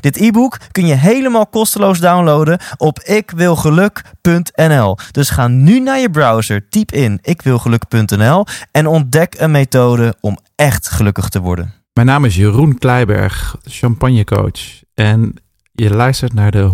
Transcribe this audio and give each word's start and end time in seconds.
Dit 0.00 0.16
e-book 0.16 0.58
kun 0.72 0.86
je 0.86 0.94
helemaal 0.94 1.46
kosteloos 1.46 1.98
downloaden 1.98 2.58
op 2.76 3.00
ikwilgeluk.nl. 3.00 4.96
Dus 5.10 5.30
ga 5.30 5.48
nu 5.48 5.80
naar 5.80 5.98
je 5.98 6.10
browser, 6.10 6.68
typ 6.68 6.92
in 6.92 7.18
ikwilgeluk.nl 7.22 8.46
en 8.70 8.86
ontdek 8.86 9.34
een 9.38 9.50
methode 9.50 10.14
om 10.20 10.38
echt 10.54 10.88
gelukkig 10.88 11.28
te 11.28 11.40
worden. 11.40 11.72
Mijn 11.92 12.06
naam 12.06 12.24
is 12.24 12.36
Jeroen 12.36 12.78
Kleiberg, 12.78 13.56
champagnecoach. 13.64 14.60
En 14.94 15.34
je 15.72 15.90
luistert 15.90 16.34
naar 16.34 16.50
de 16.50 16.70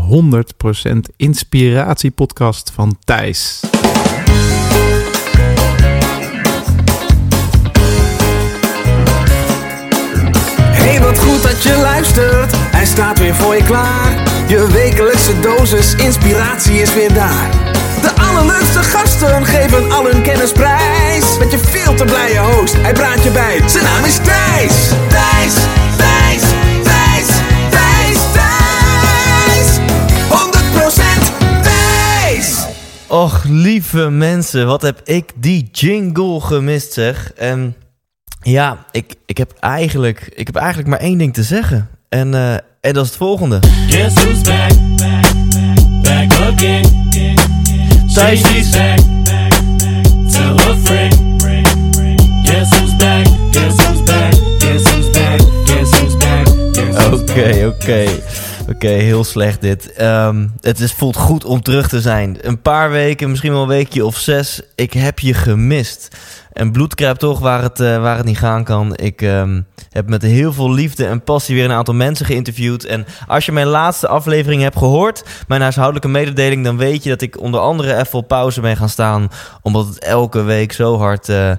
100% 0.93 0.97
inspiratiepodcast 1.17 2.71
van 2.71 2.97
Thijs. 3.05 3.61
Wat 11.13 11.25
goed 11.25 11.43
dat 11.43 11.63
je 11.63 11.77
luistert. 11.77 12.53
Hij 12.57 12.87
staat 12.87 13.19
weer 13.19 13.35
voor 13.35 13.57
je 13.57 13.63
klaar. 13.63 14.23
Je 14.47 14.67
wekelijkse 14.73 15.41
dosis 15.41 15.95
inspiratie 15.95 16.81
is 16.81 16.95
weer 16.95 17.15
daar. 17.15 17.51
De 18.03 18.13
allerleukste 18.21 18.79
gasten 18.79 19.47
geven 19.47 19.91
al 19.93 20.05
hun 20.05 20.23
kennis 20.23 20.53
prijs. 20.53 21.39
Met 21.39 21.51
je 21.51 21.59
veel 21.59 21.95
te 21.95 22.05
blije 22.05 22.39
host, 22.39 22.75
hij 22.77 22.93
praat 22.93 23.23
je 23.23 23.31
bij. 23.31 23.69
Zijn 23.69 23.85
naam 23.85 24.05
is 24.05 24.17
Thijs. 24.17 24.89
Thijs, 25.09 25.55
Thijs, 25.97 26.43
Thijs, 26.83 27.27
Thijs, 27.71 28.19
Thijs. 28.33 29.79
100% 30.29 31.63
Thijs. 31.63 32.67
Och, 33.07 33.43
lieve 33.45 34.11
mensen, 34.11 34.67
wat 34.67 34.83
heb 34.83 35.01
ik 35.05 35.31
die 35.35 35.69
jingle 35.73 36.41
gemist 36.41 36.93
zeg. 36.93 37.33
En 37.37 37.77
ja, 38.43 38.85
ik, 38.91 39.15
ik, 39.27 39.37
heb 39.39 39.53
eigenlijk, 39.61 40.33
ik 40.35 40.47
heb 40.47 40.57
eigenlijk 40.57 40.89
maar 40.89 40.99
één 40.99 41.19
ding 41.19 41.35
te 41.35 41.43
zeggen. 41.43 41.89
En, 42.09 42.35
eh, 42.35 42.53
en 42.81 42.93
dat 42.93 43.05
is 43.05 43.09
het 43.09 43.17
volgende. 43.19 43.59
Guess 43.89 44.15
who's 44.15 44.41
back? 44.41 44.73
Back 46.03 46.33
again. 46.33 46.85
Thijs 48.15 48.41
She's 48.41 48.51
is- 48.67 48.71
back. 48.71 48.99
Tell 50.31 50.59
a 50.71 50.77
friend. 50.85 51.15
Guess 52.45 52.69
who's 52.79 52.97
back? 52.97 53.27
Guess 53.51 53.77
who's 53.77 54.03
back? 54.03 54.33
Guess 54.59 54.83
who's 54.83 55.11
back? 55.11 55.41
Guess 55.65 55.91
who's 56.01 56.17
back? 56.17 57.13
Oké, 57.13 57.67
oké. 57.67 58.07
Oké, 58.69 58.89
heel 58.89 59.25
slecht 59.25 59.61
dit. 59.61 59.93
Ehm, 59.93 60.47
het 60.61 60.81
is, 60.81 60.93
voelt 60.93 61.17
goed 61.17 61.45
om 61.45 61.63
terug 61.63 61.89
te 61.89 62.01
zijn. 62.01 62.37
Een 62.41 62.63
paar 62.63 62.91
weken, 62.91 63.31
misschien 63.31 63.53
wel 63.53 63.63
een 63.63 63.69
weekje 63.69 64.05
of 64.07 64.17
zes. 64.19 64.61
Ik 64.75 64.93
heb 64.93 65.19
je 65.19 65.35
gemist. 65.35 66.09
En 66.53 66.73
bloed 66.73 66.95
kruipt 66.95 67.21
toch 67.21 67.39
waar 67.39 67.63
het, 67.63 67.81
eh, 67.81 68.01
waar 68.01 68.17
het 68.17 68.27
niet 68.27 68.39
gaan 68.39 68.65
kan. 68.65 68.97
Ik 68.97 69.23
ehm, 69.23 69.61
heb 69.91 70.09
met 70.09 70.23
heel 70.23 70.53
veel 70.53 70.73
liefde 70.73 71.07
en 71.07 71.25
passie 71.25 71.55
weer 71.55 71.65
een 71.65 71.73
aantal 71.73 71.95
mensen 71.95 72.27
geïnterviewd. 72.27 72.85
En 72.85 73.07
als 73.27 73.47
je 73.47 73.53
mijn 73.53 73.67
laatste 73.67 74.09
aflevering 74.09 74.63
hebt 74.63 74.77
gehoord, 74.77 75.25
mijn 75.49 75.61
huishoudelijke 75.61 76.09
mededeling, 76.09 76.65
dan 76.65 76.77
weet 76.77 77.03
je 77.03 77.09
dat 77.09 77.21
ik 77.21 77.41
onder 77.41 77.61
andere 77.61 77.97
even 77.97 78.19
op 78.19 78.29
pauze 78.29 78.61
ben 78.61 78.77
gaan 78.77 78.89
staan. 78.89 79.29
Omdat 79.63 79.87
het 79.87 80.05
elke 80.05 80.43
week 80.43 80.73
zo 80.73 80.99
hard, 80.99 81.29
eh, 81.29 81.53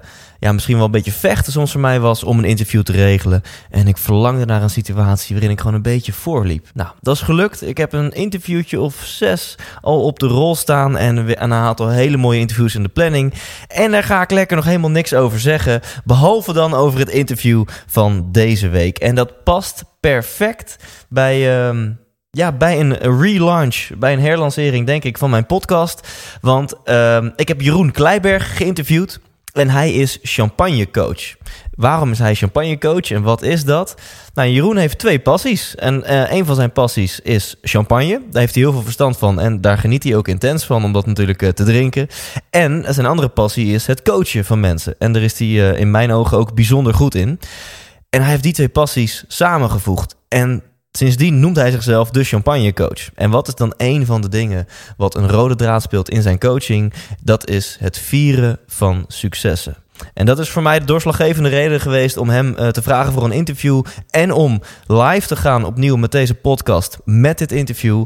ja, 0.44 0.52
misschien 0.52 0.76
wel 0.76 0.86
een 0.86 0.92
beetje 0.92 1.12
vechten 1.12 1.52
soms 1.52 1.72
voor 1.72 1.82
mij 1.82 2.00
was 2.00 2.24
om 2.24 2.38
een 2.38 2.46
interview 2.46 2.82
te 2.82 2.92
regelen. 2.92 3.42
En 3.70 3.88
ik 3.88 3.98
verlangde 3.98 4.46
naar 4.46 4.62
een 4.62 4.70
situatie 4.70 5.36
waarin 5.36 5.52
ik 5.52 5.60
gewoon 5.60 5.76
een 5.76 5.82
beetje 5.82 6.14
voorliep. 6.14 6.68
Nou, 6.74 6.90
dat 7.02 7.16
is 7.16 7.22
gelukt. 7.22 7.68
Ik 7.68 7.78
heb 7.78 7.94
een 7.94 8.12
interviewtje 8.12 8.80
of 8.80 8.96
zes 9.06 9.56
al 9.82 10.04
op 10.04 10.20
de 10.20 10.28
rol 10.28 10.56
staan. 10.56 10.98
En, 10.98 11.18
en 11.18 11.52
een 11.52 11.54
aantal 11.54 11.90
hele 11.90 12.18
mooie 12.18 12.40
interviews 12.40 12.76
in 12.76 12.84
de 12.84 12.90
planning. 12.90 13.34
En 13.68 13.92
daar 13.92 14.04
ga 14.04 14.22
ik 14.22 14.32
lekker 14.32 14.56
nog 14.56 14.66
helemaal 14.66 14.83
niks 14.92 15.14
over 15.14 15.40
zeggen. 15.40 15.82
Behalve 16.04 16.54
dan 16.54 16.74
over 16.74 17.00
het 17.00 17.10
interview 17.10 17.64
van 17.88 18.28
deze 18.32 18.70
week. 18.70 18.98
En 18.98 19.16
dat 19.16 19.44
past 19.44 19.84
perfect 20.00 20.78
bij. 21.10 21.68
ehm, 21.68 21.92
ja, 22.38 22.52
bij 22.52 22.80
een 22.80 22.98
relaunch, 23.22 23.90
bij 23.98 24.14
een 24.14 24.20
herlancering, 24.20 24.86
denk 24.86 25.04
ik, 25.04 25.18
van 25.18 25.30
mijn 25.30 25.46
podcast. 25.46 26.08
Want 26.42 26.74
ehm, 26.84 27.30
ik 27.36 27.48
heb 27.48 27.62
Jeroen 27.62 27.92
Kleiberg 27.92 28.58
geïnterviewd. 28.58 29.20
En 29.54 29.70
hij 29.70 29.94
is 29.94 30.20
champagnecoach. 30.22 31.36
Waarom 31.76 32.12
is 32.12 32.20
hij 32.20 32.36
champagnecoach 32.36 33.12
en 33.12 33.22
wat 33.22 33.42
is 33.42 33.64
dat? 33.64 33.96
Nou, 34.34 34.50
Jeroen 34.50 34.78
heeft 34.78 34.98
twee 34.98 35.20
passies. 35.20 35.76
En 35.76 36.04
eh, 36.04 36.32
een 36.32 36.46
van 36.46 36.56
zijn 36.56 36.72
passies 36.72 37.20
is 37.20 37.56
champagne. 37.62 38.22
Daar 38.32 38.42
heeft 38.42 38.54
hij 38.54 38.64
heel 38.64 38.72
veel 38.72 38.82
verstand 38.82 39.18
van. 39.18 39.40
En 39.40 39.62
daar 39.62 39.78
geniet 39.78 40.04
hij 40.04 40.16
ook 40.16 40.28
intens 40.28 40.66
van 40.66 40.84
om 40.84 40.94
dat 40.94 41.06
natuurlijk 41.06 41.42
eh, 41.42 41.50
te 41.50 41.64
drinken. 41.64 42.08
En 42.50 42.86
zijn 42.88 43.06
andere 43.06 43.28
passie 43.28 43.74
is 43.74 43.88
het 43.88 44.02
coachen 44.02 44.46
van 44.46 44.60
mensen. 44.60 44.96
En 45.00 45.12
daar 45.12 45.22
is 45.22 45.40
hij 45.40 45.48
eh, 45.48 45.80
in 45.80 45.92
mijn 45.92 46.12
ogen 46.12 46.38
ook 46.38 46.54
bijzonder 46.54 46.94
goed 46.94 47.16
in. 47.16 47.40
En 48.10 48.22
hij 48.22 48.30
heeft 48.30 48.44
die 48.44 48.54
twee 48.54 48.70
passies 48.70 49.24
samengevoegd. 49.28 50.16
En 50.28 50.64
sindsdien 50.92 51.40
noemt 51.40 51.56
hij 51.56 51.72
zichzelf 51.72 52.10
de 52.10 52.24
champagnecoach. 52.24 53.14
En 53.16 53.30
wat 53.30 53.48
is 53.48 53.56
dan 53.56 53.74
een 53.78 54.06
van 54.06 54.22
de 54.22 54.30
dingen 54.30 54.68
wat 54.98 55.16
een 55.16 55.30
rode 55.30 55.56
draad 55.56 55.82
speelt 55.82 56.10
in 56.10 56.22
zijn 56.22 56.40
coaching? 56.40 56.94
Dat 57.22 57.50
is 57.50 57.78
het 57.80 57.98
vieren 57.98 58.60
van 58.68 59.06
successen. 59.08 59.83
En 60.14 60.26
dat 60.26 60.40
is 60.40 60.50
voor 60.50 60.62
mij 60.62 60.80
de 60.80 60.86
doorslaggevende 60.86 61.50
reden 61.50 61.80
geweest 61.80 62.18
om 62.18 62.30
hem 62.30 62.56
eh, 62.56 62.68
te 62.68 62.82
vragen 62.82 63.14
voor 63.14 63.24
een 63.24 63.32
interview. 63.32 63.84
En 64.10 64.32
om 64.32 64.62
live 64.88 65.28
te 65.28 65.36
gaan 65.36 65.66
opnieuw 65.66 65.96
met 65.96 66.12
deze 66.12 66.34
podcast, 66.34 66.98
met 67.04 67.38
dit 67.38 67.52
interview. 67.52 68.06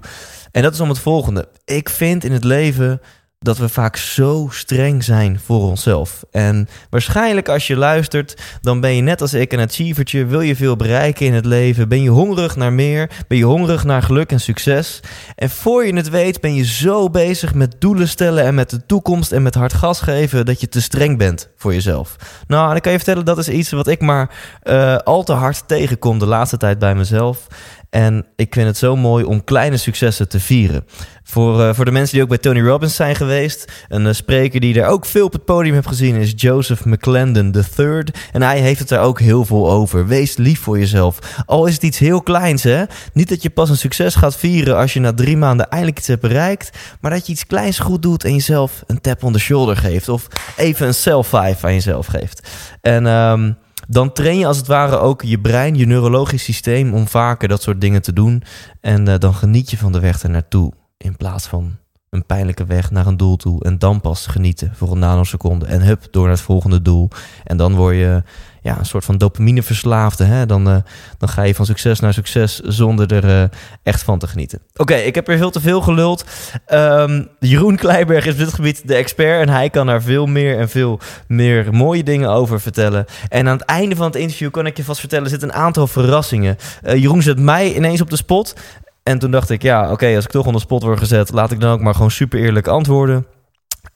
En 0.52 0.62
dat 0.62 0.74
is 0.74 0.80
om 0.80 0.90
het 0.90 1.00
volgende. 1.00 1.48
Ik 1.66 1.90
vind 1.90 2.24
in 2.24 2.32
het 2.32 2.44
leven 2.44 3.02
dat 3.40 3.58
we 3.58 3.70
vaak 3.70 3.98
zo 3.98 4.48
streng 4.52 5.04
zijn 5.04 5.40
voor 5.46 5.62
onszelf. 5.62 6.24
En 6.32 6.68
waarschijnlijk 6.90 7.50
als 7.50 7.68
je 7.68 7.76
luistert, 7.76 8.42
dan 8.62 8.80
ben 8.80 8.96
je 8.96 9.02
net 9.02 9.22
als 9.22 9.34
ik 9.34 9.54
een 9.54 9.60
achievertje. 9.60 10.26
Wil 10.26 10.42
je 10.42 10.56
veel 10.56 10.76
bereiken 10.76 11.26
in 11.26 11.34
het 11.34 11.46
leven? 11.46 11.90
Ben 11.90 12.02
je 12.02 12.10
hongerig 12.10 12.56
naar 12.56 12.74
meer? 12.74 13.10
Ben 13.28 13.38
je 13.38 13.44
hongerig 13.44 13.84
naar 13.84 14.02
geluk 14.02 14.32
en 14.32 14.40
succes? 14.40 15.00
En 15.36 15.50
voor 15.50 15.86
je 15.86 15.96
het 15.96 16.10
weet, 16.10 16.42
ben 16.42 16.54
je 16.54 16.66
zo 16.66 17.10
bezig 17.10 17.54
met 17.54 17.76
doelen 17.80 18.08
stellen 18.08 18.44
en 18.44 18.56
met 18.56 18.70
de 18.70 18.86
toekomst 18.86 19.32
en 19.32 19.42
met 19.42 19.56
hard 19.56 19.74
gas 19.74 20.02
geven 20.02 20.46
dat 20.46 20.62
je 20.62 20.70
te 20.70 20.82
streng 20.82 21.18
bent 21.18 21.50
voor 21.56 21.74
jezelf. 21.74 22.16
Nou, 22.48 22.70
en 22.70 22.76
ik 22.76 22.82
kan 22.82 22.92
je 22.92 22.98
vertellen, 22.98 23.26
dat 23.26 23.38
is 23.38 23.50
iets 23.50 23.72
wat 23.72 23.88
ik 23.88 24.02
maar 24.02 24.30
eh, 24.62 24.96
al 24.96 25.24
te 25.24 25.34
hard 25.34 25.68
tegenkom 25.68 26.20
de 26.20 26.26
laatste 26.26 26.58
tijd 26.58 26.80
bij 26.80 26.96
mezelf. 26.96 27.48
En 27.90 28.26
ik 28.36 28.54
vind 28.54 28.68
het 28.68 28.78
zo 28.78 28.96
mooi 28.96 29.24
om 29.24 29.44
kleine 29.44 29.78
successen 29.78 30.30
te 30.30 30.40
vieren. 30.40 30.86
Voor, 31.24 31.62
eh, 31.62 31.74
voor 31.74 31.86
de 31.86 31.92
mensen 31.92 32.14
die 32.14 32.24
ook 32.24 32.30
bij 32.30 32.38
Tony 32.38 32.62
Robbins 32.62 32.96
zijn 32.96 33.16
geweest. 33.16 33.72
Een 33.88 34.08
eh, 34.08 34.14
spreker 34.14 34.60
die 34.60 34.74
daar 34.74 34.90
ook 34.90 35.06
veel 35.06 35.26
op 35.26 35.34
het 35.34 35.46
podium 35.46 35.76
heb 35.76 35.88
gezien 35.88 36.16
is 36.16 36.34
Joseph 36.36 36.86
McClendon 36.86 37.56
III. 37.78 38.04
En 38.32 38.42
hij 38.42 38.60
heeft 38.60 38.80
het 38.80 38.90
daar 38.90 39.04
ook 39.04 39.20
heel 39.20 39.46
veel 39.46 39.72
over. 39.72 40.08
Wees 40.08 40.38
lief 40.38 40.60
voor 40.60 40.80
jezelf. 40.80 41.20
Al 41.46 41.66
is 41.66 41.74
het 41.74 41.84
iets 41.84 42.00
heel 42.00 42.22
kleins, 42.22 42.64
hè? 42.64 42.84
Niet 43.14 43.30
dat 43.30 43.42
je 43.42 43.50
pas 43.50 43.70
een 43.70 43.78
succes 43.78 44.16
gaat 44.16 44.36
vieren 44.36 44.78
als 44.78 44.94
je 44.94 45.00
na 45.00 45.14
drie 45.14 45.38
maanden 45.38 45.70
eindelijk 45.70 46.00
iets 46.00 46.08
hebt 46.08 46.22
bereikt. 46.22 46.78
Maar 47.02 47.12
dat 47.12 47.26
je 47.26 47.32
iets 47.32 47.46
kleins 47.46 47.80
goed 47.80 48.02
doet 48.02 48.24
en 48.24 48.34
jezelf 48.34 48.84
een 48.88 49.02
tap 49.02 49.24
on 49.24 49.34
the 49.34 49.40
shoulder 49.40 49.78
geeft. 49.78 50.10
Of 50.10 50.28
even 50.58 50.88
een 50.88 50.94
self-five 50.94 51.58
aan 51.66 51.74
jezelf 51.74 52.06
geeft. 52.06 52.48
En... 52.82 53.08
ehm, 53.08 53.52
dan 53.88 54.12
train 54.12 54.38
je 54.38 54.46
als 54.46 54.58
het 54.58 54.68
ware 54.68 54.98
ook 54.98 55.22
je 55.22 55.40
brein, 55.40 55.76
je 55.76 55.86
neurologisch 55.86 56.44
systeem 56.44 56.94
om 56.94 57.08
vaker 57.08 57.48
dat 57.48 57.62
soort 57.62 57.82
dingen 57.82 58.02
te 58.02 58.14
doen. 58.14 58.44
En 58.82 59.08
eh, 59.08 59.20
dan 59.20 59.34
geniet 59.34 59.70
je 59.72 59.78
van 59.78 59.92
de 59.92 60.00
weg 60.00 60.24
er 60.24 60.30
naartoe. 60.30 60.74
In 60.98 61.18
plaats 61.18 61.48
van 61.48 61.76
een 62.10 62.26
pijnlijke 62.26 62.66
weg 62.66 62.92
naar 62.92 63.08
een 63.08 63.18
doel 63.18 63.36
toe. 63.36 63.64
En 63.64 63.80
dan 63.80 64.02
pas 64.02 64.28
genieten 64.28 64.72
voor 64.76 64.92
een 64.92 65.00
nanoseconde. 65.00 65.66
En 65.66 65.82
hup, 65.82 66.08
door 66.12 66.24
naar 66.24 66.32
het 66.32 66.42
volgende 66.42 66.82
doel. 66.82 67.10
En 67.44 67.58
dan 67.58 67.76
word 67.76 67.96
je 67.96 68.24
ja, 68.68 68.80
een 68.80 68.86
soort 68.86 69.06
van 69.06 69.18
dopamineverslaafde. 69.18 70.24
Hè? 70.24 70.46
Dan, 70.46 70.70
eh, 70.70 70.76
dan 71.18 71.30
ga 71.30 71.42
je 71.42 71.56
van 71.56 71.66
succes 71.66 72.00
naar 72.00 72.14
succes 72.14 72.60
zonder 72.60 73.14
er 73.14 73.42
eh, 73.42 73.58
echt 73.84 74.04
van 74.04 74.20
te 74.20 74.28
genieten. 74.28 74.60
Oké, 74.76 74.96
ik 74.96 75.16
heb 75.16 75.28
er 75.28 75.38
veel 75.38 75.50
te 75.50 75.62
veel 75.62 75.82
geluld. 75.82 76.26
Ehm, 76.66 77.24
Jeroen 77.40 77.76
Kleiberg 77.76 78.26
is 78.26 78.38
dit 78.38 78.54
gebied 78.54 78.88
de 78.88 78.96
expert. 78.96 79.42
En 79.42 79.50
hij 79.50 79.70
kan 79.70 79.86
daar 79.86 80.02
veel 80.02 80.26
meer 80.26 80.58
en 80.58 80.70
veel 80.70 81.00
meer 81.28 81.74
mooie 81.74 82.04
dingen 82.04 82.30
over 82.30 82.62
vertellen. 82.62 83.06
En 83.30 83.48
aan 83.48 83.58
het 83.58 83.66
einde 83.66 83.96
van 83.96 84.06
het 84.06 84.16
interview 84.16 84.52
kan 84.52 84.66
ik 84.66 84.78
je 84.78 84.84
vast 84.84 85.00
vertellen... 85.00 85.24
er 85.24 85.30
zitten 85.30 85.50
een 85.50 85.56
aantal 85.56 85.88
verrassingen. 85.88 86.58
Eh, 86.82 86.96
Jeroen 87.02 87.22
zet 87.22 87.40
mij 87.40 87.76
ineens 87.76 88.02
op 88.02 88.10
de 88.10 88.16
spot. 88.16 88.56
En 89.04 89.20
toen 89.20 89.32
dacht 89.32 89.50
ik, 89.50 89.62
ja, 89.62 89.92
oké, 89.92 90.16
als 90.16 90.26
ik 90.26 90.32
toch 90.32 90.46
on 90.46 90.54
de 90.54 90.60
spot 90.60 90.84
word 90.84 91.00
gezet... 91.00 91.32
laat 91.32 91.52
ik 91.52 91.60
dan 91.60 91.72
ook 91.72 91.82
maar 91.82 91.94
gewoon 91.94 92.12
super 92.12 92.40
eerlijk 92.40 92.68
antwoorden. 92.68 93.26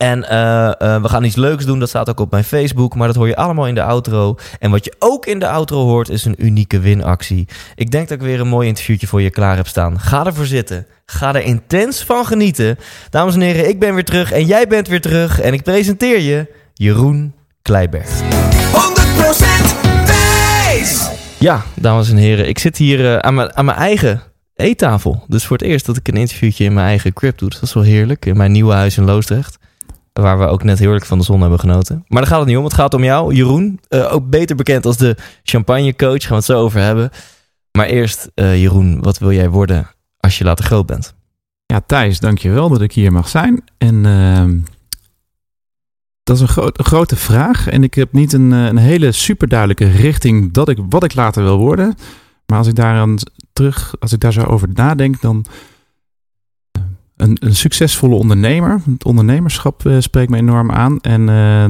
En 0.02 0.30
eh, 0.30 0.68
eh, 0.68 1.02
we 1.02 1.10
gaan 1.10 1.24
iets 1.24 1.36
leuks 1.36 1.66
doen. 1.66 1.80
Dat 1.80 1.90
staat 1.90 2.10
ook 2.10 2.20
op 2.20 2.32
mijn 2.32 2.44
Facebook. 2.44 2.96
Maar 2.96 3.08
dat 3.08 3.16
hoor 3.16 3.28
je 3.28 3.36
allemaal 3.36 3.68
in 3.68 3.76
de 3.76 3.84
outro. 3.84 4.36
En 4.60 4.72
wat 4.72 4.86
je 4.86 4.96
ook 5.00 5.26
in 5.26 5.40
de 5.40 5.48
outro 5.48 5.78
hoort 5.78 6.10
is 6.10 6.26
een 6.26 6.46
unieke 6.46 6.80
winactie. 6.80 7.48
Ik 7.76 7.92
denk 7.92 8.08
dat 8.08 8.18
ik 8.18 8.24
weer 8.24 8.40
een 8.40 8.48
mooi 8.48 8.68
interviewtje 8.68 9.08
voor 9.08 9.22
je 9.22 9.30
klaar 9.30 9.56
heb 9.56 9.68
staan. 9.68 10.00
Ga 10.00 10.26
ervoor 10.26 10.46
zitten. 10.46 10.86
Ga 11.06 11.36
er 11.36 11.42
intens 11.42 12.04
van 12.04 12.26
genieten. 12.26 12.78
Dames 13.10 13.36
en 13.36 13.42
heren, 13.42 13.70
ik 13.70 13.80
ben 13.80 13.94
weer 13.94 14.04
terug 14.04 14.32
en 14.32 14.46
jij 14.46 14.68
bent 14.68 14.88
weer 14.88 15.02
terug. 15.02 15.40
En 15.40 15.54
ik 15.54 15.64
presenteer 15.64 16.20
je 16.20 16.48
Jeroen 16.74 17.34
Kleiberg. 17.62 18.10
100% 18.10 18.14
wijs! 20.06 21.10
Ja, 21.40 21.62
dames 21.76 22.10
en 22.10 22.18
heren, 22.18 22.48
ik 22.48 22.60
zit 22.60 22.78
hier 22.78 23.14
eh, 23.14 23.18
aan, 23.18 23.34
mijn, 23.34 23.56
aan 23.56 23.66
mijn 23.66 23.78
eigen 23.78 24.22
eettafel. 24.56 25.24
Dus 25.28 25.46
voor 25.46 25.58
het 25.58 25.66
eerst 25.66 25.86
dat 25.86 25.98
ik 25.98 26.08
een 26.08 26.18
interviewtje 26.18 26.64
in 26.64 26.74
mijn 26.74 26.88
eigen 26.88 27.14
crib 27.14 27.38
doe. 27.38 27.50
Dat 27.50 27.62
is 27.62 27.74
wel 27.74 27.84
heerlijk. 27.84 28.26
In 28.26 28.38
mijn 28.38 28.52
nieuwe 28.52 28.74
huis 28.74 28.98
in 28.98 29.04
Loosdrecht. 29.04 29.60
Waar 30.14 30.40
we 30.40 30.46
ook 30.46 30.64
net 30.64 30.80
heerlijk 30.80 31.06
van 31.06 31.18
de 31.18 31.24
zon 31.24 31.42
hebben 31.42 31.60
genoten. 31.60 32.06
Maar 32.08 32.22
daar 32.22 32.32
gaat 32.32 32.40
het 32.40 32.48
niet 32.48 32.58
om. 32.58 32.64
Het 32.64 32.74
gaat 32.74 32.94
om 32.94 33.04
jou, 33.04 33.34
Jeroen. 33.34 33.80
Eh, 33.88 34.14
ook 34.14 34.30
beter 34.30 34.56
bekend 34.56 34.86
als 34.86 34.98
de 34.98 35.16
champagnecoach. 35.44 36.22
Gaan 36.22 36.30
we 36.30 36.36
het 36.36 36.46
zo 36.46 36.60
over 36.62 36.80
hebben. 36.82 37.10
Maar 37.72 37.86
eerst, 37.86 38.32
eh, 38.34 38.62
Jeroen, 38.62 39.02
wat 39.02 39.18
wil 39.18 39.32
jij 39.32 39.50
worden 39.50 39.88
als 40.20 40.38
je 40.38 40.44
later 40.44 40.66
groot 40.66 40.86
bent? 40.86 41.14
Ja, 41.66 41.82
Thijs, 41.86 42.20
dankjewel 42.20 42.70
dat 42.70 42.82
ik 42.82 42.92
hier 42.92 43.12
mag 43.12 43.28
zijn. 43.30 43.64
En 43.78 44.06
ehm, 44.06 44.58
dat 46.24 46.36
is 46.36 46.42
een, 46.42 46.48
gro- 46.48 46.70
een 46.74 46.86
grote 46.86 47.16
vraag. 47.16 47.68
En 47.68 47.84
ik 47.84 47.94
heb 47.94 48.14
niet 48.14 48.34
een, 48.34 48.54
eh, 48.54 48.66
een 48.66 48.78
hele 48.78 49.12
superduidelijke 49.12 49.86
richting 49.86 50.54
dat 50.54 50.70
ik, 50.70 50.80
wat 50.90 51.04
ik 51.04 51.16
later 51.16 51.44
wil 51.44 51.58
worden. 51.58 51.96
Maar 52.46 52.58
als 52.58 52.68
ik 52.68 52.76
daar 52.76 52.96
aan 52.96 53.16
terug, 53.54 53.94
als 54.00 54.14
ik 54.14 54.20
daar 54.20 54.34
zo 54.34 54.44
over 54.44 54.70
nadenk, 54.74 55.22
dan 55.22 55.46
een, 57.22 57.38
een 57.40 57.56
succesvolle 57.56 58.16
ondernemer. 58.16 58.82
Het 58.92 59.06
ondernemerschap 59.06 59.86
eh, 59.86 59.96
spreekt 60.00 60.30
me 60.30 60.38
enorm 60.38 60.72
aan. 60.72 61.00
En 61.02 61.30
eh, 61.30 61.66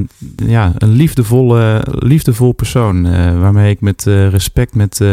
ja, 0.50 0.74
een 0.78 0.92
liefdevolle, 0.92 1.86
liefdevol 1.92 2.52
persoon. 2.52 3.06
eh, 3.06 3.40
waarmee 3.40 3.72
ik 3.72 3.82
met 3.82 4.04
respect 4.04 4.76
met 4.76 5.04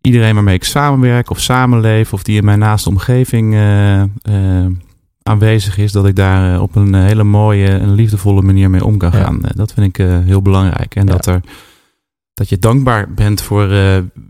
iedereen 0.00 0.34
waarmee 0.34 0.54
ik 0.54 0.64
samenwerk 0.64 1.30
of 1.30 1.40
samenleef. 1.40 2.12
Of 2.12 2.22
die 2.22 2.36
in 2.36 2.44
mijn 2.44 2.58
naaste 2.58 2.88
omgeving 2.88 3.54
aanwezig 5.22 5.78
is. 5.78 5.92
Dat 5.92 6.06
ik 6.06 6.16
daar 6.16 6.60
op 6.60 6.76
een 6.76 6.94
hele 6.94 7.24
mooie 7.24 7.66
en 7.66 7.94
liefdevolle 7.94 8.42
manier 8.42 8.70
mee 8.70 8.84
om 8.84 8.96
kan 8.98 9.12
gaan. 9.12 9.40
Dat 9.54 9.72
vind 9.72 9.98
ik 9.98 10.06
heel 10.06 10.42
belangrijk. 10.42 10.94
En 10.94 11.06
Ja. 11.06 11.12
dat, 11.12 11.26
er, 11.26 11.40
dat 12.34 12.48
je 12.48 12.58
dankbaar 12.58 13.12
bent 13.14 13.40
voor 13.40 13.68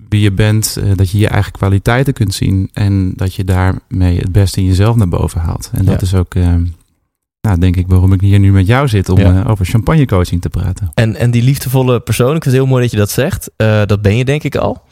wie 0.08 0.20
je 0.20 0.32
bent. 0.32 0.76
eh, 0.76 0.90
dat 0.94 1.10
je 1.10 1.18
je 1.18 1.28
eigen 1.28 1.52
kwaliteiten 1.52 2.12
kunt 2.12 2.34
zien. 2.34 2.70
En 2.72 3.12
dat 3.16 3.34
je 3.34 3.44
daarmee 3.44 4.18
het 4.18 4.32
beste 4.32 4.60
in 4.60 4.66
jezelf 4.66 4.96
naar 4.96 5.08
boven 5.08 5.40
haalt. 5.40 5.70
En 5.72 5.84
dat 5.84 5.94
Ja. 6.00 6.06
is 6.06 6.14
ook, 6.14 6.34
eh, 6.34 6.54
nou, 7.40 7.58
denk 7.58 7.76
ik, 7.76 7.86
waarom 7.86 8.12
ik 8.12 8.20
hier 8.20 8.38
nu 8.38 8.52
met 8.52 8.66
jou 8.66 8.88
zit. 8.88 9.08
Om 9.08 9.18
Ja. 9.18 9.42
eh, 9.44 9.50
over 9.50 9.66
champagnecoaching 9.66 10.40
te 10.40 10.48
praten. 10.48 10.90
En, 10.94 11.16
en 11.16 11.30
die 11.30 11.42
liefdevolle 11.42 12.00
persoon, 12.00 12.26
ik 12.36 12.42
vind 12.42 12.44
het 12.44 12.54
heel 12.54 12.66
mooi 12.66 12.82
dat 12.82 12.90
je 12.90 12.96
dat 12.96 13.10
zegt. 13.10 13.50
Dat 13.86 14.02
ben 14.02 14.16
je 14.16 14.24
denk 14.24 14.42
ik 14.42 14.56
al. 14.56 14.82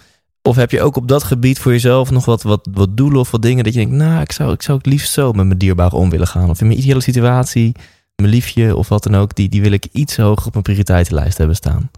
Of 0.43 0.57
heb 0.57 0.71
je 0.71 0.83
ook 0.83 0.97
op 0.97 1.09
dat 1.09 1.23
gebied 1.25 1.59
voor 1.59 1.73
jezelf 1.73 2.11
nog 2.11 2.25
wat, 2.25 2.43
wat, 2.43 2.69
wat 2.73 2.97
doelen 2.97 3.21
of 3.21 3.31
wat 3.31 3.43
dingen 3.43 3.65
dat 3.65 3.73
je 3.73 3.79
denkt, 3.79 3.95
nou, 3.95 4.21
ik 4.21 4.33
zou, 4.33 4.53
ik 4.53 4.63
zou 4.63 4.79
het 4.79 4.87
liefst 4.87 5.13
zo 5.13 5.33
met 5.33 5.47
mijn 5.47 5.59
dierbaren 5.59 5.99
om 5.99 6.11
willen 6.11 6.27
gaan. 6.27 6.51
Of 6.51 6.61
in 6.61 6.67
mijn 6.67 6.79
ideale 6.79 7.01
situatie, 7.01 7.73
mijn 8.17 8.31
liefje 8.31 8.77
of 8.77 8.89
wat 8.89 9.03
dan 9.03 9.15
ook, 9.17 9.35
die, 9.35 9.49
die 9.49 9.63
wil 9.63 9.73
ik 9.73 9.87
iets 9.93 10.17
hoger 10.17 10.47
op 10.47 10.53
mijn 10.53 10.65
prioriteitenlijst 10.65 11.39
hebben 11.39 11.57
staan. 11.57 11.91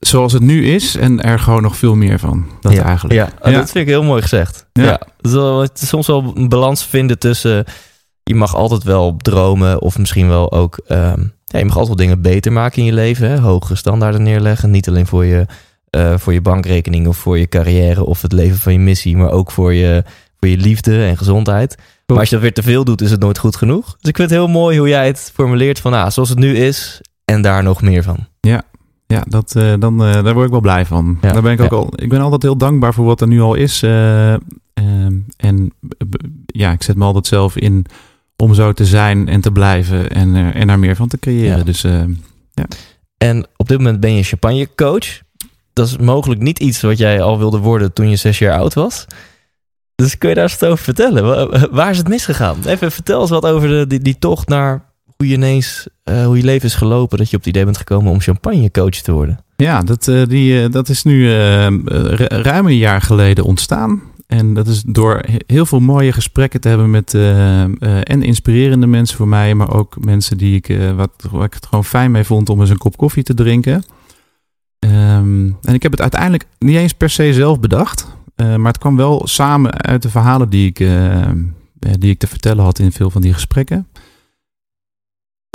Zoals 0.00 0.32
het 0.32 0.42
nu 0.42 0.66
is 0.66 0.96
en 0.96 1.22
er 1.22 1.38
gewoon 1.38 1.62
nog 1.62 1.76
veel 1.76 1.94
meer 1.94 2.18
van. 2.18 2.46
Dat 2.60 2.72
ja, 2.72 2.82
eigenlijk. 2.84 3.14
Ja, 3.14 3.28
oh, 3.42 3.50
Ja. 3.50 3.58
dat 3.58 3.70
vind 3.70 3.84
ik 3.86 3.92
heel 3.92 4.02
mooi 4.02 4.22
gezegd. 4.22 4.66
Ja. 4.72 4.82
Ja. 4.84 4.90
Het 5.16 5.26
is 5.26 5.32
wel- 5.32 5.60
het 5.60 5.80
is 5.82 5.88
soms 5.88 6.06
wel 6.06 6.32
een 6.34 6.48
balans 6.48 6.84
vinden 6.84 7.18
tussen, 7.18 7.64
je 8.22 8.34
mag 8.34 8.54
altijd 8.54 8.82
wel 8.82 9.16
dromen 9.16 9.80
of 9.82 9.98
misschien 9.98 10.28
wel 10.28 10.52
ook, 10.52 10.80
ehm, 10.86 11.20
ja, 11.44 11.58
je 11.58 11.64
mag 11.64 11.76
altijd 11.76 11.86
wel 11.86 12.06
dingen 12.06 12.22
beter 12.22 12.52
maken 12.52 12.78
in 12.78 12.84
je 12.84 12.92
leven. 12.92 13.28
Hè? 13.30 13.38
Hoge 13.38 13.74
standaarden 13.74 14.22
neerleggen, 14.22 14.70
niet 14.70 14.88
alleen 14.88 15.06
voor 15.06 15.24
je, 15.24 15.46
eh, 15.90 16.14
voor 16.18 16.32
je 16.32 16.40
bankrekening 16.42 17.06
of 17.06 17.16
voor 17.16 17.38
je 17.38 17.48
carrière 17.48 18.04
of 18.04 18.22
het 18.22 18.32
leven 18.32 18.58
van 18.58 18.72
je 18.72 18.78
missie, 18.78 19.16
maar 19.16 19.30
ook 19.30 19.50
voor 19.50 19.74
je, 19.74 20.02
voor 20.40 20.48
je 20.48 20.56
liefde 20.56 21.04
en 21.04 21.16
gezondheid. 21.16 21.76
Maar 22.06 22.18
als 22.18 22.28
je 22.28 22.34
dat 22.34 22.42
weer 22.44 22.52
te 22.54 22.62
veel 22.62 22.84
doet, 22.84 23.00
is 23.00 23.10
het 23.10 23.20
nooit 23.20 23.38
goed 23.38 23.56
genoeg. 23.56 23.84
Dus 24.00 24.10
ik 24.10 24.16
vind 24.16 24.30
het 24.30 24.38
heel 24.38 24.48
mooi 24.48 24.78
hoe 24.78 24.88
jij 24.88 25.06
het 25.06 25.30
formuleert 25.34 25.80
van, 25.80 25.92
ah, 25.94 26.10
zoals 26.10 26.28
het 26.28 26.38
nu 26.38 26.56
is 26.56 27.00
en 27.24 27.42
daar 27.42 27.62
nog 27.62 27.82
meer 27.82 28.02
van. 28.02 28.26
Ja, 28.40 28.62
dat, 29.28 29.54
eh, 29.56 29.74
dan, 29.78 30.04
eh, 30.04 30.12
daar 30.24 30.32
word 30.34 30.44
ik 30.44 30.50
wel 30.50 30.60
blij 30.60 30.86
van. 30.86 31.18
Ja, 31.20 31.32
Daar 31.32 31.42
ben 31.42 31.52
ik 31.52 31.60
ook 31.60 31.70
ja. 31.70 31.76
al. 31.76 31.92
Ik 31.94 32.08
ben 32.08 32.20
altijd 32.20 32.42
heel 32.42 32.56
dankbaar 32.56 32.94
voor 32.94 33.04
wat 33.04 33.20
er 33.20 33.26
nu 33.28 33.40
al 33.40 33.54
is. 33.54 33.82
eh, 33.82 34.32
ehm, 34.32 35.12
en 35.36 35.72
ja, 36.46 36.72
ik 36.72 36.82
zet 36.82 36.96
me 36.96 37.04
altijd 37.04 37.26
zelf 37.26 37.56
in 37.56 37.86
om 38.36 38.54
zo 38.54 38.72
te 38.72 38.84
zijn 38.86 39.28
en 39.28 39.40
te 39.40 39.50
blijven 39.52 40.10
en, 40.10 40.52
en 40.54 40.66
daar 40.66 40.78
meer 40.78 40.96
van 40.96 41.08
te 41.08 41.18
creëren. 41.18 41.58
Ja. 41.58 41.64
Dus 41.64 41.84
eh, 41.84 42.02
En 43.16 43.46
op 43.56 43.68
dit 43.68 43.78
moment 43.78 44.00
ben 44.00 44.14
je 44.14 44.22
champagnecoach. 44.22 45.20
Dat 45.72 45.86
is 45.86 45.96
mogelijk 45.96 46.40
niet 46.40 46.58
iets 46.58 46.80
wat 46.80 46.98
jij 46.98 47.22
al 47.22 47.38
wilde 47.38 47.58
worden 47.58 47.92
toen 47.92 48.08
je 48.08 48.16
zes 48.16 48.38
jaar 48.38 48.58
oud 48.58 48.74
was. 48.74 49.04
Dus 49.94 50.18
kun 50.18 50.28
je 50.28 50.34
daar 50.34 50.44
eens 50.44 50.62
over 50.62 50.84
vertellen? 50.84 51.24
Wa- 51.24 51.68
Waar 51.70 51.90
is 51.90 51.98
het 51.98 52.08
misgegaan? 52.08 52.56
Even 52.66 52.92
vertel 52.92 53.20
eens 53.20 53.30
wat 53.30 53.46
over 53.46 53.68
de, 53.68 53.86
die, 53.86 54.00
die 54.00 54.18
tocht 54.18 54.48
naar 54.48 54.87
hoe 55.18 55.28
je 55.28 55.34
ineens, 55.34 55.86
eh, 56.04 56.24
hoe 56.24 56.36
je 56.36 56.44
leven 56.44 56.68
is 56.68 56.74
gelopen. 56.74 57.18
Dat 57.18 57.30
je 57.30 57.36
op 57.36 57.42
het 57.42 57.50
idee 57.50 57.64
bent 57.64 57.76
gekomen 57.76 58.12
om 58.12 58.20
champagnecoach 58.20 58.90
te 58.94 59.12
worden. 59.12 59.38
ja, 59.56 59.82
dat, 59.82 60.08
eh, 60.08 60.22
die, 60.26 60.62
eh, 60.62 60.70
dat 60.70 60.88
is 60.88 61.02
nu 61.02 61.28
ru- 61.84 62.24
ruim 62.28 62.66
een 62.66 62.76
jaar 62.76 63.02
geleden 63.02 63.44
ontstaan. 63.44 64.00
En 64.26 64.54
dat 64.54 64.66
is 64.66 64.82
door 64.86 65.16
he- 65.26 65.36
heel 65.46 65.66
veel 65.66 65.80
mooie 65.80 66.12
gesprekken 66.12 66.60
te 66.60 66.68
hebben 66.68 66.90
met 66.90 67.14
en 67.14 68.22
inspirerende 68.22 68.86
mensen 68.86 69.16
voor 69.16 69.28
mij, 69.28 69.54
maar 69.54 69.72
ook 69.74 70.04
mensen 70.04 70.38
die 70.38 70.54
ik, 70.56 70.78
wat, 70.96 71.10
waar 71.30 71.44
ik 71.44 71.54
het 71.54 71.66
gewoon 71.66 71.84
fijn 71.84 72.10
mee 72.10 72.24
vond 72.24 72.48
om 72.48 72.60
eens 72.60 72.70
een 72.70 72.78
kop 72.78 72.96
koffie 72.96 73.22
te 73.22 73.34
drinken. 73.34 73.82
Ehm, 74.78 75.46
en 75.62 75.74
ik 75.74 75.82
heb 75.82 75.92
het 75.92 76.00
uiteindelijk 76.00 76.44
niet 76.58 76.76
eens 76.76 76.92
per 76.92 77.10
se 77.10 77.32
zelf 77.32 77.60
bedacht, 77.60 78.06
maar 78.36 78.58
het 78.72 78.78
kwam 78.78 78.96
wel 78.96 79.26
samen 79.26 79.72
uit 79.82 80.02
de 80.02 80.10
verhalen 80.10 80.48
die 80.50 80.66
ik, 80.66 80.76
die 81.98 82.10
ik 82.10 82.18
te 82.18 82.26
vertellen 82.26 82.64
had 82.64 82.78
in 82.78 82.92
veel 82.92 83.10
van 83.10 83.22
die 83.22 83.32
gesprekken. 83.32 83.86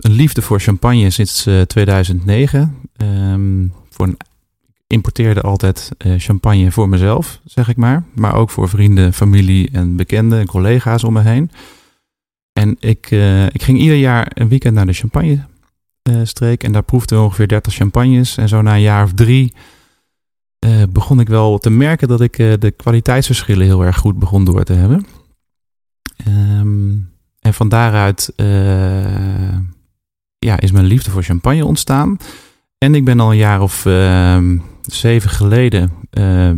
Een 0.04 0.12
liefde 0.12 0.42
voor 0.42 0.60
champagne 0.60 1.10
sinds 1.10 1.46
eh, 1.46 1.62
2009. 1.62 2.76
Ehm, 2.96 3.68
voor 3.90 4.06
een 4.06 4.18
importeerde 4.88 5.42
altijd 5.42 5.92
eh, 5.98 6.14
champagne 6.18 6.72
voor 6.72 6.90
mezelf, 6.90 7.40
zeg 7.46 7.70
ik 7.70 7.78
maar. 7.78 8.04
Maar 8.14 8.36
ook 8.36 8.50
voor 8.50 8.70
vrienden, 8.70 9.14
familie 9.14 9.70
en 9.72 9.96
bekenden 9.96 10.40
en 10.40 10.46
collega's 10.46 11.04
om 11.04 11.14
me 11.14 11.22
heen. 11.22 11.52
En 12.54 12.78
ik, 12.80 13.12
eh, 13.12 13.46
ik 13.46 13.64
ging 13.64 13.80
ieder 13.80 13.96
jaar 13.96 14.32
een 14.34 14.48
weekend 14.48 14.74
naar 14.74 14.86
de 14.86 14.94
champagne 14.94 15.46
streek. 16.24 16.64
En 16.64 16.72
daar 16.72 16.84
proefden 16.84 17.18
we 17.18 17.24
ongeveer 17.24 17.48
30 17.48 17.74
champagnes. 17.74 18.38
En 18.38 18.48
zo 18.48 18.62
na 18.62 18.74
een 18.74 18.82
jaar 18.82 19.04
of 19.04 19.14
drie 19.14 19.54
begon 20.90 21.20
ik 21.20 21.28
wel 21.28 21.58
te 21.58 21.70
merken 21.70 22.08
dat 22.08 22.22
ik 22.22 22.38
de 22.38 22.74
kwaliteitsverschillen 22.78 23.66
heel 23.66 23.84
erg 23.84 23.98
goed 23.98 24.20
begon 24.20 24.46
door 24.46 24.64
te 24.64 24.74
hebben. 24.74 25.06
Ehm, 26.16 26.92
en 27.40 27.54
van 27.54 27.70
daaruit 27.70 28.34
ja, 30.44 30.60
is 30.60 30.72
mijn 30.72 30.86
liefde 30.86 31.12
voor 31.12 31.24
champagne 31.24 31.66
ontstaan. 31.66 32.18
En 32.78 32.96
ik 32.96 33.06
ben 33.06 33.20
al 33.20 33.32
een 33.32 33.38
jaar 33.38 33.62
of 33.62 33.86
ehm, 33.86 34.58
zeven 34.82 35.30
geleden 35.30 35.92
eh, 36.10 36.52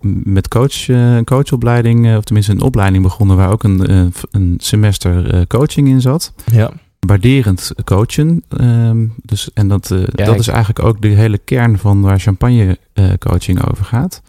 met 0.00 0.48
coach, 0.48 0.88
een 0.88 1.24
coachopleiding, 1.24 2.06
eh, 2.06 2.16
of 2.16 2.24
tenminste 2.24 2.52
een 2.52 2.60
opleiding 2.62 3.02
begonnen 3.02 3.36
waar 3.36 3.50
ook 3.52 3.62
een, 3.64 4.12
een 4.30 4.54
semester 4.58 5.46
coaching 5.46 5.88
in 5.88 6.00
zat. 6.00 6.32
Ja. 6.52 6.70
Waarderend 7.06 7.72
coachen. 7.84 8.42
ehm, 8.48 9.06
dus, 9.22 9.52
en 9.54 9.68
dat, 9.68 9.88
dat 9.88 10.28
ik- 10.28 10.38
is 10.38 10.48
eigenlijk 10.48 10.84
ook 10.84 11.00
de 11.02 11.08
hele 11.08 11.38
kern 11.38 11.78
van 11.78 12.00
waar 12.00 12.20
champagne 12.20 12.78
coaching 13.18 13.70
over 13.70 13.84
gaat. 13.84 14.22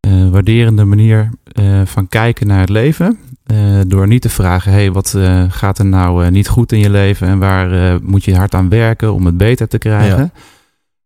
Eh, 0.00 0.28
waarderende 0.28 0.84
manier 0.84 1.30
eh, 1.52 1.80
van 1.84 2.08
kijken 2.08 2.46
naar 2.46 2.60
het 2.60 2.68
leven. 2.68 3.18
Eh, 3.46 3.56
door 3.86 4.06
niet 4.06 4.22
te 4.22 4.28
vragen, 4.28 4.72
hey, 4.72 4.92
wat 4.92 5.16
gaat 5.48 5.78
er 5.78 5.86
nou 5.86 6.30
niet 6.30 6.48
goed 6.48 6.72
in 6.72 6.78
je 6.78 6.90
leven 6.90 7.28
en 7.28 7.38
waar 7.38 7.98
moet 8.02 8.24
je 8.24 8.36
hard 8.36 8.54
aan 8.54 8.68
werken 8.68 9.12
om 9.12 9.26
het 9.26 9.36
beter 9.36 9.68
te 9.68 9.78
krijgen. 9.78 10.32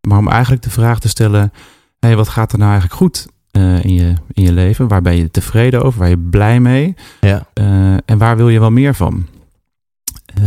Maar 0.08 0.18
om 0.18 0.28
eigenlijk 0.28 0.62
de 0.62 0.70
vraag 0.70 1.00
te 1.00 1.08
stellen, 1.08 1.52
hey, 1.98 2.16
wat 2.16 2.28
gaat 2.28 2.52
er 2.52 2.58
nou 2.58 2.70
eigenlijk 2.70 3.00
goed 3.00 3.26
in, 3.82 3.94
je, 3.94 4.12
in 4.32 4.42
je 4.42 4.52
leven? 4.52 4.88
Waar 4.88 5.02
ben 5.02 5.16
je 5.16 5.30
tevreden 5.30 5.82
over? 5.82 5.98
Waar 5.98 6.08
ben 6.08 6.18
je 6.18 6.28
blij 6.30 6.60
mee? 6.60 6.94
Ja. 7.20 7.46
En 8.04 8.18
waar 8.18 8.36
wil 8.36 8.48
je 8.48 8.60
wel 8.60 8.70
meer 8.70 8.94
van? 8.94 9.26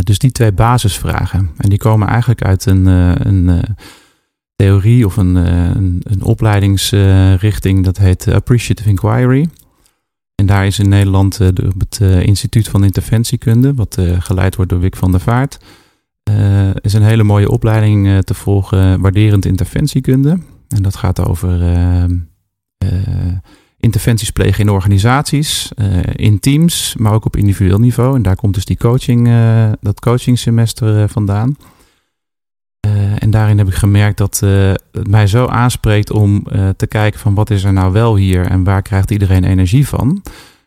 Dus 0.04 0.20
die 0.20 0.32
twee 0.32 0.51
basisvragen. 0.51 1.50
En 1.58 1.70
die 1.70 1.77
komen 1.77 2.08
eigenlijk 2.08 2.44
uit 2.44 2.66
een, 2.66 2.86
een 3.27 3.62
theorie 4.58 5.06
of 5.06 5.18
een, 5.18 5.38
eh, 5.38 5.70
een, 5.76 6.02
een 6.04 6.22
opleidingsrichting. 6.24 7.84
dat 7.84 7.98
heet 7.98 8.28
Appreciative 8.28 8.90
Inquiry. 8.90 9.48
En 10.36 10.46
daar 10.46 10.66
is 10.66 10.80
in 10.80 10.90
Nederland 10.90 11.40
eh, 11.40 11.48
op 11.48 11.80
het 11.80 11.98
eh, 12.02 12.22
Instituut 12.26 12.68
van 12.68 12.84
Interventiekunde, 12.84 13.74
wat 13.74 13.98
eh, 13.98 14.22
geleid 14.22 14.56
wordt 14.56 14.72
door 14.72 14.80
Wick 14.80 14.96
van 14.96 15.12
der 15.12 15.20
Vaart, 15.20 15.58
eh, 16.24 16.76
is 16.76 16.94
een 16.94 17.04
hele 17.04 17.24
mooie 17.24 17.50
opleiding 17.50 18.08
eh, 18.08 18.18
te 18.18 18.34
volgen, 18.34 19.02
waarderend 19.02 19.46
interventiekunde. 19.46 20.38
En 20.68 20.82
dat 20.84 20.96
gaat 20.96 21.26
over 21.28 21.62
eh, 21.62 22.04
eh, 22.04 23.34
interventies 23.78 24.32
plegen 24.32 24.64
in 24.64 24.70
organisaties, 24.70 25.72
eh, 25.76 25.88
in 26.16 26.40
teams, 26.40 26.96
maar 26.98 27.14
ook 27.14 27.26
op 27.26 27.36
individueel 27.36 27.80
niveau. 27.80 28.16
En 28.16 28.22
daar 28.22 28.36
komt 28.36 28.54
dus 28.54 28.66
die 28.66 28.78
coaching, 28.78 29.28
eh, 29.28 29.72
dat 29.82 30.00
coachingsemester 30.00 31.02
eh, 31.02 31.10
vandaan. 31.10 31.56
Eh, 32.88 33.24
en 33.24 33.29
daarin 33.29 33.58
heb 33.58 33.67
ik 33.67 33.74
gemerkt 33.74 34.17
dat 34.17 34.41
eh, 34.44 34.72
het 34.91 35.08
mij 35.08 35.27
zo 35.27 35.46
aanspreekt 35.46 36.12
om 36.12 36.44
eh, 36.50 36.70
te 36.77 36.88
kijken 36.88 37.20
van 37.20 37.34
wat 37.34 37.50
is 37.50 37.63
er 37.63 37.74
nou 37.74 37.91
wel 37.91 38.15
hier 38.15 38.46
en 38.46 38.63
waar 38.63 38.82
krijgt 38.82 39.12
iedereen 39.12 39.44
energie 39.44 39.88
van. 39.88 40.24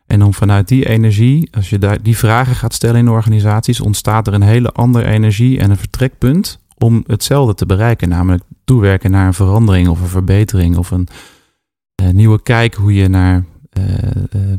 En 0.06 0.22
om 0.22 0.34
vanuit 0.34 0.68
die 0.68 0.88
energie, 0.88 1.48
als 1.52 1.70
je 1.70 1.78
daar 1.78 2.02
die 2.02 2.16
vragen 2.16 2.54
gaat 2.54 2.74
stellen 2.74 3.00
in 3.00 3.08
organisaties, 3.08 3.80
ontstaat 3.80 4.26
er 4.26 4.34
een 4.34 4.42
hele 4.42 4.72
andere 4.72 5.06
energie 5.06 5.58
en 5.58 5.70
een 5.70 5.76
vertrekpunt 5.76 6.58
om 6.78 7.04
hetzelfde 7.06 7.54
te 7.54 7.66
bereiken. 7.66 8.08
Namelijk 8.08 8.42
toewerken 8.64 9.10
naar 9.10 9.26
een 9.26 9.34
verandering 9.34 9.88
of 9.88 10.00
een 10.00 10.08
verbetering 10.08 10.76
of 10.76 10.90
een 10.90 11.08
nieuwe 12.12 12.42
kijk 12.42 12.74
hoe 12.74 12.94
je 12.94 13.08
naar, 13.08 13.44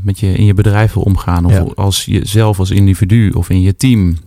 met 0.01 0.19
je 0.19 0.33
in 0.33 0.45
je 0.45 0.53
bedrijf 0.53 0.93
wil 0.93 1.03
omgaan. 1.03 1.45
Of 1.45 1.51
Ja. 1.51 1.65
als 1.75 2.05
jezelf 2.05 2.59
als 2.59 2.71
individu 2.71 3.29
of 3.29 3.49
in 3.49 3.61
je 3.61 3.75
team. 3.75 4.17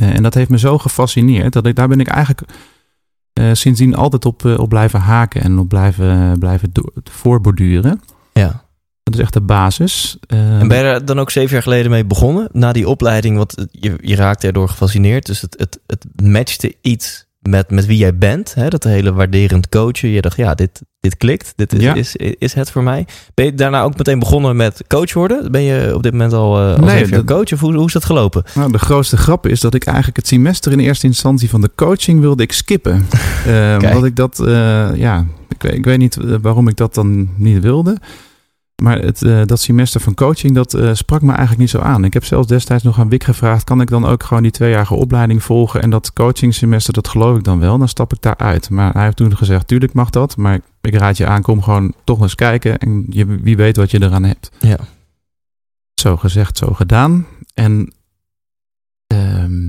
Eh, 0.00 0.14
en 0.14 0.22
dat 0.22 0.34
heeft 0.34 0.50
me 0.50 0.58
zo 0.58 0.78
gefascineerd 0.78 1.52
dat 1.52 1.66
ik 1.66 1.74
daar 1.74 1.88
ben 1.88 2.00
ik 2.00 2.08
eigenlijk 2.08 2.52
eh, 3.32 3.50
sindsdien 3.52 3.94
altijd 3.94 4.24
op, 4.24 4.44
eh, 4.44 4.58
op 4.58 4.68
blijven 4.68 5.00
haken 5.00 5.42
en 5.42 5.58
op 5.58 5.68
blijven, 5.68 6.38
blijven 6.38 6.72
voorborduren. 7.04 8.00
Ja. 8.32 8.64
Dat 9.02 9.14
is 9.14 9.20
echt 9.20 9.32
de 9.32 9.40
basis. 9.40 10.16
En 10.26 10.68
ben 10.68 10.76
je 10.76 10.82
daar 10.82 11.04
dan 11.04 11.20
ook 11.20 11.30
zeven 11.30 11.52
jaar 11.52 11.62
geleden 11.62 11.90
mee 11.90 12.04
begonnen? 12.04 12.48
Na 12.52 12.72
die 12.72 12.88
opleiding, 12.88 13.36
want 13.36 13.66
je, 13.70 13.98
je 14.00 14.14
raakte 14.14 14.46
erdoor 14.46 14.68
gefascineerd. 14.68 15.26
Dus 15.26 15.40
het, 15.40 15.54
het, 15.58 15.80
het 15.86 16.06
matchte 16.22 16.74
iets 16.80 17.26
met, 17.42 17.70
met 17.70 17.86
wie 17.86 17.96
jij 17.98 18.18
bent. 18.18 18.54
Hè? 18.54 18.68
Dat 18.68 18.84
hele 18.84 19.12
waarderend 19.12 19.68
coachen. 19.68 20.08
Je 20.08 20.20
dacht, 20.20 20.36
ja, 20.36 20.54
dit, 20.54 20.82
dit 21.00 21.16
klikt. 21.16 21.52
Dit 21.56 21.72
is, 21.72 21.80
Ja. 21.82 21.94
is, 21.94 22.16
is 22.16 22.54
het 22.54 22.70
voor 22.70 22.82
mij. 22.82 23.06
Ben 23.34 23.44
je 23.44 23.54
daarna 23.54 23.82
ook 23.82 23.96
meteen 23.96 24.18
begonnen 24.18 24.56
met 24.56 24.84
coach 24.88 25.12
worden? 25.12 25.52
Ben 25.52 25.62
je 25.62 25.94
op 25.94 26.02
dit 26.02 26.12
moment 26.12 26.32
al, 26.32 26.58
al 26.58 26.76
Nee, 26.84 27.06
dat- 27.06 27.24
coach? 27.24 27.52
Of 27.52 27.60
hoe, 27.60 27.74
hoe 27.74 27.86
is 27.86 27.92
dat 27.92 28.04
gelopen? 28.04 28.44
Nou, 28.54 28.72
de 28.72 28.78
grootste 28.78 29.16
grap 29.16 29.46
is 29.46 29.60
dat 29.60 29.74
ik 29.74 29.84
eigenlijk 29.84 30.16
het 30.16 30.26
semester 30.26 30.72
in 30.72 30.78
eerste 30.78 31.06
instantie 31.06 31.50
van 31.50 31.60
de 31.60 31.70
coaching 31.76 32.20
wilde 32.20 32.42
ik 32.42 32.52
skippen. 32.52 33.06
Eh, 33.46 33.76
omdat 33.82 34.04
ik 34.04 34.16
dat, 34.16 34.40
eh, 34.40 34.88
ja, 34.94 35.26
ik, 35.48 35.62
weet- 35.62 35.74
ik 35.74 35.84
weet 35.84 35.98
niet 35.98 36.16
eh, 36.16 36.34
waarom 36.42 36.68
ik 36.68 36.76
dat 36.76 36.94
dan 36.94 37.28
niet 37.36 37.60
wilde. 37.62 37.96
Maar 38.82 38.98
het, 38.98 39.22
eh, 39.22 39.42
dat 39.44 39.60
semester 39.60 40.00
van 40.00 40.14
coaching, 40.14 40.54
dat 40.54 40.74
eh, 40.74 40.94
sprak 40.94 41.22
me 41.22 41.28
eigenlijk 41.28 41.58
niet 41.58 41.70
zo 41.70 41.78
aan. 41.78 42.04
Ik 42.04 42.12
heb 42.12 42.24
zelfs 42.24 42.46
destijds 42.46 42.82
nog 42.82 42.98
aan 42.98 43.08
Wik 43.08 43.24
gevraagd, 43.24 43.64
kan 43.64 43.80
ik 43.80 43.88
dan 43.88 44.04
ook 44.04 44.22
gewoon 44.22 44.42
die 44.42 44.52
tweejarige 44.52 44.94
opleiding 44.94 45.42
volgen? 45.42 45.82
En 45.82 45.90
dat 45.90 46.12
coaching 46.12 46.54
semester, 46.54 46.92
dat 46.92 47.08
geloof 47.08 47.36
ik 47.36 47.44
dan 47.44 47.58
wel, 47.58 47.78
dan 47.78 47.88
stap 47.88 48.12
ik 48.12 48.22
daaruit. 48.22 48.70
Maar 48.70 48.92
hij 48.92 49.04
heeft 49.04 49.16
toen 49.16 49.36
gezegd, 49.36 49.66
tuurlijk 49.66 49.92
mag 49.92 50.10
dat, 50.10 50.36
maar 50.36 50.60
ik 50.80 50.94
raad 50.94 51.16
je 51.16 51.26
aan, 51.26 51.42
kom 51.42 51.62
gewoon 51.62 51.94
toch 52.04 52.20
eens 52.20 52.34
kijken. 52.34 52.78
En 52.78 53.06
je, 53.08 53.26
wie 53.26 53.56
weet 53.56 53.76
wat 53.76 53.90
je 53.90 54.02
eraan 54.02 54.24
hebt. 54.24 54.50
Ja. 54.60 54.78
Zo 55.94 56.16
gezegd, 56.16 56.58
zo 56.58 56.72
gedaan. 56.72 57.26
En 57.54 57.92
ehm, 59.06 59.68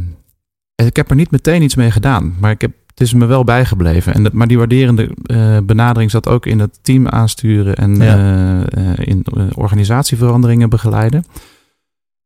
ik 0.76 0.96
heb 0.96 1.10
er 1.10 1.16
niet 1.16 1.32
meteen 1.32 1.62
iets 1.62 1.76
mee 1.76 1.92
gedaan, 1.92 2.36
maar 2.40 2.52
ik 2.52 2.62
heb, 2.62 2.72
het 2.94 3.02
is 3.02 3.14
me 3.14 3.26
wel 3.26 3.44
bijgebleven. 3.44 4.14
En 4.14 4.24
dat, 4.24 4.34
maar 4.34 4.48
die 4.48 4.58
waarderende 4.58 5.10
eh, 5.24 5.58
benadering 5.64 6.12
zat 6.12 6.28
ook 6.28 6.46
in 6.46 6.60
het 6.60 6.80
team 6.82 7.08
aansturen 7.08 7.76
en 7.76 7.96
Ja. 7.96 8.16
eh, 8.16 8.92
eh, 8.92 8.98
in 9.08 9.26
organisatieveranderingen 9.56 10.70
begeleiden. 10.70 11.26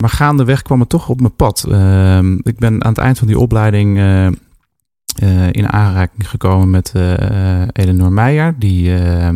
Maar 0.01 0.09
gaandeweg 0.09 0.61
kwam 0.61 0.79
het 0.79 0.89
toch 0.89 1.09
op 1.09 1.19
mijn 1.19 1.35
pad. 1.35 1.65
Ehm, 1.71 2.33
ik 2.33 2.57
ben 2.57 2.83
aan 2.83 2.89
het 2.91 2.97
eind 3.01 3.17
van 3.17 3.27
die 3.27 3.39
opleiding 3.39 3.97
in 5.51 5.69
aanraking 5.71 6.29
gekomen 6.29 6.69
met 6.69 6.93
Eleanor 7.73 8.11
Meijer, 8.11 8.55
die 8.59 8.93
eh, 8.95 9.27
eh, 9.27 9.35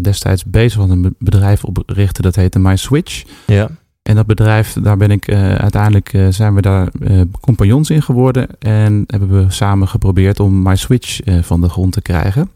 destijds 0.00 0.44
bezig 0.44 0.80
was 0.80 0.90
een 0.90 1.02
be- 1.02 1.14
bedrijf 1.18 1.64
oprichten 1.64 2.22
dat 2.22 2.36
heette 2.36 2.58
MySwitch. 2.58 3.22
Ja. 3.46 3.68
En 4.02 4.14
dat 4.14 4.26
bedrijf, 4.26 4.72
daar 4.72 4.96
ben 4.96 5.10
ik 5.10 5.28
eh, 5.28 5.54
uiteindelijk 5.54 6.12
eh, 6.12 6.26
zijn 6.28 6.54
we 6.54 6.60
daar 6.60 6.88
eh, 7.00 7.20
compagnons 7.40 7.90
in 7.90 8.02
geworden. 8.02 8.48
En 8.58 9.04
hebben 9.06 9.44
we 9.44 9.50
samen 9.50 9.88
geprobeerd 9.88 10.40
om 10.40 10.62
MySwitch 10.62 11.20
van 11.40 11.60
de 11.60 11.68
grond 11.68 11.92
te 11.92 12.02
krijgen. 12.02 12.50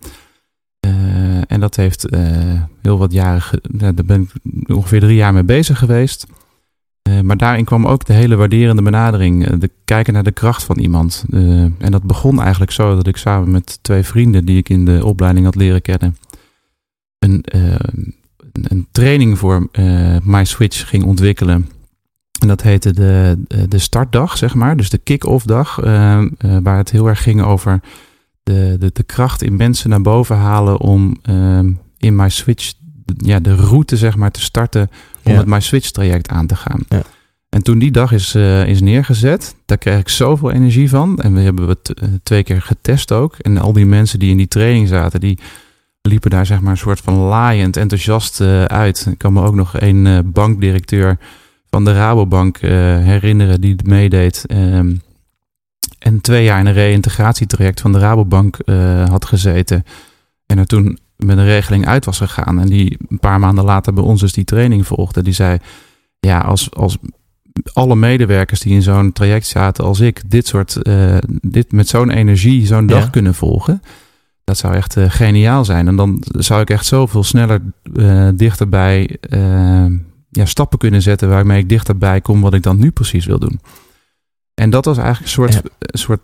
En 1.47 1.61
dat 1.61 1.76
heeft 1.76 2.07
heel 2.83 2.99
wat 2.99 3.12
jaren, 3.12 3.61
daar 3.71 3.95
ben 4.05 4.29
ik 4.43 4.71
ongeveer 4.71 5.00
drie 5.00 5.17
jaar 5.17 5.33
mee 5.33 5.43
bezig 5.43 5.79
geweest. 5.79 6.26
Maar 7.23 7.37
daarin 7.37 7.65
kwam 7.65 7.87
ook 7.87 8.05
de 8.05 8.12
hele 8.12 8.37
waarderende 8.37 8.83
benadering. 8.83 9.59
de 9.59 9.71
kijken 9.85 10.12
naar 10.12 10.23
de 10.23 10.33
kracht 10.33 10.65
van 10.65 10.79
iemand. 10.79 11.25
En 11.79 11.91
dat 11.91 12.03
begon 12.03 12.41
eigenlijk 12.41 12.71
zo 12.71 12.95
dat 12.95 13.07
ik 13.07 13.17
samen 13.17 13.50
met 13.50 13.79
twee 13.83 14.03
vrienden 14.03 14.45
die 14.45 14.59
ik 14.59 14.69
in 14.69 14.85
de 14.85 15.05
opleiding 15.05 15.45
had 15.45 15.55
leren 15.55 15.83
kennen. 15.83 16.17
Een, 17.19 17.45
een- 18.63 18.87
training 18.93 19.39
voor 19.39 19.69
eh 19.73 20.17
MySwitch 20.23 20.89
ging 20.89 21.05
ontwikkelen. 21.05 21.69
En 22.41 22.49
dat 22.49 22.63
heette 22.63 22.93
de, 22.93 23.39
de- 23.69 23.79
startdag, 23.79 24.37
zeg 24.37 24.55
maar. 24.55 24.77
Dus 24.77 24.91
de 24.91 24.99
kick-off 24.99 25.45
dag. 25.45 25.81
eh, 25.81 26.19
eh, 26.19 26.27
waar 26.63 26.77
het 26.77 26.91
heel 26.91 27.07
erg 27.07 27.23
ging 27.23 27.43
over 27.43 27.81
de, 28.43 28.77
de, 28.79 28.91
de 28.93 29.03
kracht 29.03 29.43
in 29.43 29.57
mensen 29.57 29.91
naar 29.91 30.03
boven 30.03 30.37
halen 30.37 30.81
om 30.81 31.17
eh, 31.23 31.59
in 31.99 32.17
MySwitch 32.17 32.73
ja, 33.17 33.41
de 33.41 33.55
route 33.55 33.97
zeg 33.97 34.17
maar, 34.17 34.31
te 34.31 34.41
starten 34.41 34.91
om 35.25 35.33
Ja. 35.33 35.39
het 35.39 35.47
MySwitch 35.47 35.91
traject 35.91 36.29
aan 36.29 36.47
te 36.47 36.57
gaan. 36.57 36.81
Ja. 36.89 37.03
En 37.49 37.63
toen 37.63 37.79
die 37.79 37.91
dag 37.91 38.13
is, 38.13 38.35
is 38.67 38.81
neergezet, 38.81 39.55
daar 39.67 39.79
kreeg 39.79 39.99
ik 39.99 40.09
zoveel 40.09 40.51
energie 40.51 40.89
van. 40.89 41.19
En 41.19 41.35
we 41.35 41.41
hebben 41.41 41.69
het 41.69 41.95
twee 42.23 42.43
keer 42.43 42.63
getest 42.63 43.13
ook. 43.13 43.35
En 43.39 43.59
al 43.59 43.73
die 43.73 43.87
mensen 43.87 44.19
die 44.19 44.31
in 44.31 44.37
die 44.37 44.49
training 44.49 44.89
zaten, 44.89 45.21
die 45.21 45.39
liepen 46.07 46.31
daar 46.31 46.47
zeg 46.47 46.61
maar 46.61 46.71
een 46.71 46.77
soort 46.79 47.01
van 47.01 47.15
laaiend, 47.15 47.77
enthousiast 47.77 48.41
eh, 48.41 48.65
uit. 48.65 49.07
Ik 49.11 49.19
kan 49.19 49.33
me 49.33 49.43
ook 49.43 49.55
nog 49.55 49.81
een 49.81 50.07
eh, 50.07 50.19
bankdirecteur 50.25 51.19
van 51.71 51.85
de 51.85 51.93
Rabobank 51.93 52.57
eh, 52.57 52.71
herinneren 52.99 53.61
die 53.61 53.77
meedeed. 53.85 54.45
Ehm, 54.47 54.95
en 55.99 56.21
twee 56.21 56.45
jaar 56.45 56.61
in 56.61 56.67
een 56.67 56.73
reïntegratietraject 56.73 57.81
van 57.81 57.93
de 57.93 57.99
Rabobank 57.99 58.59
had 59.09 59.25
gezeten. 59.25 59.85
En 60.47 60.59
er 60.59 60.67
toen 60.67 60.99
met 61.17 61.39
een 61.39 61.45
regeling 61.45 61.87
uit 61.87 62.05
was 62.05 62.19
gegaan. 62.19 62.61
En 62.61 62.67
die 62.67 62.99
een 63.09 63.19
paar 63.19 63.41
maanden 63.41 63.65
later 63.65 63.93
bij 63.93 64.05
ons 64.05 64.21
dus 64.21 64.33
die 64.33 64.45
training 64.45 64.87
volgde. 64.87 65.23
Die 65.23 65.33
zei, 65.33 65.59
ja, 66.21 66.41
als, 66.41 66.75
als 66.75 66.97
alle 67.73 67.97
medewerkers 67.97 68.61
die 68.61 68.75
in 68.75 68.83
zo'n 68.83 69.13
traject 69.13 69.47
zaten 69.47 69.85
als 69.85 70.01
ik... 70.01 70.31
dit 70.31 70.47
soort, 70.47 70.79
dit 71.41 71.73
met 71.73 71.89
zo'n 71.89 72.11
energie 72.11 72.67
zo'n 72.67 72.87
dag 72.87 73.05
Ja. 73.05 73.11
kunnen 73.11 73.35
volgen... 73.35 73.83
dat 74.47 74.57
zou 74.57 74.75
echt 74.75 74.97
eh, 74.97 75.05
geniaal 75.11 75.65
zijn. 75.65 75.88
En 75.88 75.97
dan 75.97 76.23
zou 76.29 76.61
ik 76.61 76.71
echt 76.71 76.87
zoveel 76.87 77.25
sneller 77.25 77.61
eh, 77.95 78.29
dichterbij 78.35 79.17
eh, 79.21 79.87
ja, 80.31 80.45
stappen 80.45 80.79
kunnen 80.79 81.03
zetten... 81.03 81.29
waarmee 81.29 81.59
ik 81.59 81.69
dichterbij 81.69 82.21
kom 82.21 82.41
wat 82.41 82.55
ik 82.55 82.62
dan 82.62 82.79
nu 82.79 82.91
precies 82.91 83.26
wil 83.26 83.38
doen. 83.38 83.61
En 84.55 84.71
dat 84.71 84.85
was 84.85 84.97
eigenlijk 84.97 85.26
een 85.26 85.33
soort, 85.33 85.53
Ja. 85.53 85.61
een 85.79 85.99
soort 85.99 86.21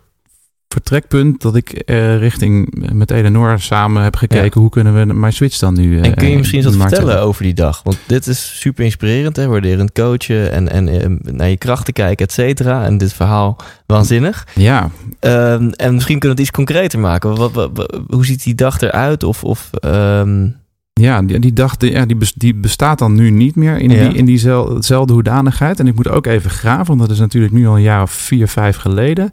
vertrekpunt 0.73 1.41
dat 1.41 1.55
ik 1.55 1.69
eh, 1.71 2.17
richting 2.17 2.83
met 2.93 3.11
Eleanor 3.11 3.59
samen 3.59 4.03
heb 4.03 4.15
gekeken 4.15 4.45
Ja. 4.53 4.59
hoe 4.59 4.69
kunnen 4.69 5.07
we 5.07 5.13
mijn 5.13 5.33
switch 5.33 5.57
dan 5.59 5.73
nu. 5.73 5.99
En 5.99 6.13
kun 6.15 6.25
je 6.27 6.31
eh, 6.31 6.37
misschien 6.37 6.63
eens 6.65 6.75
wat 6.75 6.87
vertellen 6.89 7.21
over 7.21 7.43
die 7.43 7.53
dag? 7.53 7.81
Want 7.83 7.97
dit 8.07 8.27
is 8.27 8.59
super 8.59 8.83
inspirerend, 8.83 9.35
hè? 9.35 9.47
Waarderend 9.47 9.91
coachen 9.91 10.51
en, 10.51 10.69
en 10.69 10.87
eh, 10.87 11.33
naar 11.33 11.49
je 11.49 11.57
krachten 11.57 11.93
kijken, 11.93 12.25
et 12.25 12.31
cetera. 12.31 12.85
En 12.85 12.97
dit 12.97 13.13
verhaal 13.13 13.57
waanzinnig. 13.85 14.47
Ja, 14.55 14.89
Ehm, 15.19 15.69
en 15.69 15.93
misschien 15.93 16.19
kunnen 16.19 16.37
we 16.37 16.43
het 16.43 16.51
iets 16.51 16.51
concreter 16.51 16.99
maken. 16.99 17.35
Wat, 17.35 17.51
wat, 17.53 17.69
wat- 17.73 17.99
hoe 18.09 18.25
ziet 18.25 18.43
die 18.43 18.55
dag 18.55 18.81
eruit? 18.81 19.23
Of, 19.23 19.43
of 19.43 19.69
ehm, 19.79 20.47
ja, 20.93 21.21
die, 21.21 21.39
die 21.39 21.53
dag 21.53 21.77
die, 21.77 21.91
ja, 21.91 22.05
die, 22.05 22.17
die 22.35 22.55
bestaat 22.55 22.99
dan 22.99 23.13
nu 23.15 23.29
niet 23.29 23.55
meer 23.55 23.77
in, 23.77 23.89
Ja. 23.89 24.07
die, 24.07 24.17
in 24.17 24.25
diezelfde 24.25 25.13
hoedanigheid. 25.13 25.79
En 25.79 25.87
ik 25.87 25.95
moet 25.95 26.07
ook 26.09 26.25
even 26.25 26.49
graven, 26.49 26.85
want 26.87 26.99
dat 26.99 27.09
is 27.09 27.19
natuurlijk 27.19 27.53
nu 27.53 27.67
al 27.67 27.75
een 27.75 27.81
jaar 27.81 28.01
of 28.01 28.11
vier, 28.11 28.47
vijf 28.47 28.75
geleden. 28.77 29.31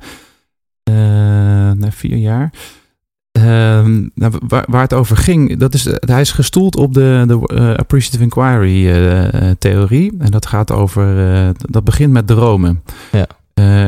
Eh 0.90 1.76
nee, 1.76 1.90
vier 1.90 2.16
jaar. 2.16 2.52
Ehm, 3.32 4.08
nou, 4.14 4.32
waar, 4.48 4.64
waar 4.68 4.82
het 4.82 4.94
over 4.94 5.16
ging, 5.16 5.56
dat 5.56 5.74
is, 5.74 5.84
hij 5.84 6.20
is 6.20 6.32
gestoeld 6.32 6.76
op 6.76 6.94
de, 6.94 7.24
de 7.26 7.54
eh, 7.54 7.74
appreciative 7.74 8.22
inquiry 8.22 8.90
eh, 8.90 9.50
theorie. 9.58 10.12
En 10.18 10.30
dat 10.30 10.46
gaat 10.46 10.72
over, 10.72 11.14
dat 11.56 11.84
begint 11.84 12.12
met 12.12 12.26
dromen. 12.26 12.82
Ja. 13.12 13.26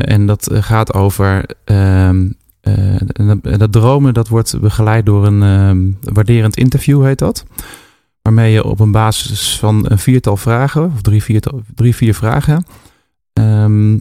En 0.01 0.27
dat 0.27 0.51
gaat 0.53 0.95
over, 0.95 1.45
ehm, 1.65 2.29
en 2.61 3.27
dat, 3.27 3.39
en 3.43 3.59
dat 3.59 3.73
dromen, 3.73 4.15
dat 4.15 4.29
wordt 4.29 4.61
begeleid 4.61 5.07
door 5.07 5.27
een 5.27 5.43
ehm, 5.43 6.13
waarderend 6.15 6.57
interview, 6.57 7.05
heet 7.05 7.19
dat. 7.19 7.45
Waarmee 8.23 8.53
je 8.53 8.65
op 8.65 8.81
een 8.81 8.93
basis 8.93 9.59
van 9.59 9.87
een 9.89 9.99
viertal 9.99 10.37
vragen, 10.37 10.85
of 10.95 11.03
drie, 11.03 11.23
viertal, 11.23 11.63
drie 11.75 11.97
vier 11.97 12.15
vragen, 12.15 12.65
ehm, 13.33 13.99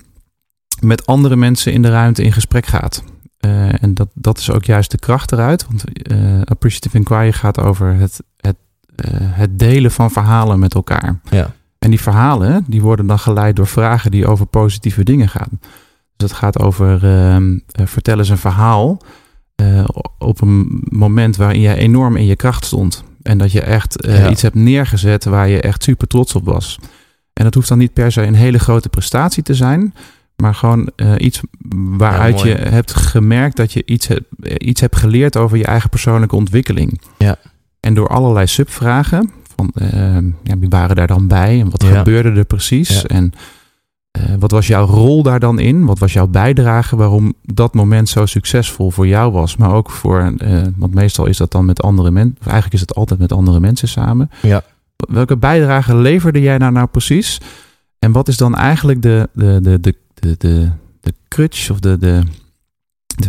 met 0.82 1.06
andere 1.06 1.36
mensen 1.36 1.74
in 1.74 1.82
de 1.82 1.90
ruimte 1.90 2.24
in 2.24 2.32
gesprek 2.34 2.66
gaat. 2.66 3.04
Eh, 3.40 3.84
en 3.84 3.94
dat, 3.94 4.08
dat 4.14 4.38
is 4.38 4.52
ook 4.52 4.64
juist 4.64 4.92
de 4.92 4.98
kracht 4.98 5.32
eruit. 5.32 5.66
Want 5.68 5.84
eh, 6.02 6.42
appreciative 6.44 6.98
inquiry 6.98 7.32
gaat 7.32 7.60
over 7.60 7.94
het, 7.94 8.22
het, 8.38 8.56
eh, 8.96 9.12
het 9.16 9.60
delen 9.60 9.92
van 9.92 10.12
verhalen 10.12 10.60
met 10.60 10.74
elkaar. 10.74 11.20
ja. 11.30 11.54
En 11.80 11.90
die 11.90 12.02
verhalen 12.02 12.64
die 12.68 12.82
worden 12.82 13.08
dan 13.08 13.20
geleid 13.20 13.56
door 13.56 13.68
vragen 13.68 14.12
die 14.12 14.28
over 14.28 14.46
positieve 14.46 15.04
dingen 15.04 15.30
gaan. 15.30 15.60
Dus 16.18 16.30
het 16.30 16.40
gaat 16.40 16.60
over 16.60 17.06
ehm, 17.06 17.58
eh, 17.72 17.86
vertel 17.86 18.18
eens 18.18 18.30
een 18.30 18.38
verhaal 18.38 19.02
op 20.18 20.42
een 20.42 20.84
moment 20.90 21.36
waarin 21.36 21.62
jij 21.62 21.78
enorm 21.78 22.16
in 22.16 22.26
je 22.26 22.36
kracht 22.36 22.66
stond. 22.66 23.04
En 23.22 23.38
dat 23.38 23.52
je 23.52 23.62
echt 23.62 23.96
Ja. 24.08 24.30
iets 24.30 24.42
hebt 24.42 24.56
neergezet 24.56 25.24
waar 25.26 25.48
je 25.50 25.62
echt 25.62 25.84
super 25.84 26.08
trots 26.08 26.36
op 26.36 26.46
was. 26.46 26.80
En 27.34 27.44
dat 27.44 27.54
hoeft 27.54 27.68
dan 27.68 27.78
niet 27.78 27.94
per 27.94 28.12
se 28.12 28.22
een 28.22 28.34
hele 28.34 28.60
grote 28.60 28.90
prestatie 28.90 29.44
te 29.44 29.54
zijn. 29.56 29.94
Maar 30.42 30.56
gewoon 30.56 30.90
eh, 30.96 31.14
iets 31.18 31.42
waaruit 31.98 32.40
Ja, 32.42 32.48
je 32.48 32.56
hebt 32.56 32.94
gemerkt 32.94 33.56
dat 33.58 33.74
je 33.74 33.86
iets, 33.86 34.08
hebt- 34.08 34.26
eh, 34.44 34.56
iets 34.68 34.82
hebt 34.82 34.96
geleerd 34.96 35.38
over 35.38 35.58
je 35.58 35.66
eigen 35.66 35.90
persoonlijke 35.90 36.36
ontwikkeling. 36.36 37.02
Ja. 37.18 37.36
En 37.80 37.94
door 37.94 38.08
allerlei 38.08 38.48
subvragen, 38.48 39.32
van 39.56 39.72
eh, 39.76 40.16
ja, 40.44 40.58
wie 40.60 40.70
waren 40.70 40.96
daar 40.96 41.08
dan 41.08 41.28
bij 41.28 41.60
en 41.60 41.70
wat 41.70 41.84
Ja. 41.84 41.98
gebeurde 41.98 42.32
er 42.32 42.46
precies? 42.46 42.90
Ja. 43.02 43.08
En 43.08 43.34
wat 44.40 44.52
was 44.52 44.68
jouw 44.68 44.86
rol 44.86 45.24
daar 45.24 45.40
dan 45.40 45.60
in? 45.60 45.86
Wat 45.86 46.00
was 46.00 46.14
jouw 46.14 46.28
bijdrage 46.28 46.96
waarom 46.96 47.34
dat 47.44 47.74
moment 47.74 48.10
zo 48.10 48.26
succesvol 48.26 48.92
voor 48.92 49.08
jou 49.08 49.32
was? 49.32 49.58
Maar 49.58 49.74
ook 49.74 49.90
voor, 49.90 50.34
want 50.76 50.94
meestal 50.94 51.26
is 51.26 51.38
dat 51.38 51.52
dan 51.52 51.66
met 51.66 51.82
andere 51.82 52.12
mensen, 52.12 52.36
of 52.40 52.46
eigenlijk 52.46 52.74
is 52.74 52.82
het 52.82 52.96
altijd 52.96 53.20
met 53.20 53.32
andere 53.32 53.60
mensen 53.60 53.88
samen. 53.88 54.30
Ja. 54.42 54.62
Welke 54.96 55.38
bijdrage 55.38 55.96
leverde 55.96 56.42
jij 56.42 56.58
daar 56.58 56.72
nou 56.72 56.88
precies? 56.88 57.40
En 58.00 58.12
wat 58.12 58.28
is 58.28 58.38
dan 58.38 58.56
eigenlijk 58.56 59.02
de, 59.02 59.30
de, 59.34 59.60
de, 59.62 59.80
de, 59.80 59.96
de, 60.22 60.36
de, 60.38 60.70
de 61.00 61.14
crutch 61.28 61.70
of 61.70 61.80
de, 61.80 61.98
de, 61.98 62.22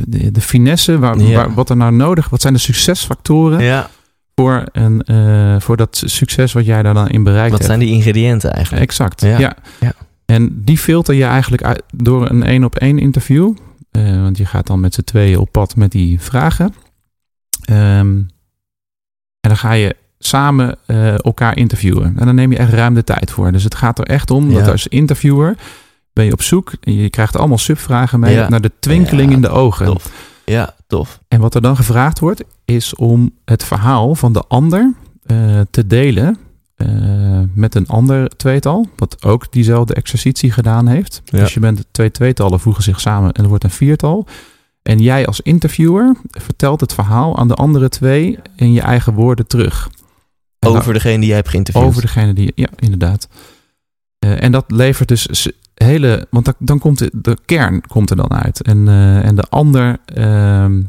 de, 0.08 0.30
de, 0.30 0.40
finesse? 0.40 0.99
Waar, 0.99 1.18
Ja. 1.18 1.34
waar, 1.37 1.54
wat 1.54 1.70
er 1.70 1.76
nou 1.76 1.92
nodig? 1.92 2.28
Wat 2.28 2.40
zijn 2.40 2.52
de 2.52 2.58
succesfactoren 2.58 3.62
Ja, 3.62 3.90
voor, 4.34 4.64
een, 4.72 5.02
eh, 5.02 5.61
voor 5.61 5.76
dat 5.76 6.02
succes 6.06 6.52
wat 6.52 6.64
jij 6.64 6.82
daar 6.82 6.94
dan 6.94 7.08
in 7.08 7.22
bereikt 7.22 7.50
wat 7.50 7.58
hebt? 7.58 7.70
zijn 7.72 7.78
die 7.80 7.90
ingrediënten 7.90 8.52
eigenlijk? 8.52 8.84
Exact, 8.84 9.20
Ja. 9.20 9.38
ja. 9.38 9.56
En 10.25 10.62
die 10.64 10.78
filter 10.78 11.14
je 11.14 11.25
eigenlijk 11.25 11.62
uit 11.62 11.82
door 11.94 12.30
een 12.30 12.42
één 12.42 12.64
op 12.64 12.76
één 12.76 12.99
interview. 12.99 13.54
Eh, 13.90 14.22
want 14.22 14.37
je 14.38 14.46
gaat 14.46 14.66
dan 14.66 14.80
met 14.80 14.94
z'n 14.94 15.02
tweeën 15.02 15.38
op 15.38 15.49
pad 15.52 15.76
met 15.76 15.90
die 15.92 16.20
vragen. 16.20 16.75
Ehm, 17.64 18.16
en 19.40 19.49
dan 19.49 19.56
ga 19.56 19.72
je 19.72 19.96
samen 20.18 20.76
eh, 20.87 21.25
elkaar 21.25 21.56
interviewen. 21.56 22.14
En 22.18 22.26
dan 22.26 22.34
neem 22.34 22.50
je 22.52 22.58
echt 22.58 22.72
ruim 22.72 22.94
de 22.94 23.04
tijd 23.04 23.30
voor. 23.30 23.52
Dus 23.52 23.64
het 23.64 23.75
gaat 23.75 23.99
er 23.99 24.06
echt 24.06 24.30
om 24.30 24.52
dat 24.52 24.68
als 24.68 24.87
interviewer 24.87 25.56
ben 26.12 26.25
je 26.25 26.33
op 26.33 26.42
zoek. 26.42 26.73
En 26.81 26.92
je 26.95 27.11
krijgt 27.11 27.37
allemaal 27.37 27.59
subvragen 27.59 28.21
mee 28.21 28.35
Ja. 28.35 28.49
naar 28.49 28.61
de 28.61 28.73
twinkeling 28.81 29.28
Ja, 29.31 29.37
in 29.37 29.42
de 29.42 29.49
ogen. 29.49 29.87
Tof. 29.87 30.31
Ja, 30.45 30.75
tof. 30.87 31.21
En 31.28 31.40
wat 31.40 31.54
er 31.54 31.62
dan 31.62 31.76
gevraagd 31.76 32.19
wordt, 32.19 32.45
is 32.64 32.95
om 32.95 33.31
het 33.45 33.64
verhaal 33.64 34.14
van 34.14 34.33
de 34.33 34.42
ander 34.49 34.92
eh, 35.26 35.61
te 35.71 35.87
delen 35.87 36.38
eh, 36.75 36.88
met 37.54 37.75
een 37.75 37.88
ander 37.88 38.28
tweetal, 38.28 38.88
wat 38.97 39.25
ook 39.25 39.52
diezelfde 39.52 39.95
exercitie 39.95 40.50
gedaan 40.52 40.87
heeft. 40.87 41.23
Ja. 41.25 41.38
Dus 41.38 41.54
je 41.54 41.61
bent 41.61 41.85
twee 41.90 42.11
tweetallen 42.11 42.61
voegen 42.61 42.83
zich 42.83 43.00
samen 43.00 43.33
en 43.33 43.42
er 43.42 43.49
wordt 43.49 43.64
een 43.64 43.71
viertal. 43.71 44.26
En 44.83 44.99
jij 44.99 45.26
als 45.26 45.40
interviewer 45.40 46.16
vertelt 46.31 46.81
het 46.81 46.95
verhaal 46.95 47.37
aan 47.38 47.49
de 47.49 47.54
andere 47.54 47.88
twee 47.88 48.38
in 48.57 48.73
je 48.73 48.81
eigen 48.81 49.12
woorden 49.14 49.47
terug. 49.47 49.90
En 50.59 50.69
Over 50.69 50.92
degene 50.92 51.19
die 51.19 51.26
jij 51.26 51.37
hebt 51.37 51.49
geïnterviewd. 51.49 51.85
over 51.87 52.02
degene 52.02 52.33
die, 52.33 52.52
ja, 52.54 52.69
inderdaad. 52.76 53.28
Eh, 54.19 54.42
en 54.42 54.52
dat 54.52 54.64
levert 54.71 55.09
dus 55.09 55.50
hele, 55.83 56.27
want 56.31 56.45
dan, 56.45 56.55
dan 56.59 56.79
komt 56.79 56.99
de, 56.99 57.11
de 57.12 57.39
kern 57.45 57.81
komt 57.87 58.11
er 58.11 58.17
dan 58.17 58.33
uit. 58.33 58.62
En, 58.62 58.89
eh, 58.89 59.25
en 59.25 59.35
de 59.35 59.43
ander 59.49 59.99
ehm, 60.05 60.83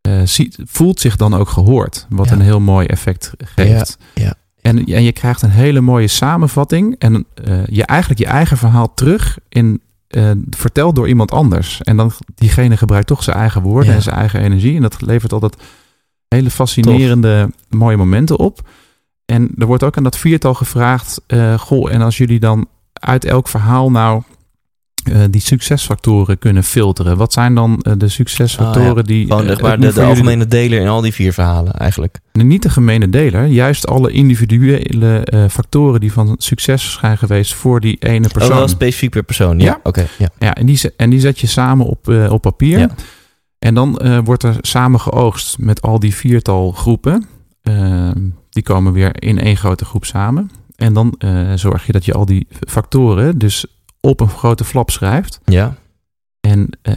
eh, 0.00 0.20
ziet, 0.24 0.58
voelt 0.64 1.00
zich 1.00 1.16
dan 1.16 1.34
ook 1.34 1.48
gehoord, 1.48 2.06
wat 2.08 2.26
Ja. 2.28 2.32
een 2.32 2.40
heel 2.40 2.60
mooi 2.60 2.86
effect 2.86 3.32
geeft. 3.38 3.98
Ja, 4.14 4.22
ja. 4.24 4.34
En, 4.60 4.84
en 4.84 5.02
je 5.02 5.12
krijgt 5.12 5.42
een 5.42 5.50
hele 5.50 5.80
mooie 5.80 6.08
samenvatting 6.08 6.94
en 6.98 7.26
eh, 7.44 7.66
je 7.66 7.84
eigenlijk 7.84 8.20
je 8.20 8.26
eigen 8.26 8.56
verhaal 8.56 8.94
terug 8.94 9.38
in 9.48 9.80
eh, 10.08 10.30
verteld 10.50 10.94
door 10.96 11.08
iemand 11.08 11.30
anders. 11.30 11.80
En 11.82 11.96
dan 11.96 12.12
diegene 12.34 12.76
gebruikt 12.76 13.06
toch 13.06 13.22
zijn 13.22 13.36
eigen 13.36 13.62
woorden 13.62 13.90
Ja. 13.90 13.96
en 13.96 14.02
zijn 14.02 14.16
eigen 14.16 14.40
energie. 14.40 14.76
En 14.76 14.82
dat 14.82 15.00
levert 15.00 15.32
altijd 15.32 15.56
hele 16.28 16.50
fascinerende, 16.50 17.50
mooie 17.68 17.96
momenten 17.96 18.38
op. 18.38 18.68
En 19.24 19.50
er 19.58 19.66
wordt 19.66 19.82
ook 19.82 19.96
aan 19.96 20.02
dat 20.02 20.18
viertal 20.18 20.54
gevraagd: 20.54 21.20
eh, 21.26 21.58
Goh, 21.58 21.92
en 21.92 22.00
als 22.00 22.16
jullie 22.16 22.40
dan 22.40 22.66
uit 23.04 23.24
elk 23.24 23.48
verhaal 23.48 23.90
nou 23.90 24.22
eh, 25.02 25.20
die 25.30 25.40
succesfactoren 25.40 26.38
kunnen 26.38 26.64
filteren, 26.64 27.16
wat 27.16 27.32
zijn 27.32 27.54
dan 27.54 27.78
eh, 27.80 27.92
de 27.96 28.08
succesfactoren 28.08 28.90
Oh 28.90 28.96
ja. 28.96 29.02
die. 29.02 29.26
Gewoon 29.26 29.48
eh, 29.48 29.94
de, 29.94 30.02
algemene 30.02 30.46
deler 30.46 30.80
in 30.80 30.88
al 30.88 31.00
die 31.00 31.12
vier 31.12 31.32
verhalen 31.32 31.72
eigenlijk. 31.72 32.18
Niet 32.32 32.62
de 32.62 32.70
gemene 32.70 33.10
deler, 33.10 33.46
juist 33.46 33.86
alle 33.86 34.10
individuele 34.10 35.26
factoren 35.50 36.00
die 36.00 36.12
van 36.12 36.34
succes 36.38 36.98
zijn 37.00 37.18
geweest 37.18 37.54
voor 37.54 37.80
die 37.80 37.96
ene 37.98 38.26
Oh, 38.26 38.32
persoon. 38.32 38.56
wel 38.56 38.68
specifiek 38.68 39.10
per 39.10 39.22
persoon. 39.22 39.58
Ja, 39.58 39.64
Ja. 39.64 39.80
oké. 39.82 40.06
ja. 40.18 40.28
Ja, 40.38 40.54
en 40.54 40.66
die, 40.66 40.80
en 40.96 41.10
die 41.10 41.20
zet 41.20 41.38
je 41.38 41.46
samen 41.46 41.86
op, 41.86 42.08
op 42.28 42.42
papier. 42.42 42.78
Ja. 42.78 42.88
En 43.58 43.74
dan 43.74 44.00
wordt 44.24 44.42
er 44.42 44.56
samen 44.60 45.00
geoogst 45.00 45.58
met 45.58 45.82
al 45.82 45.98
die 45.98 46.14
viertal 46.14 46.72
groepen. 46.72 47.26
Ehm, 47.62 48.20
die 48.50 48.62
komen 48.62 48.92
weer 48.92 49.22
in 49.22 49.38
één 49.38 49.56
grote 49.56 49.84
groep 49.84 50.04
samen. 50.04 50.50
En 50.82 50.92
dan 50.92 51.14
eh, 51.18 51.52
zorg 51.54 51.86
je 51.86 51.92
dat 51.92 52.04
je 52.04 52.12
al 52.12 52.26
die 52.26 52.46
factoren 52.68 53.38
dus 53.38 53.66
op 54.00 54.20
een 54.20 54.28
grote 54.28 54.64
flap 54.64 54.90
schrijft. 54.90 55.40
Ja. 55.44 55.74
En 56.40 56.68
eh, 56.82 56.94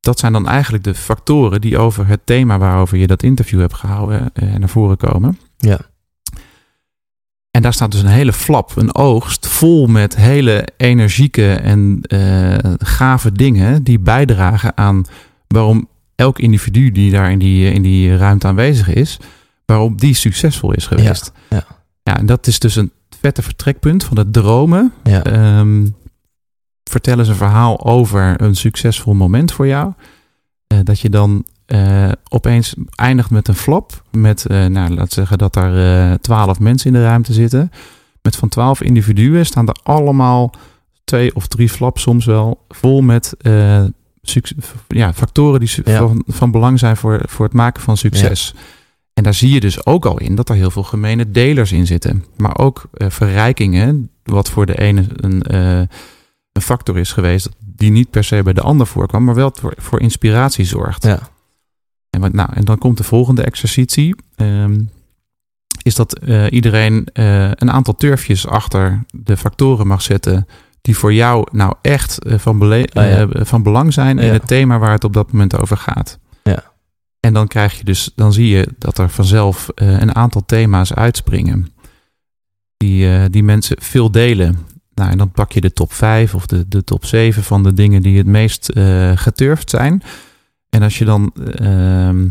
dat 0.00 0.18
zijn 0.18 0.32
dan 0.32 0.48
eigenlijk 0.48 0.84
de 0.84 0.94
factoren 0.94 1.60
die 1.60 1.78
over 1.78 2.06
het 2.06 2.20
thema 2.24 2.58
waarover 2.58 2.98
je 2.98 3.06
dat 3.06 3.22
interview 3.22 3.60
hebt 3.60 3.74
gehouden 3.74 4.30
eh, 4.32 4.54
naar 4.54 4.68
voren 4.68 4.96
komen. 4.96 5.38
Ja. 5.56 5.78
En 7.50 7.62
daar 7.62 7.72
staat 7.72 7.92
dus 7.92 8.00
een 8.02 8.06
hele 8.06 8.32
flap, 8.32 8.76
een 8.76 8.94
oogst, 8.94 9.46
vol 9.46 9.86
met 9.86 10.16
hele 10.16 10.68
energieke 10.76 11.52
en 11.52 12.00
gave 12.78 13.32
dingen 13.32 13.82
die 13.82 13.98
bijdragen 13.98 14.76
aan 14.76 15.04
waarom 15.46 15.88
elk 16.14 16.38
individu 16.38 16.92
die 16.92 17.10
daar 17.10 17.30
in 17.30 17.38
die, 17.38 17.72
in 17.72 17.82
die 17.82 18.16
ruimte 18.16 18.46
aanwezig 18.46 18.88
is, 18.88 19.18
waarom 19.64 19.96
die 19.96 20.14
succesvol 20.14 20.72
is 20.72 20.86
geweest. 20.86 21.32
ja. 21.48 21.56
ja 21.56 21.82
en 22.12 22.26
dat 22.26 22.46
is 22.46 22.58
dus 22.58 22.76
een 22.76 22.92
vette 23.20 23.42
vertrekpunt 23.42 24.04
van 24.04 24.18
het 24.18 24.32
dromen. 24.32 24.92
Ja. 25.02 25.22
Ehm, 25.22 25.86
vertel 26.90 27.18
eens 27.18 27.28
een 27.28 27.34
verhaal 27.34 27.84
over 27.84 28.40
een 28.42 28.54
succesvol 28.54 29.14
moment 29.14 29.52
voor 29.52 29.66
jou. 29.66 29.92
Eh, 30.66 30.78
dat 30.82 31.00
je 31.00 31.10
dan 31.10 31.44
eh, 31.66 32.12
opeens 32.28 32.74
eindigt 32.94 33.30
met 33.30 33.48
een 33.48 33.54
flap. 33.54 34.02
Met, 34.10 34.46
eh 34.46 34.56
nou, 34.66 34.88
laten 34.88 34.96
we 34.96 35.14
zeggen 35.14 35.38
dat 35.38 35.56
er 35.56 36.20
twaalf 36.20 36.60
mensen 36.60 36.86
in 36.86 36.92
de 36.92 37.02
ruimte 37.04 37.32
zitten. 37.32 37.70
Met 38.22 38.36
van 38.36 38.48
twaalf 38.48 38.80
individuen 38.82 39.46
staan 39.46 39.68
er 39.68 39.76
allemaal 39.82 40.52
twee 41.04 41.34
of 41.34 41.46
drie 41.46 41.68
flaps 41.68 42.02
soms 42.02 42.24
wel. 42.24 42.64
Vol 42.68 43.00
met 43.00 43.34
ja, 44.88 45.12
factoren 45.12 45.60
die 45.60 45.70
Ja. 45.84 45.98
van, 45.98 46.22
van 46.26 46.50
belang 46.50 46.78
zijn 46.78 46.96
voor, 46.96 47.20
voor 47.24 47.44
het 47.44 47.54
maken 47.54 47.82
van 47.82 47.96
succes. 47.96 48.54
En 49.14 49.22
daar 49.22 49.34
zie 49.34 49.52
je 49.52 49.60
dus 49.60 49.86
ook 49.86 50.06
al 50.06 50.18
in 50.18 50.34
dat 50.34 50.48
er 50.48 50.54
heel 50.54 50.70
veel 50.70 50.82
gemene 50.82 51.30
delers 51.30 51.72
in 51.72 51.86
zitten. 51.86 52.24
Maar 52.36 52.58
ook 52.58 52.82
eh, 52.92 53.10
verrijkingen, 53.10 54.10
wat 54.22 54.50
voor 54.50 54.66
de 54.66 54.78
ene 54.78 55.04
een, 55.16 55.42
eh, 55.42 55.78
een 56.52 56.62
factor 56.62 56.98
is 56.98 57.12
geweest 57.12 57.48
die 57.58 57.90
niet 57.90 58.10
per 58.10 58.24
se 58.24 58.42
bij 58.42 58.52
de 58.52 58.60
ander 58.60 58.86
voorkwam, 58.86 59.24
maar 59.24 59.34
wel 59.34 59.50
voor, 59.60 59.74
voor 59.76 60.00
inspiratie 60.00 60.64
zorgt. 60.64 61.02
Ja. 61.04 61.18
En, 62.10 62.20
wat, 62.20 62.32
nou, 62.32 62.48
en 62.52 62.64
dan 62.64 62.78
komt 62.78 62.96
de 62.96 63.04
volgende 63.04 63.42
exercitie. 63.42 64.14
Ehm, 64.36 64.80
is 65.82 65.94
dat 65.94 66.18
eh, 66.18 66.44
iedereen 66.50 67.08
een 67.12 67.70
aantal 67.70 67.94
turfjes 67.94 68.46
achter 68.46 69.04
de 69.12 69.36
factoren 69.36 69.86
mag 69.86 70.02
zetten 70.02 70.46
die 70.80 70.96
voor 70.98 71.12
jou 71.12 71.46
nou 71.52 71.74
echt 71.82 72.18
van, 72.24 72.58
bele- 72.58 72.88
ja. 72.92 73.28
eh, 73.28 73.44
van 73.44 73.62
belang 73.62 73.92
zijn 73.92 74.18
in 74.18 74.26
Ja. 74.26 74.32
het 74.32 74.46
thema 74.46 74.78
waar 74.78 74.92
het 74.92 75.04
op 75.04 75.12
dat 75.12 75.32
moment 75.32 75.60
over 75.60 75.76
gaat. 75.76 76.18
En 77.24 77.32
dan 77.32 77.46
krijg 77.46 77.78
je 77.78 77.84
dus, 77.84 78.10
dan 78.14 78.32
zie 78.32 78.48
je 78.48 78.68
dat 78.78 78.98
er 78.98 79.10
vanzelf 79.10 79.68
eh, 79.74 80.00
een 80.00 80.14
aantal 80.14 80.42
thema's 80.46 80.92
uitspringen. 80.92 81.68
Die, 82.76 83.08
eh, 83.08 83.24
die 83.30 83.42
mensen 83.42 83.76
veel 83.80 84.10
delen. 84.10 84.58
Nou, 84.94 85.10
en 85.10 85.18
dan 85.18 85.30
pak 85.30 85.52
je 85.52 85.60
de 85.60 85.72
top 85.72 85.92
5 85.92 86.34
of 86.34 86.46
de, 86.46 86.68
de 86.68 86.84
top 86.84 87.04
7 87.04 87.42
van 87.42 87.62
de 87.62 87.72
dingen 87.72 88.02
die 88.02 88.18
het 88.18 88.26
meest 88.26 88.68
eh 88.68 89.12
geturfd 89.14 89.70
zijn. 89.70 90.02
En 90.68 90.82
als 90.82 90.98
je 90.98 91.04
dan. 91.04 91.32
ehm, 91.54 92.28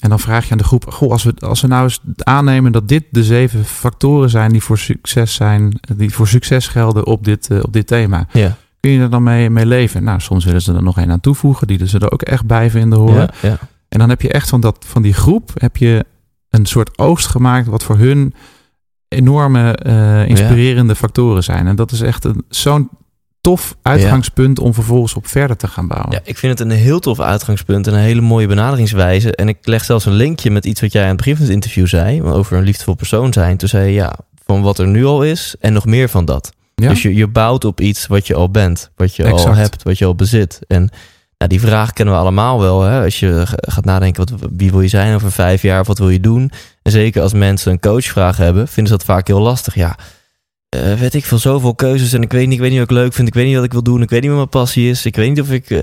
en 0.00 0.08
dan 0.08 0.20
vraag 0.20 0.44
je 0.44 0.52
aan 0.52 0.58
de 0.58 0.64
groep: 0.64 0.90
Goh, 0.90 1.10
als 1.10 1.22
we, 1.22 1.34
als 1.38 1.60
we 1.60 1.66
nou 1.66 1.82
eens 1.82 2.00
aannemen 2.16 2.72
dat 2.72 2.88
dit 2.88 3.04
de 3.10 3.24
zeven 3.24 3.64
factoren 3.64 4.30
zijn 4.30 4.52
die 4.52 4.62
voor 4.62 4.78
succes 4.78 5.34
zijn, 5.34 5.80
die 5.96 6.14
voor 6.14 6.28
succes 6.28 6.66
gelden 6.66 7.06
op 7.06 7.24
dit, 7.24 7.50
op 7.62 7.72
dit 7.72 7.86
thema. 7.86 8.26
Ja. 8.32 8.56
Kun 8.80 8.90
je 8.90 9.00
er 9.00 9.10
dan 9.10 9.22
mee, 9.22 9.50
mee 9.50 9.66
leven? 9.66 10.04
Nou, 10.04 10.20
soms 10.20 10.44
willen 10.44 10.62
ze 10.62 10.74
er 10.74 10.82
nog 10.82 10.96
een 10.96 11.10
aan 11.10 11.20
toevoegen, 11.20 11.66
die 11.66 11.86
ze 11.88 11.98
er 11.98 12.12
ook 12.12 12.22
echt 12.22 12.46
bij 12.46 12.70
vinden 12.70 12.98
horen. 12.98 13.30
Ja, 13.40 13.48
ja. 13.48 13.58
En 13.94 14.00
dan 14.00 14.08
heb 14.08 14.20
je 14.22 14.28
echt 14.32 14.48
van, 14.48 14.60
dat, 14.60 14.84
van 14.86 15.02
die 15.02 15.12
groep 15.14 15.50
heb 15.54 15.76
je 15.76 16.04
een 16.50 16.66
soort 16.66 16.98
oogst 16.98 17.26
gemaakt 17.26 17.66
wat 17.66 17.82
voor 17.84 17.98
hun 17.98 18.34
enorme 19.08 19.72
eh, 19.76 20.28
inspirerende 20.28 20.94
factoren 20.94 21.42
zijn. 21.44 21.66
En 21.66 21.76
dat 21.76 21.92
is 21.92 22.00
echt 22.00 22.24
een- 22.24 22.44
zo'n 22.48 22.88
tof 23.40 23.76
uitgangspunt 23.82 24.58
om 24.58 24.74
vervolgens 24.74 25.14
op 25.14 25.26
verder 25.26 25.56
te 25.56 25.66
gaan 25.66 25.88
bouwen. 25.88 26.12
Ja, 26.12 26.20
ik 26.24 26.38
vind 26.38 26.58
het 26.58 26.68
een 26.68 26.76
heel 26.76 26.98
tof 27.00 27.20
uitgangspunt 27.20 27.86
en 27.86 27.92
een 27.94 28.00
hele 28.00 28.20
mooie 28.20 28.46
benaderingswijze. 28.46 29.34
En 29.36 29.48
ik 29.48 29.58
leg 29.62 29.84
zelfs 29.84 30.06
een 30.06 30.12
linkje 30.12 30.50
met 30.50 30.64
iets 30.66 30.80
wat 30.80 30.92
jij 30.92 31.02
aan 31.02 31.08
het 31.08 31.16
begin 31.16 31.34
van 31.36 31.44
het 31.44 31.54
interview 31.54 31.86
zei, 31.86 32.22
over 32.22 32.56
een 32.56 32.62
liefdevol 32.64 32.94
persoon 32.94 33.32
zijn. 33.32 33.56
Toen 33.56 33.68
zei 33.68 33.86
je 33.86 33.92
ja, 33.92 34.14
van 34.46 34.62
wat 34.62 34.78
er 34.78 34.86
nu 34.86 35.04
al 35.04 35.22
is 35.24 35.54
en 35.60 35.72
nog 35.72 35.84
meer 35.84 36.08
van 36.08 36.24
dat. 36.24 36.52
Ja? 36.74 36.88
Dus 36.88 37.02
je, 37.02 37.14
je 37.14 37.26
bouwt 37.26 37.64
op 37.64 37.80
iets 37.80 38.06
wat 38.06 38.26
je 38.26 38.34
al 38.34 38.50
bent, 38.50 38.90
wat 38.96 39.16
je 39.16 39.22
al 39.32 39.54
hebt, 39.54 39.82
wat 39.82 39.98
je 39.98 40.04
al 40.04 40.14
bezit. 40.14 40.58
En 40.66 40.90
Ja, 41.44 41.50
die 41.50 41.60
vraag 41.60 41.92
kennen 41.92 42.14
we 42.14 42.20
allemaal 42.20 42.60
wel. 42.60 42.82
Hè? 42.82 43.04
Als 43.04 43.20
je 43.20 43.42
gaat 43.46 43.84
nadenken, 43.84 44.26
wat, 44.28 44.50
wie 44.56 44.70
wil 44.70 44.80
je 44.80 44.88
zijn 44.88 45.14
over 45.14 45.32
vijf 45.32 45.62
jaar? 45.62 45.80
Of 45.80 45.86
wat 45.86 45.98
wil 45.98 46.10
je 46.10 46.20
doen? 46.20 46.50
En 46.82 46.92
zeker 46.92 47.22
als 47.22 47.32
mensen 47.32 47.72
een 47.72 47.80
coachvraag 47.80 48.36
hebben, 48.36 48.68
vinden 48.68 48.92
ze 48.92 48.98
dat 48.98 49.06
vaak 49.06 49.26
heel 49.26 49.40
lastig. 49.40 49.74
Ja, 49.74 49.96
eh, 50.68 50.92
weet 50.94 51.14
ik 51.14 51.24
veel, 51.24 51.38
zoveel 51.38 51.74
keuzes 51.74 52.12
en 52.12 52.22
ik 52.22 52.32
weet, 52.32 52.44
niet, 52.44 52.52
ik 52.54 52.60
weet 52.60 52.70
niet 52.70 52.78
wat 52.78 52.90
ik 52.90 52.96
leuk 52.96 53.12
vind. 53.12 53.28
Ik 53.28 53.34
weet 53.34 53.46
niet 53.46 53.54
wat 53.54 53.64
ik 53.64 53.72
wil 53.72 53.82
doen. 53.82 54.02
Ik 54.02 54.10
weet 54.10 54.20
niet 54.20 54.28
wat 54.28 54.38
mijn 54.38 54.48
passie 54.48 54.90
is. 54.90 55.06
Ik 55.06 55.16
weet 55.16 55.28
niet 55.28 55.40
of 55.40 55.50
ik... 55.50 55.70
eh, 55.70 55.78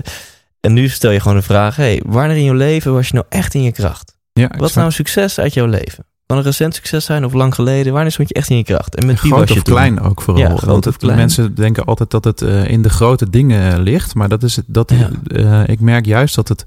En 0.60 0.72
nu 0.72 0.88
stel 0.88 1.10
je 1.10 1.20
gewoon 1.20 1.36
de 1.36 1.42
vraag, 1.42 1.76
hey, 1.76 2.02
wanneer 2.06 2.36
in 2.36 2.44
je 2.44 2.54
leven 2.54 2.92
was 2.92 3.08
je 3.08 3.14
nou 3.14 3.26
echt 3.28 3.54
in 3.54 3.62
je 3.62 3.72
kracht? 3.72 4.16
Ja, 4.32 4.50
Wat 4.56 4.68
is 4.68 4.74
nou 4.74 4.86
een 4.86 4.92
succes 4.92 5.38
uit 5.38 5.54
jouw 5.54 5.66
leven? 5.66 6.04
Kan 6.32 6.40
een 6.40 6.46
recent 6.46 6.74
succes 6.74 7.04
zijn 7.04 7.24
of 7.24 7.32
lang 7.32 7.54
geleden? 7.54 7.92
Wanneer 7.92 8.12
stond 8.12 8.28
je 8.28 8.34
echt 8.34 8.48
in 8.50 8.56
je 8.56 8.64
kracht? 8.64 8.94
En 8.94 9.06
met 9.06 9.20
was 9.20 9.30
Groot 9.30 9.48
je 9.48 9.54
of 9.54 9.62
toen? 9.62 9.74
klein 9.74 10.00
ook 10.00 10.22
vooral. 10.22 10.42
Ja, 10.42 10.56
groot 10.56 10.86
of 10.86 10.96
klein. 10.96 11.16
Mensen 11.16 11.54
denken 11.54 11.84
altijd 11.84 12.10
dat 12.10 12.24
het 12.24 12.42
eh, 12.42 12.68
in 12.68 12.82
de 12.82 12.88
grote 12.88 13.30
dingen 13.30 13.80
ligt. 13.80 14.14
Maar 14.14 14.28
dat 14.28 14.42
is 14.42 14.56
het, 14.56 14.64
dat, 14.68 14.90
Ja. 14.90 15.10
eh, 15.24 15.68
ik 15.68 15.80
merk 15.80 16.04
juist 16.06 16.34
dat 16.34 16.48
het, 16.48 16.64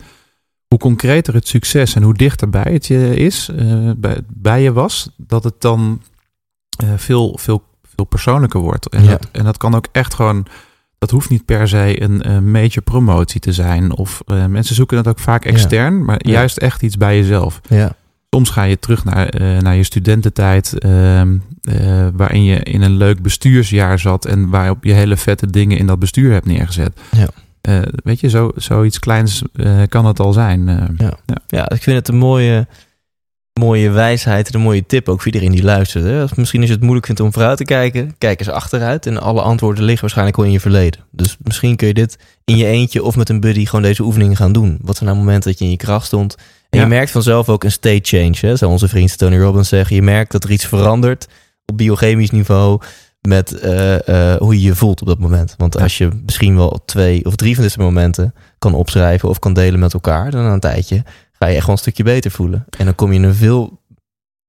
hoe 0.67 0.79
concreter 0.79 1.33
het 1.33 1.47
succes 1.47 1.95
en 1.95 2.03
hoe 2.03 2.13
dichterbij 2.13 2.71
het 2.73 2.85
je 2.87 3.15
is, 3.15 3.49
eh, 3.57 3.91
bij, 3.97 4.17
bij 4.27 4.61
je 4.61 4.73
was, 4.73 5.09
dat 5.17 5.43
het 5.43 5.61
dan 5.61 6.01
eh, 6.77 6.89
veel, 6.95 7.37
veel, 7.41 7.63
veel 7.95 8.05
persoonlijker 8.05 8.59
wordt. 8.59 8.89
En, 8.89 9.03
Ja. 9.03 9.09
dat, 9.09 9.27
en 9.31 9.43
dat 9.43 9.57
kan 9.57 9.75
ook 9.75 9.87
echt 9.91 10.13
gewoon, 10.13 10.45
dat 10.97 11.09
hoeft 11.11 11.29
niet 11.29 11.45
per 11.45 11.67
se 11.67 12.01
een 12.01 12.21
eh, 12.21 12.39
major 12.39 12.81
promotie 12.83 13.39
te 13.39 13.53
zijn. 13.53 13.95
Of 13.95 14.21
eh, 14.25 14.45
mensen 14.45 14.75
zoeken 14.75 14.97
het 14.97 15.07
ook 15.07 15.19
vaak 15.19 15.45
extern, 15.45 16.05
maar 16.05 16.19
Ja. 16.27 16.31
juist 16.31 16.57
echt 16.57 16.81
iets 16.81 16.97
bij 16.97 17.17
jezelf. 17.17 17.61
Ja, 17.69 17.95
Soms 18.35 18.49
ga 18.49 18.63
je 18.63 18.79
terug 18.79 19.03
naar, 19.03 19.29
eh, 19.29 19.57
naar 19.57 19.75
je 19.75 19.83
studententijd, 19.83 20.79
eh, 20.79 21.21
waarin 22.13 22.43
je 22.43 22.59
in 22.59 22.81
een 22.81 22.97
leuk 22.97 23.21
bestuursjaar 23.21 23.99
zat 23.99 24.25
en 24.25 24.49
waarop 24.49 24.83
je 24.83 24.93
hele 24.93 25.17
vette 25.17 25.47
dingen 25.49 25.77
in 25.77 25.87
dat 25.87 25.99
bestuur 25.99 26.31
hebt 26.31 26.45
neergezet. 26.45 26.99
Ja. 27.11 27.27
Eh, 27.61 27.79
weet 28.03 28.19
je, 28.19 28.29
zo, 28.29 28.51
zoiets 28.55 28.99
kleins 28.99 29.41
kan 29.89 30.05
het 30.05 30.19
al 30.19 30.33
zijn. 30.33 30.69
eh. 30.69 31.35
ja, 31.47 31.69
ik 31.69 31.83
vind 31.83 31.97
het 31.97 32.07
een 32.07 32.17
mooie, 32.17 32.67
mooie 33.59 33.89
wijsheid 33.89 34.47
en 34.47 34.55
een 34.55 34.65
mooie 34.65 34.85
tip 34.85 35.09
ook 35.09 35.17
voor 35.17 35.31
iedereen 35.31 35.51
die 35.51 35.63
luistert. 35.63 36.03
Hè? 36.03 36.25
Misschien 36.35 36.59
als 36.59 36.69
je 36.69 36.75
het 36.75 36.83
moeilijk 36.83 37.05
vindt 37.05 37.21
om 37.21 37.33
vooruit 37.33 37.57
te 37.57 37.63
kijken, 37.63 38.15
kijk 38.17 38.39
eens 38.39 38.49
achteruit. 38.49 39.05
En 39.05 39.21
alle 39.21 39.41
antwoorden 39.41 39.83
liggen 39.83 40.01
waarschijnlijk 40.01 40.37
al 40.37 40.43
in 40.43 40.51
je 40.51 40.59
verleden. 40.59 40.99
Dus 41.11 41.37
misschien 41.43 41.75
kun 41.75 41.87
je 41.87 41.93
dit 41.93 42.17
in 42.45 42.57
je 42.57 42.65
eentje 42.65 43.03
of 43.03 43.15
met 43.15 43.29
een 43.29 43.39
buddy 43.39 43.65
gewoon 43.65 43.81
deze 43.81 44.03
oefeningen 44.03 44.35
gaan 44.35 44.53
doen. 44.53 44.79
Wat 44.81 44.97
zijn 44.97 45.09
nou 45.09 45.21
momenten 45.21 45.49
dat 45.49 45.59
je 45.59 45.65
in 45.65 45.71
je 45.71 45.77
kracht 45.77 46.05
stond? 46.05 46.35
En 46.75 46.81
je 46.81 46.95
merkt 46.95 47.11
vanzelf 47.11 47.49
ook 47.49 47.63
een 47.63 47.71
state 47.71 47.99
change. 48.01 48.37
Hè? 48.39 48.55
Zou 48.55 48.71
onze 48.71 48.87
vriend 48.87 49.17
Tony 49.17 49.37
Robbins 49.37 49.69
zeggen. 49.69 49.95
Je 49.95 50.01
merkt 50.01 50.31
dat 50.31 50.43
er 50.43 50.51
iets 50.51 50.65
verandert 50.65 51.27
op 51.65 51.77
biochemisch 51.77 52.31
niveau 52.31 52.81
met 53.21 53.59
eh, 53.59 54.33
eh, 54.33 54.39
hoe 54.39 54.53
je 54.53 54.61
je 54.61 54.75
voelt 54.75 55.01
op 55.01 55.07
dat 55.07 55.19
moment. 55.19 55.55
Want 55.57 55.79
als 55.79 55.97
je 55.97 56.09
misschien 56.25 56.55
wel 56.55 56.81
twee 56.85 57.25
of 57.25 57.35
drie 57.35 57.55
van 57.55 57.63
deze 57.63 57.79
momenten 57.79 58.33
kan 58.59 58.73
opschrijven 58.73 59.29
of 59.29 59.39
kan 59.39 59.53
delen 59.53 59.79
met 59.79 59.93
elkaar, 59.93 60.31
dan 60.31 60.43
na 60.43 60.53
een 60.53 60.59
tijdje 60.59 61.03
ga 61.31 61.47
je 61.47 61.55
echt 61.55 61.65
wel 61.65 61.75
een 61.75 61.81
stukje 61.81 62.03
beter 62.03 62.31
voelen. 62.31 62.65
En 62.77 62.85
dan 62.85 62.95
kom 62.95 63.11
je 63.11 63.17
in 63.17 63.23
een 63.23 63.35
veel 63.35 63.79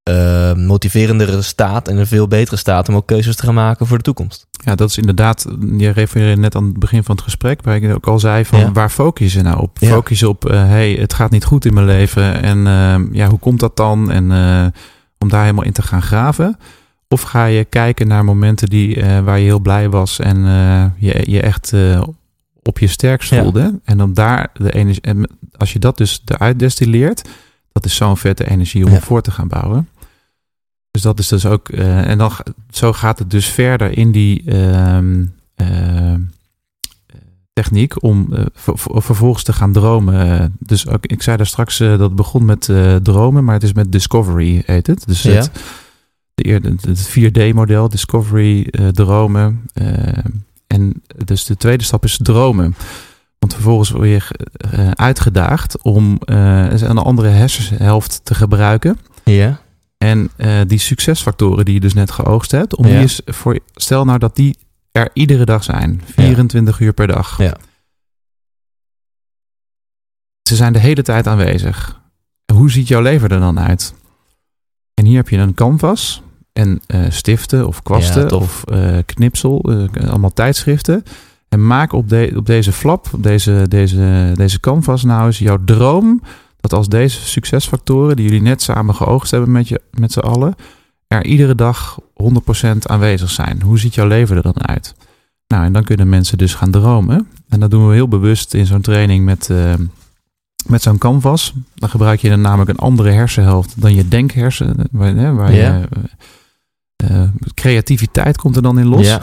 eh, 0.06 0.52
motiverendere 0.54 1.42
staat 1.42 1.88
en 1.88 1.96
een 1.96 2.06
veel 2.06 2.28
betere 2.28 2.56
staat 2.56 2.88
om 2.88 2.94
ook 2.94 3.06
keuzes 3.06 3.36
te 3.36 3.42
gaan 3.42 3.54
maken 3.54 3.86
voor 3.86 3.96
de 3.96 4.02
toekomst. 4.02 4.46
Ja, 4.64 4.74
dat 4.74 4.88
is 4.90 4.98
inderdaad, 4.98 5.46
je 5.76 5.90
refereerde 5.90 6.40
net 6.40 6.54
aan 6.54 6.64
het 6.64 6.78
begin 6.78 7.04
van 7.04 7.14
het 7.14 7.24
gesprek, 7.24 7.62
waar 7.62 7.76
ik 7.76 7.94
ook 7.94 8.06
al 8.06 8.18
zei 8.18 8.44
van 8.44 8.58
Ja. 8.58 8.72
waar 8.72 8.90
focus 8.90 9.32
je 9.32 9.42
nou 9.42 9.60
op? 9.60 9.78
Ja. 9.80 9.88
Focus 9.88 10.22
op, 10.22 10.44
eh, 10.50 10.66
hey, 10.66 10.92
het 10.92 11.14
gaat 11.14 11.30
niet 11.30 11.44
goed 11.44 11.64
in 11.64 11.74
mijn 11.74 11.86
leven 11.86 12.42
en 12.42 12.66
ehm, 12.66 13.14
ja, 13.14 13.28
hoe 13.28 13.38
komt 13.38 13.60
dat 13.60 13.76
dan? 13.76 14.10
En 14.10 14.32
eh, 14.32 14.66
om 15.18 15.28
daar 15.28 15.42
helemaal 15.42 15.64
in 15.64 15.72
te 15.72 15.82
gaan 15.82 16.02
graven. 16.02 16.58
Of 17.08 17.22
ga 17.22 17.44
je 17.44 17.64
kijken 17.64 18.06
naar 18.08 18.24
momenten 18.24 18.68
die, 18.68 19.00
eh, 19.00 19.20
waar 19.20 19.38
je 19.38 19.44
heel 19.44 19.60
blij 19.60 19.88
was 19.90 20.18
en 20.20 20.38
je, 20.98 21.22
je 21.30 21.40
echt 21.40 21.72
op 22.62 22.78
je 22.78 22.86
sterkst 22.86 23.30
Ja. 23.30 23.42
voelde. 23.42 23.80
En 23.84 23.98
dan 23.98 24.14
daar 24.14 24.48
de 24.54 24.72
energie, 24.72 25.02
en 25.02 25.30
als 25.56 25.72
je 25.72 25.78
dat 25.78 25.96
dus 25.96 26.22
eruit 26.24 26.58
destilleert, 26.58 27.28
dat 27.72 27.84
is 27.84 27.94
zo'n 27.96 28.16
vette 28.16 28.50
energie 28.50 28.84
om 28.86 28.92
Ja. 28.92 29.00
voor 29.00 29.22
te 29.22 29.30
gaan 29.30 29.48
bouwen. 29.48 29.88
Dus 30.96 31.04
dat 31.04 31.18
is 31.18 31.28
dus 31.28 31.46
ook, 31.46 31.68
eh, 31.68 32.08
en 32.08 32.18
dan 32.18 32.32
zo 32.70 32.92
gaat 32.92 33.18
het 33.18 33.30
dus 33.30 33.46
verder 33.46 33.98
in 33.98 34.12
die 34.12 34.42
ehm, 34.50 35.24
eh, 35.54 36.14
techniek 37.52 38.02
om 38.02 38.32
eh, 38.32 38.44
ver- 38.54 38.78
ver- 38.78 39.02
vervolgens 39.02 39.42
te 39.44 39.52
gaan 39.52 39.72
dromen. 39.72 40.54
Dus 40.58 40.88
ook, 40.88 41.06
ik 41.06 41.22
zei 41.22 41.36
daar 41.36 41.46
straks 41.46 41.80
eh, 41.80 41.88
dat 41.88 42.00
het 42.00 42.14
begon 42.14 42.44
met 42.44 42.70
dromen, 43.02 43.44
maar 43.44 43.54
het 43.54 43.62
is 43.62 43.72
met 43.72 43.92
Discovery 43.92 44.62
heet 44.66 44.86
het. 44.86 45.06
Dus 45.06 45.22
Ja. 45.22 45.32
het, 45.32 45.50
de, 46.34 46.60
het 46.80 47.08
4D-model, 47.08 47.88
Discovery, 47.88 48.66
dromen. 48.92 49.62
en 50.66 51.02
dus 51.24 51.44
de 51.44 51.56
tweede 51.56 51.84
stap 51.84 52.04
is 52.04 52.18
dromen. 52.22 52.74
Want 53.38 53.54
vervolgens 53.54 53.90
word 53.90 54.08
je 54.08 54.94
uitgedaagd 54.94 55.82
om 55.82 56.16
een 56.24 56.98
andere 56.98 57.28
hersenhelft 57.28 58.20
te 58.24 58.34
gebruiken. 58.34 58.98
Ja. 59.24 59.60
En 59.98 60.30
eh, 60.36 60.60
die 60.66 60.78
succesfactoren 60.78 61.64
die 61.64 61.74
je 61.74 61.80
dus 61.80 61.94
net 61.94 62.10
geoogst 62.10 62.50
hebt, 62.50 62.76
om 62.76 62.84
Ja. 62.84 62.90
die 62.90 63.00
eens 63.00 63.20
voor, 63.24 63.58
stel 63.74 64.04
nou 64.04 64.18
dat 64.18 64.36
die 64.36 64.56
er 64.92 65.10
iedere 65.12 65.44
dag 65.44 65.64
zijn, 65.64 66.02
24 66.04 66.80
uur 66.80 66.92
per 66.92 67.06
dag. 67.06 67.38
Ja. 67.38 67.56
Ze 70.42 70.56
zijn 70.56 70.72
de 70.72 70.78
hele 70.78 71.02
tijd 71.02 71.26
aanwezig. 71.26 72.00
Hoe 72.52 72.70
ziet 72.70 72.88
jouw 72.88 73.00
leven 73.02 73.28
er 73.28 73.40
dan 73.40 73.60
uit? 73.60 73.94
En 74.94 75.04
hier 75.04 75.16
heb 75.16 75.28
je 75.28 75.36
een 75.36 75.54
canvas 75.54 76.22
en 76.52 76.80
eh, 76.86 77.00
stiften 77.08 77.66
of 77.66 77.82
kwasten 77.82 78.32
of 78.32 78.64
eh, 78.64 78.98
knipsel, 79.06 79.88
allemaal 80.08 80.32
tijdschriften. 80.32 81.02
En 81.48 81.66
maak 81.66 81.92
op, 81.92 82.08
de, 82.08 82.32
op 82.36 82.46
deze 82.46 82.72
flap, 82.72 83.08
op 83.12 83.22
deze, 83.22 83.64
deze, 83.68 84.32
deze 84.34 84.60
canvas 84.60 85.02
nou 85.02 85.26
eens 85.26 85.38
jouw 85.38 85.64
droom 85.64 86.22
dat 86.68 86.78
als 86.78 86.88
deze 86.88 87.20
succesfactoren 87.26 88.16
die 88.16 88.24
jullie 88.24 88.42
net 88.42 88.62
samen 88.62 88.94
geoogst 88.94 89.30
hebben 89.30 89.52
met, 89.52 89.68
je, 89.68 89.80
met 89.90 90.12
z'n 90.12 90.18
allen, 90.18 90.54
er 91.08 91.24
iedere 91.24 91.54
dag 91.54 91.98
100% 92.22 92.76
aanwezig 92.82 93.30
zijn. 93.30 93.62
Hoe 93.62 93.78
ziet 93.78 93.94
jouw 93.94 94.06
leven 94.06 94.36
er 94.36 94.42
dan 94.42 94.66
uit? 94.66 94.94
Nou, 95.48 95.64
en 95.64 95.72
dan 95.72 95.84
kunnen 95.84 96.08
mensen 96.08 96.38
dus 96.38 96.54
gaan 96.54 96.70
dromen. 96.70 97.28
En 97.48 97.60
dat 97.60 97.70
doen 97.70 97.88
we 97.88 97.94
heel 97.94 98.08
bewust 98.08 98.54
in 98.54 98.66
zo'n 98.66 98.80
training 98.80 99.24
met, 99.24 99.50
eh, 99.50 99.74
met 100.66 100.82
zo'n 100.82 100.98
canvas. 100.98 101.52
Dan 101.74 101.88
gebruik 101.88 102.20
je 102.20 102.28
dan 102.28 102.40
namelijk 102.40 102.70
een 102.70 102.76
andere 102.76 103.10
hersenhelft 103.10 103.80
dan 103.80 103.94
je 103.94 104.08
denkhersen. 104.08 104.76
Waar, 104.90 105.14
hè, 105.14 105.32
waar 105.32 105.52
Ja. 105.54 105.76
je, 105.76 105.88
eh, 106.96 107.22
eh, 107.22 107.28
creativiteit 107.54 108.36
komt 108.36 108.56
er 108.56 108.62
dan 108.62 108.78
in 108.78 108.86
los. 108.86 109.18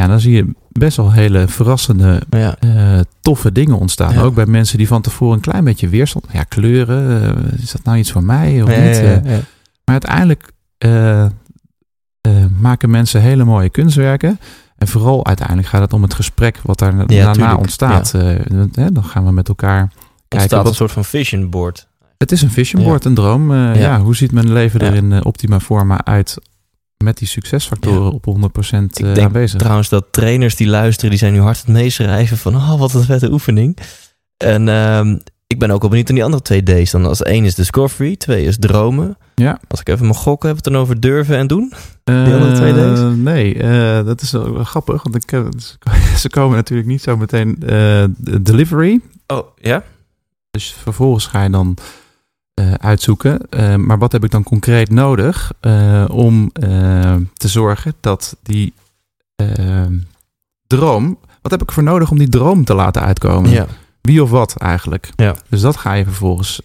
Ja, 0.00 0.06
dan 0.06 0.20
zie 0.20 0.34
je 0.34 0.54
best 0.72 0.96
wel 0.96 1.12
hele 1.12 1.48
verrassende 1.48 2.22
Ja. 2.30 2.56
eh, 2.58 3.00
toffe 3.20 3.52
dingen 3.52 3.78
ontstaan. 3.78 4.12
Ja. 4.14 4.20
Ook 4.22 4.34
bij 4.34 4.46
mensen 4.46 4.78
die 4.78 4.86
van 4.88 5.02
tevoren 5.02 5.34
een 5.34 5.40
klein 5.40 5.64
beetje 5.64 5.88
weerstand. 5.88 6.24
Ja, 6.32 6.42
kleuren, 6.42 7.22
eh, 7.36 7.58
is 7.62 7.72
dat 7.72 7.84
nou 7.84 7.98
iets 7.98 8.12
voor 8.12 8.24
mij 8.24 8.62
of 8.62 8.70
Ja, 8.76 8.80
niet? 8.84 9.22
maar 9.24 9.42
uiteindelijk 9.84 10.52
eh, 10.78 11.26
maken 12.60 12.90
mensen 12.90 13.20
hele 13.20 13.44
mooie 13.44 13.68
kunstwerken. 13.70 14.38
En 14.76 14.88
vooral 14.88 15.26
uiteindelijk 15.26 15.68
gaat 15.68 15.80
het 15.80 15.92
om 15.92 16.02
het 16.02 16.14
gesprek 16.14 16.60
wat 16.62 16.78
daar 16.78 17.06
daarna 17.06 17.32
tuurlijk. 17.32 17.58
ontstaat. 17.58 18.10
Dan 18.92 19.04
gaan 19.04 19.24
we 19.24 19.32
met 19.32 19.48
elkaar 19.48 19.88
kijken. 19.88 20.38
Ontstaat 20.38 20.66
een 20.66 20.74
soort 20.74 20.92
van 20.92 21.04
vision 21.04 21.50
board. 21.50 21.88
het 22.18 22.32
is 22.32 22.42
een 22.42 22.50
vision 22.50 22.82
board, 22.82 23.04
een 23.04 23.14
droom. 23.14 23.54
Ja. 23.54 24.00
Hoe 24.00 24.16
ziet 24.16 24.32
mijn 24.32 24.52
leven 24.52 24.80
er 24.80 24.94
in 24.94 25.24
optima 25.24 25.60
forma 25.60 26.04
uit 26.04 26.36
met 27.04 27.18
die 27.18 27.28
succesfactoren 27.28 28.02
Ja. 28.02 28.08
op 28.08 28.24
100% 28.24 28.98
Ik 28.98 29.06
eh, 29.06 29.14
denk 29.14 29.26
aanwezig? 29.26 29.58
Trouwens, 29.58 29.88
dat 29.88 30.06
trainers 30.10 30.56
die 30.56 30.66
luisteren, 30.66 31.10
die 31.10 31.18
zijn 31.18 31.32
nu 31.32 31.40
hard 31.40 31.58
het 31.58 31.68
meeschrijven 31.68 32.36
van, 32.36 32.54
oh, 32.54 32.78
wat 32.78 32.94
een 32.94 33.04
vette 33.04 33.32
oefening. 33.32 33.76
En 34.36 34.68
ehm, 34.68 35.18
ik 35.46 35.58
ben 35.58 35.70
ook 35.70 35.80
wel 35.80 35.88
benieuwd 35.90 36.06
naar 36.06 36.16
die 36.16 36.24
andere 36.24 36.42
twee 36.42 36.62
D's. 36.62 36.90
Dan 36.90 37.06
als 37.06 37.22
één 37.22 37.44
is 37.44 37.54
discovery, 37.54 38.16
twee 38.16 38.44
is 38.44 38.56
dromen. 38.58 39.16
Ja. 39.34 39.60
Als 39.68 39.80
ik 39.80 39.88
even 39.88 40.06
mag 40.06 40.16
gokken, 40.16 40.48
hebben 40.48 40.64
we 40.64 40.70
het 40.70 40.78
dan 40.78 40.82
over 40.82 41.00
durven 41.00 41.36
en 41.36 41.46
doen? 41.46 41.72
Die 42.04 42.14
andere 42.34 42.52
twee 42.52 42.72
D's? 42.72 43.00
Nee, 43.16 43.54
eh, 43.62 44.04
dat 44.04 44.20
is 44.22 44.30
wel, 44.30 44.64
grappig. 44.64 45.02
Want 45.02 45.14
ik, 45.14 45.30
heb- 45.30 45.48
ze 46.16 46.28
komen 46.30 46.56
natuurlijk 46.56 46.88
niet 46.88 47.02
zo 47.02 47.16
meteen 47.16 47.56
de 47.58 48.42
delivery. 48.42 49.00
Oh, 49.26 49.46
ja? 49.56 49.82
Dus 50.50 50.74
vervolgens 50.82 51.26
ga 51.26 51.42
je 51.42 51.50
dan 51.50 51.76
eh, 52.60 52.72
uitzoeken. 52.74 53.40
eh, 53.50 53.74
maar 53.74 53.98
wat 53.98 54.12
heb 54.12 54.24
ik 54.24 54.30
dan 54.30 54.42
concreet 54.42 54.90
nodig 54.90 55.52
eh, 55.60 56.04
om 56.10 56.52
te 57.32 57.48
zorgen 57.48 57.94
dat 58.00 58.36
die 58.42 58.72
droom... 60.66 61.18
Wat 61.42 61.50
heb 61.50 61.62
ik 61.62 61.72
voor 61.72 61.82
nodig 61.82 62.10
om 62.10 62.18
die 62.18 62.28
droom 62.28 62.64
te 62.64 62.74
laten 62.74 63.02
uitkomen? 63.02 63.50
Ja. 63.50 63.66
Wie 64.00 64.22
of 64.22 64.30
wat 64.30 64.56
eigenlijk? 64.56 65.10
Ja. 65.16 65.34
Dus 65.48 65.60
dat 65.60 65.76
ga 65.76 65.92
je 65.92 66.04
vervolgens 66.04 66.60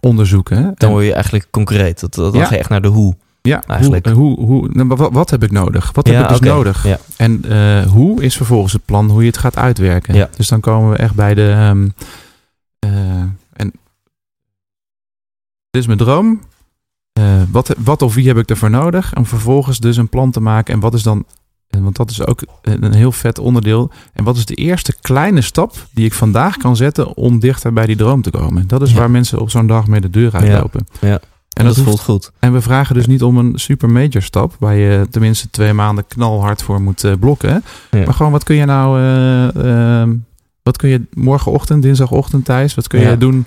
onderzoeken. 0.00 0.72
Dan 0.76 0.90
word 0.90 1.04
je 1.04 1.12
eigenlijk 1.14 1.46
concreet. 1.50 2.00
Dat, 2.00 2.14
dat, 2.14 2.34
Ja. 2.34 2.44
ga 2.44 2.52
je 2.52 2.58
echt 2.58 2.68
naar 2.68 2.82
de 2.82 2.88
hoe. 2.88 3.16
ja, 3.42 3.62
eigenlijk. 3.66 4.06
Hoe, 4.08 4.36
hoe, 4.38 4.46
hoe, 4.46 4.68
nou, 4.72 4.88
wat, 4.88 5.12
wat 5.12 5.30
heb 5.30 5.42
ik 5.42 5.50
nodig? 5.50 5.90
Wat 5.92 6.06
Ja, 6.08 6.12
heb 6.14 6.22
ik 6.22 6.28
dus 6.28 6.40
nodig? 6.48 6.86
Ja. 6.86 6.98
En 7.16 7.44
hoe 7.88 8.22
is 8.22 8.36
vervolgens 8.36 8.72
het 8.72 8.84
plan 8.84 9.10
hoe 9.10 9.20
je 9.20 9.26
het 9.28 9.38
gaat 9.38 9.56
uitwerken. 9.56 10.14
Ja. 10.14 10.28
Dus 10.36 10.48
dan 10.48 10.60
komen 10.60 10.90
we 10.90 10.96
echt 10.96 11.14
bij 11.14 11.34
de. 11.34 11.50
ehm, 11.50 11.88
eh, 12.78 12.90
dit 15.70 15.80
is 15.80 15.86
mijn 15.86 15.98
droom. 15.98 16.40
Eh, 17.12 17.42
wat, 17.50 17.74
wat 17.78 18.02
of 18.02 18.14
wie 18.14 18.26
heb 18.26 18.38
ik 18.38 18.50
ervoor 18.50 18.70
nodig? 18.70 19.16
Om 19.16 19.26
vervolgens 19.26 19.78
dus 19.78 19.96
een 19.96 20.08
plan 20.08 20.30
te 20.30 20.40
maken. 20.40 20.74
En 20.74 20.80
wat 20.80 20.94
is 20.94 21.02
dan 21.02 21.24
want 21.78 21.96
dat 21.96 22.10
is 22.10 22.26
ook 22.26 22.42
een 22.62 22.94
heel 22.94 23.12
vet 23.12 23.38
onderdeel. 23.38 23.90
En 24.12 24.24
wat 24.24 24.36
is 24.36 24.46
de 24.46 24.54
eerste 24.54 24.94
kleine 25.00 25.40
stap 25.40 25.86
die 25.92 26.04
ik 26.04 26.14
vandaag 26.14 26.56
kan 26.56 26.76
zetten 26.76 27.16
om 27.16 27.38
dichter 27.38 27.72
bij 27.72 27.86
die 27.86 27.96
droom 27.96 28.22
te 28.22 28.30
komen? 28.30 28.66
Dat 28.66 28.82
is 28.82 28.90
Ja. 28.90 28.98
waar 28.98 29.10
mensen 29.10 29.40
op 29.40 29.50
zo'n 29.50 29.66
dag 29.66 29.86
mee 29.86 30.00
de 30.00 30.10
deur 30.10 30.32
uitlopen. 30.32 30.86
Ja. 31.00 31.20
En 31.56 31.64
dat 31.64 31.74
dat 31.74 31.84
voelt 31.84 32.00
goed. 32.00 32.32
En 32.38 32.52
we 32.52 32.60
vragen 32.60 32.94
dus 32.94 33.06
niet 33.06 33.22
om 33.22 33.38
een 33.38 33.52
super 33.58 33.90
major 33.90 34.22
stap, 34.22 34.56
waar 34.58 34.74
je 34.74 35.06
tenminste 35.10 35.50
twee 35.50 35.72
maanden 35.72 36.06
knalhard 36.06 36.62
voor 36.62 36.80
moet 36.80 37.04
eh, 37.04 37.12
blokken. 37.20 37.64
Ja. 37.90 38.04
Maar 38.04 38.14
gewoon, 38.14 38.32
wat 38.32 38.44
kun 38.44 38.56
je 38.56 38.64
nou, 38.64 38.98
eh, 39.00 40.00
ehm, 40.00 40.14
wat 40.62 40.76
kun 40.76 40.88
je 40.88 41.02
morgenochtend, 41.14 41.82
dinsdagochtend, 41.82 42.44
Thijs, 42.44 42.74
wat 42.74 42.86
kun 42.86 43.00
je 43.00 43.18
doen 43.18 43.44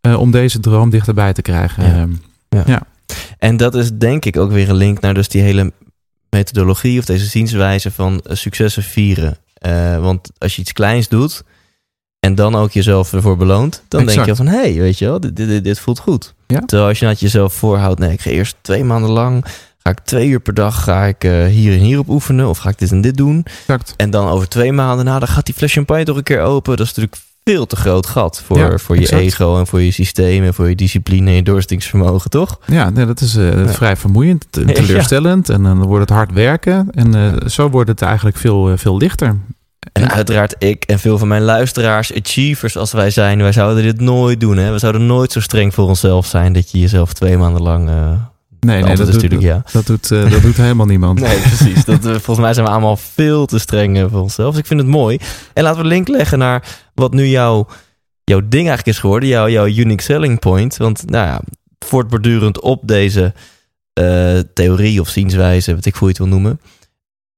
eh, 0.00 0.20
om 0.20 0.30
deze 0.30 0.60
droom 0.60 0.90
dichterbij 0.90 1.32
te 1.32 1.42
krijgen? 1.42 1.84
Ja. 2.48 2.64
Ehm, 2.66 2.78
En 3.38 3.56
dat 3.56 3.74
is 3.74 3.90
denk 3.92 4.24
ik 4.24 4.36
ook 4.36 4.50
weer 4.50 4.68
een 4.68 4.74
link 4.76 5.00
naar 5.00 5.14
dus 5.14 5.28
die 5.28 5.42
hele 5.42 5.72
methodologie 6.30 6.98
of 6.98 7.04
deze 7.04 7.24
zienswijze 7.24 7.90
van 7.90 8.20
eh, 8.20 8.36
successen 8.36 8.82
vieren. 8.82 9.36
Eh, 9.54 9.98
want 9.98 10.30
als 10.38 10.56
je 10.56 10.60
iets 10.60 10.72
kleins 10.72 11.08
doet 11.08 11.42
en 12.20 12.34
dan 12.34 12.54
ook 12.54 12.70
jezelf 12.70 13.12
ervoor 13.12 13.36
beloont, 13.36 13.82
dan 13.88 14.06
denk 14.06 14.24
je 14.24 14.36
van 14.36 14.46
hé, 14.46 14.60
hey, 14.60 14.74
weet 14.74 14.98
je 14.98 15.04
wel, 15.04 15.20
dit, 15.20 15.36
dit, 15.36 15.64
dit 15.64 15.78
voelt 15.80 15.98
goed. 15.98 16.34
Ja. 16.46 16.60
Terwijl 16.60 16.88
als 16.88 16.98
je 16.98 17.06
dat 17.06 17.20
jezelf 17.20 17.52
voorhoudt, 17.52 18.00
nee, 18.00 18.12
ik 18.12 18.20
ga 18.20 18.30
eerst 18.30 18.56
twee 18.60 18.84
maanden 18.84 19.10
lang, 19.10 19.44
ga 19.78 19.90
ik 19.90 19.98
twee 19.98 20.28
uur 20.28 20.40
per 20.40 20.54
dag, 20.54 20.82
ga 20.82 21.04
ik 21.04 21.22
hier 21.22 21.72
en 21.72 21.78
hier 21.78 21.98
op 21.98 22.08
oefenen 22.08 22.48
of 22.48 22.58
ga 22.58 22.68
ik 22.68 22.78
dit 22.78 22.90
en 22.90 23.00
dit 23.00 23.16
doen. 23.16 23.44
exact. 23.44 23.94
En 23.96 24.10
dan 24.10 24.28
over 24.28 24.48
twee 24.48 24.72
maanden, 24.72 25.04
nou, 25.04 25.18
dan 25.18 25.28
gaat 25.28 25.46
die 25.46 25.54
fles 25.54 25.72
champagne 25.72 26.04
toch 26.04 26.16
een 26.16 26.22
keer 26.22 26.40
open. 26.40 26.76
Dat 26.76 26.86
is 26.86 26.94
natuurlijk 26.94 27.22
veel 27.52 27.66
te 27.66 27.76
groot 27.76 28.06
gat 28.06 28.42
voor, 28.46 28.58
Ja, 28.58 28.78
voor 28.78 28.94
je 28.94 29.00
exact. 29.00 29.22
ego 29.22 29.58
en 29.58 29.66
voor 29.66 29.80
je 29.82 29.90
systeem 29.90 30.44
en 30.44 30.54
voor 30.54 30.68
je 30.68 30.74
discipline 30.74 31.30
en 31.30 31.36
je 31.36 31.42
doorzettingsvermogen, 31.42 32.30
toch? 32.30 32.58
Ja, 32.66 32.90
nee, 32.90 33.06
dat 33.06 33.20
is 33.20 33.36
eh, 33.36 33.64
Ja. 33.64 33.68
vrij 33.72 33.96
vermoeiend 33.96 34.46
en 34.50 34.66
Ja. 34.68 34.72
teleurstellend. 34.72 35.48
En 35.48 35.62
dan 35.62 35.82
wordt 35.82 36.08
het 36.08 36.16
hard 36.18 36.32
werken. 36.32 36.88
En 36.90 37.14
eh, 37.14 37.48
zo 37.48 37.68
wordt 37.70 37.88
het 37.88 38.02
eigenlijk 38.02 38.36
veel, 38.36 38.70
eh, 38.70 38.78
veel 38.78 38.96
lichter. 38.96 39.36
En 39.92 40.10
uiteraard 40.10 40.54
ik 40.58 40.84
en 40.84 40.98
veel 40.98 41.18
van 41.18 41.28
mijn 41.28 41.42
luisteraars, 41.42 42.14
achievers 42.14 42.76
als 42.76 42.92
wij 42.92 43.10
zijn, 43.10 43.38
wij 43.42 43.52
zouden 43.52 43.82
dit 43.82 44.00
nooit 44.00 44.40
doen. 44.40 44.56
Hè? 44.56 44.72
We 44.72 44.78
zouden 44.78 45.06
nooit 45.06 45.32
zo 45.32 45.40
streng 45.40 45.74
voor 45.74 45.84
onszelf 45.88 46.26
zijn 46.26 46.52
dat 46.52 46.70
je 46.70 46.78
jezelf 46.78 47.12
twee 47.12 47.36
maanden 47.36 47.62
lang... 47.62 47.90
Nee, 48.60 48.82
nee, 48.82 48.96
dat 48.96 49.08
is 49.08 49.16
doet, 49.16 49.40
ja. 49.40 49.62
dat, 49.72 49.86
doet, 49.86 50.10
eh, 50.10 50.30
dat 50.30 50.42
doet 50.42 50.56
helemaal 50.56 50.86
niemand. 50.86 51.20
Nee, 51.28 51.40
precies. 51.40 51.84
Dat, 51.84 52.04
eh, 52.04 52.10
volgens 52.10 52.38
mij 52.38 52.54
zijn 52.54 52.66
we 52.66 52.72
allemaal 52.72 52.96
veel 52.96 53.46
te 53.46 53.58
streng 53.58 53.98
eh, 53.98 54.06
voor 54.10 54.20
onszelf. 54.20 54.50
Dus 54.50 54.60
ik 54.60 54.66
vind 54.66 54.80
het 54.80 54.88
mooi. 54.88 55.18
En 55.52 55.62
laten 55.62 55.78
we 55.78 55.84
een 55.84 55.92
link 55.94 56.08
leggen 56.08 56.38
naar 56.38 56.78
wat 56.94 57.12
nu 57.12 57.26
jouw, 57.26 57.66
jouw 58.24 58.40
ding 58.40 58.66
eigenlijk 58.66 58.86
is 58.86 58.98
geworden. 58.98 59.28
Jouw, 59.28 59.48
jouw 59.48 59.66
unique 59.66 60.02
selling 60.02 60.38
point. 60.38 60.76
Want 60.76 61.10
nou 61.10 61.26
ja, 61.26 61.40
voortbordurend 61.78 62.60
op 62.60 62.88
deze 62.88 63.32
theorie 64.54 65.00
of 65.00 65.08
zienswijze, 65.08 65.74
wat 65.74 65.84
ik 65.84 65.96
voor 65.96 66.08
je 66.08 66.14
het 66.14 66.22
wil 66.22 66.32
noemen. 66.32 66.60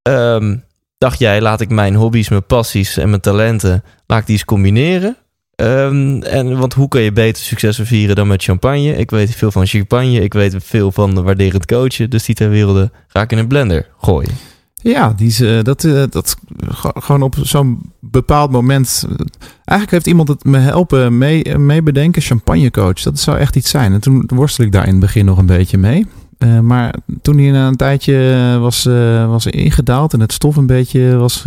ehm, 0.02 0.56
dacht 0.98 1.18
jij, 1.18 1.40
laat 1.40 1.60
ik 1.60 1.68
mijn 1.68 1.94
hobby's, 1.94 2.28
mijn 2.28 2.46
passies 2.46 2.96
en 2.96 3.08
mijn 3.08 3.20
talenten, 3.20 3.84
laat 4.06 4.18
ik 4.18 4.26
die 4.26 4.34
eens 4.34 4.44
combineren. 4.44 5.16
Ehm, 5.60 6.22
en, 6.22 6.58
want 6.58 6.74
hoe 6.74 6.88
kan 6.88 7.00
je 7.00 7.12
beter 7.12 7.42
successen 7.42 7.86
vieren 7.86 8.16
dan 8.16 8.26
met 8.28 8.42
champagne? 8.42 8.96
Ik 8.96 9.10
weet 9.10 9.34
veel 9.34 9.50
van 9.50 9.66
champagne, 9.66 10.20
ik 10.22 10.32
weet 10.32 10.54
veel 10.58 10.92
van 10.92 11.22
waarderend 11.22 11.66
coachen. 11.66 12.10
Dus 12.10 12.24
die 12.24 12.34
twee 12.34 12.48
werelden 12.48 12.92
ga 13.06 13.20
ik 13.22 13.32
in 13.32 13.38
een 13.38 13.46
blender 13.46 13.86
gooien. 14.00 14.30
Ja, 14.82 15.12
die 15.16 15.26
is, 15.26 15.40
eh, 15.40 15.62
dat, 15.62 15.84
eh, 15.84 16.02
dat 16.10 16.36
ge- 16.68 16.94
gewoon 17.00 17.22
op 17.22 17.34
zo'n 17.42 17.92
bepaald 18.00 18.50
moment. 18.50 19.04
eh, 19.08 19.14
Eigenlijk 19.64 19.90
heeft 19.90 20.06
iemand 20.06 20.28
het 20.28 20.44
me 20.44 20.58
helpen 20.58 21.18
mee, 21.18 21.58
mee 21.58 21.82
bedenken. 21.82 22.22
Champagnecoach, 22.22 23.02
dat 23.02 23.18
zou 23.18 23.38
echt 23.38 23.56
iets 23.56 23.70
zijn. 23.70 23.92
En 23.92 24.00
toen 24.00 24.24
worstel 24.34 24.64
ik 24.64 24.72
daar 24.72 24.84
in 24.86 24.90
het 24.90 25.00
begin 25.00 25.24
nog 25.24 25.38
een 25.38 25.46
beetje 25.46 25.78
mee. 25.78 26.06
Maar 26.62 26.94
toen 27.22 27.38
hij 27.38 27.50
na 27.50 27.66
een 27.66 27.76
tijdje 27.76 28.56
was, 28.60 28.84
was 29.26 29.46
ingedaald 29.46 30.12
en 30.12 30.20
het 30.20 30.32
stof 30.32 30.56
een 30.56 30.66
beetje 30.66 31.16
was, 31.16 31.42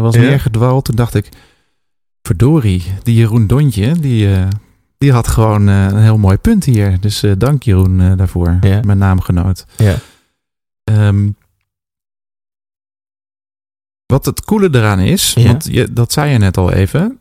was 0.00 0.14
neergedwaald, 0.28 0.84
toen 0.84 0.96
dacht 0.96 1.14
ik: 1.14 1.28
verdorie, 2.26 2.82
die 3.02 3.14
Jeroen 3.14 3.46
Dontje, 3.46 3.92
die, 4.00 4.34
eh, 4.34 4.46
die 4.98 5.12
had 5.12 5.28
gewoon 5.28 5.68
eh, 5.68 5.84
een 5.84 6.02
heel 6.02 6.18
mooi 6.18 6.36
punt 6.36 6.64
hier. 6.64 7.00
Dus 7.00 7.22
eh, 7.22 7.32
dank 7.38 7.62
Jeroen 7.62 8.16
daarvoor, 8.16 8.56
Ja. 8.60 8.80
mijn 8.84 8.98
naamgenoot. 8.98 9.66
Ja. 9.76 9.94
Ehm, 10.84 11.28
wat 14.06 14.24
het 14.24 14.44
coole 14.44 14.68
eraan 14.72 14.98
is, 15.00 15.32
Ja. 15.34 15.46
want 15.46 15.64
je, 15.70 15.92
dat 15.92 16.12
zei 16.12 16.32
je 16.32 16.38
net 16.38 16.56
al 16.56 16.72
even. 16.72 17.18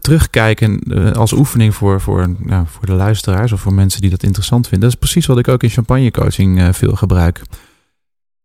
terugkijken 0.00 0.82
als 1.14 1.32
oefening 1.32 1.74
voor, 1.74 2.00
voor, 2.00 2.34
nou, 2.38 2.66
voor 2.66 2.86
de 2.86 2.92
luisteraars 2.92 3.52
of 3.52 3.60
voor 3.60 3.72
mensen 3.74 4.00
die 4.00 4.10
dat 4.10 4.22
interessant 4.22 4.68
vinden. 4.68 4.88
Dat 4.88 4.98
is 4.98 5.04
precies 5.08 5.26
wat 5.26 5.38
ik 5.38 5.48
ook 5.48 5.62
in 5.62 5.68
champagnecoaching 5.70 6.58
eh, 6.60 6.72
veel 6.72 6.94
gebruik. 6.96 7.42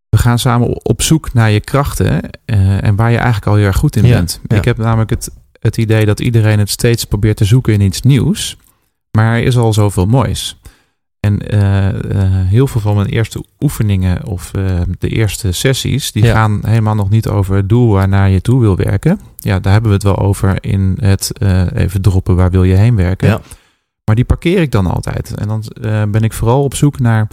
We 0.09 0.17
gaan 0.17 0.39
samen 0.39 0.85
op 0.85 1.01
zoek 1.01 1.33
naar 1.33 1.51
je 1.51 1.59
krachten 1.59 2.29
en 2.45 2.95
waar 2.95 3.11
je 3.11 3.17
eigenlijk 3.17 3.47
al 3.47 3.55
heel 3.55 3.65
erg 3.65 3.77
goed 3.77 3.95
in 3.95 4.01
bent. 4.01 4.39
Ik 4.47 4.65
heb 4.65 4.77
namelijk 4.77 5.09
het, 5.09 5.29
het 5.65 5.77
idee 5.77 6.05
dat 6.05 6.19
iedereen 6.19 6.59
het 6.59 6.69
steeds 6.69 7.05
probeert 7.05 7.37
te 7.37 7.45
zoeken 7.45 7.73
in 7.73 7.81
iets 7.81 8.01
nieuws. 8.01 8.57
Maar 9.11 9.35
er 9.35 9.43
is 9.43 9.57
al 9.57 9.73
zoveel 9.73 10.05
moois. 10.05 10.57
En 11.19 11.39
eh, 11.47 11.87
eh, 11.87 12.47
heel 12.47 12.67
veel 12.67 12.81
van 12.81 12.95
mijn 12.95 13.07
eerste 13.07 13.43
oefeningen 13.59 14.25
of 14.25 14.53
eh, 14.53 14.81
de 14.99 15.09
eerste 15.09 15.51
sessies, 15.51 16.11
die 16.11 16.23
Ja. 16.23 16.33
gaan 16.33 16.59
helemaal 16.65 16.95
nog 16.95 17.09
niet 17.09 17.27
over 17.27 17.55
het 17.55 17.69
doel 17.69 17.91
waarnaar 17.91 18.29
je 18.29 18.41
toe 18.41 18.59
wil 18.59 18.75
werken. 18.75 19.19
Ja, 19.37 19.59
daar 19.59 19.71
hebben 19.71 19.89
we 19.89 19.95
het 19.95 20.05
wel 20.05 20.17
over 20.17 20.63
in 20.63 20.97
het 20.99 21.31
even 21.73 22.01
droppen 22.01 22.35
waar 22.35 22.51
wil 22.51 22.63
je 22.63 22.75
heen 22.75 22.95
werken. 22.95 23.27
Ja. 23.27 23.41
Maar 24.03 24.15
die 24.15 24.25
parkeer 24.25 24.61
ik 24.61 24.71
dan 24.71 24.87
altijd. 24.87 25.33
En 25.33 25.47
dan 25.47 25.63
ben 26.11 26.21
ik 26.23 26.33
vooral 26.33 26.63
op 26.63 26.75
zoek 26.75 26.99
naar 26.99 27.27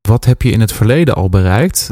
wat 0.00 0.24
heb 0.24 0.42
je 0.42 0.50
in 0.50 0.60
het 0.60 0.72
verleden 0.72 1.14
al 1.14 1.28
bereikt 1.28 1.90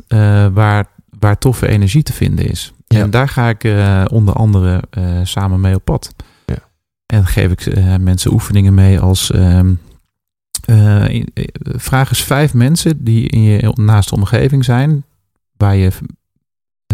waar, 0.52 0.88
waar 1.18 1.38
toffe 1.38 1.68
energie 1.68 2.02
te 2.02 2.12
vinden 2.12 2.48
is. 2.48 2.72
Ja. 2.86 3.00
En 3.00 3.10
daar 3.10 3.28
ga 3.28 3.48
ik 3.48 3.64
eh, 3.64 4.04
onder 4.12 4.34
andere 4.34 4.82
eh, 4.90 5.20
samen 5.22 5.60
mee 5.60 5.74
op 5.74 5.84
pad. 5.84 6.14
Ja. 6.46 6.58
En 7.06 7.16
dan 7.16 7.26
geef 7.26 7.50
ik 7.50 7.66
eh, 7.66 7.96
mensen 7.96 8.32
oefeningen 8.32 8.74
mee 8.74 9.00
als 9.00 9.30
ehm, 9.30 9.74
eh, 10.64 11.14
eh, 11.20 11.24
vraag 11.62 12.08
eens 12.08 12.22
vijf 12.22 12.54
mensen 12.54 13.04
die 13.04 13.28
in 13.28 13.42
je 13.42 13.72
naaste 13.74 14.14
omgeving 14.14 14.64
zijn, 14.64 15.04
waar 15.56 15.76
je 15.76 15.90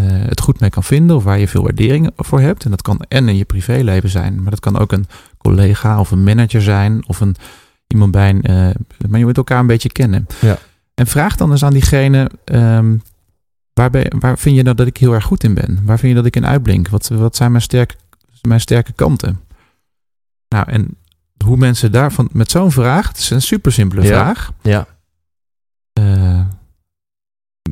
het 0.02 0.40
goed 0.40 0.60
mee 0.60 0.70
kan 0.70 0.82
vinden 0.84 1.16
of 1.16 1.24
waar 1.24 1.38
je 1.38 1.48
veel 1.48 1.62
waardering 1.62 2.10
voor 2.16 2.40
hebt. 2.40 2.64
En 2.64 2.70
dat 2.70 2.82
kan 2.82 3.00
en 3.08 3.28
in 3.28 3.36
je 3.36 3.44
privéleven 3.44 4.08
zijn, 4.08 4.42
maar 4.42 4.50
dat 4.50 4.60
kan 4.60 4.78
ook 4.78 4.92
een 4.92 5.06
collega 5.38 6.00
of 6.00 6.10
een 6.10 6.24
manager 6.24 6.62
zijn 6.62 7.08
of 7.08 7.20
een 7.20 7.36
iemand 7.86 8.10
bij 8.10 8.28
een. 8.28 8.42
maar 9.08 9.18
je 9.18 9.24
moet 9.24 9.36
elkaar 9.36 9.58
een 9.60 9.66
beetje 9.66 9.92
kennen. 9.92 10.26
Ja. 10.40 10.58
En 10.94 11.06
vraag 11.06 11.36
dan 11.36 11.50
eens 11.50 11.64
aan 11.64 11.72
diegene. 11.72 12.30
ehm, 12.44 12.96
waar, 13.82 13.90
ben, 14.02 14.20
waar 14.20 14.38
vind 14.38 14.56
je 14.56 14.62
nou 14.62 14.76
dat 14.76 14.86
ik 14.86 14.96
heel 14.96 15.12
erg 15.12 15.24
goed 15.24 15.44
in 15.44 15.54
ben? 15.54 15.80
Waar 15.84 15.98
vind 15.98 16.10
je 16.10 16.16
dat 16.16 16.26
ik 16.26 16.36
in 16.36 16.46
uitblink? 16.46 16.88
Wat, 16.88 17.08
wat 17.08 17.36
zijn 17.36 17.50
mijn 17.50 17.62
sterke, 17.62 17.94
mijn 18.42 18.60
sterke 18.60 18.92
kanten? 18.92 19.40
Nou, 20.48 20.70
en 20.70 20.96
hoe 21.44 21.56
mensen 21.56 21.92
daarvan 21.92 22.28
met 22.32 22.50
zo'n 22.50 22.70
vraag, 22.72 23.08
het 23.08 23.18
is 23.18 23.30
een 23.30 23.42
super 23.42 23.72
simpele 23.72 24.02
Ja. 24.02 24.08
vraag. 24.08 24.52
Ja. 24.62 24.86
eh, 25.92 26.40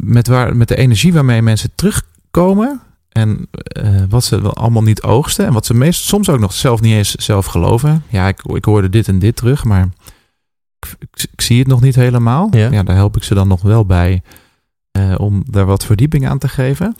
met, 0.00 0.26
waar, 0.26 0.56
met 0.56 0.68
de 0.68 0.76
energie 0.76 1.12
waarmee 1.12 1.42
mensen 1.42 1.70
terugkomen 1.74 2.80
en 3.08 3.48
eh, 3.52 4.02
wat 4.08 4.24
ze 4.24 4.40
wel 4.40 4.54
allemaal 4.54 4.82
niet 4.82 5.02
oogsten 5.02 5.46
en 5.46 5.52
wat 5.52 5.66
ze 5.66 5.74
meest 5.74 6.02
soms 6.04 6.28
ook 6.28 6.38
nog 6.38 6.52
zelf 6.52 6.80
niet 6.80 6.92
eens 6.94 7.14
zelf 7.14 7.46
geloven. 7.46 8.02
Ja, 8.08 8.28
ik, 8.28 8.42
ik 8.42 8.64
hoorde 8.64 8.88
dit 8.88 9.08
en 9.08 9.18
dit 9.18 9.36
terug, 9.36 9.64
maar 9.64 9.88
ik, 10.78 10.94
ik, 10.98 11.26
ik 11.32 11.40
zie 11.40 11.58
het 11.58 11.66
nog 11.68 11.80
niet 11.80 11.94
helemaal. 11.94 12.48
Ja. 12.50 12.70
Ja. 12.70 12.82
daar 12.82 12.96
help 12.96 13.16
ik 13.16 13.22
ze 13.22 13.34
dan 13.34 13.48
nog 13.48 13.62
wel 13.62 13.86
bij 13.86 14.22
eh, 14.92 15.14
om 15.16 15.42
daar 15.50 15.66
wat 15.66 15.84
verdieping 15.84 16.28
aan 16.28 16.38
te 16.38 16.48
geven. 16.48 16.96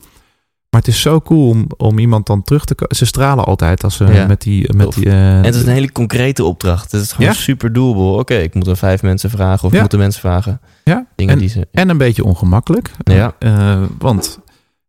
Maar 0.71 0.81
het 0.81 0.89
is 0.91 1.01
zo 1.01 1.21
cool 1.21 1.49
om, 1.49 1.67
om 1.77 1.99
iemand 1.99 2.27
dan 2.27 2.43
terug 2.43 2.65
te 2.65 2.75
komen. 2.75 2.97
Ze 2.97 3.05
stralen 3.07 3.45
altijd 3.45 3.85
als 3.85 3.97
ze 3.97 4.05
Ja. 4.13 4.27
met 4.27 4.41
die... 4.43 4.75
Met 4.77 4.93
die 4.93 5.07
eh, 5.07 5.37
En 5.39 5.45
het 5.45 5.55
is 5.55 5.63
een 5.63 5.69
hele 5.73 5.93
concrete 5.93 6.45
opdracht. 6.45 6.93
Het 6.93 7.03
is 7.03 7.13
gewoon 7.13 7.31
Ja. 7.31 7.37
super 7.37 7.73
doable. 7.73 8.19
Oké, 8.19 8.35
ik 8.35 8.55
moet 8.55 8.67
er 8.67 8.77
vijf 8.77 9.03
mensen 9.03 9.31
vragen 9.31 9.65
of 9.65 9.71
Ja. 9.71 9.77
ik 9.77 9.83
moet 9.83 9.91
de 9.91 9.97
mensen 9.97 10.21
vragen. 10.21 10.61
ja, 10.85 11.07
Dingen 11.17 11.33
en, 11.35 11.39
die 11.41 11.49
ze... 11.49 11.69
en 11.73 11.89
een 11.89 11.99
beetje 11.99 12.25
ongemakkelijk. 12.25 12.91
Ja. 13.05 13.35
Eh, 13.39 13.83
want 13.99 14.39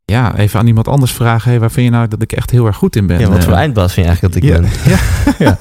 ja, 0.06 0.38
even 0.38 0.60
aan 0.60 0.68
iemand 0.68 0.88
anders 0.88 1.12
vragen... 1.12 1.50
Hey, 1.50 1.60
waar 1.60 1.72
vind 1.72 1.86
je 1.86 1.92
nou 1.92 2.08
dat 2.08 2.22
ik 2.22 2.32
echt 2.32 2.50
heel 2.52 2.66
erg 2.66 2.76
goed 2.76 2.96
in 2.96 3.08
ben? 3.08 3.20
Ja, 3.20 3.30
wat 3.30 3.44
voor 3.44 3.54
eindbaas 3.54 3.94
vind 3.94 4.06
je 4.08 4.12
eigenlijk 4.12 4.34
dat 4.34 4.44
ik 4.44 4.50
ja. 4.50 4.60
ben? 4.62 4.70
Ja. 5.48 5.60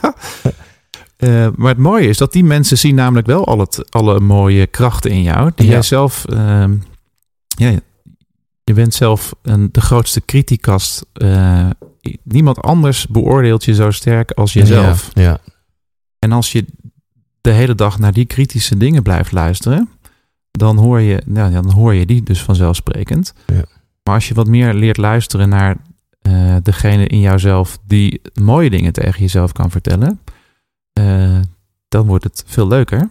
Maar 1.56 1.68
het 1.68 1.78
mooie 1.78 2.08
is 2.08 2.18
dat 2.18 2.32
die 2.32 2.44
mensen 2.44 2.78
zien 2.78 2.94
namelijk 2.94 3.26
wel 3.26 3.46
al 3.46 3.58
het, 3.58 3.92
alle 3.92 4.20
mooie 4.20 4.66
krachten 4.66 5.10
in 5.10 5.22
jou. 5.22 5.50
Die 5.54 5.66
Ja. 5.66 5.72
jij 5.72 5.82
zelf... 5.82 6.24
ehm, 6.24 6.72
ja, 7.60 7.80
je 8.64 8.74
bent 8.74 8.94
zelf 8.94 9.34
een, 9.42 9.68
de 9.72 9.80
grootste 9.80 10.24
criticast. 10.24 11.06
Eh, 11.12 11.70
niemand 12.22 12.60
anders 12.60 13.06
beoordeelt 13.06 13.64
je 13.64 13.74
zo 13.74 13.90
sterk 13.90 14.30
als 14.30 14.52
jezelf. 14.52 15.10
Ja. 15.14 15.22
ja. 15.22 15.38
En 16.18 16.32
als 16.32 16.52
je 16.52 16.64
de 17.40 17.50
hele 17.50 17.74
dag 17.74 17.98
naar 17.98 18.12
die 18.12 18.24
kritische 18.24 18.76
dingen 18.76 19.02
blijft 19.02 19.32
luisteren, 19.32 19.88
dan 20.50 20.76
hoor 20.76 21.00
je, 21.00 21.22
nou, 21.26 21.52
dan 21.52 21.70
hoor 21.72 21.94
je 21.94 22.06
die 22.06 22.22
dus 22.22 22.42
vanzelfsprekend. 22.42 23.34
Ja. 23.46 23.64
Maar 24.02 24.14
als 24.14 24.28
je 24.28 24.34
wat 24.34 24.46
meer 24.46 24.74
leert 24.74 24.96
luisteren 24.96 25.48
naar 25.48 25.76
eh, 26.20 26.56
degene 26.62 27.06
in 27.06 27.20
jouzelf 27.20 27.78
die 27.86 28.20
mooie 28.34 28.70
dingen 28.70 28.92
tegen 28.92 29.20
jezelf 29.20 29.52
kan 29.52 29.70
vertellen, 29.70 30.20
eh, 30.92 31.40
dan 31.88 32.06
wordt 32.06 32.24
het 32.24 32.44
veel 32.46 32.66
leuker. 32.66 33.08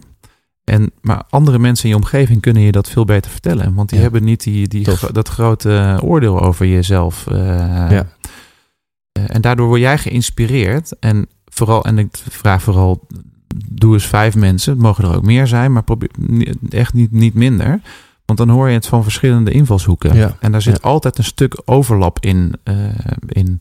En, 0.70 0.90
maar 1.00 1.22
andere 1.30 1.58
mensen 1.58 1.84
in 1.84 1.90
je 1.90 1.96
omgeving 1.96 2.40
kunnen 2.40 2.62
je 2.62 2.72
dat 2.72 2.88
veel 2.88 3.04
beter 3.04 3.30
vertellen. 3.30 3.74
Want 3.74 3.88
die 3.88 3.98
Ja. 3.98 4.04
hebben 4.04 4.24
niet 4.24 4.42
die, 4.42 4.68
die, 4.68 4.84
Tof. 4.84 5.00
dat 5.00 5.28
grote 5.28 5.98
oordeel 6.02 6.40
over 6.40 6.66
jezelf. 6.66 7.26
eh, 7.26 7.36
Ja. 7.90 8.06
eh, 9.12 9.24
en 9.26 9.40
daardoor 9.40 9.66
word 9.66 9.80
jij 9.80 9.98
geïnspireerd. 9.98 10.98
En 10.98 11.26
vooral, 11.44 11.84
en 11.84 11.98
ik 11.98 12.08
vraag 12.28 12.62
vooral, 12.62 13.06
doe 13.68 13.92
eens 13.94 14.06
vijf 14.06 14.34
mensen. 14.36 14.72
Het 14.72 14.82
mogen 14.82 15.04
er 15.04 15.14
ook 15.16 15.22
meer 15.24 15.46
zijn, 15.46 15.72
maar 15.72 15.82
probeer 15.82 16.10
echt 16.70 16.92
niet, 16.94 17.12
niet 17.12 17.34
minder. 17.34 17.80
Want 18.24 18.38
dan 18.38 18.48
hoor 18.48 18.68
je 18.68 18.74
het 18.74 18.86
van 18.86 19.02
verschillende 19.02 19.50
invalshoeken. 19.50 20.14
Ja. 20.16 20.36
En 20.40 20.52
daar 20.52 20.62
zit 20.62 20.82
altijd 20.82 21.18
een 21.18 21.24
stuk 21.24 21.62
overlap 21.64 22.18
in, 22.20 22.54
eh, 22.62 22.74
in, 23.28 23.58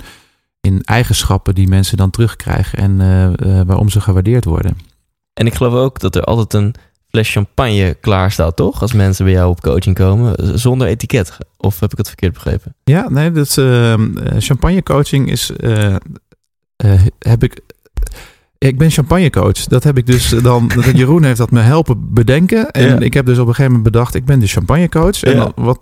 in 0.61 0.83
eigenschappen 0.83 1.55
die 1.55 1.67
mensen 1.67 1.97
dan 1.97 2.09
terugkrijgen 2.09 2.79
en 2.79 3.65
waarom 3.65 3.89
ze 3.89 4.01
gewaardeerd 4.01 4.45
worden. 4.45 4.77
En 5.33 5.45
ik 5.45 5.53
geloof 5.53 5.73
ook 5.73 5.99
dat 5.99 6.15
er 6.15 6.23
altijd 6.23 6.53
een 6.63 6.75
fles 7.09 7.31
champagne 7.31 7.97
klaar 8.01 8.31
staat, 8.31 8.55
toch? 8.55 8.81
Als 8.81 8.93
mensen 8.93 9.25
bij 9.25 9.33
jou 9.33 9.49
op 9.49 9.61
coaching 9.61 9.95
komen, 9.95 10.59
zonder 10.59 10.87
etiket. 10.87 11.37
Of 11.57 11.79
heb 11.79 11.91
ik 11.91 11.97
het 11.97 12.07
verkeerd 12.07 12.33
begrepen? 12.33 12.75
Ja, 12.83 13.09
nee, 13.09 13.31
dat 13.31 13.49
champagne 14.43 14.83
coaching 14.83 15.31
is. 15.31 15.51
eh, 15.55 15.95
eh, 16.75 17.01
heb 17.19 17.43
ik. 17.43 17.59
Ik 18.57 18.77
ben 18.77 18.91
champagnecoach. 18.91 19.53
Dat 19.63 19.83
heb 19.83 19.97
ik 19.97 20.05
dus 20.05 20.29
dan. 20.29 20.67
dat 20.75 20.97
Jeroen 20.97 21.23
heeft 21.23 21.37
dat 21.37 21.51
me 21.51 21.59
helpen 21.59 22.13
bedenken. 22.13 22.71
En 22.71 22.87
Ja. 22.87 22.99
ik 22.99 23.13
heb 23.13 23.25
dus 23.25 23.37
op 23.37 23.47
een 23.47 23.53
gegeven 23.55 23.71
moment 23.75 23.91
bedacht: 23.93 24.15
ik 24.15 24.25
ben 24.25 24.39
de 24.39 24.47
champagnecoach. 24.47 25.23
En 25.23 25.31
Ja. 25.35 25.37
dan, 25.37 25.53
wat, 25.55 25.79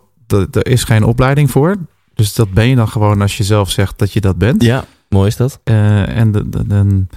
er 0.56 0.68
is 0.68 0.84
geen 0.84 1.04
opleiding 1.04 1.52
voor. 1.52 1.76
Dus 2.14 2.34
dat 2.34 2.52
ben 2.52 2.68
je 2.68 2.76
dan 2.76 2.88
gewoon 2.88 3.22
als 3.22 3.38
je 3.38 3.44
zelf 3.44 3.72
zegt 3.72 3.98
dat 4.00 4.14
je 4.14 4.22
dat 4.22 4.38
bent. 4.38 4.64
Ja, 4.64 4.86
mooi 5.10 5.28
is 5.28 5.36
dat. 5.36 5.60
Eh, 5.64 6.18
en 6.18 6.32
de- 6.32 6.50
de- 6.50 6.68
dan, 6.68 7.08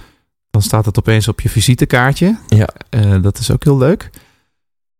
dan 0.51 0.61
staat 0.61 0.85
het 0.85 0.97
opeens 0.99 1.27
op 1.27 1.41
je 1.41 1.49
visitekaartje. 1.49 2.37
Ja. 2.47 2.67
Eh, 2.89 3.21
dat 3.21 3.37
is 3.37 3.51
ook 3.51 3.63
heel 3.63 3.77
leuk. 3.77 4.09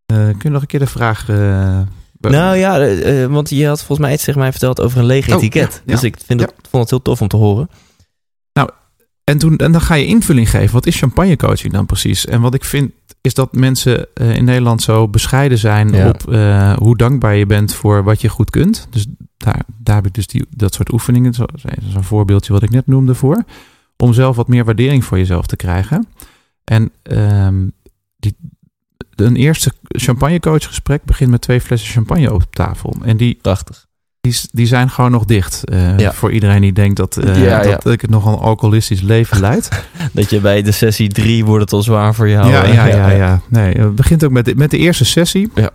Eh, 0.06 0.18
kun 0.18 0.38
je 0.42 0.50
nog 0.50 0.62
een 0.62 0.68
keer 0.68 0.80
de 0.80 0.88
vraag. 0.88 1.30
eh, 1.30 1.80
Nou 2.20 2.58
ja, 2.58 2.78
want 3.28 3.50
je 3.50 3.68
had 3.68 3.78
volgens 3.80 4.00
mij 4.00 4.14
iets 4.14 4.24
tegen 4.24 4.40
mij 4.40 4.52
verteld 4.52 4.82
over 4.82 5.00
een 5.00 5.06
leeg 5.06 5.30
Oh, 5.30 5.36
etiket. 5.36 5.82
ja, 5.86 5.94
Dus 5.94 6.04
ik 6.04 6.18
vind 6.26 6.40
het, 6.42 6.54
vond 6.70 6.82
het 6.84 6.90
heel 6.90 7.02
tof 7.02 7.22
om 7.22 7.28
te 7.28 7.38
horen. 7.38 7.70
En, 9.24 9.38
toen, 9.38 9.58
en 9.58 9.72
dan 9.72 9.82
ga 9.82 9.94
je 9.96 10.06
invulling 10.06 10.50
geven. 10.50 10.74
Wat 10.74 10.86
is 10.86 10.98
champagne 10.98 11.36
coaching 11.36 11.74
dan 11.74 11.86
precies? 11.86 12.26
En 12.26 12.42
wat 12.42 12.54
ik 12.54 12.64
vind 12.64 12.92
is 13.22 13.34
dat 13.34 13.54
mensen 13.54 14.08
in 14.14 14.44
Nederland 14.44 14.82
zo 14.82 15.08
bescheiden 15.08 15.58
zijn 15.58 15.90
Ja. 15.90 16.10
op 16.10 16.22
hoe 16.80 16.98
dankbaar 16.98 17.36
je 17.36 17.46
bent 17.46 17.74
voor 17.74 18.04
wat 18.04 18.22
je 18.22 18.28
goed 18.30 18.50
kunt. 18.50 18.88
Dus 18.90 19.06
daar, 19.38 19.62
daar 19.78 19.96
heb 19.96 20.06
ik 20.06 20.14
dus 20.14 20.28
die, 20.28 20.46
dat 20.50 20.74
soort 20.74 20.92
oefeningen, 20.92 21.34
zo- 21.34 21.46
zo'n 21.94 22.04
voorbeeldje 22.04 22.54
wat 22.54 22.64
ik 22.64 22.70
net 22.70 22.88
noemde 22.88 23.16
voor. 23.16 23.44
Om 24.02 24.14
zelf 24.14 24.36
wat 24.36 24.48
meer 24.48 24.66
waardering 24.66 25.06
voor 25.06 25.18
jezelf 25.18 25.46
te 25.46 25.56
krijgen. 25.56 26.08
En 26.64 26.92
ehm, 27.04 27.68
die, 28.18 28.36
een 29.16 29.36
eerste 29.36 29.72
champagnecoachgesprek 29.84 31.04
begint 31.04 31.30
met 31.32 31.42
twee 31.42 31.62
flessen 31.62 31.90
champagne 31.90 32.34
op 32.34 32.44
tafel. 32.50 32.96
En 33.04 33.18
die, 33.18 33.38
Prachtig. 33.42 33.86
die, 34.22 34.36
die 34.52 34.66
zijn 34.68 34.90
gewoon 34.90 35.12
nog 35.12 35.26
dicht. 35.26 35.66
eh, 35.66 35.98
Ja. 36.00 36.14
Voor 36.14 36.32
iedereen 36.32 36.62
die 36.62 36.74
denkt 36.74 36.98
dat, 36.98 37.18
eh, 37.18 37.44
Ja, 37.44 37.64
dat 37.64 37.94
ik 37.94 38.02
het 38.02 38.10
nog 38.10 38.26
een 38.26 38.38
alcoholistisch 38.40 39.02
leven 39.02 39.40
leid. 39.50 39.86
Dat 40.12 40.30
je 40.30 40.40
bij 40.40 40.62
de 40.62 40.72
sessie 40.72 41.10
drie 41.10 41.46
wordt 41.46 41.62
het 41.64 41.74
al 41.74 41.82
zwaar 41.82 42.16
voor 42.16 42.30
jou. 42.30 42.50
ja, 42.50 42.66
ja, 42.66 42.86
ja, 42.86 43.10
ja. 43.26 43.42
Nee, 43.50 43.74
het 43.74 43.96
begint 43.96 44.24
ook 44.24 44.32
met 44.32 44.46
de, 44.46 44.56
met 44.56 44.72
de 44.72 44.78
eerste 44.78 45.06
sessie. 45.06 45.52
Ja. 45.56 45.70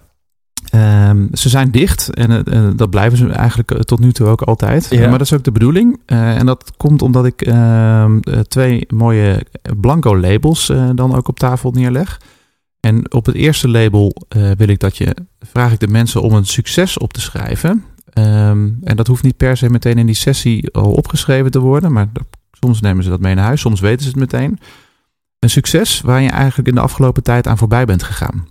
Ehm, 0.77 1.27
ze 1.33 1.49
zijn 1.49 1.71
dicht 1.71 2.15
en 2.15 2.31
eh, 2.31 2.59
eh, 2.59 2.71
dat 2.77 2.91
blijven 2.91 3.19
ze 3.19 3.29
eigenlijk 3.29 3.71
eh, 3.71 3.79
tot 3.79 3.99
nu 4.01 4.13
toe 4.13 4.27
ook 4.27 4.43
altijd. 4.43 4.87
Ja. 4.91 5.01
Maar 5.01 5.19
dat 5.19 5.21
is 5.27 5.33
ook 5.33 5.45
de 5.45 5.53
bedoeling. 5.53 6.01
En 6.07 6.47
dat 6.47 6.73
komt 6.77 7.03
omdat 7.03 7.27
ik 7.27 7.43
ehm, 7.43 8.19
eh, 8.21 8.39
twee 8.41 8.87
mooie 8.95 9.47
blanco 9.81 10.17
labels 10.19 10.73
dan 10.95 11.15
ook 11.15 11.29
op 11.29 11.39
tafel 11.39 11.71
neerleg. 11.71 12.21
En 12.81 13.13
op 13.13 13.27
het 13.27 13.35
eerste 13.35 13.69
label 13.69 14.15
wil 14.57 14.69
ik 14.69 14.79
dat 14.79 14.97
je, 14.97 15.17
vraag 15.41 15.73
ik 15.73 15.81
de 15.81 15.89
mensen 15.89 16.23
om 16.23 16.33
een 16.33 16.47
succes 16.47 16.99
op 16.99 17.13
te 17.13 17.21
schrijven. 17.21 17.85
Ehm, 18.13 18.69
en 18.83 18.97
dat 18.97 19.07
hoeft 19.07 19.23
niet 19.23 19.37
per 19.37 19.57
se 19.57 19.71
meteen 19.71 19.99
in 19.99 20.07
die 20.07 20.15
sessie 20.15 20.73
al 20.73 20.93
opgeschreven 20.93 21.51
te 21.51 21.59
worden, 21.59 21.93
maar 21.93 22.09
dat- 22.13 22.27
soms 22.61 22.81
nemen 22.81 23.05
ze 23.05 23.11
dat 23.11 23.21
mee 23.21 23.35
naar 23.35 23.45
huis, 23.45 23.61
soms 23.61 23.81
weten 23.81 24.03
ze 24.03 24.09
het 24.09 24.19
meteen. 24.19 24.59
Een 25.39 25.51
succes 25.51 26.01
waar 26.01 26.23
je 26.23 26.31
eigenlijk 26.31 26.69
in 26.69 26.75
de 26.75 26.81
afgelopen 26.81 27.23
tijd 27.23 27.47
aan 27.47 27.59
voorbij 27.59 27.85
bent 27.85 28.03
gegaan. 28.03 28.49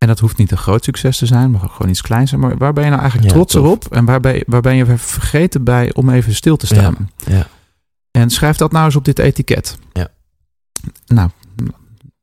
En 0.00 0.06
dat 0.08 0.18
hoeft 0.18 0.36
niet 0.36 0.50
een 0.50 0.56
groot 0.58 0.84
succes 0.84 1.18
te 1.18 1.26
zijn, 1.26 1.50
maar 1.50 1.60
gewoon 1.60 1.88
iets 1.88 2.00
kleins. 2.00 2.32
Maar 2.34 2.56
waar 2.56 2.72
ben 2.72 2.84
je 2.84 2.88
nou 2.90 3.00
eigenlijk 3.02 3.30
Ja, 3.30 3.36
trots 3.36 3.52
tof. 3.54 3.66
op? 3.66 3.92
En 3.92 4.04
waar 4.04 4.20
ben, 4.20 4.34
je, 4.34 4.44
waar 4.46 4.60
ben 4.60 4.74
je 4.76 4.96
vergeten 4.96 5.64
bij 5.64 5.94
om 5.94 6.10
even 6.10 6.34
stil 6.34 6.56
te 6.56 6.66
staan? 6.66 7.10
ja. 7.26 7.46
En 8.10 8.30
schrijf 8.30 8.56
dat 8.56 8.72
nou 8.72 8.84
eens 8.84 8.96
op 8.96 9.04
dit 9.04 9.18
etiket. 9.18 9.78
Ja. 9.92 10.08
Nou, 11.06 11.30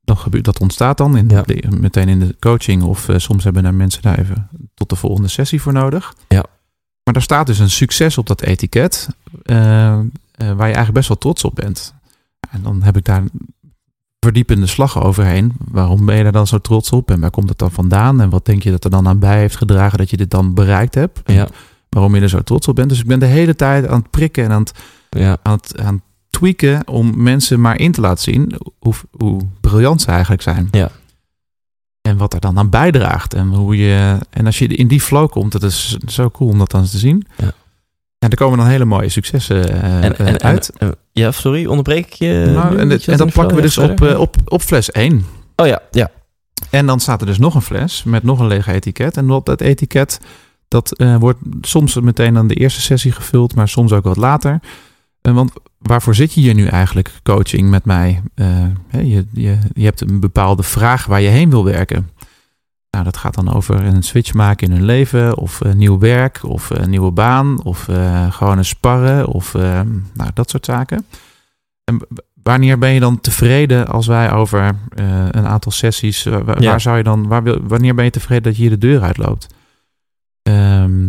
dan 0.02 0.18
gebeurt, 0.18 0.46
dat 0.46 0.60
ontstaat 0.60 0.98
dan 0.98 1.18
in 1.18 1.28
de- 1.28 1.64
meteen 1.80 2.08
in 2.10 2.20
de 2.20 2.36
coaching. 2.40 2.84
Of 2.84 3.10
eh, 3.10 3.18
soms 3.18 3.44
hebben 3.44 3.64
daar 3.64 3.74
mensen 3.74 4.02
daar 4.02 4.20
even 4.20 4.50
tot 4.74 4.90
de 4.90 4.96
volgende 4.96 5.28
sessie 5.28 5.62
voor 5.62 5.74
nodig. 5.74 6.14
Ja. 6.28 6.46
Maar 7.04 7.14
daar 7.14 7.22
staat 7.24 7.46
dus 7.48 7.60
een 7.60 7.70
succes 7.70 8.18
op 8.18 8.28
dat 8.28 8.42
etiket. 8.42 9.08
eh, 9.44 9.94
eh, 9.94 10.00
waar 10.36 10.48
je 10.48 10.62
eigenlijk 10.64 10.94
best 10.94 11.08
wel 11.08 11.18
trots 11.18 11.44
op 11.44 11.56
bent. 11.56 11.94
En 12.52 12.62
dan 12.64 12.82
heb 12.84 12.98
ik 12.98 13.06
daar 13.06 13.24
verdiepende 14.28 14.68
slag 14.68 15.04
overheen. 15.04 15.54
Waarom 15.72 16.06
ben 16.06 16.16
je 16.16 16.24
daar 16.24 16.32
dan 16.32 16.48
zo 16.48 16.58
trots 16.58 16.92
op? 16.92 17.12
En 17.12 17.20
waar 17.20 17.30
komt 17.30 17.50
het 17.50 17.58
dan 17.58 17.72
vandaan? 17.72 18.22
En 18.22 18.30
wat 18.30 18.46
denk 18.46 18.64
je 18.64 18.72
dat 18.72 18.84
er 18.84 18.90
dan 18.90 19.08
aan 19.08 19.20
bij 19.20 19.40
heeft 19.40 19.56
gedragen 19.56 19.98
dat 19.98 20.10
je 20.10 20.18
dit 20.18 20.32
dan 20.32 20.54
bereikt 20.54 20.96
hebt? 20.96 21.22
Ja. 21.26 21.48
Waarom 21.90 22.16
je 22.16 22.22
er 22.22 22.30
zo 22.30 22.42
trots 22.42 22.68
op 22.68 22.76
bent. 22.76 22.90
Dus 22.90 23.00
ik 23.00 23.06
ben 23.08 23.20
de 23.20 23.26
hele 23.26 23.56
tijd 23.56 23.88
aan 23.88 24.00
het 24.00 24.10
prikken 24.10 24.44
en 24.44 24.52
aan 24.52 24.60
het 24.60 24.74
ja. 25.10 25.38
aan 25.44 25.54
het, 25.54 25.80
aan 25.80 25.94
het 25.94 26.04
tweaken 26.30 26.88
om 26.88 27.24
mensen 27.24 27.62
maar 27.62 27.80
in 27.80 27.92
te 27.92 28.02
laten 28.02 28.24
zien 28.24 28.54
hoe, 28.80 28.94
hoe 29.12 29.42
briljant 29.62 30.02
ze 30.02 30.12
eigenlijk 30.12 30.42
zijn. 30.42 30.68
Ja. 30.72 30.92
En 32.02 32.18
wat 32.18 32.34
er 32.34 32.40
dan 32.40 32.58
aan 32.58 32.70
bijdraagt. 32.70 33.34
En, 33.34 33.48
hoe 33.48 33.78
je, 33.78 34.20
en 34.30 34.46
als 34.46 34.60
je 34.60 34.68
in 34.68 34.88
die 34.88 35.02
flow 35.02 35.30
komt, 35.30 35.52
dat 35.52 35.64
is 35.64 35.98
zo 36.08 36.30
cool 36.30 36.50
om 36.50 36.58
dat 36.58 36.72
dan 36.72 36.86
te 36.86 36.98
zien. 36.98 37.28
Ja. 37.38 37.52
En 38.20 38.30
er 38.30 38.38
komen 38.38 38.58
dan 38.58 38.68
hele 38.68 38.86
mooie 38.86 39.10
successen 39.10 39.82
eh, 39.82 40.04
En, 40.04 40.18
en, 40.18 40.38
eh, 40.40 40.50
uit. 40.50 40.72
en- 40.78 40.96
ja, 41.12 41.32
sorry, 41.32 41.66
onderbreek 41.66 42.06
ik 42.06 42.14
je? 42.14 42.52
Nou, 42.54 42.78
en, 42.78 42.90
Dat 42.90 43.04
je 43.04 43.12
en 43.12 43.18
dat 43.18 43.18
dan 43.18 43.28
in 43.28 43.34
plakken 43.34 43.56
we 43.56 43.62
dus 43.62 43.78
op, 43.78 44.02
eh, 44.02 44.20
op, 44.20 44.36
op 44.46 44.62
fles 44.62 44.92
1. 44.92 45.26
Oh 45.56 45.68
ja, 45.68 45.82
ja. 45.92 46.10
En 46.70 46.86
dan 46.86 47.00
staat 47.00 47.22
er 47.22 47.28
dus 47.28 47.38
nog 47.38 47.56
een 47.56 47.62
fles 47.62 48.04
met 48.04 48.24
nog 48.24 48.40
een 48.40 48.48
leeg 48.48 48.68
etiket. 48.68 49.18
En 49.18 49.28
dat, 49.28 49.46
dat 49.46 49.62
etiket, 49.62 50.20
dat 50.68 51.04
wordt 51.20 51.40
soms 51.62 51.96
meteen 52.00 52.38
aan 52.38 52.48
de 52.48 52.54
eerste 52.54 52.82
sessie 52.82 53.12
gevuld, 53.12 53.56
maar 53.56 53.68
soms 53.68 53.92
ook 53.92 54.04
wat 54.04 54.18
later. 54.18 54.60
Eh, 55.22 55.34
want 55.34 55.52
waarvoor 55.80 56.16
zit 56.16 56.34
je 56.34 56.42
hier 56.42 56.54
nu 56.54 56.68
eigenlijk, 56.68 57.12
coaching 57.24 57.70
met 57.70 57.86
mij? 57.86 58.22
Je, 58.92 59.26
je, 59.34 59.58
je 59.74 59.84
hebt 59.86 60.02
een 60.02 60.20
bepaalde 60.20 60.64
vraag 60.64 61.06
waar 61.06 61.22
je 61.22 61.30
heen 61.30 61.50
wil 61.50 61.64
werken. 61.64 62.10
Nou, 62.98 63.10
dat 63.10 63.18
gaat 63.22 63.34
dan 63.36 63.54
over 63.54 63.86
een 63.86 64.04
switch 64.04 64.34
maken 64.34 64.68
in 64.68 64.74
hun 64.74 64.86
leven, 64.86 65.38
of 65.38 65.62
eh, 65.62 65.74
nieuw 65.74 66.00
werk, 66.00 66.40
of 66.44 66.70
een 66.70 66.90
nieuwe 66.90 67.12
baan, 67.12 67.64
of 67.64 67.88
eh, 67.88 68.32
gewoon 68.32 68.58
een 68.58 68.66
sparren, 68.66 69.28
of 69.28 69.56
eh, 69.56 69.82
nou, 70.14 70.32
dat 70.34 70.50
soort 70.50 70.66
zaken. 70.66 71.06
En 71.84 72.02
wanneer 72.44 72.78
ben 72.78 72.90
je 72.90 73.00
dan 73.00 73.22
tevreden 73.22 73.88
als 73.88 74.08
wij 74.08 74.32
over 74.32 74.76
eh, 74.96 75.26
een 75.32 75.48
aantal 75.48 75.72
sessies, 75.72 76.26
eh, 76.26 76.38
wa- 76.38 76.56
Ja. 76.60 76.70
waar 76.70 76.82
zou 76.82 76.98
je 76.98 77.04
dan, 77.04 77.28
waar 77.28 77.44
wil, 77.44 77.60
wanneer 77.64 77.96
ben 77.96 78.06
je 78.06 78.12
tevreden 78.12 78.44
dat 78.44 78.56
je 78.56 78.62
hier 78.62 78.70
de 78.72 78.78
deur 78.78 79.02
uitloopt? 79.02 79.48
Ehm, 80.44 81.08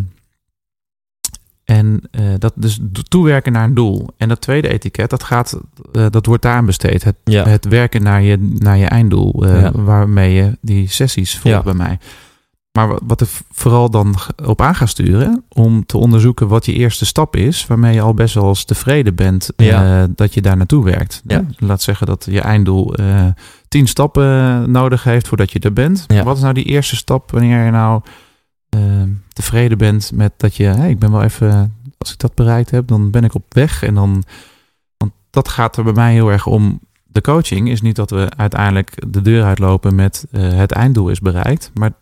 en 1.69 2.01
eh, 2.11 2.23
dat 2.39 2.53
dus 2.57 2.79
toewerken 3.09 3.53
naar 3.53 3.65
een 3.65 3.75
doel. 3.75 4.09
En 4.17 4.29
dat 4.29 4.41
tweede 4.41 4.69
etiket, 4.69 5.11
dat 5.11 5.23
gaat, 5.23 5.59
eh, 5.93 6.07
dat 6.11 6.27
wordt 6.27 6.43
daaraan 6.43 6.67
besteed. 6.67 7.05
Het, 7.05 7.17
Ja. 7.25 7.45
het 7.49 7.65
werken 7.69 8.03
naar 8.03 8.23
je, 8.23 8.57
naar 8.59 8.77
je 8.77 8.87
einddoel, 8.87 9.45
eh, 9.47 9.61
Ja. 9.61 9.73
waarmee 9.73 10.35
je 10.35 10.59
die 10.61 10.89
sessies 10.91 11.39
volgt 11.39 11.57
Ja. 11.57 11.63
bij 11.63 11.75
mij. 11.75 11.99
Maar 12.73 12.89
wa- 12.89 12.99
wat 13.07 13.21
er 13.21 13.29
vooral 13.51 13.91
dan 13.91 14.15
op 14.45 14.61
aan 14.61 14.75
gaat 14.75 14.89
sturen, 14.89 15.45
om 15.49 15.87
te 15.87 15.99
onderzoeken 15.99 16.49
wat 16.49 16.67
je 16.67 16.73
eerste 16.73 17.07
stap 17.07 17.37
is, 17.37 17.67
waarmee 17.67 17.95
je 17.95 18.01
al 18.01 18.15
best 18.15 18.35
wel 18.35 18.49
eens 18.49 18.65
tevreden 18.65 19.15
bent 19.15 19.51
dat 20.09 20.35
je 20.35 20.43
daar 20.43 20.57
naartoe 20.57 20.85
werkt. 20.85 21.23
Ja. 21.27 21.45
Laat 21.59 21.83
zeggen 21.83 22.07
dat 22.07 22.27
je 22.31 22.41
einddoel 22.41 22.95
tien 23.69 23.87
stappen 23.87 24.71
nodig 24.71 25.05
heeft 25.05 25.29
voordat 25.29 25.53
je 25.53 25.59
er 25.59 25.73
bent. 25.73 26.07
Wat 26.25 26.37
is 26.37 26.43
nou 26.43 26.55
die 26.55 26.65
eerste 26.65 26.97
stap 26.97 27.31
wanneer 27.31 27.65
je 27.65 27.71
nou 27.71 28.03
eh, 28.79 29.03
tevreden 29.33 29.79
bent 29.79 30.11
met 30.15 30.33
dat 30.37 30.57
je, 30.57 30.65
hey, 30.65 30.91
ik 30.91 30.99
ben 30.99 31.11
wel 31.11 31.23
even, 31.23 31.77
als 31.99 32.13
ik 32.13 32.19
dat 32.19 32.35
bereikt 32.35 32.71
heb, 32.71 32.87
dan 32.89 33.11
ben 33.11 33.25
ik 33.25 33.35
op 33.35 33.55
weg. 33.55 33.83
En 33.83 33.95
dan, 33.95 34.25
want 34.97 35.13
dat 35.31 35.49
gaat 35.49 35.77
er 35.77 35.85
bij 35.85 35.93
mij 35.93 36.13
heel 36.13 36.29
erg 36.29 36.47
om. 36.47 36.81
De 37.07 37.21
coaching 37.21 37.69
is 37.69 37.81
niet 37.81 37.97
dat 37.97 38.11
we 38.11 38.29
uiteindelijk 38.37 39.13
de 39.13 39.23
deur 39.23 39.45
uitlopen 39.45 39.95
met 39.95 40.27
eh, 40.31 40.53
het 40.53 40.73
einddoel 40.73 41.09
is 41.09 41.21
bereikt, 41.21 41.71
maar 41.75 41.93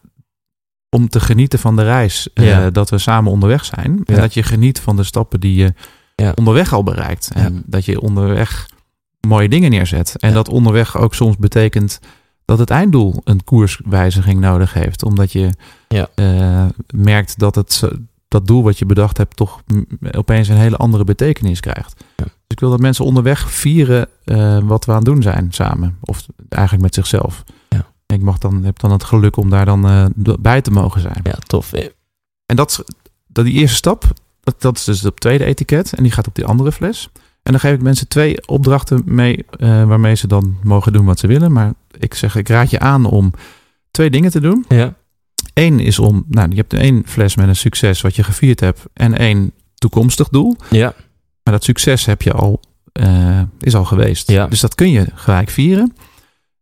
om 0.90 1.08
te 1.08 1.20
genieten 1.20 1.58
van 1.58 1.76
de 1.76 1.82
reis, 1.82 2.32
eh, 2.34 2.46
Ja. 2.46 2.70
dat 2.70 2.90
we 2.90 2.98
samen 2.98 3.30
onderweg 3.32 3.64
zijn. 3.64 4.00
En 4.04 4.14
dat 4.16 4.34
je 4.34 4.42
geniet 4.42 4.80
van 4.80 4.96
de 4.96 5.04
stappen 5.04 5.40
die 5.40 5.54
je 5.54 5.74
Ja. 6.14 6.32
onderweg 6.34 6.72
al 6.72 6.82
bereikt. 6.82 7.30
En 7.34 7.62
dat 7.66 7.84
je 7.84 8.00
onderweg 8.00 8.68
mooie 9.26 9.48
dingen 9.48 9.70
neerzet. 9.70 10.16
En 10.16 10.32
dat 10.32 10.48
onderweg 10.48 10.96
ook 10.98 11.14
soms 11.14 11.36
betekent 11.36 12.00
dat 12.46 12.58
het 12.58 12.70
einddoel 12.70 13.20
een 13.24 13.44
koerswijziging 13.44 14.40
nodig 14.40 14.72
heeft. 14.72 15.02
Omdat 15.04 15.32
je 15.32 15.50
Ja. 15.88 16.08
eh, 16.14 16.66
merkt 16.94 17.38
dat 17.38 17.54
het, 17.54 17.82
dat 18.28 18.46
doel 18.46 18.62
wat 18.62 18.78
je 18.78 18.86
bedacht 18.86 19.16
hebt 19.16 19.36
toch 19.36 19.62
opeens 20.10 20.48
een 20.48 20.56
hele 20.56 20.76
andere 20.76 21.04
betekenis 21.04 21.60
krijgt. 21.60 22.04
Ja. 22.16 22.24
Dus 22.24 22.32
ik 22.48 22.60
wil 22.60 22.70
dat 22.70 22.80
mensen 22.80 23.04
onderweg 23.04 23.50
vieren 23.50 24.08
eh, 24.24 24.58
wat 24.58 24.84
we 24.84 24.90
aan 24.90 24.96
het 24.96 25.06
doen 25.06 25.22
zijn 25.22 25.52
samen. 25.52 25.96
Of 26.00 26.26
eigenlijk 26.48 26.82
met 26.82 26.94
zichzelf. 26.94 27.44
Ja. 27.68 27.86
Ik 28.06 28.22
mag 28.22 28.38
dan, 28.38 28.64
heb 28.64 28.78
dan 28.78 28.90
het 28.92 29.04
geluk 29.04 29.36
om 29.36 29.50
daar 29.50 29.64
dan 29.64 29.86
eh, 29.88 30.04
bij 30.40 30.60
te 30.60 30.70
mogen 30.70 31.00
zijn. 31.00 31.20
Ja, 31.22 31.34
tof. 31.46 31.72
En 32.46 32.56
dat, 32.56 32.84
dat 33.26 33.44
die 33.44 33.54
eerste 33.54 33.76
stap, 33.76 34.04
dat, 34.40 34.60
dat 34.62 34.76
is 34.76 34.84
dus 34.84 35.00
het 35.00 35.20
tweede 35.20 35.44
etiket. 35.44 35.92
En 35.92 36.02
die 36.02 36.12
gaat 36.12 36.26
op 36.26 36.34
die 36.34 36.44
andere 36.44 36.72
fles. 36.72 37.08
En 37.46 37.52
dan 37.52 37.60
geef 37.60 37.72
ik 37.72 37.82
mensen 37.82 38.08
twee 38.08 38.46
opdrachten 38.46 39.02
mee, 39.04 39.44
eh, 39.50 39.84
waarmee 39.84 40.14
ze 40.14 40.26
dan 40.26 40.56
mogen 40.62 40.92
doen 40.92 41.04
wat 41.04 41.18
ze 41.18 41.26
willen. 41.26 41.52
Maar 41.52 41.72
ik 41.98 42.14
zeg, 42.14 42.36
ik 42.36 42.48
raad 42.48 42.70
je 42.70 42.78
aan 42.78 43.04
om 43.04 43.32
twee 43.90 44.10
dingen 44.10 44.30
te 44.30 44.40
doen. 44.40 44.64
Ja. 44.68 44.94
Eén 45.54 45.80
is 45.80 45.98
om, 45.98 46.24
nou, 46.28 46.48
je 46.50 46.56
hebt 46.56 46.72
één 46.72 47.02
fles 47.06 47.36
met 47.36 47.48
een 47.48 47.56
succes 47.56 48.00
wat 48.00 48.16
je 48.16 48.22
gevierd 48.22 48.60
hebt. 48.60 48.80
En 48.92 49.18
één 49.18 49.52
toekomstig 49.74 50.28
doel. 50.28 50.56
Ja. 50.70 50.94
Maar 51.42 51.54
dat 51.54 51.64
succes 51.64 52.04
heb 52.04 52.22
je 52.22 52.32
al, 52.32 52.60
eh, 52.92 53.40
is 53.60 53.74
al 53.74 53.84
geweest. 53.84 54.30
Ja. 54.30 54.46
Dus 54.46 54.60
dat 54.60 54.74
kun 54.74 54.90
je 54.90 55.06
gelijk 55.14 55.50
vieren. 55.50 55.94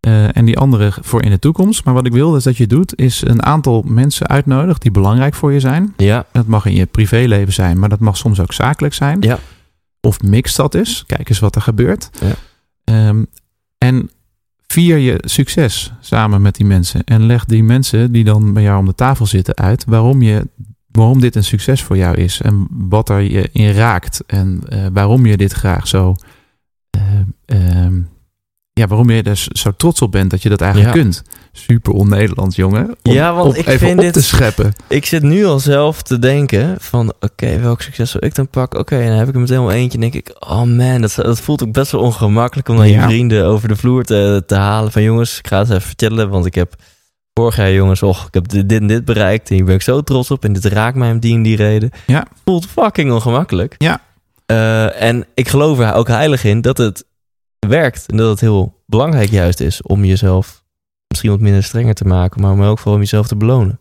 Eh, 0.01 0.37
en 0.37 0.45
die 0.45 0.59
andere 0.59 0.93
voor 1.01 1.23
in 1.23 1.31
de 1.31 1.39
toekomst. 1.39 1.85
Maar 1.85 1.95
wat 1.95 2.07
ik 2.07 2.13
wil 2.13 2.31
dus 2.31 2.45
dat 2.45 2.57
je 2.57 2.67
doet, 2.67 2.99
is 2.99 3.23
een 3.27 3.43
aantal 3.43 3.83
mensen 3.87 4.27
uitnodigen 4.27 4.81
die 4.81 4.91
belangrijk 4.91 5.35
voor 5.35 5.53
je 5.53 5.61
zijn. 5.61 5.95
Ja. 5.97 6.27
Dat 6.33 6.47
mag 6.47 6.67
in 6.67 6.75
je 6.75 6.87
privéleven 6.87 7.53
zijn, 7.53 7.79
maar 7.79 7.89
dat 7.89 8.01
mag 8.01 8.17
soms 8.17 8.41
ook 8.41 8.53
zakelijk 8.53 8.95
zijn. 8.95 9.21
Ja. 9.21 9.39
Of 10.05 10.21
mix 10.23 10.55
dat 10.55 10.75
is. 10.75 11.05
Kijk 11.07 11.29
eens 11.29 11.39
wat 11.39 11.55
er 11.55 11.63
gebeurt. 11.63 12.11
Ja. 12.21 12.35
Ehm, 12.85 13.25
en 13.79 14.11
vier 14.67 14.97
je 14.99 15.19
succes 15.25 15.93
samen 16.01 16.43
met 16.43 16.55
die 16.55 16.67
mensen. 16.67 17.05
En 17.05 17.27
leg 17.27 17.45
die 17.45 17.63
mensen 17.63 18.13
die 18.13 18.25
dan 18.25 18.53
bij 18.53 18.63
jou 18.63 18.79
om 18.79 18.87
de 18.87 18.95
tafel 18.95 19.27
zitten 19.27 19.57
uit 19.57 19.85
waarom, 19.85 20.23
je, 20.23 20.49
waarom 20.91 21.21
dit 21.21 21.35
een 21.37 21.45
succes 21.45 21.83
voor 21.83 21.97
jou 21.97 22.17
is. 22.17 22.41
En 22.41 22.67
wat 22.71 23.09
er 23.09 23.21
je 23.21 23.49
in 23.53 23.71
raakt. 23.71 24.23
En 24.27 24.61
eh, 24.69 24.87
waarom 24.93 25.27
je 25.27 25.37
dit 25.37 25.53
graag 25.53 25.89
zo. 25.89 26.15
eh, 26.91 27.21
ehm, 27.47 28.01
ja, 28.73 28.87
waarom 28.87 29.11
je 29.11 29.23
er 29.23 29.47
zo 29.53 29.73
trots 29.77 30.03
op 30.03 30.13
bent 30.13 30.31
dat 30.31 30.43
je 30.43 30.49
dat 30.49 30.61
eigenlijk 30.61 30.95
Ja. 30.95 31.03
kunt. 31.03 31.23
Super 31.57 31.93
on-Nederlands, 31.93 32.57
jongen. 32.57 32.97
Om, 33.03 33.13
Ja, 33.13 33.35
want 33.35 33.57
ik 33.57 33.67
even 33.67 33.79
vind 33.79 33.99
op 33.99 34.05
dit- 34.05 34.13
te 34.13 34.23
scheppen. 34.23 34.73
Ik 34.89 35.07
zit 35.07 35.23
nu 35.23 35.45
al 35.45 35.59
zelf 35.61 36.03
te 36.03 36.19
denken 36.19 36.77
van... 36.81 37.13
Oké, 37.21 37.59
welk 37.59 37.83
succes 37.83 38.11
zal 38.11 38.25
ik 38.25 38.35
dan 38.35 38.49
pakken? 38.49 38.81
Oké, 38.81 38.97
en 39.01 39.09
dan 39.09 39.17
heb 39.19 39.29
ik 39.29 39.35
er 39.35 39.41
meteen 39.41 39.59
al 39.59 39.71
eentje. 39.73 39.95
En 39.95 40.11
denk 40.11 40.15
ik, 40.29 40.37
oh 40.39 40.63
man, 40.63 41.01
dat, 41.01 41.15
dat 41.15 41.41
voelt 41.41 41.63
ook 41.63 41.73
best 41.73 41.93
wel 41.93 42.01
ongemakkelijk... 42.01 42.69
om 42.69 42.77
naar 42.77 42.87
je 42.89 43.01
vrienden 43.01 43.47
over 43.47 43.69
de 43.69 43.77
vloer 43.77 44.05
te, 44.05 44.43
te 44.47 44.55
halen. 44.55 44.93
Van 44.93 45.03
jongens, 45.03 45.39
ik 45.39 45.47
ga 45.47 45.59
het 45.59 45.69
even 45.71 45.83
vertellen. 45.83 46.29
Want 46.29 46.47
ik 46.47 46.55
heb 46.55 46.75
vorig 47.35 47.57
jaar, 47.57 47.73
jongens, 47.73 48.03
och, 48.03 48.27
ik 48.27 48.35
heb 48.35 48.49
dit, 48.49 48.73
en 48.73 48.87
dit 48.87 49.05
bereikt. 49.05 49.49
En 49.51 49.55
hier 49.55 49.65
ben 49.65 49.75
ik 49.75 49.83
zo 49.83 50.01
trots 50.01 50.31
op. 50.31 50.45
En 50.45 50.53
dit 50.53 50.65
raakt 50.65 50.97
mij 50.97 51.11
om 51.11 51.19
die 51.19 51.35
en 51.35 51.43
die 51.43 51.57
reden. 51.57 51.91
Ja. 52.07 52.27
Voelt 52.45 52.67
fucking 52.67 53.13
ongemakkelijk. 53.13 53.75
Ja. 53.79 54.01
Eh, 54.47 55.03
en 55.03 55.27
ik 55.35 55.49
geloof 55.49 55.79
er 55.79 55.95
ook 55.95 56.09
heilig 56.09 56.45
in 56.45 56.61
dat 56.61 56.79
het 56.79 57.05
werkt. 57.59 58.05
En 58.07 58.17
dat 58.17 58.31
het 58.31 58.41
heel 58.41 58.83
belangrijk 58.87 59.31
juist 59.31 59.61
is 59.61 59.83
om 59.83 60.05
jezelf 60.05 60.63
misschien 61.15 61.31
wat 61.31 61.41
minder 61.41 61.63
strenger 61.63 61.95
te 61.95 62.05
maken. 62.05 62.41
Maar, 62.41 62.57
maar 62.57 62.69
ook 62.69 62.77
vooral 62.79 62.95
om 62.95 63.01
jezelf 63.01 63.27
te 63.27 63.37
belonen. 63.37 63.79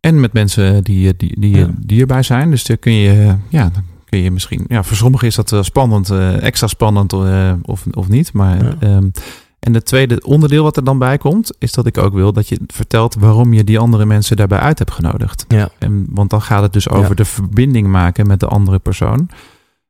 En 0.00 0.20
met 0.20 0.32
mensen 0.32 0.84
die, 0.84 1.16
die, 1.16 1.40
die 1.40 1.56
Ja. 1.56 1.68
dierbaar 1.78 2.24
zijn. 2.24 2.50
Dus 2.50 2.64
daar 2.64 2.76
kun 2.76 2.92
je, 2.92 3.34
ja, 3.48 3.70
dan 3.72 3.82
kun 4.04 4.18
je 4.18 4.30
misschien. 4.30 4.64
Ja, 4.68 4.82
voor 4.82 4.96
sommigen 4.96 5.26
is 5.28 5.34
dat 5.34 5.52
eh, 5.52 5.62
spannend, 5.62 6.10
eh, 6.10 6.42
extra 6.42 6.66
spannend 6.66 7.12
eh, 7.12 7.52
of, 7.62 7.84
of 7.90 8.08
niet. 8.08 8.32
Maar, 8.32 8.64
Ja. 8.64 8.74
ehm, 8.80 9.08
en 9.58 9.74
het 9.74 9.84
tweede 9.84 10.20
onderdeel 10.24 10.62
wat 10.62 10.76
er 10.76 10.84
dan 10.84 10.98
bij 10.98 11.18
komt, 11.18 11.50
is 11.58 11.72
dat 11.72 11.86
ik 11.86 11.98
ook 11.98 12.14
wil 12.14 12.32
dat 12.32 12.48
je 12.48 12.58
vertelt 12.66 13.14
waarom 13.14 13.52
je 13.52 13.64
die 13.64 13.78
andere 13.78 14.06
mensen 14.06 14.36
daarbij 14.36 14.58
uit 14.58 14.78
hebt 14.78 14.90
genodigd. 14.90 15.44
Ja. 15.48 15.68
En, 15.78 16.06
want 16.10 16.30
dan 16.30 16.42
gaat 16.42 16.62
het 16.62 16.72
dus 16.72 16.88
over 16.88 17.08
Ja. 17.08 17.14
de 17.14 17.24
verbinding 17.24 17.86
maken 17.86 18.26
met 18.26 18.40
de 18.40 18.46
andere 18.46 18.78
persoon. 18.78 19.28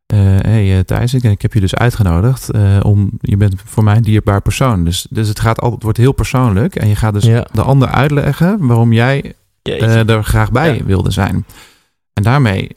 Eh 0.08 0.18
hey 0.40 0.76
eh, 0.76 0.80
Thijs, 0.80 1.14
ik, 1.14 1.22
ik 1.22 1.42
heb 1.42 1.52
je 1.54 1.60
dus 1.60 1.74
uitgenodigd 1.74 2.50
eh, 2.50 2.80
om, 2.82 3.10
je 3.20 3.36
bent 3.36 3.54
voor 3.64 3.84
mij 3.84 3.96
een 3.96 4.02
dierbaar 4.02 4.42
persoon. 4.42 4.84
Dus, 4.84 5.06
dus 5.10 5.28
het, 5.28 5.40
gaat 5.40 5.56
altijd, 5.56 5.74
het 5.74 5.82
wordt 5.82 5.98
heel 5.98 6.12
persoonlijk. 6.12 6.76
En 6.76 6.88
je 6.88 6.96
gaat 6.96 7.12
dus 7.14 7.24
Ja. 7.24 7.46
de 7.52 7.62
ander 7.62 7.88
uitleggen 7.88 8.66
waarom 8.66 8.92
jij 8.92 9.34
eh, 9.62 10.08
er 10.08 10.24
graag 10.24 10.50
bij 10.52 10.76
Ja. 10.76 10.84
wilde 10.84 11.10
zijn. 11.10 11.44
En 12.12 12.22
daarmee 12.22 12.68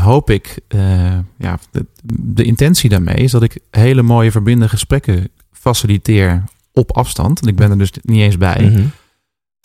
hoop 0.00 0.30
ik, 0.30 0.58
eh, 0.68 1.18
ja, 1.38 1.58
de, 1.70 1.86
de 2.22 2.42
intentie 2.44 2.90
daarmee 2.90 3.16
is 3.16 3.30
dat 3.30 3.42
ik 3.42 3.58
hele 3.70 4.02
mooie 4.02 4.30
verbindende 4.30 4.68
gesprekken 4.68 5.28
faciliteer 5.52 6.42
op 6.72 6.96
afstand. 6.96 7.40
En 7.42 7.48
ik 7.48 7.56
ben 7.56 7.70
er 7.70 7.78
dus 7.78 7.92
niet 8.02 8.20
eens 8.20 8.38
bij. 8.38 8.70
Mhm. 8.70 8.82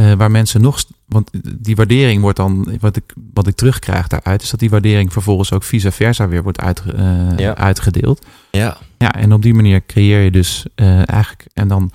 Eh, 0.03 0.13
waar 0.13 0.31
mensen 0.31 0.61
nog, 0.61 0.83
want 1.05 1.29
die 1.59 1.75
waardering 1.75 2.21
wordt 2.21 2.37
dan, 2.37 2.77
wat 2.79 2.95
ik, 2.95 3.03
wat 3.33 3.47
ik 3.47 3.55
terugkrijg 3.55 4.07
daaruit, 4.07 4.41
is 4.41 4.49
dat 4.49 4.59
die 4.59 4.69
waardering 4.69 5.13
vervolgens 5.13 5.51
ook 5.51 5.63
vice 5.63 5.91
versa 5.91 6.27
weer 6.27 6.43
wordt 6.43 6.59
uitge- 6.59 6.91
eh, 6.91 7.37
Ja. 7.37 7.55
uitgedeeld. 7.55 8.25
Ja. 8.51 8.77
Ja, 8.97 9.13
en 9.13 9.33
op 9.33 9.41
die 9.41 9.53
manier 9.53 9.85
creëer 9.85 10.21
je 10.21 10.31
dus 10.31 10.65
eh, 10.75 11.09
eigenlijk, 11.09 11.45
en 11.53 11.67
dan 11.67 11.91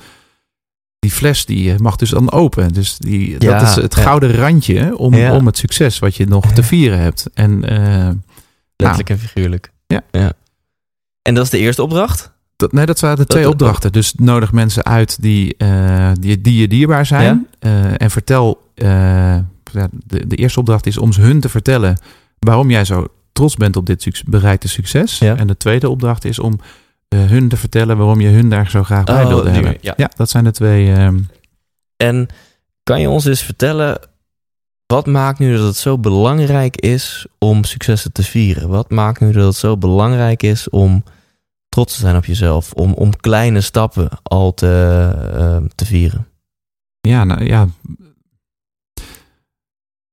die 0.99 1.11
fles 1.11 1.45
die 1.45 1.79
mag 1.79 1.97
dus 1.97 2.11
dan 2.11 2.31
open. 2.33 2.73
Dus 2.73 2.97
die, 2.99 3.31
Ja, 3.39 3.59
dat 3.59 3.69
is 3.69 3.75
het 3.75 3.95
ja. 3.95 4.03
gouden 4.03 4.35
randje 4.35 4.97
om, 4.97 5.15
Ja. 5.15 5.35
om 5.37 5.47
het 5.47 5.57
succes 5.57 5.99
wat 5.99 6.17
je 6.17 6.27
nog 6.27 6.53
te 6.53 6.63
vieren 6.63 6.99
hebt. 6.99 7.27
En 7.35 7.61
Letterlijk 8.77 9.11
en 9.11 9.19
figuurlijk. 9.19 9.73
Ja. 9.87 10.03
En 11.23 11.35
dat 11.35 11.45
is 11.45 11.51
de 11.51 11.59
eerste 11.59 11.83
opdracht? 11.83 12.33
Dat, 12.59 12.73
nee, 12.73 12.87
dat 12.87 13.01
waren 13.01 13.17
de 13.17 13.27
twee 13.27 13.43
dat- 13.43 13.53
opdrachten. 13.53 13.93
Dus 13.93 14.15
nodig 14.17 14.53
mensen 14.53 14.85
uit 14.85 15.23
die, 15.23 15.57
eh, 15.57 16.11
die, 16.21 16.41
die 16.41 16.61
je 16.61 16.69
dierbaar 16.69 17.07
zijn. 17.07 17.47
Eh, 17.59 18.01
en 18.03 18.11
vertel, 18.11 18.63
eh, 18.75 18.87
ja, 19.73 19.89
de, 20.07 20.27
de 20.27 20.37
eerste 20.37 20.59
opdracht 20.61 20.87
is 20.87 20.99
om 20.99 21.13
hun 21.13 21.41
te 21.41 21.49
vertellen 21.49 21.99
waarom 22.39 22.71
jij 22.71 22.85
zo 22.85 23.07
trots 23.33 23.55
bent 23.57 23.77
op 23.77 23.87
dit 23.87 24.23
bereikte 24.27 24.69
succes. 24.69 25.19
Ja. 25.19 25.37
En 25.37 25.47
de 25.47 25.57
tweede 25.57 25.89
opdracht 25.89 26.25
is 26.25 26.39
om 26.39 26.61
hun 27.09 27.49
te 27.49 27.57
vertellen 27.57 27.97
waarom 27.97 28.21
je 28.21 28.29
hun 28.29 28.49
daar 28.49 28.71
zo 28.71 28.83
graag 28.85 29.05
bij 29.05 29.23
Oh, 29.23 29.29
wilde 29.29 29.51
hebben. 29.51 29.77
weer, 29.81 29.93
ja. 29.97 30.11
dat 30.17 30.31
zijn 30.31 30.45
de 30.45 30.51
twee. 30.53 30.93
ehm, 30.93 31.19
En 31.97 32.27
kan 32.83 33.01
je 33.01 33.09
ons 33.09 33.25
eens 33.25 33.43
vertellen, 33.43 33.99
wat 34.87 35.07
maakt 35.07 35.39
nu 35.39 35.57
dat 35.57 35.67
het 35.67 35.77
zo 35.77 35.99
belangrijk 35.99 36.77
is 36.77 37.27
om 37.39 37.65
successen 37.65 38.13
te 38.13 38.23
vieren? 38.23 38.69
Wat 38.69 38.91
maakt 38.91 39.21
nu 39.21 39.33
dat 39.33 39.45
het 39.45 39.57
zo 39.57 39.77
belangrijk 39.77 40.43
is 40.43 40.71
om 40.71 41.03
trots 41.79 41.95
te 41.95 42.01
zijn 42.01 42.16
op 42.16 42.24
jezelf? 42.24 42.72
Om, 42.72 42.93
om 42.93 43.16
kleine 43.16 43.61
stappen 43.61 44.09
al 44.22 44.55
te, 44.55 45.11
eh, 45.35 45.57
te 45.74 45.85
vieren? 45.87 46.26
Ja, 47.01 47.24
nou 47.24 47.45
ja. 47.45 47.68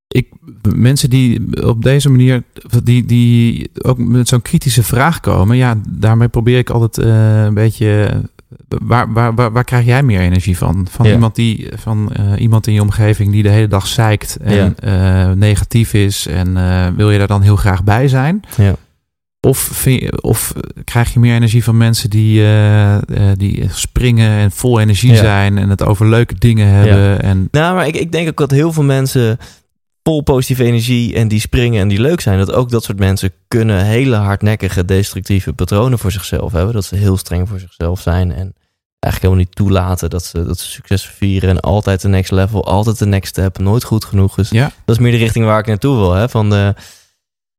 Ik, 0.07 0.33
mensen 0.75 1.09
die 1.09 1.63
op 1.67 1.83
deze 1.83 2.09
manier, 2.09 2.43
die, 2.83 3.05
die 3.05 3.69
ook 3.81 3.97
met 3.97 4.27
zo'n 4.27 4.41
kritische 4.41 4.83
vraag 4.83 5.19
komen, 5.19 5.57
ja, 5.57 5.75
daarmee 5.89 6.27
probeer 6.27 6.57
ik 6.57 6.69
altijd 6.69 7.05
eh, 7.07 7.43
een 7.43 7.53
beetje. 7.53 8.21
Waar, 8.67 9.13
waar, 9.13 9.35
waar, 9.35 9.51
waar 9.51 9.63
krijg 9.63 9.85
jij 9.85 10.03
meer 10.03 10.19
energie 10.19 10.57
van? 10.57 10.87
Van 10.89 11.05
Ja. 11.05 11.13
iemand 11.13 11.35
die 11.35 11.67
van 11.75 12.11
eh, 12.13 12.41
iemand 12.41 12.67
in 12.67 12.73
je 12.73 12.81
omgeving 12.81 13.31
die 13.31 13.43
de 13.43 13.49
hele 13.49 13.67
dag 13.67 13.87
zeikt 13.87 14.37
en 14.37 14.79
eh, 14.79 15.31
negatief 15.31 15.93
is 15.93 16.27
en 16.27 16.53
wil 16.95 17.11
je 17.11 17.17
daar 17.17 17.27
dan 17.27 17.41
heel 17.41 17.55
graag 17.55 17.83
bij 17.83 18.07
zijn? 18.07 18.41
Ja. 18.57 18.75
Of, 19.45 19.87
of 20.21 20.53
krijg 20.83 21.13
je 21.13 21.19
meer 21.19 21.35
energie 21.35 21.63
van 21.63 21.77
mensen 21.77 22.09
die, 22.09 22.41
eh, 22.41 22.95
eh, 22.95 23.01
die 23.37 23.69
springen 23.71 24.29
en 24.29 24.51
vol 24.51 24.79
energie 24.79 25.11
Ja. 25.11 25.17
zijn 25.17 25.57
en 25.57 25.69
het 25.69 25.83
over 25.83 26.09
leuke 26.09 26.35
dingen 26.37 26.67
hebben? 26.67 27.21
En 27.21 27.47
Nou, 27.51 27.75
maar 27.75 27.87
ik, 27.87 27.95
ik 27.95 28.11
denk 28.11 28.27
ook 28.27 28.37
dat 28.37 28.51
heel 28.51 28.73
veel 28.73 28.83
mensen 28.83 29.37
vol 30.03 30.21
positieve 30.21 30.63
energie 30.63 31.15
en 31.15 31.27
die 31.27 31.39
springen 31.39 31.81
en 31.81 31.87
die 31.87 32.01
leuk 32.01 32.21
zijn, 32.21 32.37
dat 32.37 32.51
ook 32.51 32.69
dat 32.69 32.83
soort 32.83 32.99
mensen 32.99 33.31
kunnen 33.47 33.85
hele 33.85 34.15
hardnekkige 34.15 34.85
destructieve 34.85 35.53
patronen 35.53 35.99
voor 35.99 36.11
zichzelf 36.11 36.51
hebben. 36.51 36.73
Dat 36.73 36.85
ze 36.85 36.95
heel 36.95 37.17
streng 37.17 37.47
voor 37.47 37.59
zichzelf 37.59 38.01
zijn 38.01 38.31
en 38.31 38.53
eigenlijk 38.99 39.21
helemaal 39.33 39.43
niet 39.43 39.55
toelaten 39.55 40.09
dat 40.09 40.23
ze, 40.25 40.43
dat 40.45 40.59
ze 40.59 40.69
succes 40.69 41.05
vieren 41.05 41.49
en 41.49 41.59
altijd 41.59 42.01
de 42.01 42.07
next 42.07 42.31
level, 42.31 42.65
altijd 42.65 42.99
de 42.99 43.05
next 43.05 43.29
step, 43.29 43.57
nooit 43.57 43.83
goed 43.83 44.05
genoeg. 44.05 44.35
Dus 44.35 44.49
Ja. 44.49 44.71
dat 44.85 44.95
is 44.95 45.01
meer 45.01 45.11
de 45.11 45.17
richting 45.17 45.45
waar 45.45 45.59
ik 45.59 45.67
naartoe 45.67 45.95
wil. 45.95 46.13
Hè? 46.13 46.29
Van 46.29 46.49
de, 46.49 46.73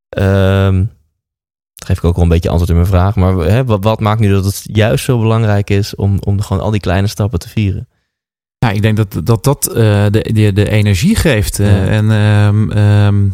ehm, 0.09 0.85
dat 1.77 1.89
geef 1.89 1.97
ik 1.99 2.05
ook 2.05 2.15
wel 2.15 2.25
een 2.25 2.31
beetje 2.31 2.49
antwoord 2.49 2.71
in 2.71 2.77
mijn 2.77 2.89
vraag. 2.89 3.17
Maar 3.17 3.35
hè, 3.37 3.65
wat, 3.65 3.85
wat 3.85 4.01
maakt 4.01 4.21
nu 4.21 4.31
dat 4.31 4.45
het 4.45 4.61
juist 4.65 5.05
zo 5.05 5.19
belangrijk 5.19 5.71
is 5.71 5.95
om, 5.95 6.19
om 6.21 6.41
gewoon 6.41 6.63
al 6.63 6.71
die 6.71 6.81
kleine 6.81 7.07
stappen 7.07 7.39
te 7.39 7.49
vieren? 7.49 7.89
Ja, 8.59 8.71
ik 8.71 8.83
denk 8.83 8.97
dat 8.97 9.21
dat, 9.27 9.45
dat 9.45 9.67
eh, 9.69 9.75
de, 10.11 10.31
de, 10.33 10.53
de 10.53 10.69
energie 10.71 11.17
geeft. 11.17 11.59
eh, 11.59 11.67
Ja. 11.87 11.87
En 11.91 12.11
ehm, 12.11 12.71
ehm, 12.71 13.25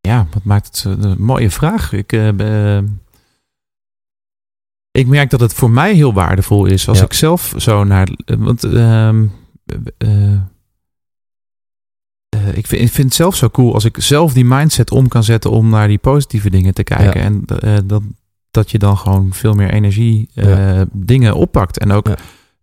ja, 0.00 0.26
wat 0.32 0.44
maakt 0.44 0.66
het 0.66 0.76
zo- 0.76 0.90
een 1.00 1.22
mooie 1.22 1.50
vraag. 1.50 1.92
Ik, 1.92 2.12
eh, 2.12 2.78
ik 4.90 5.06
merk 5.06 5.30
dat 5.30 5.40
het 5.40 5.52
voor 5.54 5.70
mij 5.70 5.94
heel 5.94 6.12
waardevol 6.12 6.66
is 6.66 6.88
als 6.88 6.98
Ja. 6.98 7.04
ik 7.04 7.12
zelf 7.12 7.54
zo 7.56 7.84
naar. 7.84 8.08
eh, 8.24 8.36
Want 8.38 8.64
ehm, 8.64 9.26
eh, 9.98 10.32
eh, 10.32 10.40
ik, 12.54 12.66
vind, 12.66 12.82
ik 12.82 12.90
vind 12.92 13.06
het 13.06 13.14
zelf 13.14 13.36
zo 13.36 13.50
cool 13.50 13.74
als 13.74 13.84
ik 13.84 13.96
zelf 14.00 14.32
die 14.32 14.44
mindset 14.44 14.90
om 14.90 15.08
kan 15.08 15.24
zetten 15.24 15.50
om 15.50 15.68
naar 15.68 15.88
die 15.88 15.98
positieve 15.98 16.50
dingen 16.50 16.74
te 16.74 16.82
kijken. 16.82 17.20
Ja. 17.20 17.26
En 17.26 17.44
eh, 17.60 17.72
dat, 17.84 18.02
dat 18.50 18.70
je 18.70 18.78
dan 18.78 18.98
gewoon 18.98 19.32
veel 19.32 19.54
meer 19.54 19.70
energie 19.70 20.28
eh, 20.34 20.48
Ja. 20.48 20.84
dingen 20.92 21.34
oppakt. 21.34 21.78
En 21.78 21.92
ook 21.92 22.06
Ja. 22.08 22.14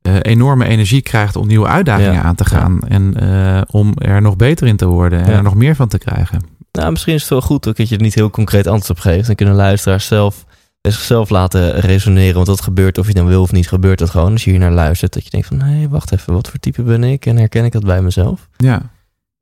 eh, 0.02 0.16
enorme 0.22 0.66
energie 0.66 1.02
krijgt 1.02 1.36
om 1.36 1.48
nieuwe 1.48 1.68
uitdagingen 1.68 2.24
aan 2.24 2.36
te 2.36 2.46
gaan. 2.46 2.80
En 2.88 3.14
eh, 3.20 3.62
om 3.72 3.94
er 3.98 4.22
nog 4.22 4.36
beter 4.36 4.68
in 4.68 4.76
te 4.78 4.86
worden 4.86 5.24
en 5.24 5.34
er 5.34 5.44
nog 5.44 5.56
meer 5.56 5.76
van 5.76 5.88
te 5.88 5.98
krijgen. 5.98 6.42
Nou, 6.72 6.92
misschien 6.92 7.14
is 7.14 7.22
het 7.22 7.30
wel 7.30 7.42
goed 7.42 7.68
ook 7.68 7.76
dat 7.76 7.90
je 7.90 7.96
er 7.96 8.02
niet 8.02 8.16
heel 8.16 8.30
concreet 8.30 8.68
antwoord 8.68 8.90
op 8.90 9.00
geeft. 9.00 9.26
Dan 9.28 9.36
kunnen 9.36 9.56
luisteraars 9.56 10.06
zelf 10.06 10.46
bij 10.82 10.92
zichzelf 10.92 11.30
laten 11.30 11.72
resoneren. 11.80 12.34
Want 12.36 12.46
dat 12.48 12.62
gebeurt, 12.62 12.98
of 12.98 13.08
je 13.08 13.14
dan 13.14 13.26
wil 13.26 13.42
of 13.42 13.52
niet, 13.52 13.68
gebeurt 13.68 14.00
dat 14.00 14.10
gewoon. 14.10 14.32
Als 14.32 14.44
je 14.44 14.50
hier 14.50 14.60
naar 14.60 14.72
luistert, 14.72 15.14
dat 15.14 15.24
je 15.24 15.30
denkt 15.30 15.48
van... 15.48 15.60
hé, 15.62 15.78
hey, 15.78 15.90
wacht 15.90 16.12
even, 16.12 16.34
wat 16.34 16.48
voor 16.50 16.60
type 16.60 16.82
ben 16.82 17.04
ik? 17.04 17.26
En 17.26 17.38
herken 17.38 17.66
ik 17.66 17.72
dat 17.72 17.84
bij 17.86 18.02
mezelf? 18.02 18.48
Ja, 18.58 18.82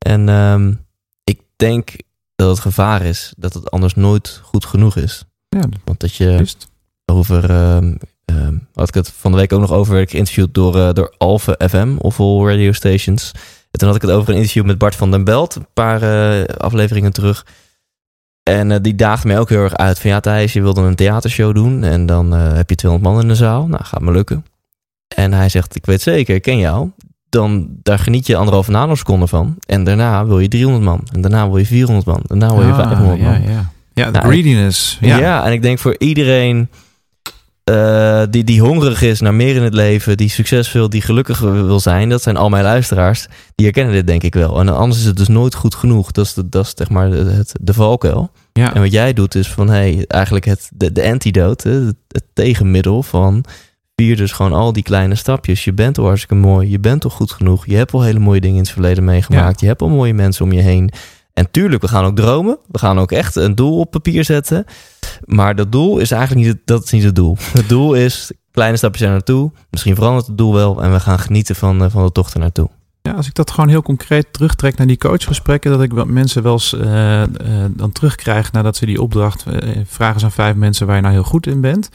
En 0.06 0.28
ehm, 0.28 0.74
ik 1.24 1.40
denk 1.56 1.90
dat 2.34 2.48
het 2.48 2.60
gevaar 2.60 3.02
is 3.02 3.32
dat 3.36 3.54
het 3.54 3.70
anders 3.70 3.94
nooit 3.94 4.40
goed 4.42 4.64
genoeg 4.64 4.96
is. 4.96 5.24
ja 5.48 5.64
Want 5.84 6.00
dat 6.00 6.14
je 6.14 6.46
over... 7.04 7.50
ehm 7.50 7.94
ehm, 8.24 8.56
had 8.74 8.88
ik 8.88 8.94
het 8.94 9.10
van 9.10 9.30
de 9.30 9.36
week 9.36 9.52
ook 9.52 9.60
nog 9.60 9.72
over. 9.72 9.92
werd 9.92 10.04
Ik 10.04 10.10
geïnterviewd 10.10 10.54
door, 10.54 10.78
eh, 10.78 10.92
door 10.92 11.14
Alpha 11.18 11.56
FM, 11.68 11.96
of 11.98 12.20
All 12.20 12.46
Radio 12.46 12.72
Stations. 12.72 13.32
En 13.70 13.78
toen 13.78 13.88
had 13.88 13.96
ik 13.96 14.02
het 14.02 14.10
over 14.10 14.28
een 14.28 14.36
interview 14.36 14.64
met 14.64 14.78
Bart 14.78 14.96
van 14.96 15.10
den 15.10 15.24
Belt. 15.24 15.54
Een 15.54 15.66
paar 15.74 16.02
eh, 16.02 16.44
afleveringen 16.56 17.12
terug. 17.12 17.46
En 18.42 18.70
eh, 18.70 18.78
die 18.82 18.94
daagde 18.94 19.26
mij 19.26 19.38
ook 19.38 19.48
heel 19.48 19.62
erg 19.62 19.76
uit. 19.76 19.98
Van 19.98 20.10
ja, 20.10 20.20
Thijs, 20.20 20.52
je 20.52 20.62
wilde 20.62 20.80
een 20.80 20.94
theatershow 20.94 21.54
doen. 21.54 21.84
En 21.84 22.06
dan 22.06 22.32
heb 22.32 22.70
je 22.70 22.76
200 22.76 23.12
man 23.12 23.22
in 23.22 23.28
de 23.28 23.34
zaal. 23.34 23.66
Nou, 23.66 23.84
gaat 23.84 24.00
me 24.00 24.12
lukken. 24.12 24.44
En 25.14 25.32
hij 25.32 25.48
zegt, 25.48 25.74
ik 25.74 25.86
weet 25.86 26.02
zeker, 26.02 26.34
ik 26.34 26.42
ken 26.42 26.58
jou. 26.58 26.90
Dan, 27.30 27.68
daar 27.82 27.98
geniet 27.98 28.26
je 28.26 28.36
anderhalve 28.36 28.70
nanoseconde 28.70 29.26
van. 29.26 29.56
En 29.66 29.84
daarna 29.84 30.26
wil 30.26 30.38
je 30.38 30.48
300 30.48 30.84
man. 30.84 31.00
En 31.12 31.20
daarna 31.20 31.48
wil 31.48 31.56
je 31.58 31.66
400 31.66 32.06
man. 32.06 32.20
Daarna 32.26 32.54
wil 32.54 32.66
je 32.66 32.72
Ah, 32.72 32.76
500 32.88 33.20
man. 33.22 33.42
ja, 33.42 33.50
ja. 33.50 33.70
ja, 33.94 34.04
de 34.04 34.10
Nou, 34.10 34.26
greediness. 34.26 34.98
Ja. 35.00 35.18
Ja. 35.18 35.44
en 35.44 35.52
ik 35.52 35.62
denk 35.62 35.78
voor 35.78 35.94
iedereen 35.98 36.68
eh, 37.64 38.22
die, 38.30 38.44
die 38.44 38.60
hongerig 38.60 39.02
is 39.02 39.20
naar 39.20 39.34
meer 39.34 39.56
in 39.56 39.62
het 39.62 39.74
leven, 39.74 40.16
die 40.16 40.28
succes 40.28 40.72
wil, 40.72 40.88
die 40.90 41.02
gelukkig 41.02 41.38
wil 41.38 41.80
zijn, 41.80 42.08
dat 42.08 42.22
zijn 42.22 42.36
al 42.36 42.48
mijn 42.48 42.64
luisteraars, 42.64 43.26
die 43.54 43.66
herkennen 43.66 43.94
dit 43.94 44.06
denk 44.06 44.22
ik 44.22 44.34
wel. 44.34 44.60
En 44.60 44.68
anders 44.68 45.00
is 45.00 45.06
het 45.06 45.16
dus 45.16 45.28
nooit 45.28 45.54
goed 45.54 45.74
genoeg. 45.74 46.10
Dat 46.10 46.24
is, 46.26 46.34
de, 46.34 46.48
dat 46.48 46.64
is 46.66 46.72
zeg 46.76 46.88
maar 46.90 47.10
het, 47.10 47.52
de 47.60 47.74
valkuil. 47.74 48.30
ja. 48.52 48.74
En 48.74 48.80
wat 48.80 48.92
jij 48.92 49.12
doet 49.12 49.34
is 49.34 49.48
van, 49.48 49.68
hey, 49.68 50.04
eigenlijk 50.08 50.44
het, 50.44 50.70
de, 50.74 50.92
de 50.92 51.08
antidote, 51.10 51.94
het 52.08 52.24
tegenmiddel 52.32 53.02
van, 53.02 53.44
vier 54.00 54.16
dus 54.16 54.32
gewoon 54.32 54.52
al 54.52 54.72
die 54.72 54.82
kleine 54.82 55.14
stapjes. 55.14 55.64
Je 55.64 55.72
bent 55.72 55.98
al 55.98 56.04
hartstikke 56.04 56.34
mooi, 56.34 56.70
je 56.70 56.78
bent 56.78 57.04
al 57.04 57.10
goed 57.10 57.32
genoeg, 57.32 57.66
je 57.66 57.76
hebt 57.76 57.92
al 57.92 58.02
hele 58.02 58.18
mooie 58.18 58.40
dingen 58.40 58.56
in 58.56 58.62
het 58.62 58.72
verleden 58.72 59.04
meegemaakt, 59.04 59.60
je 59.60 59.66
hebt 59.66 59.82
al 59.82 59.88
mooie 59.88 60.14
mensen 60.14 60.44
om 60.44 60.52
je 60.52 60.60
heen. 60.60 60.90
En 61.34 61.50
tuurlijk, 61.50 61.82
we 61.82 61.88
gaan 61.88 62.04
ook 62.04 62.16
dromen. 62.16 62.58
We 62.68 62.78
gaan 62.78 62.98
ook 62.98 63.12
echt 63.12 63.36
een 63.36 63.54
doel 63.54 63.78
op 63.78 63.90
papier 63.90 64.24
zetten. 64.24 64.64
Maar 65.24 65.54
dat 65.56 65.72
doel 65.72 65.98
is 65.98 66.10
eigenlijk 66.10 66.46
niet 66.46 66.56
het, 66.56 66.66
dat 66.66 66.84
is 66.84 66.90
niet 66.90 67.02
het 67.02 67.14
doel. 67.14 67.36
Het 67.52 67.68
doel 67.68 67.94
is 67.94 68.32
kleine 68.50 68.76
stapjes 68.76 69.02
er 69.02 69.10
naartoe. 69.10 69.52
Misschien 69.70 69.94
verandert 69.94 70.26
het 70.26 70.38
doel 70.38 70.54
wel. 70.54 70.82
En 70.82 70.92
we 70.92 71.00
gaan 71.00 71.18
genieten 71.18 71.56
van, 71.56 71.84
eh, 71.84 71.90
van 71.90 72.04
de 72.04 72.12
tocht 72.12 72.34
er 72.34 72.40
naartoe. 72.40 72.68
Ja, 73.02 73.12
als 73.12 73.26
ik 73.26 73.34
dat 73.34 73.50
gewoon 73.50 73.68
heel 73.68 73.82
concreet 73.82 74.32
terugtrek 74.32 74.76
naar 74.76 74.86
die 74.86 74.98
coachgesprekken, 74.98 75.70
dat 75.70 75.82
ik 75.82 76.04
mensen 76.04 76.42
wel 76.42 76.52
eens 76.52 76.74
eh, 76.74 77.22
eh, 77.22 77.28
dan 77.70 77.92
terugkrijg 77.92 78.52
nadat 78.52 78.76
ze 78.76 78.86
die 78.86 79.02
opdracht 79.02 79.44
vragen 79.86 80.20
ze 80.20 80.26
aan 80.26 80.32
vijf 80.32 80.54
mensen 80.54 80.86
waar 80.86 80.96
je 80.96 81.02
nou 81.02 81.14
heel 81.14 81.22
goed 81.22 81.46
in 81.46 81.60
bent. 81.60 81.88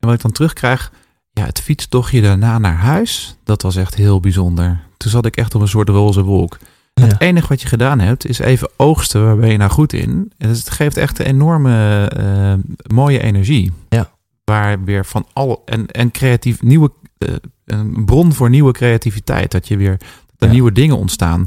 En 0.00 0.08
wat 0.08 0.14
ik 0.14 0.22
dan 0.22 0.32
terugkrijg, 0.32 0.92
ja, 1.40 1.46
het 1.46 1.60
fietstochtje 1.60 2.20
daarna 2.20 2.58
naar 2.58 2.76
huis, 2.76 3.36
dat 3.44 3.62
was 3.62 3.76
echt 3.76 3.94
heel 3.94 4.20
bijzonder. 4.20 4.80
Toen 4.96 5.10
zat 5.10 5.26
ik 5.26 5.36
echt 5.36 5.54
op 5.54 5.60
een 5.60 5.68
soort 5.68 5.88
roze 5.88 6.22
wolk. 6.22 6.58
Ja. 6.94 7.06
Het 7.06 7.20
enige 7.20 7.48
wat 7.48 7.62
je 7.62 7.68
gedaan 7.68 8.00
hebt, 8.00 8.26
is 8.26 8.38
even 8.38 8.70
oogsten 8.76 9.24
waar 9.24 9.36
ben 9.36 9.50
je 9.50 9.56
nou 9.56 9.70
goed 9.70 9.92
in. 9.92 10.32
En 10.38 10.48
het 10.48 10.70
geeft 10.70 10.96
echt 10.96 11.18
een 11.18 11.26
enorme 11.26 12.06
eh, 12.16 12.54
mooie 12.94 13.20
energie. 13.22 13.72
Ja. 13.88 14.10
Waar 14.44 14.84
weer 14.84 15.04
van 15.04 15.26
alle 15.32 15.58
en, 15.64 15.86
en 15.86 16.10
creatief 16.10 16.62
nieuwe 16.62 16.92
eh, 17.18 17.34
een 17.64 18.04
bron 18.04 18.32
voor 18.32 18.50
nieuwe 18.50 18.72
creativiteit. 18.72 19.50
Dat 19.50 19.68
je 19.68 19.76
weer 19.76 19.96
er 20.38 20.46
Ja. 20.46 20.52
nieuwe 20.52 20.72
dingen 20.72 20.96
ontstaan. 20.96 21.46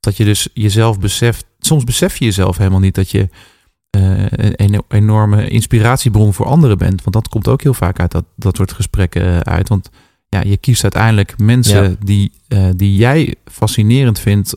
Dat 0.00 0.16
je 0.16 0.24
dus 0.24 0.48
jezelf 0.54 0.98
beseft. 0.98 1.44
Soms 1.58 1.84
besef 1.84 2.16
je 2.16 2.24
jezelf 2.24 2.56
helemaal 2.56 2.80
niet 2.80 2.94
dat 2.94 3.10
je 3.10 3.28
een, 3.90 4.74
een 4.74 4.82
enorme 4.88 5.48
inspiratiebron 5.48 6.34
voor 6.34 6.46
anderen 6.46 6.78
bent. 6.78 7.02
Want 7.02 7.12
dat 7.16 7.28
komt 7.28 7.48
ook 7.48 7.62
heel 7.62 7.74
vaak 7.74 8.00
uit 8.00 8.10
dat, 8.10 8.24
dat 8.36 8.56
soort 8.56 8.72
gesprekken 8.72 9.22
eh, 9.22 9.52
uit. 9.52 9.68
Want 9.68 9.90
ja, 10.28 10.40
je 10.42 10.56
kiest 10.56 10.82
uiteindelijk 10.82 11.38
mensen 11.38 11.82
Ja. 11.90 11.96
die, 12.04 12.32
eh, 12.48 12.64
die 12.76 12.96
jij 12.96 13.34
fascinerend 13.44 14.18
vindt 14.18 14.56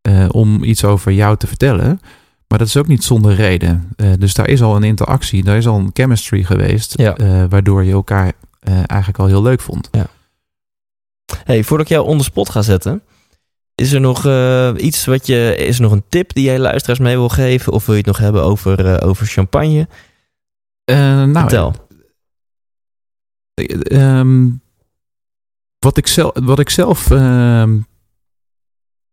eh, 0.00 0.26
om 0.30 0.64
iets 0.64 0.84
over 0.84 1.12
jou 1.12 1.36
te 1.36 1.46
vertellen. 1.46 2.00
Maar 2.48 2.58
dat 2.58 2.68
is 2.68 2.76
ook 2.76 2.86
niet 2.86 3.04
zonder 3.04 3.34
reden. 3.34 3.88
Eh, 3.96 4.10
dus 4.18 4.34
daar 4.34 4.48
is 4.48 4.62
al 4.62 4.76
een 4.76 4.82
interactie, 4.82 5.42
daar 5.44 5.56
is 5.56 5.66
al 5.66 5.78
een 5.78 5.90
chemistry 5.92 6.44
geweest. 6.44 6.98
Ja. 6.98 7.16
eh, 7.16 7.44
waardoor 7.48 7.84
je 7.84 7.92
elkaar 7.92 8.32
eh, 8.60 8.72
eigenlijk 8.86 9.18
al 9.18 9.26
heel 9.26 9.42
leuk 9.42 9.60
vond. 9.60 9.90
Hey, 11.44 11.64
voordat 11.64 11.86
ik 11.86 11.92
jou 11.92 12.06
onder 12.06 12.24
spot 12.24 12.50
ga 12.50 12.62
zetten. 12.62 13.02
Is 13.78 13.92
er 13.92 14.00
nog 14.00 14.26
eh, 14.26 14.70
iets 14.76 15.04
wat 15.04 15.26
je. 15.26 15.54
Is 15.56 15.76
er 15.76 15.82
nog 15.82 15.92
een 15.92 16.04
tip 16.08 16.32
die 16.34 16.44
jij 16.44 16.58
luisteraars 16.58 16.98
mee 16.98 17.16
wil 17.16 17.28
geven? 17.28 17.72
Of 17.72 17.86
wil 17.86 17.94
je 17.94 18.00
het 18.00 18.10
nog 18.10 18.18
hebben 18.18 18.42
over, 18.42 18.86
eh, 18.94 19.08
over 19.08 19.26
champagne? 19.26 19.88
Eh, 20.84 20.96
nou, 21.24 21.32
Vertel. 21.32 21.74
Eh, 23.54 24.18
ehm, 24.18 24.48
wat 25.78 25.96
ik 25.96 26.06
zelf, 26.06 26.32
wat 26.42 26.58
ik 26.58 26.68
zelf 26.70 27.10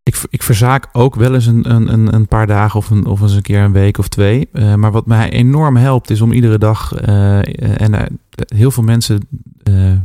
ik, 0.04 0.18
ik 0.30 0.44
verzaak 0.44 0.88
ook 0.92 1.16
wel 1.16 1.34
eens 1.34 1.46
een, 1.46 1.70
een, 1.72 2.14
een- 2.14 2.28
paar 2.28 2.48
dagen 2.48 2.80
of, 2.80 2.90
een, 2.90 3.06
of 3.06 3.22
eens 3.22 3.34
een 3.34 3.42
keer 3.42 3.60
een 3.62 3.72
week 3.72 3.98
of 3.98 4.08
twee. 4.08 4.50
Maar 4.52 4.92
wat 4.92 5.06
mij 5.06 5.30
enorm 5.30 5.76
helpt 5.76 6.10
is 6.10 6.22
om 6.22 6.32
iedere 6.32 6.58
dag, 6.58 6.94
en 6.94 8.20
heel 8.56 8.72
veel 8.72 8.84
mensen 8.84 9.28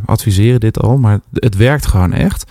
adviseren 0.04 0.60
dit 0.60 0.78
al, 0.80 0.98
maar 0.98 1.20
het 1.32 1.56
werkt 1.56 1.86
gewoon 1.86 2.12
echt, 2.12 2.50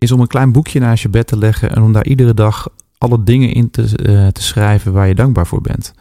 is 0.00 0.12
om 0.12 0.20
een 0.20 0.26
klein 0.26 0.52
boekje 0.52 0.80
naast 0.80 1.02
je 1.02 1.08
bed 1.08 1.26
te 1.26 1.38
leggen 1.38 1.70
en 1.74 1.82
om 1.82 1.92
daar 1.92 2.06
iedere 2.06 2.34
dag 2.34 2.68
alle 2.98 3.22
dingen 3.22 3.52
in 3.52 3.70
te, 3.70 3.82
eh, 3.82 4.26
te 4.26 4.42
schrijven 4.42 4.92
waar 4.92 5.08
je 5.08 5.14
dankbaar 5.14 5.46
voor 5.46 5.60
bent. 5.60 5.92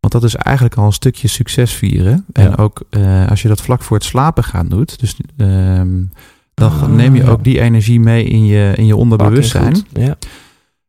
Want 0.00 0.12
dat 0.12 0.24
is 0.24 0.34
eigenlijk 0.34 0.76
al 0.76 0.86
een 0.86 0.92
stukje 0.92 1.28
succes 1.28 1.72
vieren. 1.72 2.24
En 2.32 2.56
ook 2.56 2.82
eh, 2.90 3.28
als 3.28 3.42
je 3.42 3.48
dat 3.48 3.60
vlak 3.60 3.82
voor 3.82 3.96
het 3.96 4.06
slapen 4.06 4.44
gaan 4.44 4.68
doet, 4.68 5.00
dus 5.00 5.16
ehm, 5.36 6.02
dan 6.54 6.70
Ah, 6.70 6.88
neem 6.88 7.14
je 7.14 7.22
ja. 7.22 7.28
ook 7.28 7.44
die 7.44 7.60
energie 7.60 8.00
mee 8.00 8.24
in 8.24 8.46
je, 8.46 8.72
in 8.76 8.86
je 8.86 8.96
onderbewustzijn. 8.96 9.76
Ja. 9.92 10.16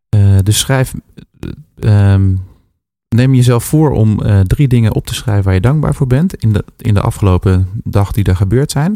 Eh, 0.10 0.38
dus 0.44 0.60
schrijf, 0.60 0.94
eh, 1.40 2.14
ehm, 2.14 2.36
neem 3.16 3.34
jezelf 3.34 3.64
voor 3.64 3.92
om 3.92 4.22
drie 4.48 4.68
dingen 4.68 4.96
op 4.96 5.06
te 5.06 5.14
schrijven 5.14 5.44
waar 5.44 5.54
je 5.54 5.62
dankbaar 5.62 5.96
voor 5.96 6.08
bent 6.08 6.36
in 6.36 6.54
de, 6.54 6.66
in 6.78 6.94
de 6.94 7.02
afgelopen 7.02 7.68
dag 7.84 8.12
die 8.12 8.24
er 8.24 8.36
gebeurd 8.36 8.72
zijn. 8.72 8.96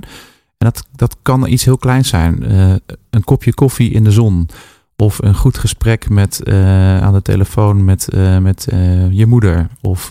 En 0.64 0.70
dat, 0.74 0.88
dat 0.96 1.18
kan 1.22 1.48
iets 1.48 1.66
heel 1.66 1.78
kleins 1.78 2.10
zijn. 2.10 2.44
Eh, 2.44 2.74
een 3.10 3.24
kopje 3.24 3.54
koffie 3.54 3.92
in 3.92 4.04
de 4.04 4.12
zon. 4.12 4.50
Of 4.98 5.20
een 5.22 5.36
goed 5.36 5.58
gesprek 5.58 6.10
met, 6.10 6.44
eh, 6.44 7.02
aan 7.02 7.14
de 7.14 7.22
telefoon 7.22 7.86
met, 7.86 8.10
eh, 8.10 8.38
met 8.38 8.68
je 9.12 9.26
moeder. 9.26 9.68
Of 9.82 10.10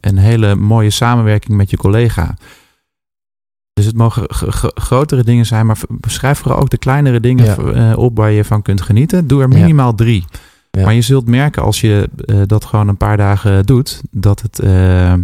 een 0.00 0.18
hele 0.18 0.54
mooie 0.54 0.90
samenwerking 0.90 1.56
met 1.56 1.70
je 1.70 1.76
collega. 1.76 2.36
Dus 3.72 3.84
het 3.84 3.96
mogen 3.96 4.24
grotere 4.74 5.24
dingen 5.24 5.46
zijn, 5.46 5.66
maar 5.66 5.78
beschrijf 5.88 6.38
vooral 6.38 6.60
ook 6.60 6.70
de 6.70 6.78
kleinere 6.78 7.20
dingen 7.20 7.74
Ja. 7.74 7.94
op 7.94 8.16
waar 8.16 8.30
je 8.30 8.44
van 8.44 8.62
kunt 8.62 8.80
genieten. 8.82 9.26
Doe 9.26 9.42
er 9.42 9.50
Ja. 9.50 9.58
minimaal 9.58 9.94
drie. 9.94 10.24
Ja. 10.74 10.84
Maar 10.84 10.94
je 10.94 11.00
zult 11.00 11.26
merken 11.28 11.62
als 11.62 11.80
je 11.80 12.08
eh, 12.26 12.36
dat 12.46 12.64
gewoon 12.64 12.88
een 12.88 12.96
paar 12.96 13.16
dagen 13.16 13.66
doet, 13.66 14.00
dat 14.10 14.42
het 14.42 14.58
eh, 14.58 15.12
eh, 15.12 15.18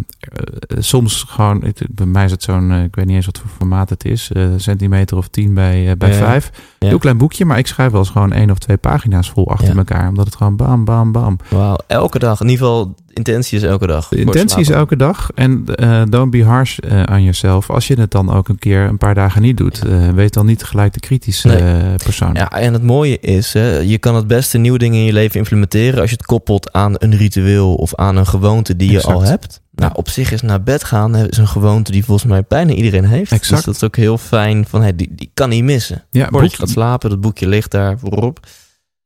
soms 0.79 1.25
gewoon, 1.29 1.63
het- 1.65 1.83
bij 1.91 2.07
mij 2.07 2.25
is 2.25 2.31
het 2.31 2.43
zo'n, 2.43 2.73
ik 2.73 2.95
weet 2.95 3.07
niet 3.07 3.15
eens 3.17 3.27
wat 3.27 3.39
voor 3.39 3.51
formaat 3.57 3.91
het 3.91 4.05
is, 4.05 4.31
centimeter 4.57 5.17
of 5.17 5.29
tien 5.29 5.55
bij, 5.55 5.97
bij 5.97 6.09
Ja. 6.11 6.15
vijf. 6.15 6.51
Ja. 6.79 6.89
Heel 6.89 6.99
klein 6.99 7.19
boekje, 7.19 7.45
maar 7.45 7.59
ik 7.59 7.67
schrijf 7.67 7.91
wel 7.91 8.01
eens 8.01 8.11
gewoon 8.11 8.33
één 8.33 8.51
of 8.51 8.59
twee 8.59 8.77
pagina's 8.77 9.31
vol 9.31 9.51
achter 9.51 9.77
elkaar, 9.77 10.09
omdat 10.09 10.27
het 10.27 10.37
gewoon 10.37 10.57
bam, 10.57 10.85
bam, 10.85 11.13
bam. 11.13 11.37
Wauw, 11.49 11.77
elke 11.87 12.19
dag. 12.19 12.41
In 12.41 12.49
ieder 12.49 12.67
geval, 12.67 12.95
intentie 13.13 13.59
is 13.59 13.65
elke 13.65 13.87
dag. 13.87 14.09
De 14.09 14.17
intentie 14.17 14.61
is 14.61 14.69
elke 14.69 14.97
dag. 14.97 15.31
En 15.35 15.65
eh, 15.75 16.03
don't 16.09 16.31
be 16.31 16.45
harsh 16.45 16.79
eh, 16.79 17.03
aan 17.03 17.23
jezelf. 17.23 17.71
Als 17.71 17.87
je 17.87 17.95
het 18.01 18.11
dan 18.11 18.33
ook 18.33 18.49
een 18.49 18.59
keer 18.59 18.81
een 18.81 18.99
paar 18.99 19.15
dagen 19.15 19.43
niet 19.43 19.57
doet, 19.57 19.85
eh, 19.85 20.09
wees 20.11 20.31
dan 20.31 20.47
niet 20.47 20.63
gelijk 20.63 20.93
de 20.93 21.01
kritische 21.01 21.49
Nee. 21.49 21.59
eh, 21.59 21.95
persoon. 22.05 22.35
Ja, 22.35 22.51
en 22.51 22.73
het 22.73 22.83
mooie 22.83 23.19
is, 23.21 23.53
hè, 23.53 23.79
je 23.79 23.99
kan 23.99 24.15
het 24.15 24.27
beste 24.27 24.59
nieuwe 24.59 24.79
dingen 24.79 24.99
in 24.99 25.05
je 25.05 25.13
leven 25.13 25.39
implementeren 25.39 26.01
als 26.01 26.11
je 26.11 26.17
het 26.17 26.27
koppelt 26.27 26.73
aan 26.73 26.95
een 26.99 27.17
ritueel 27.17 27.75
of 27.75 27.95
aan 27.95 28.17
een 28.17 28.27
gewoonte 28.27 28.77
die 28.77 28.91
je 28.91 29.03
al 29.03 29.23
hebt. 29.23 29.61
Nou, 29.75 29.93
op 29.95 30.09
zich 30.09 30.33
is 30.33 30.43
naar 30.43 30.63
bed 30.63 30.85
gaan 30.85 31.17
is 31.17 31.37
een 31.37 31.49
gewoonte 31.49 31.93
die 31.93 32.05
volgens 32.05 32.31
mij 32.31 32.45
bijna 32.49 32.73
iedereen 32.73 33.05
heeft. 33.05 33.33
Exact. 33.33 33.55
Dus 33.55 33.65
dat 33.65 33.75
is 33.75 33.85
ook 33.85 33.97
heel 33.97 34.19
fijn 34.19 34.65
van, 34.69 34.81
hey, 34.83 34.97
die, 34.97 35.09
die 35.15 35.31
kan 35.35 35.49
niet 35.49 35.65
missen. 35.65 36.05
Ja, 36.11 36.29
Voordat 36.31 36.51
je 36.51 36.57
gaat 36.57 36.69
slapen, 36.69 37.11
dat 37.11 37.21
boekje 37.21 37.49
ligt 37.49 37.71
daar 37.71 37.99
voorop. 37.99 38.47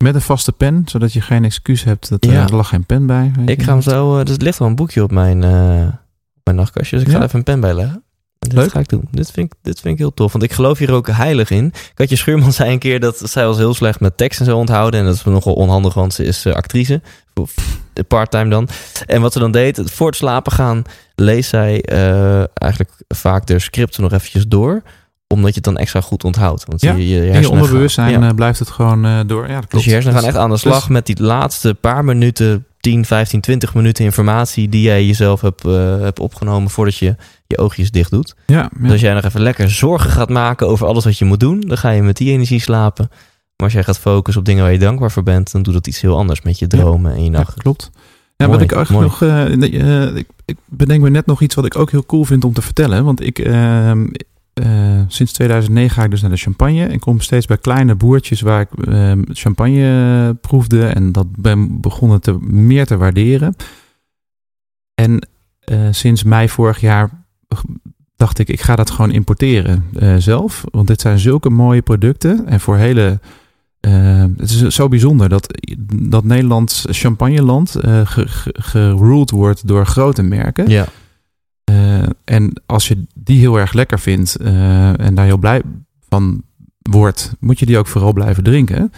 Met 0.05 0.15
een 0.15 0.21
vaste 0.21 0.51
pen, 0.51 0.81
zodat 0.85 1.13
je 1.13 1.21
geen 1.21 1.43
excuus 1.43 1.83
hebt 1.83 2.09
dat 2.09 2.25
Ja. 2.25 2.31
eh, 2.31 2.43
er 2.43 2.55
lag 2.55 2.69
geen 2.69 2.85
pen 2.85 3.05
bij. 3.05 3.31
Ik 3.45 3.61
ga 3.63 3.71
hem 3.71 3.81
zo, 3.81 4.23
dus 4.23 4.35
er 4.35 4.43
ligt 4.43 4.57
wel 4.59 4.67
een 4.67 4.75
boekje 4.75 5.03
op 5.03 5.11
mijn, 5.11 5.43
eh, 5.43 5.87
op 6.35 6.41
mijn 6.43 6.57
nachtkastje, 6.57 6.95
dus 6.97 7.05
ik 7.05 7.11
ga 7.11 7.17
er 7.17 7.23
even 7.23 7.37
een 7.37 7.43
pen 7.43 7.59
bij 7.59 7.73
leggen. 7.73 8.03
En 8.39 8.49
dit 8.49 8.53
Leuk. 8.59 8.71
ga 8.71 8.79
ik 8.79 8.89
doen. 8.89 9.07
Dit 9.11 9.31
vind, 9.31 9.53
ik, 9.53 9.59
dit 9.61 9.79
vind 9.79 9.93
ik 9.93 9.99
heel 9.99 10.13
tof, 10.13 10.31
want 10.31 10.43
ik 10.43 10.51
geloof 10.53 10.77
hier 10.77 10.91
ook 10.91 11.07
heilig 11.09 11.49
in. 11.49 11.73
Katje 11.93 12.15
Schuurman 12.15 12.53
zei 12.53 12.71
een 12.71 12.79
keer 12.79 12.99
dat 12.99 13.21
zij 13.23 13.45
was 13.45 13.57
heel 13.57 13.73
slecht 13.73 13.99
met 13.99 14.17
tekst 14.17 14.39
en 14.39 14.45
zo 14.45 14.57
onthouden. 14.57 14.99
En 14.99 15.05
dat 15.05 15.15
is 15.15 15.23
nogal 15.23 15.53
onhandig, 15.53 15.93
want 15.93 16.13
ze 16.13 16.23
is 16.23 16.45
actrice. 16.47 17.01
Part-time 18.07 18.49
dan. 18.49 18.67
En 19.05 19.21
wat 19.21 19.33
ze 19.33 19.39
dan 19.39 19.51
deed, 19.51 19.81
voor 19.83 20.07
het 20.07 20.15
slapen 20.15 20.51
gaan, 20.51 20.81
leest 21.15 21.49
zij 21.49 21.81
eigenlijk 22.53 22.91
vaak 23.07 23.45
de 23.45 23.59
scripten 23.59 24.01
nog 24.01 24.11
eventjes 24.11 24.47
door. 24.47 24.81
Omdat 25.27 25.49
je 25.49 25.55
het 25.55 25.63
dan 25.63 25.77
extra 25.77 26.01
goed 26.01 26.23
onthoudt. 26.23 26.65
Want 26.67 26.81
Ja, 26.81 26.93
je, 26.93 27.07
je, 27.07 27.27
In 27.27 27.41
je 27.41 27.49
onderbewustzijn 27.49 28.13
gaan- 28.13 28.23
eh, 28.23 28.35
blijft 28.35 28.59
het 28.59 28.69
gewoon 28.69 29.05
eh, 29.05 29.19
door. 29.27 29.41
Ja, 29.47 29.53
dat 29.53 29.57
klopt. 29.59 29.71
Dus 29.71 29.85
je 29.85 29.91
hersenen 29.91 30.17
gaan 30.17 30.27
echt 30.27 30.37
aan 30.37 30.49
de 30.49 30.57
slag 30.57 30.79
Dus- 30.79 30.87
met 30.87 31.05
die 31.05 31.23
laatste 31.23 31.73
paar 31.73 32.05
minuten 32.05 32.65
10, 32.79 33.05
15, 33.05 33.41
20 33.41 33.73
minuten 33.73 34.05
informatie 34.05 34.69
die 34.69 34.81
jij 34.81 35.05
jezelf 35.05 35.41
hebt, 35.41 35.65
eh, 35.65 35.99
hebt 35.99 36.19
opgenomen 36.19 36.69
voordat 36.69 36.95
je 36.97 37.15
je 37.47 37.57
oogjes 37.57 37.91
dicht 37.91 38.11
doet. 38.11 38.35
Ja, 38.45 38.55
ja. 38.57 38.69
Dus 38.79 38.91
als 38.91 39.01
jij 39.01 39.13
nog 39.13 39.23
even 39.23 39.41
lekker 39.41 39.69
zorgen 39.69 40.09
gaat 40.09 40.29
maken 40.29 40.67
over 40.67 40.87
alles 40.87 41.03
wat 41.03 41.17
je 41.17 41.25
moet 41.25 41.39
doen, 41.39 41.59
dan 41.59 41.77
ga 41.77 41.89
je 41.89 42.01
met 42.01 42.17
die 42.17 42.31
energie 42.31 42.59
slapen. 42.61 43.07
Maar 43.09 43.65
als 43.67 43.73
jij 43.73 43.83
gaat 43.83 43.99
focussen 43.99 44.41
op 44.41 44.47
dingen 44.47 44.63
waar 44.63 44.71
je 44.73 44.79
dankbaar 44.79 45.11
voor 45.11 45.23
bent, 45.23 45.51
dan 45.51 45.63
doet 45.63 45.73
dat 45.73 45.87
iets 45.87 46.01
heel 46.01 46.17
anders 46.17 46.41
met 46.41 46.59
je 46.59 46.67
dromen 46.67 47.11
en 47.13 47.23
je 47.23 47.31
Ja, 47.31 47.37
nacht. 47.37 47.53
klopt. 47.57 47.89
Ja, 48.37 48.45
Mooi, 48.47 48.57
wat 48.57 48.61
ik 48.69 48.75
eigenlijk 48.75 49.19
nog. 49.19 49.21
ik, 50.17 50.27
ik 50.45 50.57
bedenk 50.65 51.01
me 51.01 51.09
net 51.09 51.25
nog 51.25 51.41
iets 51.41 51.55
wat 51.55 51.65
ik 51.65 51.77
ook 51.77 51.91
heel 51.91 52.05
cool 52.05 52.23
vind 52.23 52.43
om 52.43 52.53
te 52.53 52.61
vertellen. 52.61 53.03
Want 53.03 53.21
ik. 53.21 53.39
Eh, 54.63 55.01
sinds 55.07 55.31
2009 55.31 55.95
ga 55.95 56.03
ik 56.03 56.11
dus 56.11 56.21
naar 56.21 56.29
de 56.29 56.37
champagne. 56.37 56.85
En 56.85 56.99
kom 56.99 57.19
steeds 57.19 57.45
bij 57.45 57.57
kleine 57.57 57.95
boertjes 57.95 58.41
waar 58.41 58.61
ik 58.61 58.85
ehm, 58.87 59.21
champagne 59.31 60.33
proefde. 60.41 60.85
En 60.85 61.11
dat 61.11 61.27
ben 61.35 61.81
begonnen 61.81 62.21
te, 62.21 62.37
meer 62.41 62.85
te 62.85 62.97
waarderen. 62.97 63.55
En 64.95 65.27
eh, 65.59 65.77
sinds 65.91 66.23
mei 66.23 66.49
vorig 66.49 66.79
jaar 66.79 67.09
dacht 68.15 68.39
ik, 68.39 68.47
ik 68.49 68.61
ga 68.61 68.75
dat 68.75 68.89
gewoon 68.91 69.11
importeren 69.11 69.83
eh, 69.99 70.15
zelf. 70.17 70.63
Want 70.71 70.87
dit 70.87 71.01
zijn 71.01 71.19
zulke 71.19 71.49
mooie 71.49 71.81
producten. 71.81 72.47
En 72.47 72.59
voor 72.59 72.77
hele 72.77 73.19
het 74.37 74.49
is 74.49 74.61
zo 74.61 74.87
bijzonder 74.87 75.29
dat, 75.29 75.61
dat 75.95 76.23
Nederland 76.23 76.83
champagneland 76.89 77.69
ge- 77.81 78.05
ge- 78.27 78.55
geruled 78.59 79.31
wordt 79.31 79.67
door 79.67 79.85
grote 79.85 80.23
merken. 80.23 80.69
Ja, 80.69 80.85
en 82.23 82.61
als 82.65 82.87
je 82.87 83.03
die 83.13 83.39
heel 83.39 83.59
erg 83.59 83.73
lekker 83.73 83.99
vindt 83.99 84.35
eh, 84.35 84.99
en 84.99 85.15
daar 85.15 85.25
heel 85.25 85.37
blij 85.37 85.61
van 86.09 86.43
wordt, 86.89 87.35
moet 87.39 87.59
je 87.59 87.65
die 87.65 87.77
ook 87.77 87.87
vooral 87.87 88.13
blijven 88.13 88.43
drinken. 88.43 88.91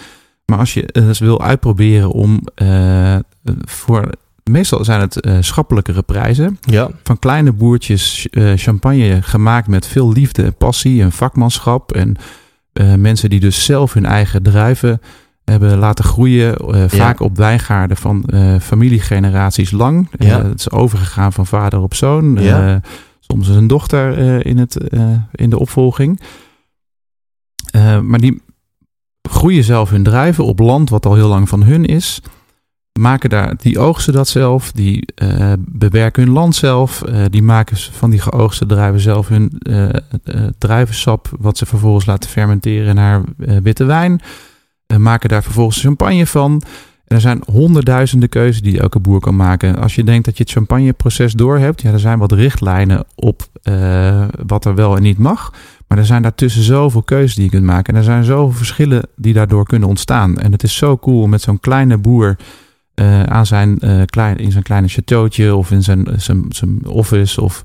Maar 0.45 0.59
als 0.59 0.73
je 0.73 0.89
het 0.91 1.17
wil 1.17 1.41
uitproberen 1.41 2.11
om 2.11 2.41
eh, 2.55 3.15
voor. 3.61 4.09
Meestal 4.43 4.83
zijn 4.83 4.99
het 4.99 5.19
eh, 5.21 5.37
schappelijkere 5.39 6.01
prijzen. 6.01 6.57
ja, 6.61 6.89
Van 7.03 7.19
kleine 7.19 7.51
boertjes 7.51 8.27
eh, 8.29 8.51
champagne 8.55 9.21
gemaakt 9.21 9.67
met 9.67 9.87
veel 9.87 10.11
liefde 10.11 10.43
en 10.43 10.55
passie 10.55 11.01
en 11.01 11.11
vakmanschap. 11.11 11.91
En 11.91 12.15
eh, 12.73 12.93
mensen 12.93 13.29
die 13.29 13.39
dus 13.39 13.65
zelf 13.65 13.93
hun 13.93 14.05
eigen 14.05 14.43
druiven 14.43 15.01
hebben 15.51 15.77
laten 15.77 16.05
groeien. 16.05 16.55
eh, 16.57 16.83
Vaak 16.87 17.19
op 17.19 17.37
wijngaarden 17.37 17.97
van 17.97 18.23
eh, 18.23 18.59
familiegeneraties 18.59 19.71
lang. 19.71 20.09
Eh, 20.17 20.35
het 20.37 20.59
is 20.59 20.71
overgegaan 20.71 21.33
van 21.33 21.45
vader 21.45 21.79
op 21.79 21.93
zoon. 21.93 22.35
Ja. 22.41 22.81
Soms 23.19 23.49
is 23.49 23.55
een 23.55 23.67
dochter 23.67 24.17
in, 24.45 24.57
het, 24.57 24.77
in 25.31 25.49
de 25.49 25.59
opvolging. 25.59 26.21
Maar 28.01 28.19
die 28.19 28.41
groeien 29.29 29.63
zelf 29.63 29.89
hun 29.89 30.03
druiven 30.03 30.45
op 30.45 30.59
land 30.59 30.89
wat 30.89 31.05
al 31.05 31.15
heel 31.15 31.27
lang 31.27 31.49
van 31.49 31.63
hun 31.63 31.85
is. 31.85 32.21
Maken 32.99 33.29
daar, 33.29 33.53
die 33.57 33.79
oogsten 33.79 34.13
dat 34.13 34.27
zelf, 34.27 34.71
die 34.71 35.07
bewerken 35.59 36.23
hun 36.23 36.33
land 36.33 36.55
zelf. 36.55 37.03
die 37.29 37.43
maken 37.43 37.77
van 37.77 38.09
die 38.09 38.19
geoogste 38.19 38.65
druiven 38.65 39.01
zelf 39.01 39.27
hun 39.27 39.61
druivensap, 40.57 41.29
wat 41.39 41.57
ze 41.57 41.65
vervolgens 41.65 42.05
laten 42.05 42.29
fermenteren 42.29 42.95
naar 42.95 43.21
witte 43.63 43.83
wijn. 43.85 44.21
Eh, 44.87 44.97
maken 44.97 45.29
daar 45.29 45.43
vervolgens 45.43 45.81
champagne 45.81 46.27
van. 46.27 46.61
En 47.07 47.15
er 47.15 47.21
zijn 47.21 47.43
honderdduizenden 47.51 48.29
keuzes 48.29 48.61
die 48.61 48.79
elke 48.79 48.99
boer 48.99 49.19
kan 49.19 49.35
maken. 49.35 49.75
Als 49.75 49.95
je 49.95 50.03
denkt 50.03 50.25
dat 50.25 50.37
je 50.37 50.43
het 50.43 50.51
champagneproces 50.51 51.33
door 51.33 51.57
hebt, 51.57 51.81
ja, 51.81 51.91
er 51.91 51.99
zijn 51.99 52.19
wat 52.19 52.31
richtlijnen 52.31 53.05
op 53.15 53.47
eh, 53.63 54.25
wat 54.47 54.65
er 54.65 54.75
wel 54.75 54.95
en 54.95 55.01
niet 55.01 55.17
mag. 55.17 55.53
Maar 55.87 55.97
er 55.97 56.05
zijn 56.05 56.21
daartussen 56.21 56.63
zoveel 56.63 57.01
keuzes 57.01 57.35
die 57.35 57.43
je 57.43 57.49
kunt 57.49 57.63
maken. 57.63 57.93
En 57.93 57.99
er 57.99 58.05
zijn 58.05 58.23
zoveel 58.23 58.57
verschillen 58.57 59.03
die 59.15 59.33
daardoor 59.33 59.65
kunnen 59.65 59.89
ontstaan. 59.89 60.37
En 60.37 60.51
het 60.51 60.63
is 60.63 60.75
zo 60.75 60.97
cool 60.97 61.21
om 61.21 61.29
met 61.29 61.41
zo'n 61.41 61.59
kleine 61.59 61.97
boer 61.97 62.35
eh, 62.93 63.23
aan 63.23 63.45
zijn, 63.45 63.79
eh, 63.79 64.01
klein, 64.05 64.37
in 64.37 64.51
zijn 64.51 64.63
kleine 64.63 64.87
chateautje 64.87 65.55
of 65.55 65.71
in 65.71 65.83
zijn, 65.83 66.07
zijn, 66.15 66.45
zijn 66.49 66.87
office 66.87 67.41
of 67.41 67.63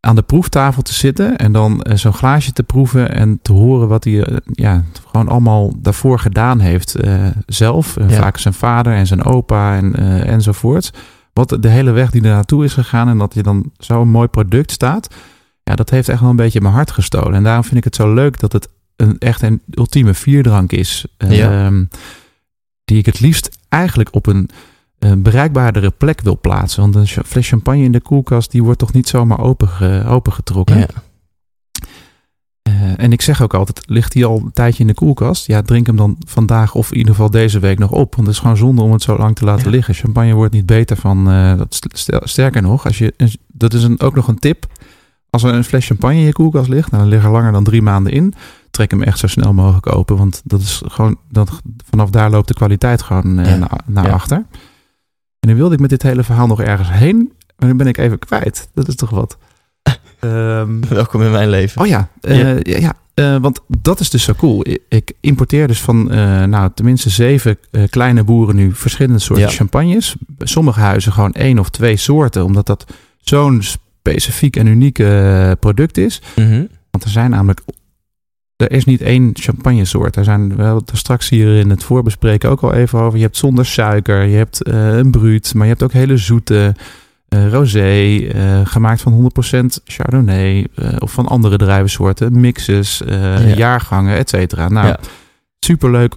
aan 0.00 0.14
de 0.14 0.22
proeftafel 0.22 0.82
te 0.82 0.94
zitten 0.94 1.36
en 1.36 1.52
dan 1.52 1.82
eh, 1.82 1.96
zo'n 1.96 2.12
glaasje 2.12 2.52
te 2.52 2.62
proeven 2.62 3.14
en 3.14 3.38
te 3.42 3.52
horen 3.52 3.88
wat 3.88 4.04
hij 4.04 4.22
eh, 4.22 4.36
ja, 4.52 4.84
gewoon 5.06 5.28
allemaal 5.28 5.72
daarvoor 5.76 6.18
gedaan 6.18 6.60
heeft 6.60 6.94
eh, 6.94 7.26
zelf. 7.46 7.96
Ja. 7.98 8.08
Vaak 8.08 8.38
zijn 8.38 8.54
vader 8.54 8.92
en 8.92 9.06
zijn 9.06 9.24
opa 9.24 9.76
en, 9.76 9.94
enzovoort. 10.26 10.92
Wat 11.32 11.56
de 11.60 11.68
hele 11.68 11.90
weg 11.90 12.10
die 12.10 12.22
er 12.22 12.28
naartoe 12.28 12.64
is 12.64 12.72
gegaan 12.72 13.08
en 13.08 13.18
dat 13.18 13.34
je 13.34 13.42
dan 13.42 13.70
zo'n 13.78 14.08
mooi 14.08 14.28
product 14.28 14.70
staat. 14.70 15.14
Ja, 15.62 15.74
dat 15.74 15.90
heeft 15.90 16.08
echt 16.08 16.20
wel 16.20 16.30
een 16.30 16.36
beetje 16.36 16.60
mijn 16.60 16.74
hart 16.74 16.90
gestolen. 16.90 17.34
En 17.34 17.42
daarom 17.42 17.64
vind 17.64 17.76
ik 17.76 17.84
het 17.84 17.94
zo 17.94 18.14
leuk 18.14 18.40
dat 18.40 18.52
het 18.52 18.68
een 18.96 19.18
echt 19.18 19.42
een 19.42 19.62
ultieme 19.70 20.14
vierdrank 20.14 20.72
is. 20.72 21.06
Ja. 21.18 21.64
Ehm, 21.64 21.84
die 22.84 22.98
ik 22.98 23.06
het 23.06 23.20
liefst 23.20 23.58
eigenlijk 23.68 24.08
op 24.14 24.26
een 24.26 24.50
eh, 25.00 25.12
bereikbaardere 25.18 25.90
plek 25.90 26.20
wil 26.20 26.38
plaatsen. 26.40 26.82
Want 26.82 26.94
een 26.94 27.24
fles 27.24 27.48
champagne 27.48 27.82
in 27.82 27.92
de 27.92 28.00
koelkast, 28.00 28.50
die 28.50 28.62
wordt 28.62 28.78
toch 28.78 28.92
niet 28.92 29.08
zomaar 29.08 29.40
open, 29.40 30.04
opengetrokken. 30.06 30.78
ja. 30.78 30.86
Eh, 32.62 32.72
en 32.96 33.12
ik 33.12 33.20
zeg 33.22 33.42
ook 33.42 33.54
altijd, 33.54 33.82
ligt 33.88 34.12
die 34.12 34.24
al 34.24 34.36
een 34.38 34.52
tijdje 34.52 34.80
in 34.80 34.86
de 34.86 34.94
koelkast? 34.94 35.46
Ja, 35.46 35.62
drink 35.62 35.86
hem 35.86 35.96
dan 35.96 36.16
vandaag 36.26 36.74
of 36.74 36.90
in 36.92 36.96
ieder 36.96 37.12
geval 37.14 37.30
deze 37.30 37.58
week 37.58 37.78
nog 37.78 37.90
op. 37.90 38.14
Want 38.14 38.26
het 38.26 38.36
is 38.36 38.42
gewoon 38.42 38.56
zonde 38.56 38.82
om 38.82 38.92
het 38.92 39.02
zo 39.02 39.16
lang 39.16 39.36
te 39.36 39.44
laten 39.44 39.64
Ja. 39.64 39.70
liggen. 39.70 39.94
Champagne 39.94 40.34
wordt 40.34 40.52
niet 40.54 40.66
beter 40.66 40.96
van, 40.96 41.30
eh, 41.30 41.56
dat 41.56 41.78
sterker 42.24 42.62
nog, 42.62 42.84
als 42.86 42.98
je, 42.98 43.14
dat 43.52 43.74
is 43.74 43.82
een, 43.82 44.00
ook 44.00 44.14
nog 44.14 44.28
een 44.28 44.38
tip. 44.38 44.66
Als 45.30 45.42
er 45.42 45.54
een 45.54 45.64
fles 45.64 45.86
champagne 45.86 46.16
in 46.18 46.24
je 46.24 46.32
koelkast 46.32 46.68
ligt, 46.68 46.90
nou, 46.90 47.02
dan 47.02 47.12
ligt 47.12 47.24
er 47.24 47.30
langer 47.30 47.52
dan 47.52 47.64
drie 47.64 47.82
maanden 47.82 48.12
in. 48.12 48.34
Trek 48.70 48.90
hem 48.90 49.02
echt 49.02 49.18
zo 49.18 49.26
snel 49.26 49.52
mogelijk 49.52 49.94
open. 49.94 50.16
Want 50.16 50.40
dat 50.44 50.60
is 50.60 50.82
gewoon, 50.86 51.16
dat, 51.28 51.60
vanaf 51.90 52.10
daar 52.10 52.30
loopt 52.30 52.48
de 52.48 52.54
kwaliteit 52.54 53.02
gewoon 53.02 53.38
eh, 53.38 53.50
Ja. 53.50 53.56
naar, 53.56 53.80
naar 53.86 54.06
Ja. 54.06 54.12
achter. 54.12 54.44
En 55.40 55.48
dan 55.48 55.56
wilde 55.56 55.74
ik 55.74 55.80
met 55.80 55.90
dit 55.90 56.02
hele 56.02 56.22
verhaal 56.24 56.46
nog 56.46 56.60
ergens 56.60 56.90
heen. 56.90 57.32
Maar 57.56 57.68
dan 57.68 57.76
ben 57.76 57.86
ik 57.86 57.96
even 57.98 58.18
kwijt. 58.18 58.68
Dat 58.74 58.88
is 58.88 58.94
toch 58.94 59.10
wat. 59.10 59.38
Ehm, 60.20 60.80
Welkom 60.88 61.22
in 61.22 61.30
mijn 61.30 61.48
leven. 61.50 61.80
Oh 61.80 61.86
ja, 61.86 62.08
eh, 62.20 62.60
ja. 62.60 62.78
ja, 62.78 62.94
eh, 63.14 63.36
want 63.36 63.60
dat 63.80 64.00
is 64.00 64.10
dus 64.10 64.22
zo 64.22 64.34
cool. 64.34 64.64
Ik 64.88 65.12
importeer 65.20 65.66
dus 65.66 65.80
van, 65.80 66.10
eh, 66.10 66.44
nou, 66.44 66.70
tenminste 66.74 67.10
zeven 67.10 67.58
kleine 67.90 68.24
boeren 68.24 68.56
nu 68.56 68.74
verschillende 68.74 69.18
soorten 69.18 69.46
Ja. 69.46 69.52
champagnes. 69.52 70.16
Sommige 70.38 70.80
huizen 70.80 71.12
gewoon 71.12 71.32
één 71.32 71.58
of 71.58 71.68
twee 71.68 71.96
soorten, 71.96 72.44
omdat 72.44 72.66
dat 72.66 72.86
zo'n 73.20 73.62
specifiek 73.62 74.56
en 74.56 74.66
uniek 74.66 75.02
product 75.60 75.98
is. 75.98 76.22
Mhm. 76.36 76.64
Want 76.90 77.04
er 77.04 77.10
zijn 77.10 77.30
namelijk, 77.30 77.60
er 78.60 78.72
is 78.72 78.84
niet 78.84 79.00
één 79.00 79.30
champagnesoort. 79.32 80.16
Er 80.16 80.24
zijn, 80.24 80.48
we 80.56 80.62
hadden 80.62 80.80
het 80.80 80.90
er 80.90 80.96
straks 80.98 81.28
hier 81.28 81.58
in 81.58 81.70
het 81.70 81.84
voorbespreken 81.84 82.50
ook 82.50 82.60
al 82.62 82.72
even 82.72 82.98
over. 83.00 83.18
Je 83.18 83.24
hebt 83.24 83.36
zonder 83.36 83.66
suiker, 83.66 84.22
je 84.24 84.36
hebt 84.36 84.62
eh, 84.62 84.96
een 84.96 85.10
bruut, 85.10 85.54
maar 85.54 85.62
je 85.64 85.70
hebt 85.70 85.82
ook 85.82 85.92
hele 85.92 86.16
zoete 86.16 86.74
eh 87.28 87.48
rosé, 87.50 88.16
eh, 88.26 88.60
gemaakt 88.64 89.00
van 89.00 89.12
100% 89.12 89.80
Chardonnay 89.84 90.66
of 90.98 91.12
van 91.12 91.26
andere 91.26 91.56
druivensoorten, 91.56 92.40
mixes, 92.40 93.02
Ja. 93.06 93.38
jaargangen, 93.40 94.16
et 94.16 94.28
cetera. 94.28 94.68
Nou, 94.68 94.86
Ja. 94.86 94.98
superleuk 95.60 96.14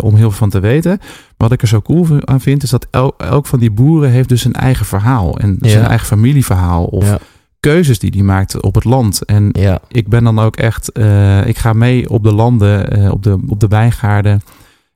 om 0.00 0.14
heel 0.14 0.28
veel 0.30 0.38
van 0.38 0.50
te 0.50 0.60
weten. 0.60 0.98
Wat 1.36 1.52
ik 1.52 1.62
er 1.62 1.68
zo 1.68 1.80
cool 1.80 2.06
aan 2.24 2.40
vind, 2.40 2.62
is 2.62 2.70
dat 2.70 2.86
el- 2.90 3.14
elk 3.18 3.46
van 3.46 3.58
die 3.58 3.70
boeren 3.70 4.10
heeft 4.10 4.28
dus 4.28 4.44
een 4.44 4.52
eigen 4.52 4.86
verhaal 4.86 5.38
en 5.38 5.56
Ja. 5.60 5.68
zijn 5.68 5.84
eigen 5.86 6.06
familieverhaal 6.06 6.84
of. 6.84 7.18
Keuzes 7.60 7.98
die 7.98 8.10
hij 8.14 8.22
maakt 8.22 8.60
op 8.62 8.74
het 8.74 8.84
land. 8.84 9.24
En 9.24 9.48
Ja. 9.52 9.80
ik 9.88 10.08
ben 10.08 10.24
dan 10.24 10.38
ook 10.38 10.56
echt, 10.56 10.92
eh, 10.92 11.46
ik 11.46 11.58
ga 11.58 11.72
mee 11.72 12.10
op 12.10 12.22
de 12.24 12.32
landen, 12.32 12.90
eh, 12.90 13.10
op, 13.10 13.22
de, 13.22 13.38
op 13.46 13.60
de 13.60 13.68
wijngaarden. 13.68 14.40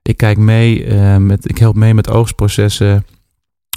Ik 0.02 0.16
kijk 0.16 0.38
mee 0.38 0.84
eh, 0.84 1.16
met, 1.16 1.48
ik 1.48 1.58
help 1.58 1.74
mee 1.76 1.94
met 1.94 2.08
oogstprocessen. 2.10 3.04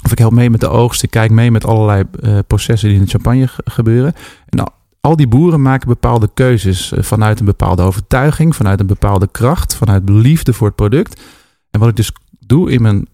Of 0.04 0.12
ik 0.12 0.18
help 0.18 0.32
mee 0.32 0.50
met 0.50 0.60
de 0.60 0.68
oogst. 0.68 1.02
Ik 1.02 1.10
kijk 1.10 1.30
mee 1.30 1.50
met 1.50 1.64
allerlei 1.66 2.02
processen 2.46 2.88
die 2.88 2.98
in 2.98 3.04
de 3.04 3.10
champagne 3.10 3.48
ge- 3.48 3.62
gebeuren. 3.64 4.12
En 4.48 4.58
al, 4.58 4.68
al 5.00 5.16
die 5.16 5.26
boeren 5.28 5.62
maken 5.62 5.88
bepaalde 5.88 6.30
keuzes 6.34 6.92
vanuit 6.96 7.38
een 7.40 7.44
bepaalde 7.46 7.82
overtuiging, 7.82 8.56
vanuit 8.56 8.80
een 8.80 8.86
bepaalde 8.86 9.28
kracht, 9.32 9.74
vanuit 9.76 10.08
liefde 10.08 10.52
voor 10.52 10.66
het 10.66 10.76
product. 10.76 11.20
En 11.70 11.80
wat 11.80 11.88
ik 11.88 11.96
dus 11.96 12.12
doe 12.38 12.70
in 12.70 12.82
mijn 12.82 13.06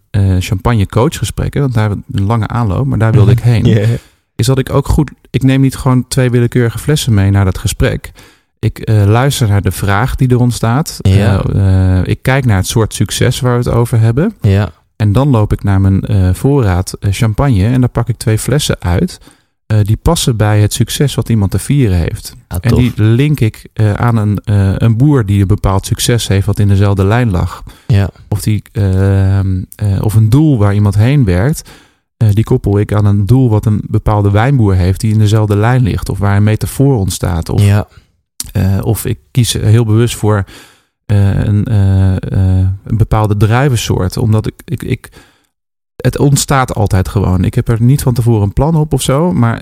champagne 0.42 0.86
coachgesprekken, 0.86 1.60
want 1.60 1.74
daar 1.74 1.88
hebben 1.88 2.04
we 2.06 2.18
een 2.20 2.26
lange 2.26 2.46
aanloop, 2.48 2.86
maar 2.86 2.98
daar 2.98 3.12
wilde 3.12 3.32
ik 3.38 3.40
heen. 3.40 3.66
Is 4.36 4.46
dat 4.46 4.58
ik 4.58 4.72
ook 4.72 4.88
goed. 4.88 5.10
Ik 5.30 5.42
neem 5.42 5.60
niet 5.60 5.76
gewoon 5.76 6.08
twee 6.08 6.30
willekeurige 6.30 6.78
flessen 6.78 7.14
mee 7.14 7.30
naar 7.30 7.44
dat 7.44 7.58
gesprek. 7.58 8.12
Ik 8.58 8.78
eh, 8.78 9.04
luister 9.06 9.48
naar 9.48 9.62
de 9.62 9.70
vraag 9.70 10.14
die 10.14 10.28
er 10.28 10.40
ontstaat. 10.40 10.98
Ja. 11.00 11.42
Eh, 11.42 11.98
eh, 11.98 12.06
ik 12.06 12.22
kijk 12.22 12.44
naar 12.44 12.56
het 12.56 12.66
soort 12.66 12.94
succes 12.94 13.40
waar 13.40 13.52
we 13.52 13.58
het 13.58 13.76
over 13.76 14.00
hebben. 14.00 14.34
Ja. 14.40 14.72
En 14.96 15.12
dan 15.12 15.28
loop 15.28 15.52
ik 15.52 15.62
naar 15.62 15.80
mijn 15.80 16.34
voorraad 16.34 16.96
champagne 17.00 17.66
en 17.66 17.80
daar 17.80 17.90
pak 17.90 18.08
ik 18.08 18.16
twee 18.16 18.38
flessen 18.38 18.76
uit. 18.80 19.18
die 19.82 19.96
passen 19.96 20.36
bij 20.36 20.60
het 20.60 20.72
succes 20.72 21.14
wat 21.14 21.28
iemand 21.28 21.50
te 21.50 21.58
vieren 21.58 21.96
heeft. 21.96 22.34
Ah, 22.48 22.58
En 22.60 22.74
die 22.74 22.92
link 22.96 23.40
ik 23.40 23.66
aan 23.96 24.16
een, 24.16 24.38
een 24.84 24.96
boer 24.96 25.26
die 25.26 25.40
een 25.40 25.46
bepaald 25.46 25.86
succes 25.86 26.28
heeft 26.28 26.46
wat 26.46 26.58
in 26.58 26.68
dezelfde 26.68 27.04
lijn 27.04 27.30
lag. 27.30 27.62
Ja. 27.86 28.10
Of, 28.28 28.40
die, 28.40 28.62
ehm, 28.72 29.62
eh, 29.76 30.02
of 30.02 30.14
een 30.14 30.28
doel 30.28 30.58
waar 30.58 30.74
iemand 30.74 30.94
heen 30.94 31.24
werkt. 31.24 31.70
Eh, 32.28 32.34
die 32.34 32.44
koppel 32.44 32.78
ik 32.78 32.92
aan 32.92 33.04
een 33.04 33.26
doel 33.26 33.50
wat 33.50 33.66
een 33.66 33.82
bepaalde 33.88 34.30
wijnboer 34.30 34.74
heeft 34.74 35.00
die 35.00 35.12
in 35.12 35.18
dezelfde 35.18 35.56
lijn 35.56 35.82
ligt. 35.82 36.08
Of 36.08 36.18
waar 36.18 36.36
een 36.36 36.42
metafoor 36.42 36.96
ontstaat. 36.98 37.48
Of, 37.48 37.62
Ja. 37.64 37.86
eh, 38.52 38.78
of 38.82 39.04
ik 39.04 39.18
kies 39.30 39.52
heel 39.52 39.84
bewust 39.84 40.16
voor 40.16 40.44
eh, 41.06 41.44
een, 41.44 41.72
een 42.84 42.96
bepaalde 42.96 43.36
druivensoort. 43.36 44.16
Omdat 44.16 44.46
ik, 44.46 44.54
ik, 44.64 44.82
ik 44.82 45.10
het 45.96 46.18
ontstaat 46.18 46.74
altijd 46.74 47.08
gewoon. 47.08 47.44
Ik 47.44 47.54
heb 47.54 47.68
er 47.68 47.82
niet 47.82 48.02
van 48.02 48.14
tevoren 48.14 48.42
een 48.42 48.52
plan 48.52 48.74
op 48.76 48.92
of 48.92 49.02
zo. 49.02 49.32
Maar 49.32 49.58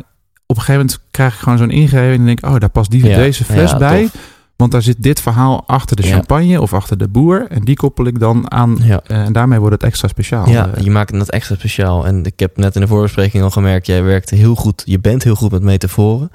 op 0.47 0.57
een 0.57 0.63
gegeven 0.63 0.81
moment 0.87 1.01
krijg 1.11 1.35
ik 1.35 1.41
gewoon 1.41 1.59
zo'n 1.59 1.71
ingeving. 1.71 2.19
En 2.19 2.25
denk 2.27 2.39
ik, 2.39 2.47
oh, 2.51 2.59
daar 2.59 2.69
past 2.71 2.91
die, 2.91 3.05
Ja, 3.07 3.17
deze 3.17 3.45
fles 3.45 3.71
ja, 3.71 3.79
bij. 3.79 4.03
tof. 4.03 4.32
Want 4.63 4.75
daar 4.75 4.83
zit 4.83 5.03
dit 5.03 5.21
verhaal 5.21 5.63
achter 5.67 5.97
de 5.97 6.07
Ja. 6.07 6.13
champagne 6.15 6.61
of 6.61 6.73
achter 6.75 6.99
de 6.99 7.09
boer. 7.09 7.47
En 7.49 7.65
die 7.65 7.77
koppel 7.77 8.07
ik 8.07 8.19
dan 8.19 8.51
aan. 8.51 8.79
Ja. 8.83 9.01
eh, 9.07 9.25
en 9.25 9.33
daarmee 9.33 9.59
wordt 9.59 9.75
het 9.75 9.83
extra 9.85 10.09
speciaal. 10.09 10.49
Ja, 10.49 10.71
Eh, 10.75 10.85
je 10.85 10.91
maakt 10.91 11.15
het 11.15 11.31
extra 11.31 11.55
speciaal. 11.55 12.07
En 12.07 12.25
ik 12.25 12.41
heb 12.41 12.57
net 12.57 12.75
in 12.75 12.81
de 12.81 12.87
voorbespreking 12.87 13.43
al 13.43 13.51
gemerkt, 13.51 13.87
jij 13.87 14.03
werkt 14.03 14.31
heel 14.31 14.55
goed. 14.55 14.83
Je 14.85 15.01
bent 15.01 15.23
heel 15.23 15.35
goed 15.35 15.51
met 15.51 15.63
metaforen. 15.63 16.31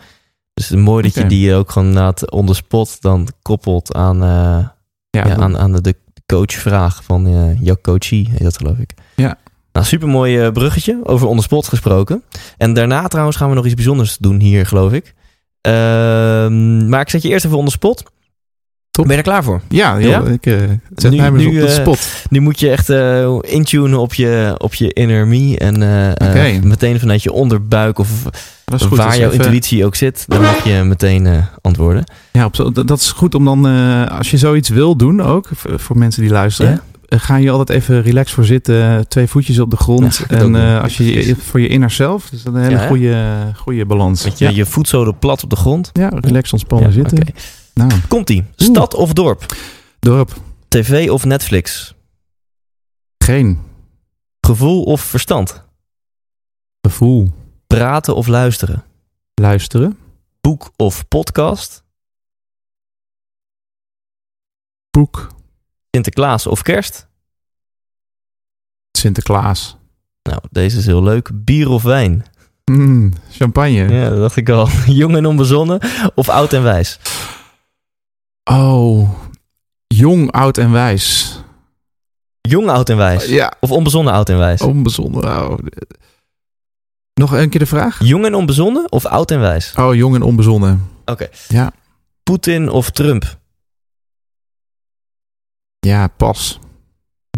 Dus 0.54 0.68
het 0.70 0.78
is 0.78 0.84
mooi 0.84 1.04
dat 1.04 1.14
je 1.14 1.26
die 1.26 1.54
ook 1.54 1.72
gewoon 1.72 1.90
na 1.92 2.08
het 2.08 2.32
on 2.32 2.46
the 2.46 2.54
spot 2.54 3.02
dan 3.02 3.28
koppelt 3.42 3.94
aan, 3.94 4.24
eh, 4.24 4.66
ja, 5.10 5.36
aan, 5.38 5.58
aan 5.58 5.72
de, 5.72 5.82
de 5.82 5.96
coachvraag 6.26 7.04
van 7.04 7.28
eh, 7.28 7.62
jouw 7.62 7.78
coachie, 7.82 8.30
heet 8.32 8.44
dat 8.44 8.58
geloof 8.58 8.78
ik. 8.78 8.94
Ja. 9.16 9.38
Nou, 9.72 9.86
supermooi 9.86 10.52
bruggetje, 10.52 11.00
over 11.04 11.28
on 11.28 11.36
the 11.38 11.42
spot 11.44 11.68
gesproken. 11.68 12.24
En 12.58 12.74
daarna 12.74 13.08
trouwens 13.08 13.38
gaan 13.38 13.50
we 13.50 13.56
nog 13.56 13.66
iets 13.66 13.74
bijzonders 13.74 14.18
doen 14.18 14.40
hier, 14.40 14.66
geloof 14.66 14.92
ik. 14.92 15.14
Ehm, 15.62 16.90
maar 16.90 17.02
ik 17.02 17.10
zet 17.10 17.22
je 17.22 17.30
eerst 17.30 17.46
even 17.46 17.58
on 17.58 17.66
the 17.66 17.72
spot. 17.72 18.04
Top. 18.98 19.06
Ben 19.08 19.16
je 19.16 19.22
er 19.22 19.28
klaar 19.30 19.43
voor? 19.43 19.62
ja, 19.70 20.00
joh, 20.00 20.10
Ja? 20.10 20.24
ik 20.24 20.45
eh, 20.45 20.54
zet 20.95 21.12
Nu- 21.12 21.18
mij 21.18 21.30
nu, 21.30 21.45
op 21.48 21.54
de 21.54 21.66
eh, 21.66 21.74
spot. 21.74 22.08
Nu 22.30 22.39
moet 22.39 22.60
je 22.60 22.70
echt 22.70 22.89
eh, 22.89 23.38
intunen 23.41 24.00
op 24.00 24.14
je, 24.14 24.56
op 24.58 24.74
je 24.74 24.93
inner 24.93 25.28
me. 25.28 25.58
En 25.58 26.68
meteen 26.68 27.00
vanuit 27.00 27.24
je 27.24 27.32
onderbuik 27.32 28.00
of 28.00 28.10
goed. 28.82 28.98
waar 28.98 29.08
Dus 29.08 29.18
jouw 29.18 29.30
even- 29.32 29.43
intuïtie 29.43 29.86
ook 29.86 29.95
zit, 29.95 30.24
dan 30.28 30.41
mag 30.41 30.64
je 30.64 30.84
meteen 30.84 31.43
antwoorden. 31.62 32.04
Ja, 32.32 32.45
op 32.45 32.56
zo, 32.56 32.72
dat 32.72 33.00
is 33.00 33.12
goed 33.12 33.36
om 33.36 33.45
dan, 33.45 33.66
als 34.10 34.32
je 34.32 34.38
zoiets 34.38 34.70
wil 34.70 34.95
doen 34.95 35.22
ook, 35.22 35.48
voor 35.76 35.98
mensen 35.98 36.22
die 36.22 36.32
luisteren, 36.32 36.82
Ja? 37.08 37.18
ga 37.18 37.36
je 37.36 37.50
altijd 37.50 37.80
even 37.80 38.02
relax 38.02 38.32
voor 38.32 38.45
zitten, 38.45 39.08
twee 39.08 39.28
voetjes 39.28 39.60
op 39.60 39.70
de 39.72 39.78
grond. 39.78 40.24
Ja, 40.30 40.38
en 40.41 40.82
als 40.82 40.98
je, 40.98 41.28
je- 41.28 41.36
voor 41.36 41.62
je 41.62 41.68
inner 41.68 41.91
zelf, 41.91 42.30
dus 42.30 42.43
dat 42.43 42.54
is 42.54 42.60
een 42.60 42.66
hele 42.68 42.80
Ja, 42.82 42.88
goede, 42.88 43.24
goede 43.56 43.86
balans. 43.86 44.24
Met 44.24 44.39
je, 44.39 44.45
ja. 44.45 44.52
je 44.52 44.66
voetzolen 44.66 45.18
plat 45.20 45.43
op 45.43 45.50
de 45.50 45.56
grond. 45.56 45.89
ja, 45.93 46.12
relax 46.16 46.52
ontspannen 46.54 46.93
zitten. 46.93 47.18
Nou, 47.78 47.92
Komt-ie. 48.08 48.46
Stad 48.56 48.94
of 48.94 49.14
dorp? 49.14 49.56
dorp, 50.00 50.34
TV 50.68 51.10
of 51.10 51.26
Netflix? 51.26 51.94
geen 53.18 53.60
Gevoel 54.42 54.84
of 54.84 55.02
verstand? 55.02 55.64
gevoel, 56.82 57.32
Praten 57.68 58.16
of 58.16 58.28
luisteren? 58.28 58.84
luisteren, 59.34 59.98
Boek 60.42 60.72
of 60.76 61.08
podcast? 61.08 61.84
boek, 64.90 65.28
Sinterklaas 65.92 66.48
of 66.48 66.62
kerst? 66.62 67.08
Sinterklaas, 68.98 69.78
Nou, 70.24 70.42
deze 70.52 70.78
is 70.78 70.86
heel 70.86 71.04
leuk. 71.04 71.30
Bier 71.46 71.70
of 71.70 71.84
wijn? 71.84 72.26
Mm, 72.72 73.14
champagne. 73.30 73.88
Ja, 73.94 74.10
dat 74.10 74.20
dacht 74.20 74.36
ik 74.36 74.50
al. 74.50 74.68
Jong 75.00 75.16
en 75.16 75.26
onbezonnen 75.26 75.80
of 76.16 76.30
oud 76.30 76.54
en 76.54 76.64
wijs? 76.64 77.00
Oh, 78.50 79.10
jong, 79.88 80.32
oud 80.32 80.58
en 80.58 80.72
wijs. 80.72 81.36
Jong, 82.41 82.70
oud 82.70 82.89
en 82.89 82.98
wijs? 82.98 83.26
Ja, 83.26 83.54
Of 83.60 83.72
onbezonnen, 83.72 84.14
oud 84.14 84.30
en 84.30 84.38
wijs? 84.38 84.62
onbezonnen. 84.62 85.24
Oh. 85.24 85.58
Nog 87.14 87.32
een 87.32 87.50
keer 87.50 87.60
de 87.60 87.66
vraag? 87.66 88.00
Jong 88.04 88.26
en 88.26 88.36
onbezonnen 88.36 88.91
of 88.91 89.06
oud 89.06 89.32
en 89.32 89.39
wijs? 89.39 89.74
Oh, 89.76 89.95
jong 89.95 90.16
en 90.16 90.22
onbezonnen. 90.22 90.89
Oké. 91.06 91.30
Ja. 91.48 91.72
Poetin 92.24 92.70
of 92.70 92.89
Trump? 92.91 93.38
Ja, 95.80 96.08
pas. 96.08 96.60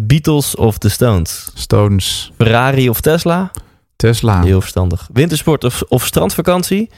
Beatles 0.02 0.54
of 0.54 0.78
The 0.78 0.88
Stones? 0.88 1.50
Stones, 1.54 2.32
Ferrari 2.36 2.88
of 2.88 3.00
Tesla? 3.00 3.50
Tesla, 3.96 4.42
Heel 4.42 4.60
verstandig. 4.60 5.08
Wintersport 5.12 5.64
of, 5.64 5.82
of 5.88 6.06
strandvakantie? 6.06 6.90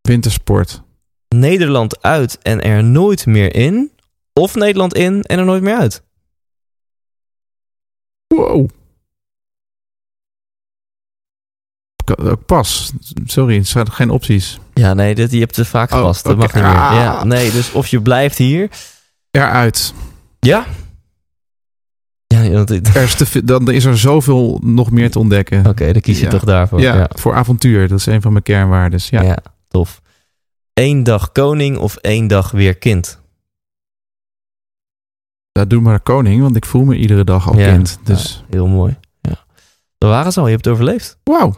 wintersport. 0.00 0.82
Nederland 1.28 2.02
uit 2.02 2.38
en 2.42 2.62
er 2.62 2.84
nooit 2.84 3.26
meer 3.26 3.54
in? 3.54 3.90
Of 4.32 4.54
Nederland 4.54 4.94
in 4.94 5.22
en 5.22 5.38
er 5.38 5.44
nooit 5.44 5.62
meer 5.62 5.76
uit? 5.76 6.02
Wow. 8.26 8.68
Ook 12.20 12.46
Pas. 12.46 12.92
Sorry, 13.24 13.56
het 13.56 13.66
zijn 13.66 13.92
geen 13.92 14.10
opties. 14.10 14.58
Ja, 14.74 14.94
nee, 14.94 15.14
dit, 15.14 15.30
je 15.32 15.38
hebt 15.38 15.54
te 15.54 15.64
vaak 15.64 15.90
Oh, 15.92 15.98
gepast. 15.98 16.24
Dat 16.24 16.32
oké. 16.32 16.42
mag 16.42 16.54
niet 16.54 16.62
meer. 16.62 16.72
Ah. 16.82 16.92
Ja, 16.94 17.24
nee, 17.24 17.50
dus 17.50 17.72
of 17.72 17.86
je 17.86 18.02
blijft 18.02 18.38
hier. 18.38 18.68
Eruit. 19.30 19.94
Ja? 20.38 20.66
Ja, 22.26 22.50
want 22.50 22.68
dit- 22.68 22.94
Er 22.94 23.02
is 23.02 23.14
te 23.14 23.44
dan 23.44 23.70
is 23.70 23.84
er 23.84 23.98
zoveel 23.98 24.60
nog 24.64 24.90
meer 24.90 25.10
te 25.10 25.18
ontdekken. 25.18 25.66
Oké, 25.66 25.92
dan 25.92 26.00
kies 26.02 26.18
je 26.18 26.24
Ja. 26.24 26.30
toch 26.30 26.44
daarvoor. 26.44 26.80
ja, 26.80 26.94
ja. 26.96 27.10
voor 27.14 27.34
avontuur. 27.34 27.88
Dat 27.88 27.98
is 27.98 28.06
een 28.06 28.22
van 28.22 28.32
mijn 28.32 28.44
kernwaardes. 28.44 29.08
Ja. 29.08 29.22
Ja. 29.22 29.38
tof. 29.68 30.00
Eén 30.78 31.02
dag 31.02 31.32
koning 31.32 31.76
of 31.78 31.96
één 31.96 32.26
dag 32.26 32.50
weer 32.50 32.78
kind? 32.78 33.20
Dat 35.52 35.70
doe 35.70 35.80
maar 35.80 36.00
koning, 36.00 36.42
want 36.42 36.56
ik 36.56 36.64
voel 36.66 36.84
me 36.84 36.96
iedere 36.96 37.24
dag 37.24 37.48
al 37.48 37.58
Ja. 37.58 37.72
kind. 37.72 37.98
Dus 38.02 38.36
Ja, 38.38 38.46
heel 38.50 38.66
mooi. 38.66 38.96
Ja. 39.20 39.44
Dat 39.98 40.10
waren 40.10 40.32
ze 40.32 40.40
al. 40.40 40.46
Je 40.46 40.52
hebt 40.52 40.64
het 40.64 40.74
overleefd. 40.74 41.18
wauw. 41.24 41.54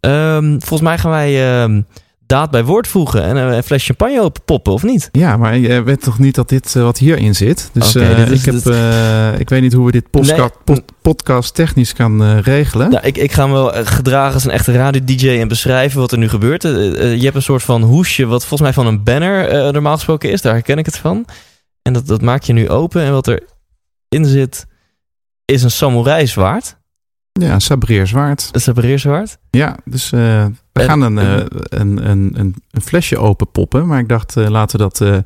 Ehm, 0.00 0.50
volgens 0.50 0.80
mij 0.80 0.98
gaan 0.98 1.10
wij 1.10 1.62
ehm, 1.62 1.82
daad 2.26 2.50
bij 2.50 2.64
woord 2.64 2.86
voegen 2.88 3.22
en 3.22 3.36
een 3.36 3.62
fles 3.62 3.84
champagne 3.86 4.20
open 4.20 4.42
poppen, 4.44 4.72
of 4.72 4.82
niet? 4.82 5.08
Ja, 5.12 5.36
maar 5.36 5.56
je 5.56 5.82
weet 5.82 6.02
toch 6.02 6.18
niet 6.18 6.34
dat 6.34 6.48
dit 6.48 6.76
eh, 6.76 6.82
wat 6.82 6.98
hierin 6.98 7.34
zit? 7.34 7.70
Dus 7.72 7.94
eh, 7.94 8.30
ik, 8.32 8.44
heb, 8.44 8.54
dit- 8.54 8.66
eh, 8.66 9.38
ik 9.38 9.48
weet 9.48 9.62
niet 9.62 9.72
hoe 9.72 9.86
we 9.86 9.92
dit 9.92 10.10
postka- 10.10 10.36
Nee. 10.36 10.50
pod- 10.64 10.82
podcast 11.02 11.54
technisch 11.54 11.92
kan 11.92 12.38
regelen. 12.38 12.90
Nou, 12.90 13.06
ik, 13.06 13.16
ik 13.16 13.32
ga 13.32 13.46
me 13.46 13.52
wel 13.52 13.72
gedragen 13.84 14.34
als 14.34 14.44
een 14.44 14.50
echte 14.50 14.72
radio-dj 14.72 15.28
en 15.28 15.48
beschrijven 15.48 16.00
wat 16.00 16.12
er 16.12 16.18
nu 16.18 16.28
gebeurt. 16.28 16.62
Je 16.62 17.18
hebt 17.22 17.36
een 17.36 17.42
soort 17.42 17.62
van 17.62 17.82
hoesje, 17.82 18.26
wat 18.26 18.40
volgens 18.40 18.60
mij 18.60 18.72
van 18.72 18.86
een 18.86 19.02
banner 19.02 19.72
normaal 19.72 19.94
gesproken 19.94 20.30
is. 20.30 20.42
Daar 20.42 20.52
herken 20.52 20.78
ik 20.78 20.86
het 20.86 20.98
van. 20.98 21.24
En 21.82 21.92
dat, 21.92 22.06
dat 22.06 22.22
maak 22.22 22.42
je 22.42 22.52
nu 22.52 22.68
open. 22.68 23.02
En 23.02 23.12
wat 23.12 23.26
erin 23.28 24.24
zit, 24.26 24.66
is 25.44 25.62
een 25.62 25.70
samurai 25.70 26.26
zwaard. 26.26 26.76
Ja, 27.40 27.58
sabreer 27.58 28.06
zwaard. 28.06 28.48
Een 28.52 28.60
samurai 28.60 28.98
zwaard. 28.98 29.38
Ja, 29.50 29.76
dus 29.84 30.12
eh, 30.12 30.20
we 30.72 30.80
En- 30.80 30.84
gaan 30.88 31.00
een, 31.00 31.18
eh, 31.18 31.44
een, 31.68 32.10
een, 32.10 32.32
een, 32.38 32.54
een 32.70 32.80
flesje 32.82 33.18
open 33.18 33.50
poppen. 33.50 33.86
Maar 33.86 33.98
ik 33.98 34.08
dacht, 34.08 34.36
eh, 34.36 34.48
laten 34.48 34.78
we 34.78 34.82
dat 34.84 35.22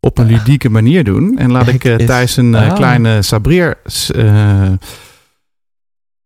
op 0.00 0.18
een 0.18 0.26
ludieke 0.26 0.68
manier 0.70 1.04
doen. 1.04 1.38
En 1.38 1.50
laat 1.52 1.68
ik 1.82 1.82
Thijs 2.06 2.36
een 2.36 2.54
Ah. 2.54 2.74
kleine 2.74 3.22
sabreer 3.22 3.78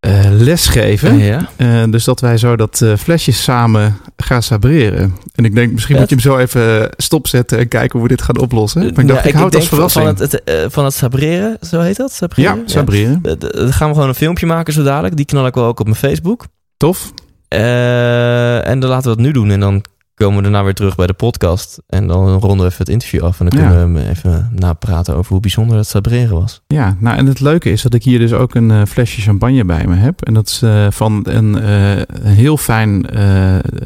eh, 0.01 0.25
les 0.29 0.67
geven. 0.67 1.17
Ja. 1.17 1.49
Eh, 1.55 1.83
dus 1.89 2.03
dat 2.03 2.19
wij 2.19 2.37
zo 2.37 2.55
dat 2.55 2.81
eh, 2.81 2.95
flesje 2.97 3.31
samen 3.31 3.97
gaan 4.17 4.43
sabreren. 4.43 5.15
En 5.35 5.45
ik 5.45 5.55
denk, 5.55 5.71
misschien 5.71 5.95
moet 5.95 6.09
je 6.09 6.15
hem 6.15 6.23
zo 6.23 6.37
even 6.37 6.89
stopzetten 6.97 7.57
en 7.57 7.67
kijken 7.67 7.99
hoe 7.99 8.07
we 8.07 8.15
dit 8.15 8.21
gaan 8.21 8.39
oplossen. 8.39 8.81
Maar 8.81 8.99
ik 8.99 9.07
dacht, 9.07 9.23
Ja, 9.23 9.29
ik, 9.29 9.33
hou 9.33 9.45
het 9.45 9.55
als 9.55 9.67
verrassing. 9.67 10.05
Van 10.05 10.15
het, 10.15 10.31
het, 10.31 10.73
van 10.73 10.85
het 10.85 10.93
sabreren, 10.93 11.57
zo 11.61 11.79
heet 11.79 11.97
dat? 11.97 12.11
Sabreren? 12.11 12.57
ja, 12.57 12.61
sabreren. 12.65 13.21
Dan 13.21 13.73
gaan 13.73 13.87
we 13.87 13.93
gewoon 13.93 14.09
een 14.09 14.15
filmpje 14.15 14.45
maken 14.45 14.73
zo 14.73 14.83
dadelijk. 14.83 15.15
Die 15.15 15.25
knal 15.25 15.45
ik 15.45 15.53
wel 15.53 15.65
ook 15.65 15.79
op 15.79 15.85
mijn 15.85 15.97
Facebook. 15.97 16.45
Tof. 16.77 17.13
En 17.47 18.79
dan 18.79 18.89
laten 18.89 19.03
we 19.03 19.09
het 19.09 19.25
nu 19.25 19.31
doen. 19.31 19.51
En 19.51 19.59
dan 19.59 19.83
komen 20.21 20.37
we 20.37 20.41
daarna 20.43 20.63
weer 20.63 20.73
terug 20.73 20.95
bij 20.95 21.07
de 21.07 21.13
podcast. 21.13 21.81
En 21.87 22.07
dan 22.07 22.27
ronden 22.39 22.57
we 22.57 22.65
even 22.65 22.77
het 22.77 22.89
interview 22.89 23.23
af. 23.23 23.39
En 23.39 23.45
dan 23.49 23.59
Ja. 23.59 23.67
kunnen 23.69 23.93
we 23.93 23.99
hem 23.99 24.09
even 24.09 24.51
napraten 24.55 25.15
over 25.15 25.31
hoe 25.31 25.39
bijzonder 25.41 25.77
het 25.77 25.87
sabreren 25.87 26.39
was. 26.39 26.61
Ja, 26.67 26.95
nou 26.99 27.17
en 27.17 27.25
het 27.25 27.39
leuke 27.39 27.71
is 27.71 27.81
dat 27.81 27.93
ik 27.93 28.03
hier 28.03 28.19
dus 28.19 28.33
ook 28.33 28.55
een 28.55 28.71
eh, 28.71 28.81
flesje 28.87 29.21
champagne 29.21 29.65
bij 29.65 29.85
me 29.87 29.95
heb. 29.95 30.21
En 30.21 30.33
dat 30.33 30.47
is 30.47 30.61
eh, 30.61 30.87
van 30.89 31.25
een, 31.29 31.59
eh, 31.59 31.97
een 31.97 32.33
heel 32.33 32.57
fijn 32.57 33.05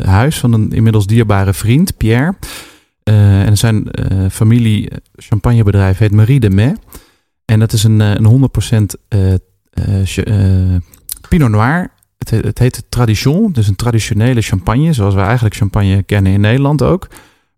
huis 0.06 0.40
van 0.40 0.54
een 0.54 0.72
inmiddels 0.72 1.08
dierbare 1.08 1.54
vriend, 1.54 1.98
Pierre. 1.98 2.36
En 3.04 3.58
zijn 3.58 3.88
familie 4.32 4.92
champagnebedrijf 5.16 5.98
heet 5.98 6.12
Marie 6.12 6.40
de 6.40 6.50
Mai. 6.50 6.74
En 7.46 7.60
dat 7.60 7.74
is 7.74 7.84
een, 7.84 8.00
een 8.00 8.26
100% 8.26 8.96
eh 9.08 9.34
eh, 9.34 9.40
ch- 10.06 10.18
eh, 10.18 10.36
Pinot 11.30 11.50
Noir. 11.50 11.90
Het, 12.30 12.42
he- 12.42 12.48
het 12.48 12.60
heet 12.60 12.84
Tradition, 12.90 13.52
dus 13.52 13.68
een 13.68 13.76
traditionele 13.76 14.42
champagne, 14.42 14.94
zoals 14.94 15.14
we 15.14 15.20
eigenlijk 15.22 15.56
champagne 15.56 16.04
kennen 16.04 16.32
in 16.32 16.42
Nederland 16.42 16.82
ook. 16.84 17.08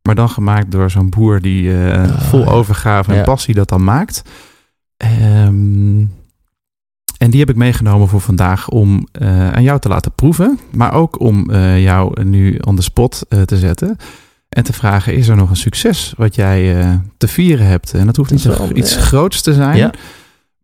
Maar 0.01 0.15
dan 0.15 0.29
gemaakt 0.29 0.71
door 0.71 0.89
zo'n 0.91 1.09
boer 1.09 1.41
die 1.41 1.71
Ah, 1.73 2.19
vol 2.21 2.39
ja. 2.39 2.45
overgave 2.51 3.11
en 3.11 3.17
Ja. 3.17 3.23
passie 3.23 3.53
dat 3.53 3.69
dan 3.69 3.83
maakt. 3.83 4.21
Ehm, 4.97 5.99
en 7.17 7.29
die 7.29 7.39
heb 7.39 7.49
ik 7.49 7.55
meegenomen 7.55 8.07
voor 8.07 8.21
vandaag 8.21 8.69
om 8.69 9.07
eh, 9.11 9.51
aan 9.51 9.63
jou 9.63 9.79
te 9.79 9.87
laten 9.89 10.11
proeven. 10.11 10.59
Maar 10.71 10.93
ook 10.93 11.19
om 11.19 11.49
eh, 11.49 11.83
jou 11.83 12.23
nu 12.23 12.57
on 12.57 12.75
the 12.75 12.81
spot 12.81 13.25
te 13.45 13.57
zetten. 13.57 13.97
En 14.49 14.63
te 14.63 14.73
vragen, 14.73 15.15
is 15.15 15.27
er 15.27 15.35
nog 15.35 15.49
een 15.49 15.55
succes 15.55 16.13
wat 16.17 16.35
jij 16.35 16.75
te 17.17 17.27
vieren 17.27 17.65
hebt? 17.65 17.93
En 17.93 18.05
dat 18.05 18.15
hoeft 18.15 18.31
niet 18.31 18.43
Dat 18.43 18.55
zo 18.57 18.67
wel, 18.67 18.77
iets 18.77 18.93
ja. 18.93 18.99
groots 19.01 19.41
te 19.41 19.53
zijn. 19.53 19.91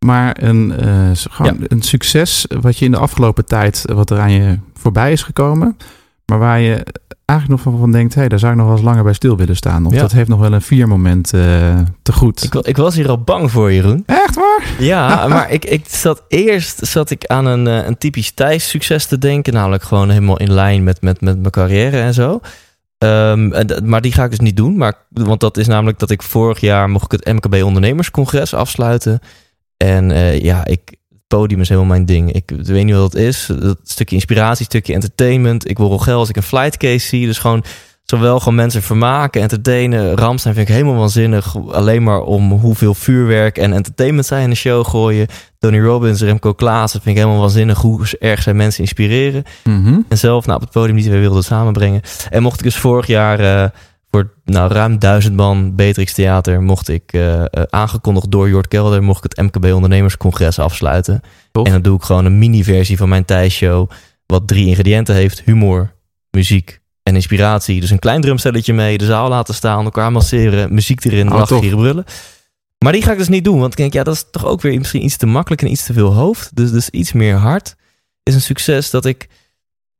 Maar 0.04 0.38
een, 0.44 0.80
eh, 0.80 1.10
gewoon 1.30 1.58
een 1.68 1.82
succes 1.82 2.46
wat 2.62 2.78
je 2.78 2.86
in 2.86 2.92
de 2.92 2.98
afgelopen 2.98 3.46
tijd, 3.46 3.86
wat 3.94 4.10
er 4.10 4.20
aan 4.20 4.32
je 4.32 4.60
voorbij 4.74 5.12
is 5.12 5.24
gekomen. 5.24 5.78
Maar 6.26 6.40
waar 6.40 6.60
je 6.60 6.84
eigenlijk 7.26 7.64
nog 7.64 7.74
van, 7.74 7.82
van 7.82 7.92
denkt... 7.92 8.14
hé, 8.14 8.20
hey, 8.20 8.30
daar 8.30 8.40
zou 8.40 8.52
ik 8.52 8.58
nog 8.58 8.68
wel 8.68 8.76
eens 8.76 8.86
langer 8.86 9.04
bij 9.04 9.14
stil 9.14 9.38
willen 9.38 9.56
staan. 9.56 9.86
Of 9.86 9.94
Ja. 9.94 10.00
dat 10.00 10.12
heeft 10.12 10.30
nog 10.30 10.40
wel 10.40 10.54
een 10.54 10.62
vier 10.62 10.88
moment 10.88 11.34
eh, 11.34 11.80
te 12.02 12.14
goed. 12.14 12.44
Ik, 12.44 12.54
ik 12.54 12.78
was 12.78 12.96
hier 12.96 13.10
al 13.10 13.24
bang 13.24 13.52
voor, 13.52 13.74
Jeroen. 13.74 14.04
Echt 14.06 14.36
waar? 14.36 14.64
Ja, 14.80 15.28
maar 15.28 15.52
ik, 15.52 15.66
ik 15.66 15.86
zat 15.88 16.24
eerst 16.28 16.88
zat 16.88 17.10
ik 17.10 17.26
aan 17.26 17.46
een, 17.46 17.68
eh, 17.68 17.88
een 17.88 17.98
typisch 17.98 18.32
Thijs 18.32 18.70
succes 18.70 19.06
te 19.06 19.18
denken. 19.18 19.54
Namelijk 19.54 19.84
gewoon 19.84 20.10
helemaal 20.10 20.40
in 20.40 20.52
lijn 20.52 20.84
met, 20.84 21.02
met, 21.02 21.22
met 21.22 21.40
mijn 21.40 21.52
carrière 21.52 22.00
en 22.00 22.14
zo. 22.14 22.40
Ehm, 22.98 23.52
en, 23.52 23.90
maar 23.90 24.02
die 24.02 24.12
ga 24.12 24.24
ik 24.24 24.30
dus 24.30 24.40
niet 24.40 24.58
doen. 24.58 24.78
Maar, 24.78 24.94
want 25.10 25.40
dat 25.40 25.58
is 25.58 25.68
namelijk 25.68 26.00
dat 26.00 26.10
ik 26.10 26.22
vorig 26.22 26.60
jaar 26.60 26.90
mocht 26.90 27.14
ik 27.14 27.20
het 27.24 27.34
MKB 27.34 27.64
Ondernemerscongres 27.64 28.54
afsluiten. 28.54 29.20
En 29.84 30.12
eh, 30.12 30.42
ja, 30.42 30.66
ik, 30.66 30.82
het 31.10 31.28
podium 31.28 31.62
is 31.62 31.70
helemaal 31.70 31.90
mijn 31.90 32.06
ding. 32.06 32.32
Ik 32.32 32.52
weet 32.56 32.86
niet 32.86 32.96
wat 32.96 33.14
het 33.14 33.22
is. 33.22 33.50
Dat 33.60 33.80
stukje 33.84 34.16
inspiratie, 34.16 34.66
stukje 34.66 34.94
entertainment. 34.94 35.70
Ik 35.70 35.78
wil 35.78 35.98
geld 35.98 36.20
als 36.20 36.30
ik 36.30 36.36
een 36.36 36.44
flight 36.44 36.78
case 36.78 37.08
zie. 37.08 37.26
Dus 37.26 37.38
gewoon 37.38 37.64
zowel 38.04 38.40
gewoon 38.40 38.56
mensen 38.56 38.82
vermaken, 38.82 39.42
entertainen. 39.42 40.16
Ramstein 40.16 40.56
vind 40.56 40.68
ik 40.68 40.74
helemaal 40.74 40.96
waanzinnig. 40.96 41.56
Alleen 41.72 42.04
maar 42.04 42.22
om 42.22 42.52
hoeveel 42.52 42.94
vuurwerk 42.94 43.58
en 43.58 43.74
entertainment 43.74 44.26
zij 44.26 44.44
in 44.44 44.50
de 44.50 44.56
show 44.56 44.86
gooien. 44.86 45.28
Tony 45.60 45.80
Robbins, 45.80 46.22
Remco 46.22 46.54
Klaassen 46.54 47.02
vind 47.02 47.16
ik 47.16 47.22
helemaal 47.22 47.42
waanzinnig. 47.42 47.82
Hoe 47.82 48.02
erg 48.20 48.42
zij 48.42 48.54
mensen 48.54 48.82
inspireren. 48.82 49.44
Mhm. 49.64 50.00
En 50.10 50.18
zelf 50.18 50.46
nou, 50.46 50.58
op 50.58 50.64
het 50.64 50.74
podium 50.74 50.96
niet 50.96 51.08
weer 51.08 51.20
wilden 51.20 51.44
samenbrengen. 51.44 52.02
En 52.30 52.42
mocht 52.42 52.60
ik 52.60 52.66
dus 52.66 52.78
vorig 52.78 53.08
jaar 53.08 53.40
eh, 53.40 53.70
voor 54.14 54.34
nou, 54.46 54.72
ruim 54.72 55.00
duizend 55.00 55.36
man 55.36 55.76
Beatrix 55.76 56.14
Theater... 56.14 56.62
mocht 56.62 56.90
ik, 56.90 57.14
eh, 57.14 57.42
eh, 57.42 57.48
aangekondigd 57.70 58.32
door 58.32 58.50
Jort 58.50 58.68
Kelder... 58.68 59.04
mocht 59.04 59.26
ik 59.26 59.32
het 59.36 59.46
MKB 59.46 59.74
Ondernemerscongres 59.74 60.60
afsluiten. 60.60 61.22
Tof. 61.52 61.66
En 61.66 61.72
dan 61.72 61.82
doe 61.82 61.98
ik 61.98 62.04
gewoon 62.04 62.26
een 62.26 62.38
mini-versie 62.38 62.98
van 62.98 63.10
mijn 63.10 63.26
Thijs-show... 63.26 63.90
wat 64.26 64.48
drie 64.48 64.68
ingrediënten 64.68 65.16
heeft. 65.16 65.42
Humor, 65.46 65.94
muziek 66.32 66.82
en 67.04 67.16
inspiratie. 67.16 67.82
Dus 67.82 67.90
een 67.90 68.00
klein 68.00 68.22
drumstelletje 68.22 68.74
mee, 68.74 68.98
de 68.98 69.06
zaal 69.06 69.30
laten 69.30 69.54
staan... 69.54 69.86
elkaar 69.86 70.12
masseren, 70.12 70.74
muziek 70.74 71.06
erin, 71.06 71.28
Oh, 71.28 71.34
lachen, 71.34 71.48
tof. 71.48 71.60
gieren, 71.60 71.80
brullen. 71.80 72.06
Maar 72.78 72.94
die 72.94 73.02
ga 73.02 73.12
ik 73.12 73.18
dus 73.18 73.30
niet 73.30 73.44
doen. 73.44 73.60
Want 73.60 73.72
ik 73.72 73.78
denk, 73.78 73.94
ja, 73.94 74.04
dat 74.04 74.16
is 74.16 74.26
toch 74.32 74.46
ook 74.46 74.62
weer 74.62 74.78
misschien 74.78 75.04
iets 75.04 75.18
te 75.18 75.26
makkelijk... 75.26 75.62
en 75.62 75.72
iets 75.72 75.86
te 75.86 75.94
veel 75.94 76.14
hoofd. 76.14 76.56
Dus, 76.56 76.72
dus 76.72 76.90
iets 76.90 77.14
meer 77.14 77.36
hart 77.36 77.76
is 78.24 78.34
een 78.34 78.42
succes 78.42 78.90
dat 78.90 79.06
ik 79.06 79.28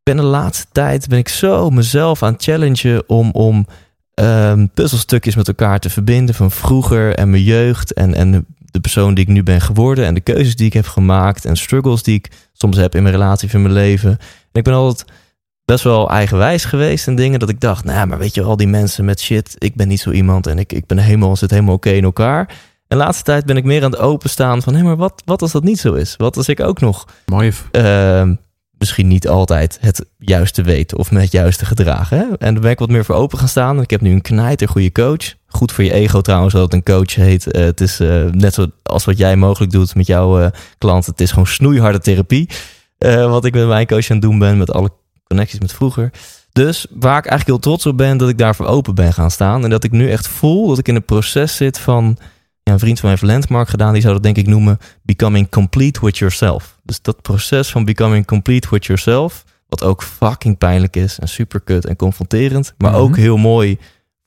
ben 0.04 0.16
de 0.16 0.24
laatste 0.24 0.66
tijd 0.72 1.08
ben 1.08 1.20
ik 1.20 1.30
zo 1.30 1.70
mezelf 1.70 2.24
aan 2.24 2.34
het 2.34 2.44
challengen 2.44 3.10
om, 3.10 3.32
om 3.32 3.66
ehm, 4.14 4.68
puzzelstukjes 4.74 5.36
met 5.36 5.48
elkaar 5.48 5.80
te 5.80 5.90
verbinden 5.90 6.36
van 6.36 6.52
vroeger 6.52 7.16
en 7.16 7.30
mijn 7.30 7.44
jeugd 7.44 7.94
en, 7.94 8.14
en 8.14 8.46
de 8.72 8.80
persoon 8.80 9.14
die 9.14 9.24
ik 9.24 9.30
nu 9.30 9.44
ben 9.44 9.62
geworden 9.62 10.06
en 10.06 10.14
de 10.14 10.22
keuzes 10.22 10.56
die 10.56 10.66
ik 10.66 10.74
heb 10.74 10.88
gemaakt 10.88 11.46
en 11.46 11.56
struggles 11.56 12.04
die 12.04 12.16
ik 12.16 12.32
soms 12.54 12.78
heb 12.78 12.96
in 12.96 13.04
mijn 13.04 13.16
relatie 13.16 13.48
of 13.48 13.54
in 13.54 13.62
mijn 13.62 13.74
leven. 13.74 14.10
En 14.10 14.60
ik 14.60 14.64
ben 14.64 14.74
altijd 14.74 15.12
best 15.66 15.84
wel 15.84 16.10
eigenwijs 16.10 16.66
geweest 16.66 17.08
en 17.08 17.16
dingen 17.16 17.40
dat 17.40 17.50
ik 17.50 17.60
dacht, 17.60 17.84
nou, 17.84 18.08
maar 18.08 18.18
weet 18.18 18.34
je, 18.34 18.42
al 18.42 18.58
die 18.58 18.68
mensen 18.68 19.06
met 19.06 19.22
shit, 19.22 19.56
ik 19.58 19.76
ben 19.76 19.88
niet 19.88 20.00
zo 20.00 20.12
iemand 20.12 20.48
en 20.48 20.60
ik, 20.60 20.74
ik 20.74 20.86
ben 20.86 20.98
helemaal, 20.98 21.36
zit 21.36 21.52
helemaal 21.52 21.74
oké 21.74 21.90
in 21.90 22.04
elkaar. 22.04 22.48
En 22.88 22.98
de 22.98 23.04
laatste 23.04 23.24
tijd 23.24 23.46
ben 23.46 23.58
ik 23.58 23.64
meer 23.64 23.84
aan 23.84 23.92
het 23.92 24.00
openstaan 24.00 24.62
van, 24.62 24.76
hé, 24.76 24.84
maar 24.84 24.98
wat, 24.98 25.22
wat 25.26 25.42
als 25.42 25.52
dat 25.52 25.64
niet 25.64 25.80
zo 25.80 25.94
is? 25.94 26.16
Wat 26.16 26.38
als 26.38 26.48
ik 26.48 26.60
ook 26.60 26.80
nog 26.80 27.08
Mooi. 27.26 27.52
Ehm, 27.72 28.36
misschien 28.84 29.08
niet 29.08 29.28
altijd 29.28 29.78
het 29.82 30.06
juiste 30.18 30.62
weten 30.62 30.98
of 30.98 31.12
met 31.12 31.22
het 31.22 31.32
juiste 31.32 31.66
gedragen. 31.66 32.38
En 32.38 32.54
daar 32.54 32.62
ben 32.62 32.72
ik 32.72 32.80
wat 32.80 32.90
meer 32.90 33.06
voor 33.06 33.16
open 33.16 33.38
gaan 33.38 33.48
staan. 33.48 33.82
Ik 33.82 33.90
heb 33.90 34.02
nu 34.02 34.12
een 34.12 34.22
knijter 34.22 34.68
goede 34.68 34.92
coach. 34.92 35.34
Goed 35.48 35.72
voor 35.72 35.84
je 35.84 35.94
ego 35.94 36.22
trouwens 36.22 36.54
dat 36.54 36.74
een 36.74 36.84
coach 36.84 37.16
heet. 37.16 37.52
Eh, 37.52 37.64
het 37.64 37.82
is 37.82 38.00
eh, 38.00 38.24
net 38.24 38.54
zoals 38.54 39.06
wat 39.06 39.18
jij 39.18 39.36
mogelijk 39.36 39.72
doet 39.72 39.96
met 39.96 40.08
jouw 40.08 40.40
eh 40.40 40.52
klanten. 40.78 41.12
Het 41.12 41.22
is 41.22 41.30
gewoon 41.30 41.48
snoeiharde 41.48 42.00
therapie. 42.00 42.50
Wat 42.98 43.46
ik 43.46 43.54
met 43.54 43.68
mijn 43.68 43.88
coach 43.88 44.10
aan 44.10 44.16
het 44.16 44.26
doen 44.26 44.40
ben 44.40 44.58
met 44.58 44.72
alle 44.72 44.90
connecties 45.28 45.60
met 45.60 45.74
vroeger. 45.74 46.12
Dus 46.52 46.86
waar 46.90 47.18
ik 47.18 47.26
eigenlijk 47.26 47.46
heel 47.46 47.60
trots 47.60 47.86
op 47.86 47.98
ben 47.98 48.18
dat 48.18 48.30
ik 48.30 48.38
daarvoor 48.38 48.66
open 48.66 48.96
ben 48.96 49.14
gaan 49.14 49.32
staan. 49.32 49.64
En 49.64 49.70
dat 49.70 49.84
ik 49.84 49.92
nu 49.92 50.12
echt 50.12 50.28
voel 50.28 50.68
dat 50.68 50.78
ik 50.78 50.88
in 50.88 50.96
een 50.96 51.06
proces 51.06 51.56
zit 51.56 51.80
van... 51.80 52.18
Ja, 52.64 52.74
een 52.74 52.80
vriend 52.80 53.00
van 53.00 53.10
mij 53.10 53.18
heeft 53.20 53.32
Landmark 53.34 53.70
gedaan. 53.70 53.94
Die 53.94 54.02
zou 54.02 54.14
dat 54.14 54.24
denk 54.24 54.38
ik 54.38 54.48
noemen 54.48 54.78
becoming 55.02 55.50
complete 55.50 56.00
with 56.06 56.18
yourself. 56.18 56.80
Dus 56.84 57.02
dat 57.02 57.22
proces 57.22 57.72
van 57.72 57.86
becoming 57.86 58.26
complete 58.26 58.68
with 58.70 58.86
yourself. 58.86 59.44
Wat 59.68 59.84
ook 59.84 60.04
fucking 60.04 60.58
pijnlijk 60.58 60.96
is 60.96 61.20
en 61.20 61.28
super 61.28 61.62
kut 61.62 61.86
en 61.86 61.96
confronterend. 61.96 62.74
Maar 62.78 62.92
Mhm. 62.92 63.00
ook 63.00 63.16
heel 63.18 63.38
mooi 63.38 63.78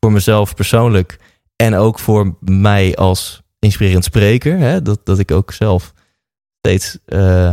voor 0.00 0.12
mezelf 0.12 0.54
persoonlijk. 0.54 1.18
En 1.56 1.74
ook 1.74 1.98
voor 1.98 2.36
mij 2.40 2.96
als 2.96 3.42
inspirerend 3.58 4.04
spreker. 4.04 4.58
Hè? 4.58 4.82
Dat, 4.82 5.00
dat 5.06 5.18
ik 5.18 5.30
ook 5.30 5.52
zelf 5.52 5.92
steeds 6.58 6.98
eh, 7.06 7.52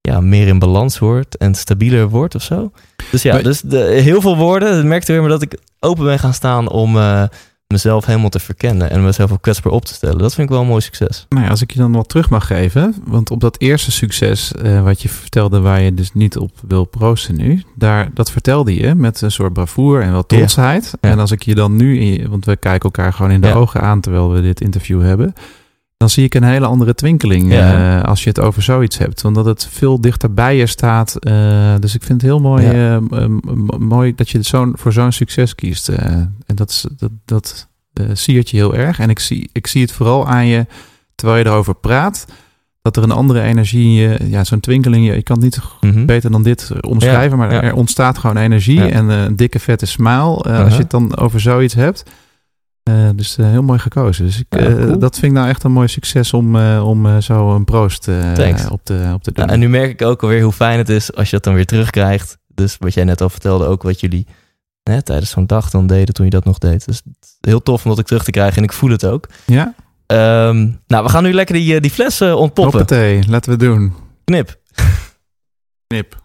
ja, 0.00 0.20
meer 0.20 0.46
in 0.46 0.58
balans 0.58 0.98
word 0.98 1.36
en 1.36 1.54
stabieler 1.54 2.08
word 2.08 2.34
of 2.34 2.42
zo. 2.42 2.72
Dus 3.10 3.22
ja, 3.22 3.32
Maar- 3.32 3.42
dus 3.42 3.60
de, 3.60 3.78
heel 3.78 4.20
veel 4.20 4.36
woorden. 4.36 4.76
Het 4.76 4.84
merkte 4.86 5.12
weer 5.12 5.20
maar 5.20 5.30
dat 5.30 5.42
ik 5.42 5.58
open 5.78 6.04
ben 6.04 6.18
gaan 6.18 6.34
staan 6.34 6.68
om 6.70 6.96
eh, 6.96 7.24
mezelf 7.70 8.06
helemaal 8.06 8.28
te 8.28 8.38
verkennen. 8.38 8.90
En 8.90 9.04
mezelf 9.04 9.32
ook 9.32 9.42
kwetsbaar 9.42 9.72
op 9.72 9.84
te 9.84 9.94
stellen. 9.94 10.18
Dat 10.18 10.34
vind 10.34 10.46
ik 10.48 10.52
wel 10.52 10.62
een 10.62 10.68
mooi 10.68 10.80
succes. 10.80 11.26
Nou 11.28 11.44
ja, 11.44 11.50
als 11.50 11.62
ik 11.62 11.70
je 11.72 11.78
dan 11.78 11.92
wat 11.92 12.08
terug 12.08 12.30
mag 12.30 12.46
geven. 12.46 12.94
Want 13.04 13.30
op 13.30 13.40
dat 13.40 13.60
eerste 13.60 13.92
succes 13.92 14.52
eh, 14.54 14.82
wat 14.82 15.02
je 15.02 15.08
vertelde, 15.08 15.60
waar 15.60 15.80
je 15.80 15.94
dus 15.94 16.12
niet 16.12 16.36
op 16.36 16.50
wil 16.68 16.84
proosten 16.84 17.36
nu. 17.36 17.62
Daar, 17.74 18.10
dat 18.14 18.30
vertelde 18.30 18.74
je 18.74 18.94
met 18.94 19.20
een 19.20 19.30
soort 19.30 19.52
bravoure 19.52 20.02
en 20.02 20.12
wel 20.12 20.26
trotsheid. 20.26 20.92
Ja. 21.00 21.10
En 21.10 21.18
als 21.18 21.30
ik 21.30 21.42
je 21.42 21.54
dan 21.54 21.76
nu, 21.76 22.00
in 22.00 22.28
want 22.28 22.44
we 22.44 22.56
kijken 22.56 22.82
elkaar 22.82 23.12
gewoon 23.12 23.30
in 23.30 23.40
de 23.40 23.46
Ja. 23.46 23.54
ogen 23.54 23.80
aan 23.80 24.00
terwijl 24.00 24.30
we 24.32 24.40
dit 24.40 24.60
interview 24.60 25.02
hebben. 25.02 25.34
Dan 26.00 26.10
zie 26.10 26.24
ik 26.24 26.34
een 26.34 26.42
hele 26.42 26.66
andere 26.66 26.94
twinkeling 26.94 27.52
Ja. 27.52 27.98
eh, 28.00 28.04
als 28.08 28.22
je 28.22 28.28
het 28.28 28.40
over 28.40 28.62
zoiets 28.62 28.98
hebt. 28.98 29.22
Want 29.22 29.34
dat 29.34 29.44
het 29.44 29.68
veel 29.70 30.00
dichter 30.00 30.34
bij 30.34 30.56
je 30.56 30.66
staat. 30.66 31.16
eh, 31.16 31.74
dus 31.80 31.94
ik 31.94 32.02
vind 32.02 32.20
het 32.22 32.30
heel 32.30 32.40
mooi, 32.40 32.64
Ja. 32.66 33.00
eh, 33.10 33.24
mooi 33.78 34.14
dat 34.14 34.30
je 34.30 34.42
zo'n 34.42 34.72
voor 34.76 34.92
zo'n 34.92 35.12
succes 35.12 35.54
kiest. 35.54 35.88
en 35.88 36.34
dat, 36.54 36.70
is- 36.70 36.86
dat, 36.96 37.10
dat 37.24 37.68
siert 38.12 38.50
je 38.50 38.56
heel 38.56 38.74
erg. 38.74 38.98
En 38.98 39.10
ik 39.10 39.18
zie, 39.18 39.48
ik 39.52 39.66
zie 39.66 39.82
het 39.82 39.92
vooral 39.92 40.28
aan 40.28 40.46
je, 40.46 40.66
terwijl 41.14 41.38
je 41.38 41.46
erover 41.46 41.74
praat, 41.74 42.24
dat 42.82 42.96
er 42.96 43.02
een 43.02 43.10
andere 43.10 43.40
energie 43.40 43.84
in 43.84 43.92
je, 43.92 44.18
ja, 44.28 44.44
zo'n 44.44 44.60
twinkeling, 44.60 45.06
je, 45.06 45.12
je 45.14 45.22
kan 45.22 45.36
het 45.36 45.44
niet 45.44 45.60
Mhm. 45.94 46.04
beter 46.06 46.30
dan 46.30 46.42
dit 46.42 46.70
omschrijven, 46.80 47.38
maar 47.38 47.50
er 47.50 47.74
ontstaat 47.74 48.18
gewoon 48.18 48.36
energie 48.36 48.82
en 48.84 49.08
een 49.08 49.36
dikke 49.36 49.58
vette 49.58 49.86
smile 49.86 50.42
eh, 50.42 50.64
als 50.64 50.72
je 50.74 50.78
het 50.82 50.90
dan 50.90 51.16
over 51.16 51.40
zoiets 51.40 51.74
hebt. 51.74 52.02
Eh, 52.90 53.08
dus 53.14 53.36
eh, 53.36 53.46
heel 53.46 53.62
mooi 53.62 53.78
gekozen. 53.78 54.24
Dus 54.24 54.38
ik, 54.38 54.46
Ja, 54.48 54.58
eh, 54.58 54.74
cool. 54.74 54.98
dat 54.98 55.18
vind 55.18 55.32
ik 55.32 55.38
nou 55.38 55.48
echt 55.48 55.62
een 55.62 55.72
mooi 55.72 55.88
succes 55.88 56.32
om, 56.32 56.56
om 56.78 57.20
zo 57.20 57.54
een 57.54 57.64
proost 57.64 58.08
op 58.70 58.80
te, 58.84 59.10
op 59.14 59.22
te 59.22 59.32
doen. 59.32 59.46
En 59.48 59.58
nu 59.58 59.68
merk 59.68 59.90
ik 59.90 60.02
ook 60.02 60.22
alweer 60.22 60.42
hoe 60.42 60.52
fijn 60.52 60.78
het 60.78 60.88
is 60.88 61.14
als 61.14 61.30
je 61.30 61.36
dat 61.36 61.44
dan 61.44 61.54
weer 61.54 61.66
terugkrijgt. 61.66 62.38
Dus 62.54 62.76
wat 62.78 62.94
jij 62.94 63.04
net 63.04 63.20
al 63.20 63.30
vertelde, 63.30 63.66
ook 63.66 63.82
wat 63.82 64.00
jullie 64.00 64.26
hè, 64.82 65.02
tijdens 65.02 65.30
zo'n 65.30 65.46
dag 65.46 65.70
dan 65.70 65.86
deden 65.86 66.14
toen 66.14 66.24
je 66.24 66.30
dat 66.30 66.44
nog 66.44 66.58
deed. 66.58 66.86
Dus 66.86 67.02
heel 67.40 67.62
tof 67.62 67.84
om 67.84 67.90
dat 67.90 67.98
ik 67.98 68.06
terug 68.06 68.24
te 68.24 68.30
krijgen 68.30 68.56
en 68.56 68.62
ik 68.62 68.72
voel 68.72 68.90
het 68.90 69.04
ook. 69.06 69.26
ja, 69.46 69.74
Ehm, 70.06 70.68
nou, 70.86 71.04
we 71.04 71.08
gaan 71.08 71.22
nu 71.22 71.32
lekker 71.32 71.54
die, 71.54 71.80
die 71.80 71.90
flessen 71.90 72.36
ontpoppen. 72.38 72.78
hoppatee, 72.78 73.28
laten 73.28 73.52
we 73.52 73.58
doen. 73.58 73.94
Knip. 74.24 74.60
Knip. 75.86 76.16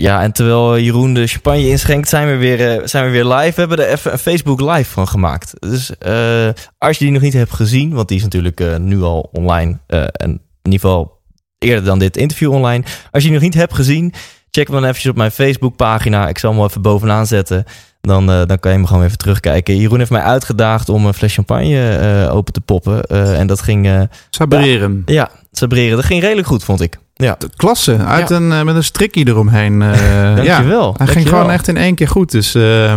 Ja, 0.00 0.22
en 0.22 0.32
terwijl 0.32 0.78
Jeroen 0.78 1.14
de 1.14 1.26
champagne 1.26 1.68
inschenkt, 1.68 2.08
zijn 2.08 2.28
we 2.28 2.36
weer, 2.36 2.70
eh, 2.80 2.86
zijn 2.86 3.04
we 3.04 3.10
weer 3.10 3.24
live. 3.24 3.52
We 3.54 3.60
hebben 3.60 3.78
er 3.78 3.92
even 3.92 4.12
een 4.12 4.18
Facebook 4.18 4.60
live 4.60 4.90
van 4.90 5.08
gemaakt. 5.08 5.52
Dus 5.58 5.98
eh, 5.98 6.48
als 6.78 6.98
je 6.98 7.04
die 7.04 7.12
nog 7.12 7.22
niet 7.22 7.32
hebt 7.32 7.52
gezien, 7.54 7.92
want 7.94 8.08
die 8.08 8.16
is 8.16 8.22
natuurlijk 8.22 8.60
eh, 8.60 8.76
nu 8.76 9.02
al 9.02 9.28
online. 9.32 9.78
eh, 9.86 10.00
en 10.02 10.30
in 10.62 10.70
ieder 10.72 10.80
geval 10.80 11.18
eerder 11.58 11.84
dan 11.84 11.98
dit 11.98 12.16
interview 12.16 12.52
online. 12.52 12.84
Als 13.10 13.22
je 13.22 13.28
die 13.28 13.32
nog 13.38 13.42
niet 13.42 13.54
hebt 13.54 13.74
gezien, 13.74 14.12
check 14.50 14.66
hem 14.66 14.74
dan 14.76 14.84
eventjes 14.84 15.10
op 15.10 15.16
mijn 15.16 15.30
Facebook 15.30 15.76
pagina. 15.76 16.28
Ik 16.28 16.38
zal 16.38 16.50
hem 16.50 16.58
wel 16.58 16.68
even 16.68 16.82
bovenaan 16.82 17.26
zetten. 17.26 17.64
Dan, 18.00 18.30
eh, 18.30 18.46
dan 18.46 18.58
kan 18.58 18.70
je 18.72 18.76
hem 18.78 18.86
gewoon 18.86 19.04
even 19.04 19.18
terugkijken. 19.18 19.76
Jeroen 19.76 19.98
heeft 19.98 20.10
mij 20.10 20.22
uitgedaagd 20.22 20.88
om 20.88 21.06
een 21.06 21.14
fles 21.14 21.34
champagne 21.34 21.96
eh, 21.98 22.34
open 22.36 22.52
te 22.52 22.60
poppen. 22.60 23.02
Eh, 23.02 23.38
en 23.38 23.46
dat 23.46 23.62
ging, 23.62 23.86
eh, 23.86 24.00
Sabreren. 24.30 25.02
ja, 25.06 25.30
sabreren. 25.52 25.96
Dat 25.96 26.04
ging 26.04 26.22
redelijk 26.22 26.46
goed, 26.46 26.64
vond 26.64 26.80
ik. 26.80 26.98
Ja, 27.20 27.36
Klasse, 27.56 27.96
uit 27.96 28.28
Ja. 28.28 28.36
een, 28.36 28.52
eh, 28.52 28.62
met 28.62 28.74
een 28.74 28.84
strikkie 28.84 29.28
eromheen. 29.28 29.82
eh, 29.82 29.94
ja, 30.00 30.34
dankjewel. 30.34 30.94
hij 30.96 31.06
ging 31.06 31.28
gewoon 31.28 31.50
echt 31.50 31.68
in 31.68 31.76
één 31.76 31.94
keer 31.94 32.08
goed. 32.08 32.30
Dus 32.30 32.54
eh, 32.54 32.94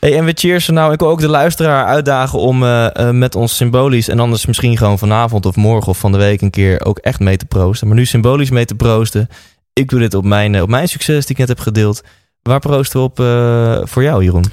Hey, 0.00 0.16
en 0.18 0.24
we 0.24 0.32
cheersen 0.34 0.74
nou. 0.74 0.92
Ik 0.92 0.98
wil 1.00 1.08
ook 1.08 1.20
de 1.20 1.28
luisteraar 1.28 1.84
uitdagen 1.84 2.38
om 2.38 2.64
eh, 2.64 3.10
met 3.10 3.34
ons 3.34 3.56
symbolisch... 3.56 4.08
en 4.08 4.18
anders 4.20 4.46
misschien 4.46 4.76
gewoon 4.76 4.98
vanavond 4.98 5.46
of 5.46 5.56
morgen 5.56 5.88
of 5.88 5.98
van 5.98 6.12
de 6.12 6.18
week 6.18 6.40
een 6.40 6.50
keer... 6.50 6.84
ook 6.84 6.98
echt 6.98 7.20
mee 7.20 7.36
te 7.36 7.44
proosten. 7.44 7.86
Maar 7.88 7.96
nu 7.96 8.04
symbolisch 8.04 8.50
mee 8.50 8.64
te 8.64 8.74
proosten. 8.74 9.28
Ik 9.72 9.88
doe 9.88 10.00
dit 10.00 10.14
op 10.14 10.24
mijn, 10.24 10.62
op 10.62 10.68
mijn 10.68 10.88
succes 10.88 11.20
die 11.26 11.30
ik 11.30 11.38
net 11.38 11.48
heb 11.48 11.60
gedeeld. 11.60 12.00
Waar 12.42 12.58
proosten 12.58 13.00
we 13.00 13.06
op 13.06 13.20
eh, 13.20 13.78
voor 13.86 14.02
jou, 14.02 14.24
Jeroen? 14.24 14.44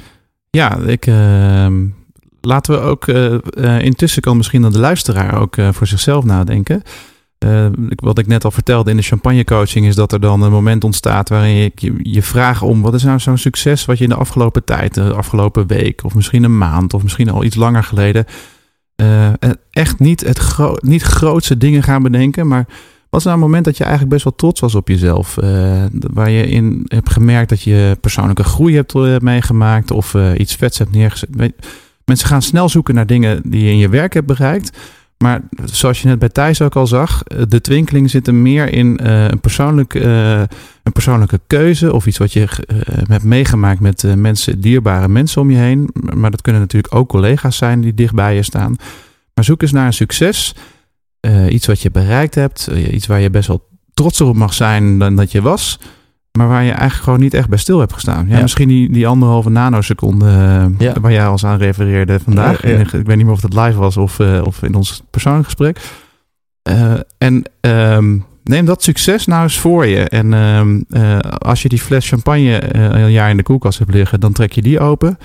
Ja, 0.50 0.78
ik, 0.86 1.06
ehm, 1.08 1.86
laten 2.42 2.74
we 2.74 2.80
ook 2.80 3.08
intussen 3.82 4.22
kan 4.22 4.38
misschien 4.38 4.62
dan 4.62 4.72
de 4.72 4.80
luisteraar 4.80 5.42
ook 5.42 5.58
eh, 5.58 5.70
voor 5.72 5.88
zichzelf 5.88 6.24
nadenken. 6.24 6.84
Eh, 7.38 7.66
wat 7.96 8.18
ik 8.18 8.28
net 8.28 8.46
al 8.46 8.52
vertelde 8.52 8.92
in 8.92 8.98
de 8.98 9.04
champagnecoaching 9.04 9.86
is 9.86 9.96
dat 9.96 10.12
er 10.12 10.20
dan 10.20 10.42
een 10.42 10.52
moment 10.52 10.84
ontstaat 10.84 11.30
waarin 11.30 11.56
je 11.56 11.72
je, 11.76 11.94
je 12.02 12.22
vraagt 12.22 12.62
om 12.62 12.82
wat 12.82 12.94
is 12.94 13.04
nou 13.04 13.20
zo'n 13.20 13.38
succes 13.38 13.86
wat 13.86 13.98
je 13.98 14.04
in 14.04 14.10
de 14.10 14.16
afgelopen 14.16 14.64
tijd, 14.64 14.94
de 14.94 15.14
afgelopen 15.14 15.68
week 15.68 16.04
of 16.04 16.16
misschien 16.16 16.44
een 16.44 16.58
maand 16.58 16.94
of 16.94 17.04
misschien 17.04 17.30
al 17.30 17.44
iets 17.44 17.56
langer 17.56 17.84
geleden 17.84 18.26
eh, 18.96 19.30
echt 19.72 20.00
niet 20.00 20.22
het 20.22 20.58
niet 20.82 21.02
grootste 21.02 21.58
dingen 21.58 21.84
gaan 21.84 22.04
bedenken, 22.04 22.48
maar 22.48 22.68
Wat 23.10 23.20
is 23.20 23.26
nou 23.26 23.38
een 23.38 23.44
moment 23.44 23.66
dat 23.66 23.78
je 23.78 23.84
eigenlijk 23.84 24.14
best 24.14 24.24
wel 24.24 24.36
trots 24.36 24.60
was 24.60 24.76
op 24.76 24.88
jezelf? 24.88 25.38
eh, 25.38 25.84
waar 25.92 26.30
je 26.30 26.48
in 26.48 26.84
hebt 26.88 27.10
gemerkt 27.10 27.50
dat 27.50 27.62
je 27.62 27.98
persoonlijke 28.02 28.44
groei 28.44 28.76
hebt 28.76 28.96
eh, 28.96 29.18
meegemaakt 29.18 29.92
of 29.92 30.14
eh, 30.14 30.32
iets 30.38 30.56
vets 30.56 30.78
hebt 30.78 30.92
neergezet. 30.92 31.30
Mensen 32.06 32.28
gaan 32.28 32.42
snel 32.42 32.70
zoeken 32.70 32.96
naar 32.96 33.06
dingen 33.06 33.42
die 33.46 33.64
je 33.64 33.70
in 33.70 33.78
je 33.78 33.90
werk 33.90 34.14
hebt 34.14 34.28
bereikt. 34.28 34.78
Maar 35.18 35.42
zoals 35.66 36.02
je 36.02 36.08
net 36.08 36.20
bij 36.20 36.30
Thijs 36.30 36.62
ook 36.62 36.76
al 36.76 36.88
zag, 36.88 37.24
eh, 37.24 37.42
de 37.48 37.62
twinkeling 37.62 38.10
zit 38.10 38.28
er 38.28 38.36
meer 38.36 38.74
in 38.74 38.98
eh, 38.98 39.28
een, 39.28 39.40
persoonlijk, 39.40 39.94
eh, 39.94 40.40
een 40.84 40.92
persoonlijke 40.94 41.40
keuze 41.48 41.94
of 41.94 42.06
iets 42.06 42.18
wat 42.18 42.34
je 42.34 42.48
hebt 43.08 43.24
meegemaakt 43.24 43.80
met 43.80 44.16
mensen, 44.16 44.62
dierbare 44.62 45.08
mensen 45.08 45.42
om 45.42 45.52
je 45.52 45.58
heen. 45.58 45.90
Maar 45.94 46.32
dat 46.32 46.42
kunnen 46.42 46.62
natuurlijk 46.62 46.96
ook 46.96 47.10
collega's 47.10 47.58
zijn 47.58 47.82
die 47.82 47.94
dicht 47.94 48.14
bij 48.14 48.36
je 48.36 48.44
staan. 48.44 48.76
Maar 49.34 49.44
zoek 49.46 49.62
eens 49.62 49.72
naar 49.72 49.86
een 49.86 49.94
succes, 49.94 50.56
iets 51.50 51.66
wat 51.66 51.82
je 51.82 51.92
bereikt 51.92 52.36
hebt, 52.36 52.70
iets 52.92 53.08
waar 53.08 53.20
je 53.20 53.30
best 53.30 53.48
wel 53.48 53.68
trots 53.94 54.22
op 54.22 54.36
mag 54.36 54.54
zijn 54.54 55.00
dan 55.00 55.16
dat 55.16 55.32
je 55.32 55.42
was. 55.42 55.80
Maar 56.38 56.48
waar 56.48 56.64
je 56.64 56.72
eigenlijk 56.72 57.04
gewoon 57.04 57.20
niet 57.20 57.34
echt 57.34 57.50
bij 57.50 57.58
stil 57.58 57.80
hebt 57.80 57.94
gestaan. 57.94 58.28
Ja, 58.28 58.36
Ja. 58.36 58.42
Misschien 58.42 58.68
die, 58.68 58.92
die 58.92 59.08
anderhalve 59.08 59.50
nanoseconde 59.50 60.26
eh, 60.78 60.94
waar 61.02 61.12
jij 61.12 61.28
ons 61.28 61.46
aan 61.46 61.58
refereerde 61.58 62.20
vandaag. 62.20 62.64
Ik 62.64 62.90
weet 62.92 63.16
niet 63.16 63.26
meer 63.26 63.32
of 63.32 63.42
het 63.42 63.54
live 63.54 63.78
was 63.78 63.98
of, 63.98 64.20
eh, 64.20 64.42
of 64.44 64.64
in 64.64 64.76
ons 64.76 65.04
persoonlijk 65.10 65.46
gesprek. 65.46 65.80
Eh, 66.62 66.94
en 67.18 67.44
ehm, 67.62 68.18
neem 68.44 68.66
dat 68.66 68.84
succes 68.84 69.26
nou 69.26 69.44
eens 69.44 69.58
voor 69.58 69.86
je. 69.86 70.00
En 70.10 70.34
ehm, 70.34 70.82
eh, 70.90 71.18
als 71.20 71.62
je 71.62 71.70
die 71.70 71.82
fles 71.82 72.08
champagne 72.08 72.76
een 72.96 73.12
jaar 73.12 73.30
in 73.30 73.38
de 73.38 73.44
koelkast 73.44 73.80
hebt 73.80 73.94
liggen, 73.94 74.20
dan 74.20 74.34
trek 74.34 74.52
je 74.52 74.62
die 74.62 74.80
open. 74.80 75.18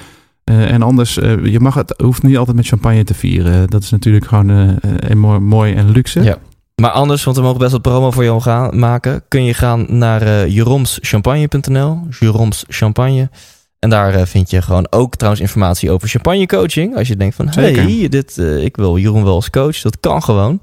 En 0.45 0.83
anders, 0.83 1.19
eh, 1.19 1.45
je 1.45 1.61
mag 1.61 1.75
het, 1.75 1.95
hoeft 2.03 2.23
niet 2.23 2.37
altijd 2.37 2.57
met 2.57 2.67
champagne 2.67 3.05
te 3.05 3.15
vieren. 3.15 3.71
Dat 3.71 3.83
is 3.83 3.91
natuurlijk 3.91 4.27
gewoon 4.27 4.51
eh, 4.51 5.15
mooi, 5.17 5.39
mooi 5.39 5.75
en 5.75 5.91
luxe. 5.91 6.23
Ja. 6.23 6.39
Maar 6.83 6.91
anders, 6.91 7.24
want 7.24 7.37
we 7.37 7.43
mogen 7.43 7.59
best 7.59 7.72
wat 7.72 7.83
promo 7.83 8.11
voor 8.11 8.24
jou 8.24 8.41
gaan 8.41 8.78
maken, 8.78 9.22
kun 9.28 9.45
je 9.45 9.55
gaan 9.55 9.87
naar 9.89 10.22
eh 10.22 10.49
jeromschampagne.nl. 10.49 12.01
Jeroms 12.20 12.64
Champagne. 12.68 13.30
En 13.78 13.91
daar 13.91 14.14
eh, 14.14 14.26
vind 14.26 14.51
je 14.51 14.62
gewoon 14.62 14.87
ook 14.91 15.16
trouwens 15.16 15.43
informatie 15.43 15.91
over 15.91 16.09
champagne 16.09 16.47
coaching. 16.47 16.97
Als 16.97 17.09
je 17.09 17.16
denkt 17.16 17.35
van, 17.35 17.53
Zeker. 17.53 17.83
hey, 17.83 18.09
dit, 18.09 18.39
eh, 18.39 18.64
ik 18.64 18.76
wil 18.76 18.97
Jeroen 18.97 19.24
wel 19.24 19.35
als 19.35 19.51
coach. 19.51 19.80
Dat 19.80 20.01
kan 20.01 20.22
gewoon. 20.22 20.61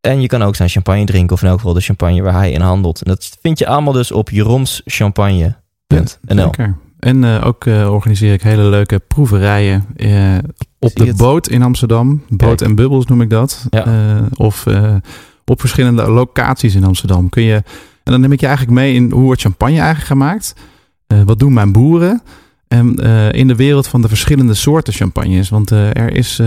En 0.00 0.20
je 0.20 0.26
kan 0.26 0.42
ook 0.42 0.56
zijn 0.56 0.68
champagne 0.68 1.04
drinken, 1.04 1.36
of 1.36 1.42
in 1.42 1.48
elk 1.48 1.58
geval 1.58 1.74
de 1.74 1.80
champagne 1.80 2.22
waar 2.22 2.34
hij 2.34 2.52
in 2.52 2.60
handelt. 2.60 3.02
En 3.02 3.10
dat 3.10 3.38
vind 3.42 3.58
je 3.58 3.66
allemaal 3.66 3.92
dus 3.92 4.12
op 4.12 4.30
jeromschampagne.nl. 4.30 6.50
En 6.98 7.24
ook 7.24 7.66
organiseer 7.66 8.32
ik 8.32 8.42
hele 8.42 8.64
leuke 8.64 8.98
proeverijen 8.98 9.84
op 10.78 10.90
Zie 10.90 11.02
de 11.02 11.06
het. 11.06 11.16
boot 11.16 11.48
in 11.48 11.62
Amsterdam. 11.62 12.22
Boot 12.28 12.48
Kijk. 12.48 12.60
en 12.60 12.74
bubbels 12.74 13.06
noem 13.06 13.20
ik 13.20 13.30
dat. 13.30 13.66
Ja. 13.70 13.86
Of 14.36 14.64
op 15.48 15.60
verschillende 15.60 16.10
locaties 16.10 16.74
in 16.74 16.84
Amsterdam. 16.84 17.28
Kun 17.28 17.42
je, 17.42 17.54
en 18.02 18.12
dan 18.12 18.20
neem 18.20 18.32
ik 18.32 18.40
je 18.40 18.46
eigenlijk 18.46 18.76
mee 18.76 18.94
in 18.94 19.10
hoe 19.10 19.22
wordt 19.22 19.40
champagne 19.40 19.78
eigenlijk 19.78 20.06
gemaakt. 20.06 20.54
Eh, 21.06 21.22
wat 21.24 21.38
doen 21.38 21.52
mijn 21.52 21.72
boeren? 21.72 22.22
En 22.68 22.94
eh, 22.96 23.32
in 23.32 23.48
de 23.48 23.54
wereld 23.54 23.86
van 23.86 24.02
de 24.02 24.08
verschillende 24.08 24.54
soorten 24.54 24.92
champagnes. 24.92 25.48
Want 25.48 25.70
eh, 25.70 25.96
er 25.96 26.14
is 26.14 26.42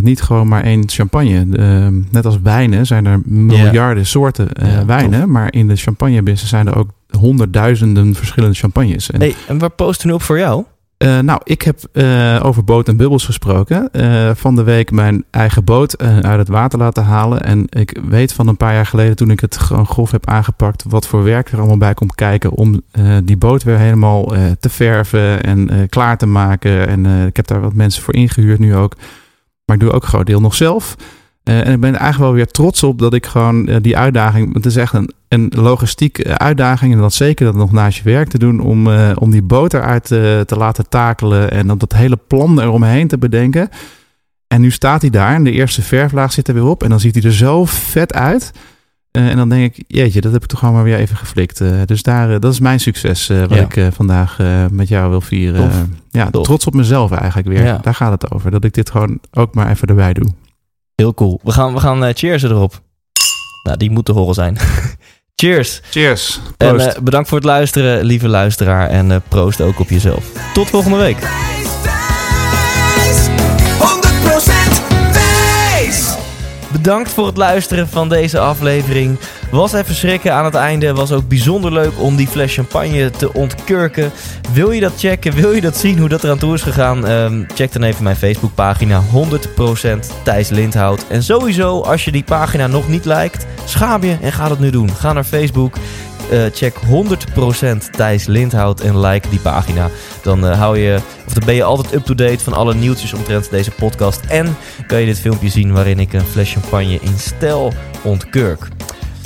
niet 0.00 0.22
gewoon 0.22 0.48
maar 0.48 0.62
één 0.62 0.82
champagne. 0.86 1.46
Eh, 1.56 1.86
net 2.10 2.26
als 2.26 2.38
wijnen 2.42 2.86
zijn 2.86 3.06
er 3.06 3.20
miljarden 3.24 4.06
soorten 4.06 4.48
Ja, 4.52 4.84
wijnen. 4.84 5.30
Maar 5.30 5.52
in 5.52 5.68
de 5.68 5.76
champagne 5.76 6.22
business 6.22 6.48
zijn 6.48 6.66
er 6.66 6.76
ook 6.76 6.90
honderdduizenden 7.10 8.14
verschillende 8.14 8.56
champagnes. 8.56 9.10
En, 9.10 9.20
Hey, 9.20 9.34
en 9.48 9.58
waar 9.58 9.70
posten 9.70 10.02
we 10.06 10.08
nu 10.08 10.14
op 10.14 10.22
voor 10.22 10.38
jou? 10.38 10.64
Eh, 10.96 11.18
nou, 11.18 11.40
ik 11.44 11.62
heb 11.62 11.78
eh, 11.92 12.40
over 12.42 12.64
boot 12.64 12.88
en 12.88 12.96
bubbels 12.96 13.24
gesproken. 13.24 13.92
Eh, 13.92 14.30
van 14.34 14.56
de 14.56 14.62
week 14.62 14.90
mijn 14.90 15.24
eigen 15.30 15.64
boot 15.64 15.98
uit 15.98 16.38
het 16.38 16.48
water 16.48 16.78
laten 16.78 17.04
halen. 17.04 17.42
En 17.42 17.66
ik 17.68 18.00
weet 18.08 18.32
van 18.32 18.48
een 18.48 18.56
paar 18.56 18.74
jaar 18.74 18.86
geleden, 18.86 19.16
toen 19.16 19.30
ik 19.30 19.40
het 19.40 19.56
gewoon 19.56 19.86
grof 19.86 20.10
heb 20.10 20.26
aangepakt, 20.26 20.84
wat 20.88 21.06
voor 21.06 21.24
werk 21.24 21.52
er 21.52 21.58
allemaal 21.58 21.78
bij 21.78 21.94
komt 21.94 22.14
kijken 22.14 22.50
om 22.50 22.82
die 23.24 23.36
boot 23.36 23.62
weer 23.62 23.78
helemaal 23.78 24.24
te 24.60 24.68
verven 24.68 25.42
en 25.42 25.88
klaar 25.88 26.18
te 26.18 26.26
maken. 26.26 26.88
En 26.88 27.26
ik 27.26 27.36
heb 27.36 27.46
daar 27.46 27.60
wat 27.60 27.74
mensen 27.74 28.02
voor 28.02 28.14
ingehuurd 28.14 28.58
nu 28.58 28.76
ook. 28.76 28.96
Maar 29.64 29.76
ik 29.76 29.82
doe 29.82 29.92
ook 29.92 30.02
een 30.02 30.08
groot 30.08 30.26
deel 30.26 30.40
nog 30.40 30.54
zelf. 30.54 30.96
Eh, 31.44 31.66
en 31.66 31.72
ik 31.72 31.80
ben 31.80 31.94
er 31.94 32.00
eigenlijk 32.00 32.18
wel 32.18 32.32
weer 32.32 32.46
trots 32.46 32.82
op 32.82 32.98
dat 32.98 33.14
ik 33.14 33.26
gewoon 33.26 33.68
eh, 33.68 33.76
die 33.80 33.96
uitdaging. 33.96 34.44
want 34.44 34.64
Het 34.64 34.66
is 34.66 34.76
echt 34.76 34.92
een, 34.92 35.10
een 35.28 35.52
logistiek 35.56 36.18
eh, 36.18 36.34
uitdaging. 36.34 36.92
En 36.92 36.98
dat 36.98 37.12
zeker 37.12 37.44
dat 37.46 37.54
nog 37.54 37.72
naast 37.72 37.96
je 37.98 38.04
werk 38.04 38.28
te 38.28 38.38
doen. 38.38 38.60
Om, 38.60 38.88
om 39.14 39.30
die 39.30 39.42
boot 39.42 39.74
eruit 39.74 40.04
te 40.04 40.54
laten 40.56 40.88
takelen. 40.88 41.50
En 41.50 41.70
om 41.70 41.78
dat 41.78 41.92
hele 41.92 42.18
plan 42.28 42.60
eromheen 42.60 43.08
te 43.08 43.18
bedenken. 43.18 43.68
En 44.48 44.60
nu 44.60 44.70
staat 44.70 45.00
hij 45.00 45.10
daar. 45.10 45.34
En 45.34 45.44
de 45.44 45.50
eerste 45.50 45.82
verflaag 45.82 46.32
zit 46.32 46.48
er 46.48 46.54
weer 46.54 46.64
op. 46.66 46.82
En 46.82 46.90
dan 46.90 47.00
ziet 47.00 47.14
hij 47.14 47.24
er 47.24 47.32
zo 47.32 47.64
vet 47.64 48.14
uit. 48.14 48.52
En 49.10 49.36
dan 49.36 49.48
denk 49.48 49.76
ik, 49.76 49.84
jeetje, 49.86 50.20
dat 50.20 50.32
heb 50.32 50.42
ik 50.42 50.48
toch 50.48 50.58
gewoon 50.58 50.74
maar 50.74 50.84
weer 50.84 50.96
even 50.98 51.16
geflikt. 51.16 51.62
Dus 51.84 52.02
daar, 52.02 52.40
dat 52.40 52.52
is 52.52 52.60
mijn 52.60 52.80
succes 52.80 53.26
wat 53.26 53.54
Ja. 53.54 53.66
ik 53.68 53.88
vandaag 53.92 54.38
met 54.70 54.88
jou 54.88 55.10
wil 55.10 55.20
vieren. 55.20 55.62
Tof. 55.62 55.82
Ja, 56.10 56.30
Tof. 56.30 56.44
trots 56.44 56.66
op 56.66 56.74
mezelf 56.74 57.10
eigenlijk 57.10 57.48
weer. 57.48 57.64
Ja. 57.64 57.78
Daar 57.82 57.94
gaat 57.94 58.22
het 58.22 58.30
over. 58.30 58.50
Dat 58.50 58.64
ik 58.64 58.74
dit 58.74 58.90
gewoon 58.90 59.18
ook 59.32 59.54
maar 59.54 59.70
even 59.70 59.88
erbij 59.88 60.12
doe. 60.12 60.28
Heel 60.94 61.14
cool. 61.14 61.40
We 61.42 61.52
gaan, 61.52 61.74
we 61.74 61.80
gaan 61.80 62.04
eh, 62.04 62.14
cheersen 62.14 62.50
erop. 62.50 62.80
Nou, 63.62 63.76
die 63.76 63.90
moet 63.90 64.04
te 64.04 64.12
horen 64.12 64.34
zijn. 64.34 64.56
Cheers. 65.36 65.80
Cheers. 65.90 66.40
En 66.56 66.80
eh, 66.80 67.02
bedankt 67.02 67.28
voor 67.28 67.38
het 67.38 67.46
luisteren, 67.46 68.04
lieve 68.04 68.28
luisteraar. 68.28 68.88
En 68.88 69.10
eh, 69.10 69.16
proost 69.28 69.60
ook 69.60 69.80
op 69.80 69.88
jezelf. 69.88 70.52
Tot 70.52 70.68
volgende 70.68 70.96
week. 70.96 71.18
Bedankt 76.74 77.10
voor 77.10 77.26
het 77.26 77.36
luisteren 77.36 77.88
van 77.88 78.08
deze 78.08 78.38
aflevering. 78.38 79.18
Was 79.50 79.72
even 79.72 79.94
schrikken 79.94 80.34
aan 80.34 80.44
het 80.44 80.54
einde. 80.54 80.94
Was 80.94 81.12
ook 81.12 81.28
bijzonder 81.28 81.72
leuk 81.72 81.92
om 81.98 82.16
die 82.16 82.26
fles 82.26 82.54
champagne 82.54 83.10
te 83.10 83.32
ontkurken. 83.32 84.12
Wil 84.52 84.70
je 84.70 84.80
dat 84.80 84.92
checken? 84.96 85.32
Wil 85.32 85.52
je 85.52 85.60
dat 85.60 85.76
zien 85.76 85.98
hoe 85.98 86.08
dat 86.08 86.24
eraan 86.24 86.38
toe 86.38 86.54
is 86.54 86.62
gegaan? 86.62 87.06
Ehm, 87.06 87.42
check 87.54 87.72
dan 87.72 87.82
even 87.82 88.02
mijn 88.04 88.16
Facebookpagina 88.16 89.02
100% 89.12 90.10
Thijs 90.22 90.48
Lindhout. 90.48 91.04
En 91.08 91.22
sowieso, 91.22 91.80
als 91.80 92.04
je 92.04 92.12
die 92.12 92.24
pagina 92.24 92.66
nog 92.66 92.88
niet 92.88 93.04
liked, 93.04 93.46
schaam 93.64 94.04
je 94.04 94.16
en 94.20 94.32
ga 94.32 94.48
dat 94.48 94.58
nu 94.58 94.70
doen. 94.70 94.90
Ga 94.90 95.12
naar 95.12 95.24
Facebook. 95.24 95.74
Eh, 96.30 96.44
check 96.52 96.76
100% 96.76 97.90
Thijs 97.90 98.26
Lindhout 98.26 98.80
en 98.80 99.00
like 99.00 99.28
die 99.28 99.38
pagina. 99.38 99.90
Dan, 100.22 100.46
eh, 100.46 100.58
hou 100.58 100.78
je, 100.78 100.98
of 101.26 101.32
dan 101.32 101.44
ben 101.44 101.54
je 101.54 101.62
altijd 101.62 101.94
up-to-date 101.94 102.44
van 102.44 102.52
alle 102.52 102.74
nieuwtjes 102.74 103.12
omtrent 103.12 103.50
deze 103.50 103.70
podcast. 103.70 104.20
En 104.28 104.56
kan 104.86 105.00
je 105.00 105.06
dit 105.06 105.20
filmpje 105.20 105.48
zien 105.48 105.72
waarin 105.72 105.98
ik 105.98 106.12
een 106.12 106.20
fles 106.20 106.52
champagne 106.52 106.98
in 107.00 107.18
stijl 107.18 107.72
ontkurk. 108.02 108.68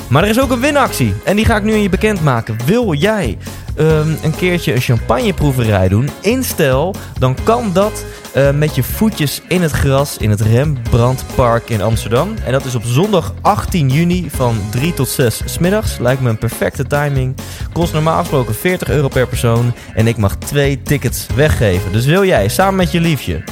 Maar 0.08 0.22
er 0.22 0.28
is 0.28 0.40
ook 0.40 0.50
een 0.50 0.60
winactie 0.60 1.14
en 1.24 1.36
die 1.36 1.44
ga 1.44 1.56
ik 1.56 1.62
nu 1.62 1.72
aan 1.72 1.82
je 1.82 1.88
bekendmaken. 1.88 2.56
Wil 2.66 2.94
jij 2.94 3.38
ehm, 3.78 4.14
een 4.22 4.36
keertje 4.36 4.74
een 4.74 4.80
champagneproeverij 4.80 5.88
doen 5.88 6.08
in 6.20 6.44
stijl, 6.44 6.94
dan 7.18 7.36
kan 7.44 7.72
dat 7.72 8.04
eh, 8.32 8.50
met 8.50 8.74
je 8.74 8.82
voetjes 8.82 9.42
in 9.48 9.62
het 9.62 9.70
gras 9.70 10.16
in 10.16 10.30
het 10.30 10.40
Rembrandtpark 10.40 11.70
in 11.70 11.82
Amsterdam. 11.82 12.34
En 12.44 12.52
dat 12.52 12.64
is 12.64 12.74
op 12.74 12.82
zondag 12.84 13.34
18 13.40 13.88
juni 13.88 14.30
van 14.30 14.60
3 14.70 14.94
tot 14.94 15.08
6 15.08 15.42
smiddags. 15.44 15.98
Lijkt 15.98 16.20
me 16.20 16.28
een 16.28 16.38
perfecte 16.38 16.86
timing. 16.86 17.36
Kost 17.72 17.92
normaal 17.92 18.18
gesproken 18.18 18.54
40 18.54 18.88
euro 18.88 19.08
per 19.08 19.26
persoon 19.26 19.74
en 19.94 20.06
ik 20.06 20.16
mag 20.16 20.36
twee 20.36 20.82
tickets 20.82 21.26
weggeven. 21.34 21.92
Dus 21.92 22.04
wil 22.04 22.24
jij 22.24 22.48
samen 22.48 22.76
met 22.76 22.92
je 22.92 23.00
liefje 23.00 23.42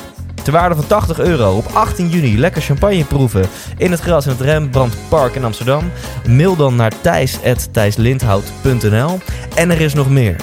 ter 0.46 0.54
waarde 0.54 0.74
van 0.74 0.86
80 0.86 1.18
euro 1.18 1.56
op 1.56 1.66
18 1.72 2.08
juni 2.08 2.38
lekker 2.38 2.62
champagne 2.62 3.04
proeven 3.04 3.46
in 3.76 3.90
het 3.90 4.00
gras 4.00 4.24
in 4.24 4.30
het 4.30 4.40
Rembrandtpark 4.40 5.34
in 5.34 5.44
Amsterdam? 5.44 5.90
Mail 6.28 6.56
dan 6.56 6.76
naar 6.76 6.92
thijs.thijslindhout.nl 7.00 9.18
En 9.54 9.70
er 9.70 9.80
is 9.80 9.94
nog 9.94 10.10
meer. 10.10 10.36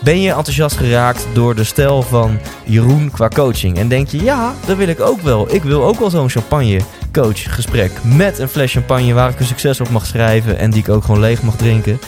Ben 0.00 0.20
je 0.20 0.28
enthousiast 0.28 0.76
geraakt 0.76 1.26
door 1.32 1.54
de 1.54 1.64
stijl 1.64 2.02
van 2.02 2.38
Jeroen 2.64 3.10
qua 3.10 3.28
coaching? 3.28 3.78
En 3.78 3.88
denk 3.88 4.08
je, 4.08 4.22
ja, 4.22 4.54
dat 4.66 4.76
wil 4.76 4.88
ik 4.88 5.00
ook 5.00 5.20
wel. 5.20 5.54
Ik 5.54 5.62
wil 5.62 5.84
ook 5.84 5.98
wel 5.98 6.10
zo'n 6.10 6.30
champagne 6.30 6.80
coach 7.12 7.54
gesprek 7.54 7.90
met 8.02 8.38
een 8.38 8.48
fles 8.48 8.72
champagne 8.72 9.12
waar 9.12 9.30
ik 9.30 9.40
een 9.40 9.46
succes 9.46 9.80
op 9.80 9.90
mag 9.90 10.06
schrijven 10.06 10.58
en 10.58 10.70
die 10.70 10.82
ik 10.82 10.88
ook 10.88 11.04
gewoon 11.04 11.20
leeg 11.20 11.42
mag 11.42 11.56
drinken. 11.56 12.00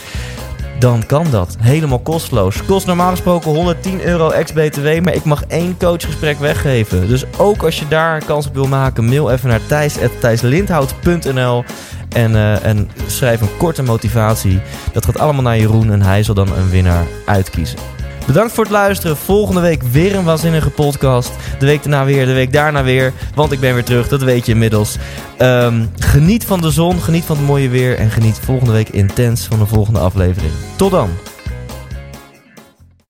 Dan 0.81 1.07
kan 1.07 1.31
dat. 1.31 1.57
Helemaal 1.59 1.99
kosteloos. 1.99 2.65
Kost 2.65 2.87
normaal 2.87 3.11
gesproken 3.11 3.51
110 3.51 4.05
euro 4.05 4.31
ex-BTW, 4.31 5.01
maar 5.01 5.15
ik 5.15 5.25
mag 5.25 5.45
één 5.45 5.77
coachgesprek 5.79 6.39
weggeven. 6.39 7.09
Dus 7.09 7.25
ook 7.39 7.63
als 7.63 7.79
je 7.79 7.89
daar 7.89 8.25
kans 8.25 8.47
op 8.47 8.55
wil 8.55 8.67
maken, 8.67 9.05
mail 9.05 9.31
even 9.31 9.49
naar 9.49 9.67
thijs.thijslindhout.nl 9.67 11.65
en, 12.09 12.35
eh, 12.35 12.65
en 12.65 12.91
schrijf 13.07 13.41
een 13.41 13.57
korte 13.57 13.83
motivatie. 13.83 14.61
Dat 14.93 15.05
gaat 15.05 15.19
allemaal 15.19 15.43
naar 15.43 15.59
Jeroen 15.59 15.93
en 15.93 16.03
hij 16.03 16.23
zal 16.23 16.35
dan 16.35 16.57
een 16.57 16.71
winnaar 16.71 17.07
uitkiezen. 17.25 17.79
Bedankt 18.31 18.53
voor 18.53 18.65
het 18.65 18.73
luisteren. 18.73 19.17
Volgende 19.17 19.61
week 19.61 19.83
weer 19.83 20.15
een 20.15 20.25
waanzinnige 20.25 20.71
podcast. 20.71 21.33
De 21.59 21.67
week 21.67 21.83
daarna 21.83 22.05
weer, 22.05 22.27
de 22.27 22.33
week 22.33 22.53
daarna 22.53 22.83
weer. 22.83 23.13
Want 23.35 23.53
ik 23.53 23.61
ben 23.61 23.75
weer 23.75 23.85
terug, 23.85 24.09
dat 24.09 24.23
weet 24.23 24.47
je 24.47 24.53
inmiddels. 24.53 24.97
Ehm, 25.37 25.85
geniet 25.99 26.45
van 26.45 26.61
de 26.61 26.71
zon, 26.71 27.01
geniet 27.01 27.25
van 27.25 27.37
het 27.37 27.47
mooie 27.47 27.69
weer. 27.69 27.99
En 27.99 28.11
geniet 28.11 28.39
volgende 28.39 28.73
week 28.73 28.89
intens 28.89 29.47
van 29.47 29.59
de 29.59 29.67
volgende 29.67 29.99
aflevering. 29.99 30.53
Tot 30.77 30.91
dan. 30.91 31.11